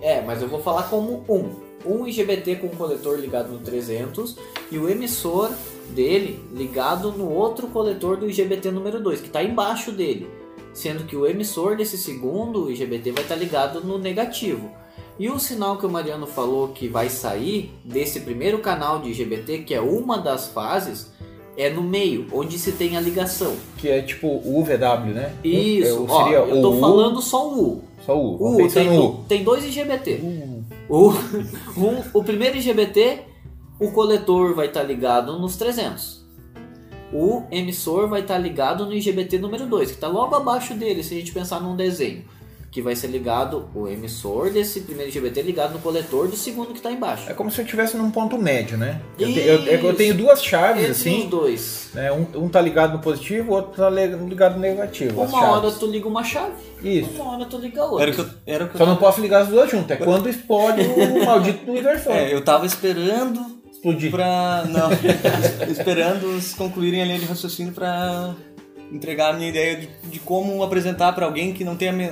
É, 0.00 0.20
mas 0.22 0.40
eu 0.42 0.48
vou 0.48 0.62
falar 0.62 0.84
como 0.84 1.24
um. 1.28 1.65
Um 1.86 2.06
IGBT 2.06 2.56
com 2.56 2.68
coletor 2.68 3.18
ligado 3.18 3.52
no 3.52 3.58
300 3.58 4.36
e 4.70 4.78
o 4.78 4.88
emissor 4.88 5.50
dele 5.90 6.40
ligado 6.52 7.12
no 7.12 7.30
outro 7.30 7.68
coletor 7.68 8.16
do 8.16 8.28
IGBT 8.28 8.70
número 8.70 9.00
2, 9.00 9.20
que 9.20 9.26
está 9.28 9.42
embaixo 9.42 9.92
dele. 9.92 10.26
Sendo 10.72 11.04
que 11.04 11.16
o 11.16 11.26
emissor 11.26 11.76
desse 11.76 11.96
segundo 11.96 12.70
IGBT 12.70 13.12
vai 13.12 13.22
estar 13.22 13.36
ligado 13.36 13.80
no 13.80 13.98
negativo. 13.98 14.70
E 15.18 15.30
o 15.30 15.38
sinal 15.38 15.78
que 15.78 15.86
o 15.86 15.90
Mariano 15.90 16.26
falou 16.26 16.68
que 16.68 16.88
vai 16.88 17.08
sair 17.08 17.72
desse 17.82 18.20
primeiro 18.20 18.58
canal 18.58 18.98
de 18.98 19.10
IGBT, 19.10 19.60
que 19.60 19.74
é 19.74 19.80
uma 19.80 20.18
das 20.18 20.48
fases, 20.48 21.10
é 21.56 21.70
no 21.70 21.82
meio, 21.82 22.26
onde 22.32 22.58
se 22.58 22.72
tem 22.72 22.96
a 22.96 23.00
ligação. 23.00 23.54
Que 23.78 23.88
é 23.88 24.02
tipo 24.02 24.26
o 24.26 24.60
UVW, 24.60 25.14
né? 25.14 25.32
Isso, 25.42 26.06
É, 26.08 26.12
ó, 26.12 26.28
eu 26.28 26.60
tô 26.60 26.70
o 26.70 26.76
U, 26.76 26.80
falando 26.80 27.22
só 27.22 27.48
o 27.48 27.62
U. 27.62 27.82
Só 28.04 28.14
o 28.14 28.36
U. 28.36 28.42
O 28.42 28.62
U 28.62 28.68
tem, 28.70 28.98
U. 28.98 29.24
tem 29.26 29.42
dois 29.42 29.64
IGBT. 29.64 30.20
O, 30.88 31.10
um- 31.76 32.02
o 32.12 32.24
primeiro 32.24 32.56
IGBT, 32.56 33.24
o 33.80 33.90
coletor 33.90 34.54
vai 34.54 34.66
estar 34.66 34.82
ligado 34.82 35.38
nos 35.38 35.56
300. 35.56 36.24
O 37.12 37.44
emissor 37.50 38.08
vai 38.08 38.20
estar 38.20 38.38
ligado 38.38 38.84
no 38.84 38.92
IGBT 38.92 39.38
número 39.38 39.66
2, 39.66 39.90
que 39.90 39.94
está 39.94 40.08
logo 40.08 40.34
abaixo 40.34 40.74
dele, 40.74 41.02
se 41.02 41.14
a 41.14 41.18
gente 41.18 41.32
pensar 41.32 41.60
num 41.60 41.76
desenho. 41.76 42.24
Que 42.76 42.82
vai 42.82 42.94
ser 42.94 43.06
ligado 43.06 43.70
o 43.74 43.88
emissor 43.88 44.50
desse 44.50 44.82
primeiro 44.82 45.10
IGBT 45.10 45.40
ligado 45.40 45.72
no 45.72 45.78
coletor 45.78 46.28
do 46.28 46.36
segundo 46.36 46.72
que 46.72 46.76
está 46.76 46.92
embaixo. 46.92 47.24
É 47.26 47.32
como 47.32 47.50
se 47.50 47.58
eu 47.58 47.64
estivesse 47.64 47.96
num 47.96 48.10
ponto 48.10 48.36
médio, 48.36 48.76
né? 48.76 49.00
Eu, 49.18 49.32
te- 49.32 49.40
eu- 49.40 49.64
eu 49.64 49.94
tenho 49.94 50.12
duas 50.14 50.44
chaves, 50.44 50.80
Entre 50.82 50.90
assim, 50.92 51.24
os 51.24 51.30
dois. 51.30 51.88
né? 51.94 52.12
Um, 52.12 52.26
um 52.44 52.48
tá 52.50 52.60
ligado 52.60 52.92
no 52.92 52.98
positivo, 52.98 53.52
o 53.52 53.54
outro 53.54 53.72
tá 53.72 53.88
ligado 53.88 54.56
no 54.56 54.58
negativo. 54.60 55.22
Uma 55.22 55.52
hora 55.52 55.70
tu 55.70 55.86
liga 55.86 56.06
uma 56.06 56.22
chave, 56.22 56.52
Isso. 56.84 57.08
uma 57.22 57.32
hora 57.32 57.46
tu 57.46 57.56
liga 57.56 57.80
a 57.80 57.84
outra. 57.86 58.02
Era 58.02 58.10
o 58.10 58.14
que 58.14 58.20
eu, 58.20 58.28
era 58.46 58.66
que 58.68 58.74
eu 58.74 58.78
Só 58.78 58.84
não 58.84 58.96
posso 58.96 59.22
ligar 59.22 59.40
as 59.40 59.48
duas 59.48 59.70
juntas. 59.70 59.98
É 59.98 60.04
quando 60.04 60.28
explode 60.28 60.82
o 60.82 61.24
maldito 61.24 61.64
do 61.64 61.78
inversor. 61.78 62.12
É, 62.12 62.30
eu 62.34 62.44
tava 62.44 62.66
esperando 62.66 63.40
Explodir. 63.72 64.10
pra. 64.10 64.64
Não. 64.68 64.90
esperando 65.72 66.38
concluírem 66.56 67.00
a 67.02 67.04
linha 67.06 67.18
de 67.20 67.24
raciocínio 67.24 67.72
pra 67.72 68.34
entregar 68.92 69.30
a 69.30 69.32
minha 69.32 69.48
ideia 69.48 69.76
de, 69.76 69.88
de 70.04 70.18
como 70.20 70.62
apresentar 70.62 71.12
pra 71.12 71.26
alguém 71.26 71.52
que 71.52 71.64
não 71.64 71.76
tem 71.76 71.88
a 71.88 71.92
me- 71.92 72.10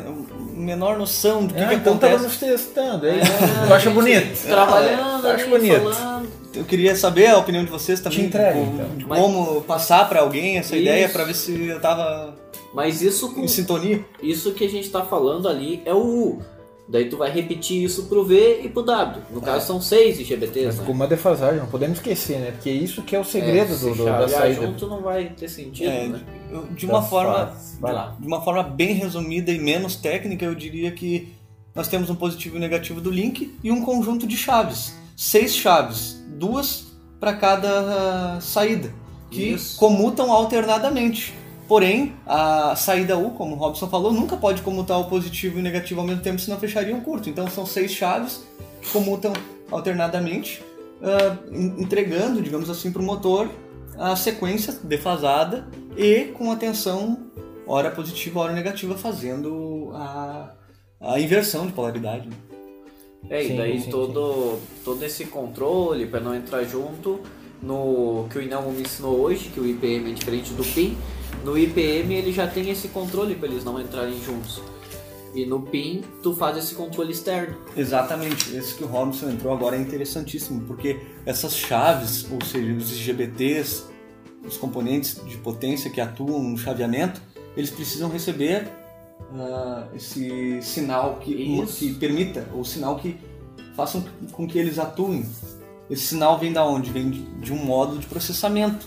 menor 0.56 0.96
noção 0.98 1.46
do 1.46 1.54
que, 1.54 1.60
Ah, 1.62 1.68
que 1.68 1.74
então 1.76 1.92
acontece. 1.94 2.12
tava 2.14 2.24
nos 2.28 2.36
testando. 2.36 3.06
Aí, 3.06 3.20
É, 3.20 3.22
tu 3.24 3.74
acha 3.74 3.74
a 3.74 3.78
gente 3.78 3.94
bonito? 3.94 4.42
Trabalhando, 4.46 5.26
Eu 5.26 5.30
acho 5.32 5.48
bonito. 5.48 5.92
falando. 5.92 6.28
Eu 6.54 6.64
queria 6.64 6.94
saber 6.94 7.26
a 7.28 7.38
opinião 7.38 7.64
de 7.64 7.70
vocês 7.70 7.98
também. 8.00 8.18
Te 8.20 8.24
entrego, 8.26 8.60
de, 8.64 8.70
então. 8.70 8.96
de 8.96 9.06
Mas- 9.06 9.20
como 9.20 9.60
passar 9.62 10.08
pra 10.08 10.20
alguém 10.20 10.56
essa 10.58 10.76
ideia 10.76 11.04
Isso. 11.06 11.12
pra 11.14 11.24
ver 11.24 11.34
se 11.34 11.66
eu 11.66 11.80
tava 11.80 12.34
Mas 12.72 13.02
isso 13.02 13.32
com 13.34 13.40
em 13.42 13.48
sintonia. 13.48 14.04
Isso 14.22 14.52
que 14.52 14.64
a 14.64 14.68
gente 14.70 14.88
tá 14.90 15.02
falando 15.02 15.48
ali 15.48 15.82
é 15.84 15.92
o 15.92 15.98
U. 15.98 16.42
Daí 16.86 17.08
tu 17.08 17.16
vai 17.16 17.30
repetir 17.30 17.82
isso 17.82 18.04
pro 18.04 18.24
V 18.24 18.60
e 18.62 18.68
pro 18.68 18.82
W. 18.82 19.22
No 19.30 19.40
caso 19.40 19.66
são 19.66 19.80
seis 19.80 20.20
IGBTs, 20.20 20.72
Ficou 20.78 20.88
né? 20.88 20.94
uma 20.94 21.06
defasagem, 21.06 21.58
não 21.58 21.66
podemos 21.66 21.96
esquecer, 21.96 22.38
né? 22.38 22.50
Porque 22.50 22.70
isso 22.70 23.00
que 23.02 23.16
é 23.16 23.18
o 23.18 23.24
segredo 23.24 23.72
É, 23.72 23.74
do, 23.74 23.74
se 23.74 23.90
do- 23.94 24.04
da 24.04 24.28
saída. 24.28 24.66
junto 24.66 24.86
não 24.86 25.00
vai 25.00 25.30
ter 25.30 25.48
sentido, 25.48 25.88
É, 25.88 26.08
né? 26.08 26.20
de 26.76 26.84
uma 26.84 27.00
das 27.00 27.08
forma 27.08 27.52
lá. 27.80 28.14
de 28.20 28.26
uma 28.26 28.42
forma 28.42 28.62
bem 28.62 28.92
resumida 28.92 29.50
e 29.50 29.58
menos 29.58 29.96
técnica, 29.96 30.44
eu 30.44 30.54
diria 30.54 30.90
que 30.92 31.32
nós 31.74 31.88
temos 31.88 32.10
um 32.10 32.14
positivo 32.14 32.56
e 32.56 32.58
um 32.58 32.60
negativo 32.60 33.00
do 33.00 33.10
link 33.10 33.54
e 33.64 33.70
um 33.72 33.82
conjunto 33.82 34.26
de 34.26 34.36
chaves. 34.36 34.94
Seis 35.16 35.54
chaves, 35.56 36.22
duas 36.36 36.84
para 37.18 37.32
cada 37.32 38.36
ah, 38.36 38.40
saída, 38.42 38.92
que 39.30 39.52
Isso. 39.54 39.78
comutam 39.78 40.30
alternadamente. 40.30 41.32
Porém, 41.66 42.14
a 42.26 42.76
saída 42.76 43.16
U, 43.16 43.30
como 43.30 43.54
o 43.54 43.58
Robson 43.58 43.88
falou, 43.88 44.12
nunca 44.12 44.36
pode 44.36 44.60
comutar 44.62 45.00
o 45.00 45.04
positivo 45.04 45.56
e 45.56 45.60
o 45.60 45.62
negativo 45.62 46.00
ao 46.00 46.06
mesmo 46.06 46.22
tempo, 46.22 46.38
senão 46.40 46.58
fecharia 46.58 46.94
um 46.94 47.00
curto. 47.00 47.28
Então 47.30 47.48
são 47.48 47.64
seis 47.64 47.90
chaves 47.90 48.42
que 48.82 48.90
comutam 48.90 49.32
alternadamente, 49.70 50.62
en- 51.50 51.82
entregando, 51.82 52.42
digamos 52.42 52.68
assim, 52.68 52.92
para 52.92 53.00
o 53.00 53.04
motor 53.04 53.48
a 53.98 54.14
sequência 54.16 54.74
defasada 54.82 55.66
e 55.96 56.24
com 56.36 56.50
a 56.50 56.56
tensão 56.56 57.18
hora 57.66 57.90
positiva, 57.90 58.40
hora 58.40 58.52
negativa, 58.52 58.94
fazendo 58.96 59.90
a, 59.94 60.52
a 61.00 61.18
inversão 61.20 61.66
de 61.66 61.72
polaridade. 61.72 62.28
né? 62.28 62.34
É, 63.30 63.42
e 63.42 63.48
Sim, 63.48 63.56
daí 63.56 63.80
sim, 63.80 63.90
todo, 63.90 64.58
todo 64.84 65.02
esse 65.02 65.24
controle 65.26 66.06
para 66.06 66.20
não 66.20 66.34
entrar 66.34 66.62
junto 66.64 67.20
no 67.62 68.26
que 68.30 68.36
o 68.38 68.42
Inelmo 68.42 68.70
me 68.70 68.82
ensinou 68.82 69.18
hoje, 69.18 69.48
que 69.48 69.58
o 69.58 69.66
IPM 69.66 70.10
é 70.10 70.14
diferente 70.14 70.52
do 70.52 70.62
PIN. 70.62 70.94
No 71.44 71.58
IPM 71.58 72.14
ele 72.14 72.32
já 72.32 72.46
tem 72.46 72.70
esse 72.70 72.88
controle 72.88 73.34
para 73.34 73.48
eles 73.48 73.64
não 73.64 73.78
entrarem 73.80 74.18
juntos. 74.22 74.62
E 75.34 75.44
no 75.44 75.60
PIN 75.60 76.02
tu 76.22 76.34
faz 76.34 76.56
esse 76.56 76.74
controle 76.74 77.12
externo. 77.12 77.56
Exatamente, 77.76 78.56
esse 78.56 78.74
que 78.74 78.84
o 78.84 78.86
Robson 78.86 79.30
entrou 79.30 79.52
agora 79.52 79.76
é 79.76 79.80
interessantíssimo, 79.80 80.62
porque 80.62 81.00
essas 81.26 81.54
chaves, 81.54 82.26
ou 82.30 82.42
seja, 82.42 82.72
os 82.72 82.90
IGBTs, 82.92 83.84
os 84.46 84.56
componentes 84.56 85.20
de 85.26 85.36
potência 85.36 85.90
que 85.90 86.00
atuam 86.00 86.42
no 86.42 86.56
chaveamento, 86.56 87.20
eles 87.56 87.70
precisam 87.70 88.08
receber 88.08 88.68
ah, 89.34 89.88
esse 89.94 90.62
sinal 90.62 91.16
que, 91.16 91.32
Isso. 91.32 91.78
que 91.78 91.94
permita, 91.94 92.48
ou 92.54 92.64
sinal 92.64 92.98
que 92.98 93.16
façam 93.74 94.04
com 94.32 94.46
que 94.46 94.58
eles 94.58 94.78
atuem. 94.78 95.26
Esse 95.90 96.08
sinal 96.08 96.38
vem 96.38 96.52
da 96.52 96.64
onde? 96.64 96.90
Vem 96.90 97.10
de, 97.10 97.52
um 97.52 97.56
módulo 97.56 97.98
de 97.98 98.06
processamento. 98.06 98.86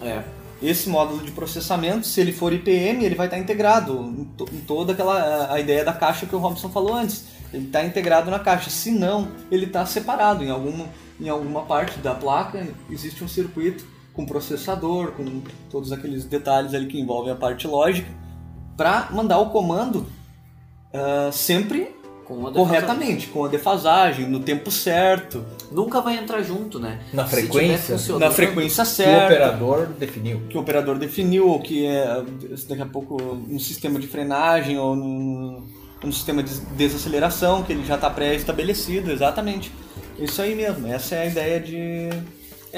É. 0.00 0.22
Esse 0.60 0.88
módulo 0.88 1.22
de 1.22 1.30
processamento, 1.30 2.06
se 2.06 2.20
ele 2.20 2.32
for 2.32 2.52
IPM, 2.52 3.04
ele 3.04 3.14
vai 3.14 3.26
estar 3.28 3.38
integrado 3.38 3.96
em, 4.18 4.24
to- 4.24 4.48
em 4.52 4.58
toda 4.60 4.92
aquela 4.92 5.52
a 5.52 5.60
ideia 5.60 5.84
da 5.84 5.92
caixa 5.92 6.26
que 6.26 6.34
o 6.34 6.38
Robson 6.38 6.68
falou 6.68 6.94
antes. 6.94 7.26
Ele 7.52 7.66
está 7.66 7.84
integrado 7.84 8.30
na 8.30 8.38
caixa. 8.40 8.68
Se 8.68 8.90
não, 8.90 9.28
ele 9.50 9.66
está 9.66 9.86
separado 9.86 10.42
em 10.44 10.50
alguma 10.50 10.86
em 11.20 11.28
alguma 11.28 11.62
parte 11.62 11.98
da 11.98 12.14
placa. 12.14 12.66
Existe 12.90 13.22
um 13.24 13.28
circuito 13.28 13.84
com 14.12 14.26
processador, 14.26 15.12
com 15.12 15.42
todos 15.70 15.92
aqueles 15.92 16.24
detalhes 16.24 16.74
ali 16.74 16.86
que 16.86 17.00
envolvem 17.00 17.32
a 17.32 17.36
parte 17.36 17.66
lógica, 17.68 18.08
para 18.76 19.08
mandar 19.12 19.38
o 19.38 19.50
comando 19.50 20.06
ah, 20.92 21.30
sempre 21.32 21.94
Com 22.28 22.52
corretamente, 22.52 23.28
com 23.28 23.44
a 23.46 23.48
defasagem, 23.48 24.28
no 24.28 24.40
tempo 24.40 24.70
certo, 24.70 25.42
Nunca 25.72 26.02
vai 26.02 26.18
entrar 26.18 26.42
junto, 26.42 26.78
né? 26.78 27.00
Na 27.10 27.24
Se 27.24 27.30
frequência? 27.30 27.96
na 28.18 28.30
frequência 28.30 28.84
Que 28.84 28.90
o 28.90 28.94
certa. 28.94 29.24
operador 29.24 29.86
definiu. 29.98 30.42
que 30.50 30.58
o 30.58 30.60
operador 30.60 30.98
definiu, 30.98 31.48
ou 31.48 31.58
que 31.58 31.86
é 31.86 32.22
daqui 32.68 32.82
a 32.82 32.86
pouco 32.86 33.16
no 33.48 33.58
sistema 33.58 33.98
de 33.98 34.06
frenagem 34.06 34.78
ou 34.78 34.94
no, 34.94 35.62
no 36.04 36.12
sistema 36.12 36.42
de 36.42 36.54
desaceleração, 36.76 37.62
que 37.62 37.72
ele 37.72 37.84
já 37.84 37.94
está 37.94 38.10
pré-estabelecido, 38.10 39.10
exatamente. 39.10 39.72
Isso 40.18 40.42
aí 40.42 40.54
mesmo, 40.54 40.86
essa 40.86 41.14
é 41.14 41.22
a 41.22 41.26
ideia 41.26 41.60
de 41.60 42.10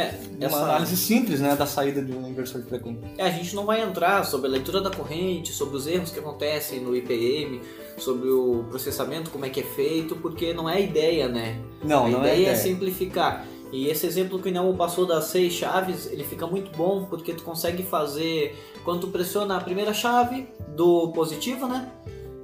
É, 0.00 0.10
de 0.10 0.36
uma 0.38 0.46
essa- 0.46 0.62
análise 0.64 0.96
simples 0.96 1.40
né, 1.40 1.54
da 1.56 1.66
saída 1.66 2.02
de 2.02 2.12
um 2.12 2.26
inversor 2.28 2.60
de 2.62 2.68
frequência. 2.68 3.02
É, 3.18 3.24
a 3.26 3.30
gente 3.30 3.54
não 3.54 3.64
vai 3.66 3.82
entrar 3.82 4.24
sobre 4.24 4.46
a 4.48 4.50
leitura 4.50 4.80
da 4.80 4.90
corrente, 4.90 5.52
sobre 5.52 5.76
os 5.76 5.86
erros 5.86 6.10
que 6.10 6.18
acontecem 6.18 6.80
no 6.80 6.94
IPM, 6.96 7.60
sobre 7.98 8.28
o 8.30 8.64
processamento, 8.68 9.30
como 9.30 9.44
é 9.44 9.50
que 9.50 9.60
é 9.60 9.64
feito, 9.64 10.16
porque 10.16 10.52
não 10.54 10.68
é 10.68 10.74
a 10.76 10.80
ideia, 10.80 11.28
né? 11.28 11.60
Não, 11.84 12.06
a 12.06 12.08
não 12.08 12.18
ideia 12.20 12.32
é 12.32 12.36
a 12.36 12.40
ideia. 12.40 12.56
simplificar. 12.56 13.44
E 13.72 13.86
esse 13.86 14.04
exemplo 14.04 14.38
que 14.40 14.46
o 14.46 14.48
Inelmo 14.48 14.76
passou 14.76 15.06
das 15.06 15.24
seis 15.26 15.52
chaves, 15.52 16.06
ele 16.10 16.24
fica 16.24 16.44
muito 16.46 16.76
bom 16.76 17.04
porque 17.08 17.32
tu 17.32 17.44
consegue 17.44 17.84
fazer 17.84 18.56
quando 18.84 19.02
tu 19.02 19.06
pressiona 19.08 19.56
a 19.56 19.60
primeira 19.60 19.94
chave 19.94 20.48
do 20.74 21.12
positivo, 21.12 21.68
né? 21.68 21.88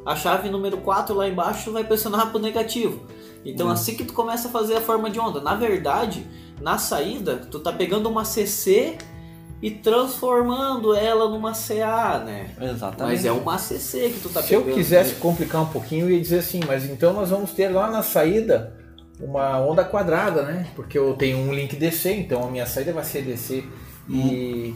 A 0.05 0.15
chave 0.15 0.49
número 0.49 0.77
4 0.79 1.15
lá 1.17 1.27
embaixo 1.29 1.65
tu 1.65 1.73
vai 1.73 1.83
pressionar 1.83 2.31
pro 2.31 2.39
negativo. 2.39 3.01
Então 3.45 3.67
Hum. 3.67 3.71
assim 3.71 3.97
que 3.97 4.05
tu 4.05 4.13
começa 4.13 4.47
a 4.47 4.51
fazer 4.53 4.77
a 4.77 4.81
forma 4.81 5.11
de 5.11 5.19
onda. 5.19 5.41
Na 5.41 5.57
verdade, 5.57 6.25
na 6.61 6.79
saída, 6.79 7.37
tu 7.51 7.59
tá 7.61 7.73
pegando 7.73 8.09
uma 8.09 8.25
CC 8.25 8.97
e 9.61 9.71
transformando 9.71 10.95
ela 10.95 11.29
numa 11.29 11.53
CA, 11.53 12.23
né? 12.25 12.51
Exatamente. 12.61 13.17
Mas 13.17 13.25
é 13.25 13.33
uma 13.33 13.59
CC 13.59 14.11
que 14.11 14.21
tu 14.21 14.29
tá 14.29 14.43
Se 14.43 14.55
eu 14.55 14.61
pegando. 14.63 14.77
quisesse 14.77 15.15
complicar 15.15 15.63
um 15.63 15.67
pouquinho, 15.67 16.07
eu 16.07 16.11
ia 16.11 16.21
dizer 16.21 16.41
assim, 16.41 16.61
mas 16.67 16.85
então 16.85 17.13
nós 17.13 17.31
vamos 17.31 17.53
ter 17.53 17.69
lá 17.69 17.91
na 17.91 18.03
saída 18.03 18.75
uma 19.19 19.59
onda 19.61 19.83
quadrada, 19.85 20.43
né? 20.43 20.67
Porque 20.77 20.99
eu 20.99 21.15
tenho 21.15 21.39
um 21.39 21.55
link 21.55 21.75
DC, 21.77 22.13
então 22.13 22.47
a 22.47 22.51
minha 22.51 22.67
saída 22.67 22.93
vai 22.93 23.05
ser 23.05 23.23
DC. 23.23 23.65
E 24.09 24.75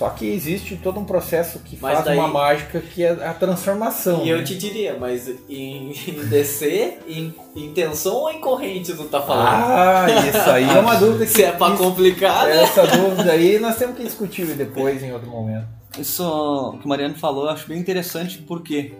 só 0.00 0.08
que 0.08 0.26
existe 0.26 0.76
todo 0.76 0.98
um 0.98 1.04
processo 1.04 1.58
que 1.58 1.76
Mas 1.78 1.92
faz 1.92 2.04
daí- 2.06 2.16
uma 2.16 2.26
mágica 2.26 2.80
que 2.80 3.04
é 3.04 3.10
a 3.10 3.34
transformação. 3.34 4.24
E 4.24 4.30
eu 4.30 4.38
né? 4.38 4.44
te 4.44 4.56
diria, 4.56 4.96
mas 4.98 5.28
em, 5.46 5.92
em 5.92 6.24
DC, 6.26 7.00
em, 7.06 7.34
em 7.54 7.70
tensão 7.74 8.14
ou 8.14 8.30
em 8.30 8.40
corrente 8.40 8.94
tu 8.94 9.04
tá 9.04 9.20
falando? 9.20 9.46
Ah, 9.66 10.06
isso 10.26 10.50
aí 10.50 10.64
é 10.74 10.80
uma 10.80 10.94
dúvida 10.96 11.26
que 11.26 11.32
Se 11.32 11.42
é 11.44 11.52
pra 11.52 11.68
isso- 11.68 11.76
complicar, 11.84 12.46
né? 12.46 12.62
essa 12.62 12.86
dúvida 12.86 13.30
aí 13.32 13.58
nós 13.58 13.76
temos 13.76 13.94
que 13.94 14.02
discutir 14.04 14.46
depois 14.46 15.02
em 15.02 15.12
outro 15.12 15.28
momento. 15.28 15.66
isso 15.98 16.78
que 16.80 16.86
o 16.86 16.88
Mariano 16.88 17.14
falou 17.16 17.44
eu 17.44 17.50
acho 17.50 17.68
bem 17.68 17.78
interessante 17.78 18.38
porque 18.38 18.94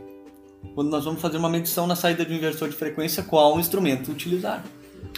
quando 0.74 0.90
nós 0.90 1.06
vamos 1.06 1.22
fazer 1.22 1.38
uma 1.38 1.48
medição 1.48 1.86
na 1.86 1.96
saída 1.96 2.26
de 2.26 2.34
um 2.34 2.36
inversor 2.36 2.68
de 2.68 2.76
frequência, 2.76 3.22
qual 3.22 3.58
instrumento 3.58 4.10
utilizar? 4.12 4.62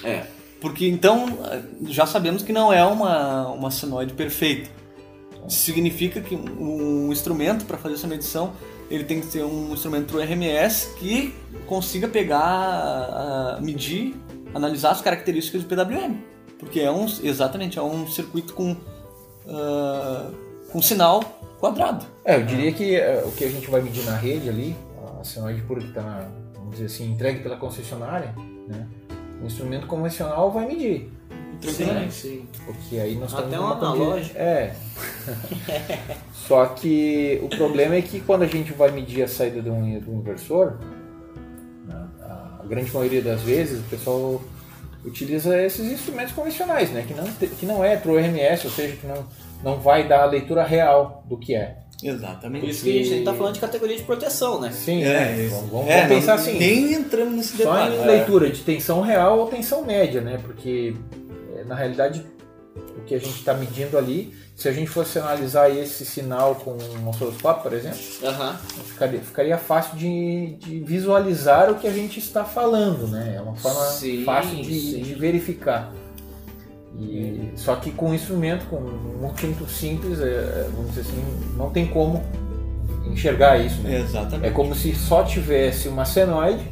É. 0.05 0.23
Porque 0.61 0.87
então 0.87 1.27
já 1.89 2.07
sabemos 2.07 2.45
que 2.45 2.53
não 2.53 2.73
é 2.73 2.85
uma, 2.85 3.49
uma 3.49 3.69
senoide 3.73 4.13
perfeita. 4.13 4.71
Significa 5.49 6.21
que 6.21 6.35
um 6.35 7.13
instrumento 7.13 7.65
para 7.65 7.77
fazer 7.77 7.95
essa 7.95 8.07
medição 8.07 8.53
ele 8.91 9.05
tem 9.05 9.21
que 9.21 9.27
ser 9.27 9.43
um 9.43 9.73
instrumento 9.73 10.19
RMS 10.19 10.95
que 10.99 11.35
consiga 11.67 12.07
pegar, 12.07 13.59
medir, 13.63 14.15
analisar 14.55 14.91
as 14.91 15.01
características 15.01 15.65
do 15.65 15.69
PWM. 15.69 16.17
Porque 16.59 16.81
é 16.81 16.91
um, 16.91 17.07
exatamente, 17.23 17.79
é 17.79 17.83
um 17.83 18.07
circuito 18.07 18.53
com, 18.53 18.77
com 20.71 20.83
sinal 20.83 21.23
quadrado. 21.59 22.05
É, 22.25 22.37
eu 22.37 22.45
diria 22.45 22.73
que 22.73 22.97
eh, 22.97 23.23
o 23.25 23.31
que 23.31 23.45
a 23.45 23.49
gente 23.49 23.71
vai 23.71 23.81
medir 23.81 24.05
na 24.05 24.17
rede 24.17 24.49
ali, 24.49 24.77
a 25.21 25.23
senoide 25.23 25.63
pura 25.63 25.81
que 25.81 25.89
está, 25.89 26.29
vamos 26.57 26.73
dizer 26.73 26.87
assim, 26.87 27.13
entregue 27.13 27.41
pela 27.41 27.57
concessionária, 27.57 28.35
né? 28.69 28.89
O 29.41 29.47
instrumento 29.47 29.87
convencional 29.87 30.51
vai 30.51 30.67
medir. 30.67 31.11
Sim, 31.71 32.11
sim. 32.11 32.47
Porque 32.67 32.99
aí 32.99 33.15
nós 33.17 33.33
Até 33.35 33.59
um 33.59 33.63
condi- 33.69 33.85
analógico. 33.85 34.39
É. 34.39 34.75
Só 36.47 36.67
que 36.67 37.39
o 37.43 37.49
problema 37.49 37.95
é 37.95 38.03
que 38.03 38.21
quando 38.21 38.43
a 38.43 38.47
gente 38.47 38.73
vai 38.73 38.91
medir 38.91 39.23
a 39.23 39.29
saída 39.29 39.63
de 39.63 39.71
um, 39.71 40.01
de 40.01 40.11
um 40.11 40.19
inversor, 40.19 40.79
né, 41.87 42.05
a 42.23 42.63
grande 42.67 42.93
maioria 42.93 43.23
das 43.23 43.41
vezes 43.43 43.81
o 43.81 43.85
pessoal 43.85 44.43
utiliza 45.05 45.61
esses 45.63 45.91
instrumentos 45.91 46.33
convencionais, 46.33 46.91
né? 46.91 47.05
Que 47.07 47.15
não, 47.15 47.25
que 47.59 47.67
não 47.67 47.85
é 47.85 47.97
pro 47.97 48.17
RMS, 48.17 48.67
ou 48.67 48.73
seja, 48.73 48.97
que 48.97 49.07
não, 49.07 49.25
não 49.63 49.81
vai 49.81 50.07
dar 50.07 50.23
a 50.23 50.27
leitura 50.27 50.63
real 50.65 51.25
do 51.29 51.37
que 51.37 51.55
é. 51.55 51.79
Por 52.01 52.09
Exatamente. 52.09 52.69
isso 52.69 52.83
que 52.83 53.01
a 53.01 53.05
gente 53.05 53.25
tá 53.25 53.33
falando 53.33 53.55
de 53.55 53.61
categoria 53.61 53.97
de 53.97 54.03
proteção, 54.03 54.61
né? 54.61 54.73
Sim, 54.73 55.05
É, 55.05 55.07
né? 55.37 55.49
Vamos, 55.49 55.71
vamos- 55.71 55.89
É, 55.89 56.01
vamos 56.03 56.09
pensar 56.17 56.35
assim. 56.35 56.59
Nem 56.59 56.95
entramos 56.95 57.35
nesse 57.35 57.57
Só 57.57 57.73
detalhe. 57.73 57.97
em 57.97 58.05
leitura 58.07 58.51
de 58.51 58.61
tensão 58.63 59.01
real 59.03 59.39
ou 59.39 59.47
tensão 59.47 59.85
média, 59.85 60.21
né? 60.21 60.41
Porque 60.43 60.97
na 61.67 61.75
realidade 61.75 62.25
o 62.97 63.03
que 63.03 63.15
a 63.15 63.19
gente 63.19 63.39
está 63.39 63.53
medindo 63.55 63.99
ali, 63.99 64.35
se 64.57 64.69
a 64.69 64.73
gente 64.73 64.89
fosse 64.89 65.19
analisar 65.19 65.71
esse 65.71 66.05
sinal 66.07 66.55
com 66.55 66.73
um 66.73 67.09
osciloscópio, 67.09 67.63
por 67.63 67.73
exemplo, 67.73 67.99
Aham. 68.25 68.57
ficaria, 68.87 69.21
ficaria 69.21 69.59
fácil 69.59 69.97
de, 69.97 70.55
de 70.59 70.81
visualizar 70.81 71.71
o 71.71 71.75
que 71.75 71.87
a 71.87 71.93
gente 71.93 72.19
está 72.19 72.45
falando, 72.45 73.09
né? 73.09 73.35
É 73.37 73.41
uma 73.41 73.57
forma 73.57 73.85
Sim, 73.87 74.25
fácil 74.25 74.57
de, 74.63 75.03
de 75.03 75.15
verificar. 75.15 75.93
E, 76.99 77.51
só 77.57 77.77
que 77.77 77.91
com 77.91 78.11
um 78.11 78.15
instrumento, 78.15 78.67
com 78.67 78.77
um 78.77 79.19
multímetro 79.21 79.69
simples, 79.69 80.21
é, 80.21 80.69
vamos 80.75 80.91
dizer 80.91 81.03
assim, 81.03 81.25
não 81.57 81.71
tem 81.71 81.87
como 81.87 82.23
enxergar 83.07 83.59
isso, 83.59 83.81
né? 83.83 84.01
Exatamente. 84.01 84.47
É 84.47 84.51
como 84.51 84.75
se 84.75 84.95
só 84.95 85.25
tivesse 85.25 85.89
uma 85.89 86.05
senoide 86.05 86.65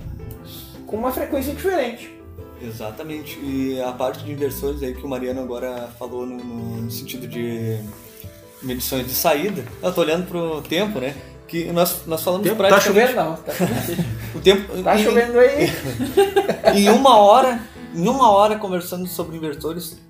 com 0.87 0.97
uma 0.97 1.11
frequência 1.11 1.55
diferente. 1.55 2.20
Exatamente. 2.63 3.39
E 3.43 3.81
a 3.81 3.93
parte 3.93 4.25
de 4.25 4.33
inversores 4.33 4.83
aí 4.83 4.95
que 4.95 5.05
o 5.05 5.09
Mariano 5.09 5.41
agora 5.41 5.89
falou 5.99 6.27
no, 6.27 6.37
no 6.83 6.91
sentido 6.91 7.27
de 7.27 7.81
medições 8.63 9.07
de 9.07 9.15
saída, 9.15 9.65
eu 9.83 9.93
tô 9.93 10.01
olhando 10.03 10.27
pro 10.27 10.61
tempo, 10.63 11.01
né? 11.01 11.15
Que 11.49 11.73
nós, 11.73 12.07
nós 12.07 12.23
falamos 12.23 12.47
Tá 12.49 12.55
praticamente- 12.55 13.13
chovendo 13.13 13.15
não, 13.31 13.37
tá 13.37 13.53
chovendo. 13.53 14.05
O 14.35 14.41
tempo, 14.41 14.83
Tá 14.83 14.97
em, 14.99 15.03
chovendo 15.05 15.39
aí. 15.41 15.67
em 16.77 16.89
uma 16.91 17.17
hora, 17.19 17.61
em 17.95 18.07
uma 18.09 18.31
hora 18.31 18.57
conversando 18.57 19.07
sobre 19.09 19.37
inversores, 19.37 20.01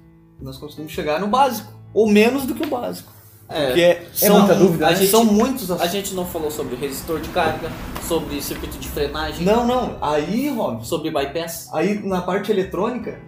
nós 0.41 0.59
conseguimos 0.59 0.93
chegar 0.93 1.19
no 1.21 1.27
básico. 1.29 1.73
Ou 1.95 2.07
menos 2.09 2.45
do 2.45 2.55
que 2.55 2.63
o 2.65 2.69
básico. 2.69 3.11
É. 3.51 3.67
Porque 3.67 3.99
são, 4.13 4.39
muita 4.39 4.55
dúvida, 4.55 4.87
a 4.87 4.91
né? 4.91 4.97
gente- 4.97 5.11
são 5.11 5.25
muitos 5.25 5.71
A 5.71 5.75
assuntos. 5.75 5.93
gente 5.93 6.15
não 6.15 6.25
falou 6.25 6.51
sobre 6.51 6.77
resistor 6.77 7.21
de 7.21 7.29
carga, 7.31 7.69
sobre 8.07 8.41
circuito 8.41 8.79
de 8.79 8.89
frenagem, 8.89 9.45
Não, 9.45 9.67
não. 9.67 9.97
Aí, 10.01 10.49
Robson, 10.51 10.85
sobre 10.85 11.11
bypass. 11.11 11.69
Aí 11.73 11.99
na 12.07 12.21
parte 12.23 12.53
eletrônica, 12.53 13.19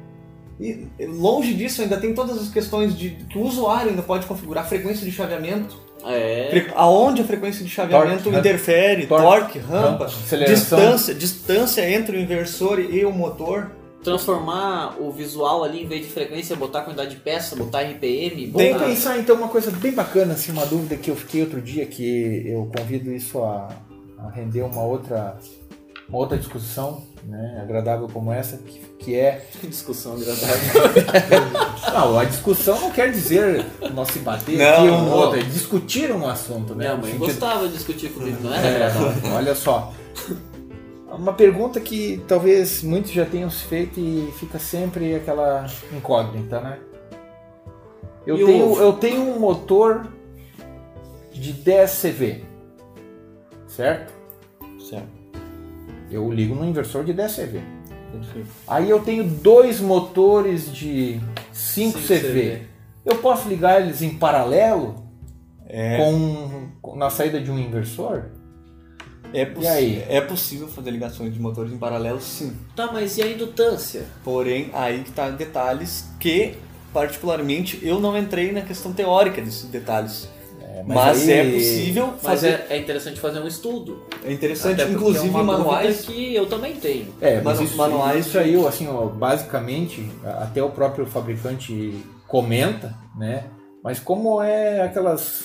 e 0.61 0.87
longe 1.07 1.55
disso 1.55 1.83
ainda 1.83 1.97
tem 1.97 2.15
todas 2.15 2.41
as 2.41 2.49
questões 2.51 2.97
de 2.97 3.11
que 3.29 3.37
o 3.37 3.43
usuário 3.43 3.91
ainda 3.91 4.03
pode 4.03 4.27
configurar 4.27 4.65
frequência 4.69 5.05
de 5.05 5.11
chaveamento, 5.11 5.77
É. 6.07 6.67
aonde 6.77 7.23
a 7.23 7.25
frequência 7.25 7.65
de 7.65 7.71
chaveamento 7.71 8.23
Torque, 8.25 8.39
interfere, 8.39 9.07
torque, 9.07 9.25
torque, 9.25 9.59
rampa, 9.59 10.07
distância, 10.47 11.15
distância 11.15 11.91
entre 11.91 12.17
o 12.17 12.21
inversor 12.21 12.79
e 12.79 13.05
o 13.05 13.11
motor. 13.13 13.73
Transformar 14.03 14.97
o 15.01 15.11
visual 15.13 15.63
ali, 15.63 15.83
em 15.85 15.87
vez 15.87 16.05
de 16.07 16.13
frequência, 16.13 16.57
botar 16.57 16.81
quantidade 16.83 17.11
de 17.11 17.21
peça, 17.21 17.55
botar 17.55 17.83
RPM, 17.83 18.47
botar... 18.49 18.85
pensar 18.85 19.19
então 19.19 19.37
uma 19.37 19.49
coisa 19.49 19.71
bem 19.71 19.93
bacana, 19.93 20.35
assim, 20.35 20.51
uma 20.53 20.67
dúvida 20.67 20.97
que 20.97 21.11
eu 21.11 21.17
fiquei 21.17 21.43
outro 21.43 21.61
dia, 21.61 21.87
que 21.87 22.43
eu 22.47 22.71
convido 22.77 23.13
isso 23.13 23.39
a, 23.43 23.69
a 24.19 24.29
render 24.31 24.63
uma 24.63 24.83
outra, 24.83 25.37
uma 26.09 26.19
outra 26.19 26.37
discussão, 26.37 27.05
né, 27.25 27.61
agradável 27.63 28.09
como 28.13 28.33
essa, 28.33 28.57
que, 28.59 28.81
que 28.99 29.15
é 29.15 29.47
Que 29.61 29.67
discussão 29.69 30.15
agradável. 30.15 30.83
Não, 31.93 32.19
a 32.19 32.25
discussão 32.25 32.81
não 32.81 32.91
quer 32.91 33.11
dizer 33.13 33.67
nós 33.93 34.09
se 34.09 34.19
bater 34.21 34.57
Não, 34.57 34.67
aqui 34.67 34.83
um 34.89 35.05
não. 35.05 35.13
outro, 35.13 35.39
é 35.41 35.43
discutir 35.43 36.11
um 36.11 36.27
assunto, 36.27 36.75
né? 36.75 36.87
Minha 36.87 36.97
mãe 36.97 37.05
sentido- 37.13 37.27
gostava 37.27 37.67
de 37.69 37.75
discutir 37.75 38.09
comigo, 38.11 38.39
não 38.43 38.55
era 38.55 38.67
É, 38.67 38.87
agradável. 38.87 39.33
olha 39.35 39.55
só. 39.55 39.93
Uma 41.17 41.33
pergunta 41.35 41.81
que 41.81 42.23
talvez 42.27 42.83
muitos 42.83 43.11
já 43.11 43.25
tenham 43.27 43.51
se 43.51 43.65
feito 43.65 44.01
e 44.01 44.33
fica 44.39 44.59
sempre 44.59 45.15
aquela 45.15 45.67
incógnita, 45.93 46.61
né? 46.61 46.79
Eu, 48.27 48.39
E 48.39 48.45
tenho, 48.47 48.65
ovo? 48.71 48.81
eu 48.81 48.93
tenho 48.95 49.21
um 49.23 49.39
motor 49.39 50.07
de 51.33 51.53
10 51.53 51.91
CV, 52.03 52.45
certo? 53.67 54.13
Certo. 54.89 55.09
Eu 56.11 56.31
ligo 56.33 56.55
no 56.55 56.65
inversor 56.65 57.05
de 57.05 57.13
10 57.13 57.35
CV. 57.37 57.61
Aí 58.69 58.89
eu 58.91 59.01
tenho 59.01 59.25
dois 59.25 59.81
motores 59.81 60.73
de 60.73 61.19
5 61.53 61.99
5 61.99 61.99
CV. 61.99 62.21
CV. 62.21 62.63
Eu 63.05 63.17
posso 63.17 63.49
ligar 63.49 63.81
eles 63.83 64.03
em 64.03 64.11
paralelo 64.19 65.07
É, 65.67 65.97
com, 65.97 66.69
com- 66.81 66.95
na 66.97 67.09
saída 67.11 67.41
de 67.41 67.51
um 67.51 67.59
inversor? 67.59 68.27
É, 69.33 69.45
possi- 69.47 69.67
E 69.67 69.69
aí? 69.71 70.05
é 70.09 70.21
possível 70.21 70.69
fazer 70.69 70.91
ligações 70.91 71.33
de 71.33 71.41
motores 71.41 71.73
em 71.73 71.79
paralelo, 71.79 72.21
sim. 72.21 72.57
Tá, 72.77 72.91
mas 72.93 73.17
e 73.19 73.23
a 73.23 73.27
indutância? 73.27 74.05
Porém, 74.25 74.71
aí 74.73 75.03
que 75.03 75.11
tá 75.13 75.29
detalhes 75.31 76.07
que, 76.21 76.55
particularmente, 76.93 77.79
eu 77.83 77.99
não 78.01 78.17
entrei 78.17 78.53
na 78.53 78.61
questão 78.63 78.93
teórica 78.93 79.41
desses 79.43 79.65
detalhes. 79.65 80.29
É, 80.61 80.83
Mas, 80.87 81.29
aí- 81.29 81.31
é 81.33 81.53
possível 81.53 82.07
Mas 82.15 82.23
fazer. 82.23 82.49
é, 82.49 82.67
é 82.71 82.79
interessante 82.79 83.21
fazer 83.21 83.41
um 83.41 83.47
estudo. 83.47 84.05
É, 84.25 84.33
interessante, 84.33 84.83
inclusive 84.83 85.27
é 85.29 85.31
uma 85.31 85.43
manuais. 85.45 86.01
que 86.07 86.35
eu 86.35 86.47
também 86.47 86.75
tenho. 86.77 87.07
É, 87.21 87.37
mas 87.41 87.57
Manu- 87.59 87.63
isso, 87.69 87.77
manuais 87.77 88.27
isso 88.27 88.39
aí, 88.39 88.67
assim, 88.67 88.89
ó, 88.89 89.07
basicamente, 89.07 90.09
até 90.25 90.63
o 90.63 90.71
próprio 90.71 91.07
fabricante 91.07 92.03
comenta, 92.27 92.95
né? 93.17 93.45
Mas 93.85 93.99
como 94.01 94.41
é 94.43 94.81
aquelas 94.83 95.45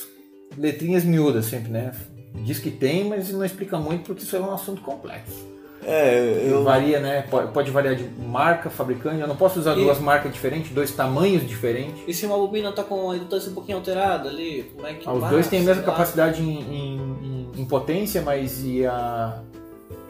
letrinhas 0.56 1.04
miúdas 1.04 1.44
sempre, 1.46 1.70
né? 1.70 1.92
Diz 2.34 2.58
que 2.58 2.70
tem, 2.70 3.04
mas 3.04 3.30
não 3.30 3.44
explica 3.44 3.78
muito 3.78 4.04
porque 4.04 4.22
isso 4.22 4.36
é 4.36 4.40
um 4.40 4.52
assunto 4.52 4.80
complexo. 4.82 5.46
É, 5.84 6.42
eu. 6.50 6.64
Varia, 6.64 7.00
né? 7.00 7.22
Pode, 7.30 7.52
pode 7.52 7.70
variar 7.70 7.94
de 7.94 8.04
marca, 8.20 8.68
fabricante. 8.68 9.20
Eu 9.20 9.28
não 9.28 9.36
posso 9.36 9.58
usar 9.60 9.72
E- 9.78 9.82
duas 9.84 9.98
marcas 9.98 10.32
diferentes, 10.32 10.70
dois 10.72 10.90
tamanhos 10.90 11.46
diferentes. 11.48 12.02
E 12.06 12.12
se 12.12 12.26
uma 12.26 12.36
bobina 12.36 12.72
tá 12.72 12.82
com 12.82 13.10
a 13.10 13.16
indutância 13.16 13.50
um 13.50 13.54
pouquinho 13.54 13.78
alterada 13.78 14.28
ali, 14.28 14.70
como 14.74 14.86
é 14.86 14.94
que 14.94 15.08
Ah, 15.08 15.12
os 15.12 15.28
dois 15.30 15.46
têm 15.48 15.60
a 15.60 15.62
mesma 15.62 15.82
capacidade 15.84 16.42
em, 16.42 16.60
em- 16.60 16.96
em- 17.22 17.62
em 17.62 17.64
potência, 17.64 18.20
mas 18.22 18.62
e 18.64 18.84
a, 18.84 19.40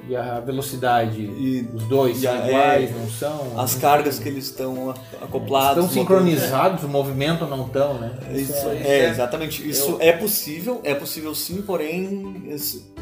e 0.09 0.17
a 0.17 0.41
velocidade? 0.41 1.21
E 1.21 1.69
Os 1.75 1.85
dois 1.85 2.23
e 2.23 2.27
a- 2.27 2.37
são 2.39 2.49
iguais, 2.49 2.91
é, 2.91 2.93
não 2.95 3.09
são? 3.11 3.61
as 3.61 3.75
Não 3.75 3.81
cargas 3.81 4.19
que 4.19 4.29
eles 4.29 4.45
estão 4.47 4.95
acoplados. 5.21 5.85
Estão 5.85 5.89
sincronizados, 6.03 6.83
o 6.85 6.89
movimento 6.89 7.45
não 7.47 7.67
estão, 7.67 7.95
né? 7.95 8.13
Isso, 8.35 8.69
aí. 8.69 8.83
é, 8.87 9.09
exatamente. 9.11 9.69
Isso 9.69 9.97
é 10.01 10.13
possível, 10.13 10.81
é 10.85 10.95
possível 10.95 11.35
sim, 11.35 11.63
porém, 11.63 12.49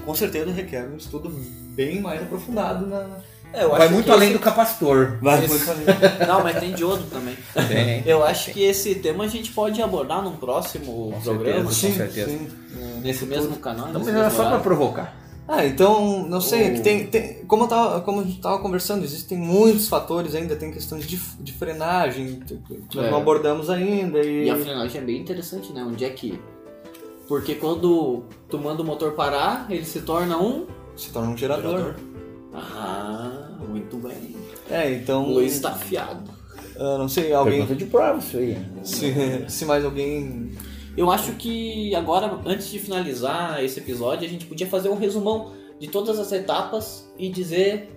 com 0.04 0.14
certeza 0.14 0.50
requer 0.50 0.84
um 0.92 0.96
estudo 0.96 1.28
bem 1.74 2.00
mais 2.00 2.20
aprofundado 2.22 2.86
na. 2.86 3.06
É, 3.52 3.62
eu 3.62 3.70
Vai 3.70 3.82
acho 3.82 3.92
muito 3.94 4.04
que 4.06 4.10
além 4.10 4.28
esse- 4.30 4.38
do 4.38 4.42
capacitor. 4.42 5.18
Vai 5.22 5.38
Esse- 5.44 5.48
muito 5.48 5.70
além. 5.70 5.86
Não, 6.28 6.42
mas 6.42 6.58
tem 6.58 6.72
diodo 6.74 7.04
também. 7.04 7.36
Tem. 7.68 8.02
Eu 8.04 8.22
acho 8.24 8.50
que 8.52 8.62
esse 8.62 8.96
tema 8.96 9.24
a 9.24 9.28
gente 9.28 9.52
pode 9.52 9.80
abordar 9.80 10.20
num 10.22 10.36
próximo 10.36 11.12
Com 11.12 11.20
programa, 11.22 11.70
certeza. 11.72 12.04
Com 12.06 12.12
certeza. 12.12 12.30
sim. 12.38 12.48
nesse 13.02 13.24
mesmo 13.24 13.56
canal. 13.56 13.88
Então, 13.88 14.00
nesse 14.00 14.12
mas 14.12 14.20
era 14.20 14.30
só 14.30 14.48
para 14.50 14.58
provocar. 14.58 15.14
Ah, 15.48 15.64
então, 15.64 16.26
não 16.26 16.40
sei, 16.40 16.70
O- 16.70 16.74
que 16.74 16.80
tem, 16.80 17.06
tem, 17.06 17.44
como, 17.46 17.64
eu 17.64 17.68
tava, 17.68 18.00
como 18.00 18.20
a 18.20 18.24
gente 18.24 18.36
estava 18.36 18.58
conversando, 18.58 19.04
existem 19.04 19.38
muitos 19.38 19.86
fatores 19.88 20.34
ainda, 20.34 20.56
tem 20.56 20.72
questões 20.72 21.06
de, 21.06 21.16
de 21.40 21.52
frenagem 21.52 22.40
que 22.90 22.96
nós 22.96 23.06
É. 23.06 23.10
não 23.10 23.18
abordamos 23.18 23.70
ainda. 23.70 24.18
E, 24.24 24.46
E 24.46 24.50
a 24.50 24.56
frenagem 24.56 25.00
é 25.00 25.04
bem 25.04 25.20
interessante, 25.20 25.72
né? 25.72 25.84
Onde 25.84 26.04
é 26.04 26.10
que. 26.10 26.40
Porque 27.28 27.54
quando 27.56 28.24
tu 28.48 28.58
manda 28.58 28.82
o 28.82 28.84
motor 28.84 29.12
parar, 29.12 29.66
ele 29.70 29.84
se 29.84 30.00
torna 30.00 30.36
um. 30.36 30.66
se 30.96 31.10
torna 31.10 31.30
um 31.30 31.36
gerador. 31.36 31.94
Ah, 32.52 33.50
muito 33.68 33.96
bem. 33.98 34.34
É, 34.70 34.92
então. 34.94 35.24
O 35.24 35.34
Luiz 35.34 35.52
está 35.54 35.70
afiado. 35.70 36.28
ah, 36.78 36.96
não 36.98 37.08
sei, 37.08 37.32
alguém. 37.32 37.58
Pergunta 37.58 37.74
de 37.76 37.86
prova 37.86 38.18
isso 38.18 38.36
aí. 38.36 38.56
Se, 38.82 39.44
se 39.48 39.64
mais 39.64 39.84
alguém 39.84 40.50
Eu 40.96 41.10
acho 41.10 41.32
que 41.32 41.94
agora, 41.94 42.38
antes 42.46 42.70
de 42.70 42.78
finalizar 42.78 43.62
esse 43.62 43.78
episódio, 43.80 44.26
a 44.26 44.30
gente 44.30 44.46
podia 44.46 44.66
fazer 44.66 44.88
um 44.88 44.96
resumão 44.96 45.52
de 45.78 45.88
todas 45.88 46.18
as 46.18 46.32
etapas 46.32 47.06
e 47.18 47.28
dizer 47.28 47.90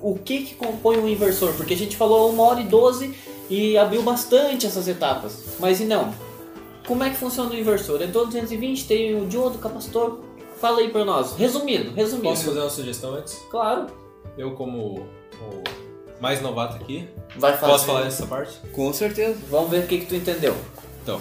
o, 0.00 0.12
o 0.12 0.18
que, 0.18 0.44
que 0.44 0.54
compõe 0.54 0.96
um 0.98 1.08
inversor. 1.08 1.52
Porque 1.54 1.74
a 1.74 1.76
gente 1.76 1.96
falou 1.96 2.30
uma 2.30 2.42
hora 2.44 2.60
e 2.60 2.64
doze 2.64 3.14
e 3.50 3.76
abriu 3.76 4.02
bastante 4.02 4.66
essas 4.66 4.88
etapas. 4.88 5.44
Mas 5.60 5.80
e 5.80 5.84
não? 5.84 6.14
Como 6.86 7.04
é 7.04 7.10
que 7.10 7.16
funciona 7.16 7.50
o 7.50 7.56
inversor? 7.56 8.00
É 8.02 8.06
todo 8.06 8.26
220, 8.26 8.86
tem 8.86 9.14
o 9.20 9.26
diodo, 9.26 9.56
o 9.56 9.58
capacitor. 9.58 10.20
Fala 10.58 10.78
aí 10.80 10.88
pra 10.90 11.04
nós. 11.04 11.36
Resumido, 11.36 11.92
resumido. 11.92 12.28
Posso 12.28 12.44
fazer 12.44 12.60
uma 12.60 12.70
sugestão 12.70 13.14
antes? 13.14 13.34
Claro. 13.50 13.86
Eu, 14.38 14.52
como 14.52 15.00
o 15.00 15.62
mais 16.20 16.40
novato 16.40 16.76
aqui, 16.76 17.06
Vai 17.36 17.56
fazer. 17.56 17.72
posso 17.72 17.84
falar 17.86 18.02
dessa 18.02 18.26
parte? 18.26 18.56
Com 18.72 18.92
certeza. 18.92 19.38
Vamos 19.50 19.70
ver 19.70 19.84
o 19.84 19.86
que, 19.86 19.98
que 19.98 20.06
tu 20.06 20.14
entendeu. 20.14 20.54
Então, 21.02 21.20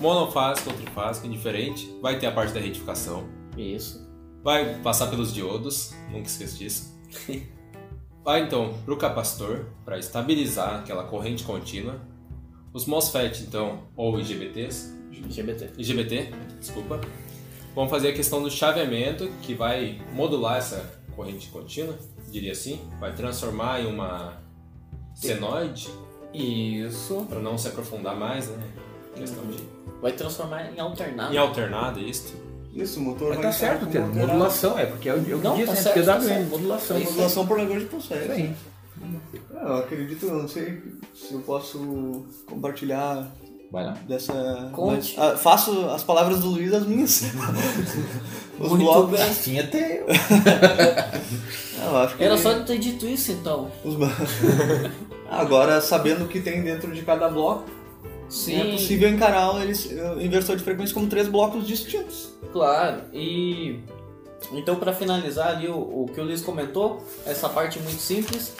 monofásico 0.00 0.72
trifásico, 0.72 1.26
indiferente, 1.26 1.92
vai 2.00 2.18
ter 2.18 2.26
a 2.26 2.32
parte 2.32 2.52
da 2.52 2.60
retificação, 2.60 3.28
Isso. 3.56 4.06
vai 4.42 4.78
passar 4.80 5.08
pelos 5.08 5.32
diodos, 5.32 5.94
nunca 6.10 6.26
esqueça 6.26 6.56
disso. 6.56 6.96
Vai 8.26 8.42
então 8.42 8.74
para 8.84 8.92
o 8.92 8.96
capacitor, 8.96 9.66
para 9.84 10.00
estabilizar 10.00 10.80
aquela 10.80 11.04
corrente 11.04 11.44
contínua. 11.44 12.00
Os 12.72 12.84
MOSFET, 12.84 13.44
então, 13.44 13.84
ou 13.94 14.18
IGBTs, 14.18 14.96
GBT. 15.30 15.70
IGBT, 15.78 16.30
desculpa, 16.58 17.00
vão 17.72 17.88
fazer 17.88 18.08
a 18.08 18.12
questão 18.12 18.42
do 18.42 18.50
chaveamento, 18.50 19.28
que 19.42 19.54
vai 19.54 20.02
modular 20.12 20.56
essa 20.56 21.00
corrente 21.14 21.48
contínua, 21.50 21.96
diria 22.28 22.50
assim, 22.50 22.80
vai 22.98 23.14
transformar 23.14 23.80
em 23.80 23.86
uma 23.86 24.42
senoide, 25.14 25.88
Isso. 26.34 27.24
para 27.28 27.38
não 27.38 27.56
se 27.56 27.68
aprofundar 27.68 28.16
mais, 28.16 28.48
né? 28.48 28.68
Questão 29.14 29.46
de. 29.46 29.75
Vai 30.02 30.12
transformar 30.12 30.70
em 30.72 30.78
alternado. 30.80 31.34
Em 31.34 31.38
alternado, 31.38 32.00
isso. 32.00 32.34
Isso, 32.74 33.00
o 33.00 33.02
motor 33.02 33.28
Mas 33.28 33.36
vai 33.38 33.46
tá 33.46 33.52
certo, 33.52 33.86
moderado. 33.86 34.14
Modulação, 34.14 34.78
é, 34.78 34.84
porque 34.86 35.08
é 35.08 35.14
o 35.14 35.24
eu 35.26 35.38
Não, 35.38 35.56
disse 35.56 35.66
tá 35.66 35.72
né? 35.72 35.82
tá 36.04 36.14
PWM, 36.16 36.22
certo. 36.26 36.48
modulação. 36.50 37.00
Modulação 37.00 37.46
por 37.46 37.56
negócio 37.56 37.80
de 37.80 37.86
Isso 37.96 38.08
processo. 38.08 38.32
aí. 38.32 38.54
É, 39.54 39.62
Eu 39.64 39.76
acredito, 39.78 40.26
eu 40.26 40.34
não 40.42 40.48
sei 40.48 40.82
se 41.14 41.32
eu 41.32 41.40
posso 41.40 42.24
compartilhar 42.46 43.26
Vai 43.72 43.84
lá. 43.86 43.92
dessa. 44.06 44.70
Conte. 44.72 45.14
mas, 45.18 45.32
ah, 45.32 45.36
faço 45.38 45.86
as 45.90 46.04
palavras 46.04 46.40
do 46.40 46.48
Luiz 46.50 46.72
as 46.74 46.86
minhas. 46.86 47.22
Os 48.60 48.68
Muito 48.70 48.84
blocos. 48.84 49.10
bem. 49.18 49.22
Assim 49.28 49.58
até 49.58 50.00
eu. 50.00 50.06
Eu 51.84 51.96
acho 51.98 52.16
que 52.16 52.24
Era 52.24 52.38
só 52.38 52.52
de 52.54 52.64
ter 52.64 52.78
dito 52.78 53.06
isso 53.06 53.32
então. 53.32 53.70
os 53.84 53.94
Agora, 55.30 55.80
sabendo 55.80 56.24
o 56.24 56.28
que 56.28 56.40
tem 56.40 56.62
dentro 56.62 56.90
de 56.92 57.02
cada 57.02 57.28
bloco, 57.28 57.64
Sim, 58.28 58.60
é 58.60 58.72
possível 58.72 59.08
encarar 59.08 59.62
eles, 59.62 59.86
o 60.16 60.20
inversor 60.20 60.56
de 60.56 60.62
frequência 60.64 60.92
como 60.94 61.06
três 61.06 61.28
blocos 61.28 61.66
distintos. 61.66 62.30
claro. 62.52 63.02
E 63.12 63.80
então 64.52 64.76
para 64.76 64.92
finalizar 64.92 65.48
ali 65.56 65.68
o, 65.68 65.74
o 65.76 66.06
que 66.12 66.20
o 66.20 66.24
Luiz 66.24 66.40
comentou, 66.42 67.02
essa 67.24 67.48
parte 67.48 67.78
muito 67.80 68.00
simples, 68.00 68.54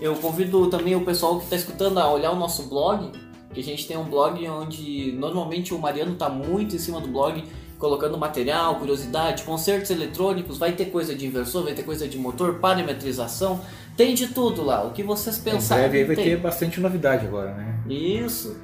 eu 0.00 0.14
convido 0.16 0.66
também 0.68 0.94
o 0.96 1.04
pessoal 1.04 1.38
que 1.38 1.44
está 1.44 1.56
escutando 1.56 1.98
a 1.98 2.10
olhar 2.10 2.30
o 2.32 2.36
nosso 2.36 2.64
blog, 2.68 3.10
que 3.52 3.60
a 3.60 3.62
gente 3.64 3.86
tem 3.86 3.96
um 3.96 4.04
blog 4.04 4.46
onde 4.48 5.12
normalmente 5.12 5.74
o 5.74 5.78
Mariano 5.78 6.12
está 6.12 6.28
muito 6.28 6.74
em 6.76 6.78
cima 6.78 7.00
do 7.00 7.08
blog, 7.08 7.44
colocando 7.78 8.16
material, 8.18 8.76
curiosidade, 8.76 9.42
concertos 9.42 9.90
eletrônicos, 9.90 10.58
vai 10.58 10.72
ter 10.72 10.86
coisa 10.86 11.14
de 11.14 11.26
inversor, 11.26 11.64
vai 11.64 11.74
ter 11.74 11.82
coisa 11.82 12.06
de 12.06 12.16
motor, 12.18 12.56
parametrização, 12.60 13.60
tem 13.96 14.14
de 14.14 14.28
tudo 14.28 14.62
lá. 14.62 14.84
O 14.84 14.90
que 14.92 15.02
vocês 15.02 15.38
Em 15.38 15.42
pensarem. 15.42 15.84
breve 15.84 15.98
aí 15.98 16.04
vai 16.04 16.16
tem. 16.16 16.24
ter 16.26 16.36
bastante 16.36 16.78
novidade 16.80 17.26
agora, 17.26 17.52
né? 17.54 17.80
Isso. 17.88 18.56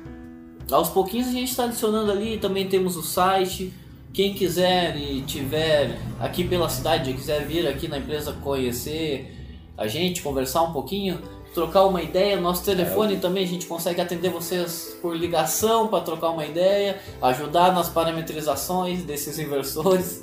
Aos 0.70 0.88
pouquinhos 0.88 1.28
a 1.28 1.32
gente 1.32 1.51
está 1.51 1.64
adicionando 1.64 2.10
ali, 2.10 2.38
também 2.38 2.68
temos 2.68 2.97
o 2.97 3.02
site. 3.02 3.72
Quem 4.12 4.34
quiser 4.34 4.97
e 4.97 5.22
tiver 5.22 5.98
aqui 6.18 6.43
pela 6.43 6.68
cidade, 6.68 7.12
quiser 7.12 7.44
vir 7.47 7.68
aqui 7.68 7.86
na 7.86 7.98
empresa 7.98 8.32
conhecer 8.32 9.32
a 9.76 9.86
gente, 9.86 10.22
conversar 10.22 10.62
um 10.62 10.72
pouquinho, 10.72 11.20
trocar 11.55 11.84
uma 11.84 12.02
ideia, 12.02 12.40
nosso 12.40 12.64
telefone 12.64 13.18
também 13.18 13.44
a 13.44 13.47
gente 13.47 13.66
consegue 13.66 14.01
atender 14.01 14.30
vocês 14.30 14.97
por 15.01 15.16
ligação 15.16 15.88
para 15.88 16.02
trocar 16.02 16.30
uma 16.30 16.44
ideia, 16.44 16.98
ajudar 17.22 17.72
nas 17.72 17.88
parametrizações 17.88 19.02
desses 19.05 19.38
inversores. 19.38 20.22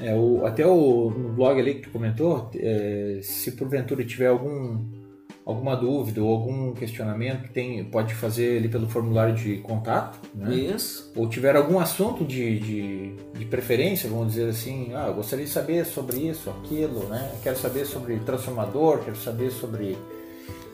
É, 0.00 0.14
o, 0.14 0.46
até 0.46 0.66
o, 0.66 1.10
no 1.10 1.30
blog 1.30 1.58
ali 1.58 1.74
que 1.74 1.82
tu 1.82 1.90
comentou, 1.90 2.50
é, 2.54 3.20
se 3.22 3.52
porventura 3.52 4.04
tiver 4.04 4.28
algum, 4.28 4.78
alguma 5.46 5.76
dúvida 5.76 6.20
ou 6.20 6.32
algum 6.32 6.72
questionamento, 6.72 7.48
tem, 7.52 7.84
pode 7.84 8.12
fazer 8.14 8.58
ali 8.58 8.68
pelo 8.68 8.88
formulário 8.88 9.32
de 9.32 9.58
contato, 9.58 10.18
né? 10.34 10.52
Isso. 10.52 11.12
Ou 11.14 11.28
tiver 11.28 11.54
algum 11.54 11.78
assunto 11.78 12.24
de, 12.24 12.58
de, 12.58 13.12
de 13.32 13.44
preferência, 13.44 14.10
vamos 14.10 14.32
dizer 14.32 14.48
assim, 14.50 14.90
ah, 14.92 15.06
eu 15.06 15.14
gostaria 15.14 15.44
de 15.44 15.50
saber 15.52 15.86
sobre 15.86 16.18
isso, 16.18 16.50
aquilo, 16.50 17.04
né? 17.04 17.30
Quero 17.44 17.56
saber 17.56 17.86
sobre 17.86 18.18
transformador, 18.18 19.04
quero 19.04 19.16
saber 19.16 19.52
sobre. 19.52 19.96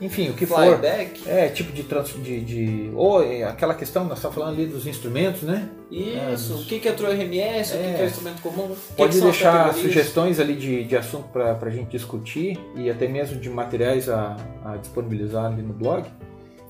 Enfim, 0.01 0.29
o 0.29 0.33
que 0.33 0.45
for. 0.45 0.57
Flyback. 0.57 1.29
É, 1.29 1.47
tipo 1.49 1.71
de, 1.71 1.83
trans, 1.83 2.13
de, 2.21 2.41
de. 2.41 2.91
Ou 2.95 3.23
é, 3.23 3.43
aquela 3.43 3.73
questão, 3.73 4.03
nós 4.05 4.17
estamos 4.17 4.35
falando 4.35 4.53
ali 4.55 4.65
dos 4.65 4.85
instrumentos, 4.85 5.43
né? 5.43 5.69
Isso. 5.89 6.55
O 6.61 6.65
que 6.65 6.79
que 6.79 6.87
é 6.89 6.91
True 6.91 7.11
RMS, 7.13 7.73
o 7.73 7.77
que 7.77 7.83
É. 7.85 8.01
é 8.01 8.05
instrumento 8.05 8.41
comum? 8.41 8.75
Pode 8.97 9.21
deixar 9.21 9.73
sugestões 9.73 10.39
ali 10.39 10.55
de, 10.55 10.83
de 10.83 10.97
assunto 10.97 11.27
para 11.29 11.57
a 11.61 11.69
gente 11.69 11.89
discutir 11.91 12.59
e 12.75 12.89
até 12.89 13.07
mesmo 13.07 13.39
de 13.39 13.49
materiais 13.49 14.09
a, 14.09 14.35
a 14.65 14.77
disponibilizar 14.77 15.45
ali 15.45 15.61
no 15.61 15.73
blog. 15.73 16.05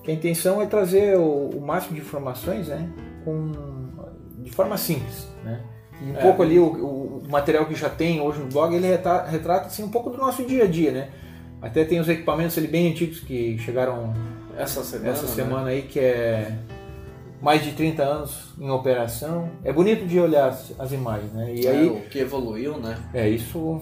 Que 0.04 0.12
a 0.12 0.14
intenção 0.14 0.62
é 0.62 0.66
trazer 0.66 1.18
o, 1.18 1.50
o 1.56 1.62
máximo 1.62 1.96
de 1.96 2.02
informações 2.02 2.68
né, 2.68 2.90
com, 3.24 3.52
de 4.40 4.52
forma 4.52 4.76
simples. 4.78 5.28
Né? 5.46 5.62
E 6.02 6.12
um 6.12 6.18
É. 6.18 6.22
pouco 6.22 6.44
ali 6.44 6.60
o, 6.60 6.66
o- 6.66 7.24
o 7.26 7.30
material 7.32 7.66
que 7.66 7.74
já 7.74 7.90
tem 7.90 8.20
hoje 8.20 8.40
no 8.40 8.48
blog, 8.48 8.76
ele 8.76 8.86
retrata, 8.86 9.30
retrata 9.30 9.68
assim, 9.68 9.82
um 9.82 9.90
pouco 9.90 10.10
do 10.10 10.18
nosso 10.18 10.44
dia 10.44 10.66
a 10.66 10.68
dia. 10.68 10.92
Né? 10.92 11.10
Até 11.64 11.86
tem 11.86 12.00
os 12.00 12.10
equipamentos 12.10 12.58
ali 12.58 12.68
bem 12.68 12.92
antigos 12.92 13.22
que 13.22 13.58
chegaram 13.58 14.14
Essa 14.58 14.84
semana. 14.84 15.10
essa 15.12 15.26
né? 15.26 15.32
semana 15.34 15.70
aí, 15.70 15.82
que 15.84 15.98
é 16.00 16.56
mais 17.42 17.64
de 17.64 17.72
30 17.72 18.04
anos 18.04 18.54
em 18.60 18.70
operação. 18.70 19.50
É 19.64 19.72
bonito 19.72 20.06
de 20.06 20.20
olhar 20.20 20.50
as, 20.50 20.78
as 20.78 20.92
imagens, 20.92 21.32
né? 21.32 21.56
E 21.56 21.66
É, 21.66 21.72
aí, 21.72 21.88
o 21.88 22.02
que 22.10 22.20
evoluiu, 22.20 22.78
né? 22.78 22.98
é, 23.14 23.30
isso, 23.30 23.80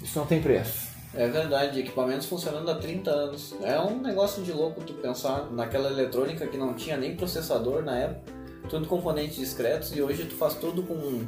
isso 0.00 0.18
não 0.18 0.24
tem 0.26 0.40
preço. 0.40 0.88
É 1.12 1.26
verdade, 1.26 1.80
equipamentos 1.80 2.26
funcionando 2.26 2.70
há 2.70 2.76
30 2.76 3.10
anos. 3.10 3.54
É 3.62 3.80
um 3.80 4.00
negócio 4.00 4.44
de 4.44 4.52
louco 4.52 4.80
tu 4.82 4.92
pensar 4.94 5.50
naquela 5.50 5.88
eletrônica 5.90 6.46
que 6.46 6.56
não 6.56 6.74
tinha 6.74 6.96
nem 6.96 7.16
processador 7.16 7.82
na 7.82 7.96
época, 7.98 8.32
tudo 8.68 8.86
componentes 8.86 9.36
discretos 9.36 9.92
e 9.96 10.00
hoje 10.00 10.24
tu 10.26 10.36
faz 10.36 10.54
tudo 10.54 10.84
com 10.84 10.94
um, 10.94 11.26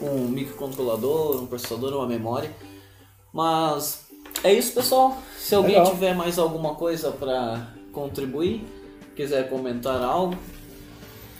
com 0.00 0.06
um 0.06 0.28
microcontrolador, 0.28 1.40
um 1.40 1.46
processador, 1.46 1.94
uma 1.94 2.08
memória. 2.08 2.50
Mas 3.32 4.06
é 4.44 4.52
isso, 4.52 4.72
pessoal. 4.72 5.16
Se 5.38 5.54
alguém 5.54 5.76
Legal. 5.76 5.92
tiver 5.92 6.14
mais 6.14 6.38
alguma 6.38 6.74
coisa 6.74 7.10
para 7.10 7.68
contribuir, 7.92 8.64
quiser 9.14 9.48
comentar 9.48 10.02
algo, 10.02 10.36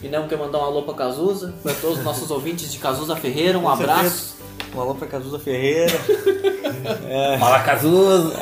e 0.01 0.07
não 0.07 0.27
quer 0.27 0.37
mandar 0.37 0.59
um 0.59 0.63
alô 0.65 0.83
pra 0.83 0.93
Cazuza, 0.93 1.53
para 1.63 1.73
todos 1.75 1.99
os 1.99 2.03
nossos 2.03 2.29
ouvintes 2.31 2.71
de 2.71 2.77
Cazuza 2.77 3.15
Ferreira, 3.15 3.57
um 3.57 3.63
Com 3.63 3.75
certeza. 3.77 3.91
abraço. 3.99 4.33
Um 4.75 4.81
alô 4.81 4.95
pra 4.95 5.07
Cazuza 5.07 5.39
Ferreira. 5.39 5.93
Fala 7.39 7.59
Cazuza, 7.61 8.35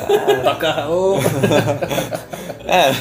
toca 0.44 0.70
Raul. 0.72 1.18
é, 2.66 2.92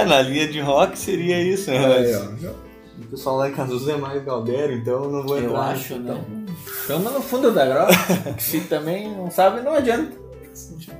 é, 0.00 0.04
na 0.04 0.22
linha 0.22 0.48
de 0.48 0.60
rock 0.60 0.98
seria 0.98 1.40
isso, 1.42 1.70
né? 1.70 1.78
Aí, 1.78 2.12
Mas 2.12 2.44
ó. 2.44 2.50
o 2.98 3.04
pessoal 3.10 3.36
lá 3.36 3.48
em 3.48 3.52
Cazuza 3.52 3.92
é 3.92 3.96
mais 3.96 4.24
Galdério, 4.24 4.76
então 4.78 5.04
eu 5.04 5.10
não 5.10 5.22
vou 5.26 5.38
entrar. 5.38 5.50
Eu 5.50 5.56
acho, 5.60 5.94
então. 5.94 6.14
né? 6.16 6.46
Chama 6.86 7.10
no 7.10 7.20
fundo 7.20 7.52
da 7.52 7.66
grota, 7.66 7.92
se 8.38 8.60
também 8.60 9.08
não 9.14 9.30
sabe, 9.30 9.60
não 9.60 9.74
adianta. 9.74 10.25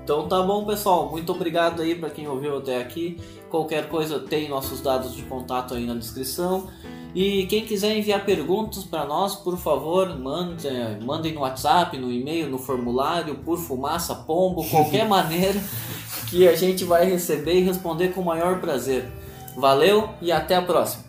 Então 0.05 0.29
tá 0.29 0.43
bom, 0.43 0.65
pessoal. 0.65 1.11
Muito 1.11 1.33
obrigado 1.33 1.83
aí 1.83 1.95
para 1.95 2.11
quem 2.11 2.29
ouviu 2.29 2.59
até 2.59 2.81
aqui. 2.81 3.19
Qualquer 3.49 3.89
coisa 3.89 4.21
tem 4.21 4.49
nossos 4.49 4.81
dados 4.81 5.15
de 5.15 5.23
contato 5.23 5.75
aí 5.75 5.87
na 5.87 5.95
descrição. 5.95 6.69
E 7.15 7.47
quem 7.47 7.65
quiser 7.65 7.97
enviar 7.97 8.27
perguntas 8.27 8.85
para 8.85 9.07
nós, 9.07 9.35
por 9.35 9.57
favor, 9.57 10.19
mande, 10.19 10.69
mandem 11.03 11.33
no 11.33 11.41
WhatsApp, 11.41 11.97
no 11.97 12.13
e-mail, 12.13 12.51
no 12.51 12.59
formulário, 12.59 13.37
por 13.37 13.57
fumaça, 13.57 14.15
pombo, 14.15 14.63
qualquer 14.69 15.09
maneira 15.09 15.59
que 16.29 16.47
a 16.47 16.55
gente 16.55 16.85
vai 16.85 17.09
receber 17.09 17.55
e 17.55 17.63
responder 17.63 18.09
com 18.09 18.21
o 18.21 18.25
maior 18.25 18.61
prazer. 18.61 19.11
Valeu 19.57 20.11
e 20.21 20.31
até 20.31 20.57
a 20.57 20.61
próxima. 20.61 21.06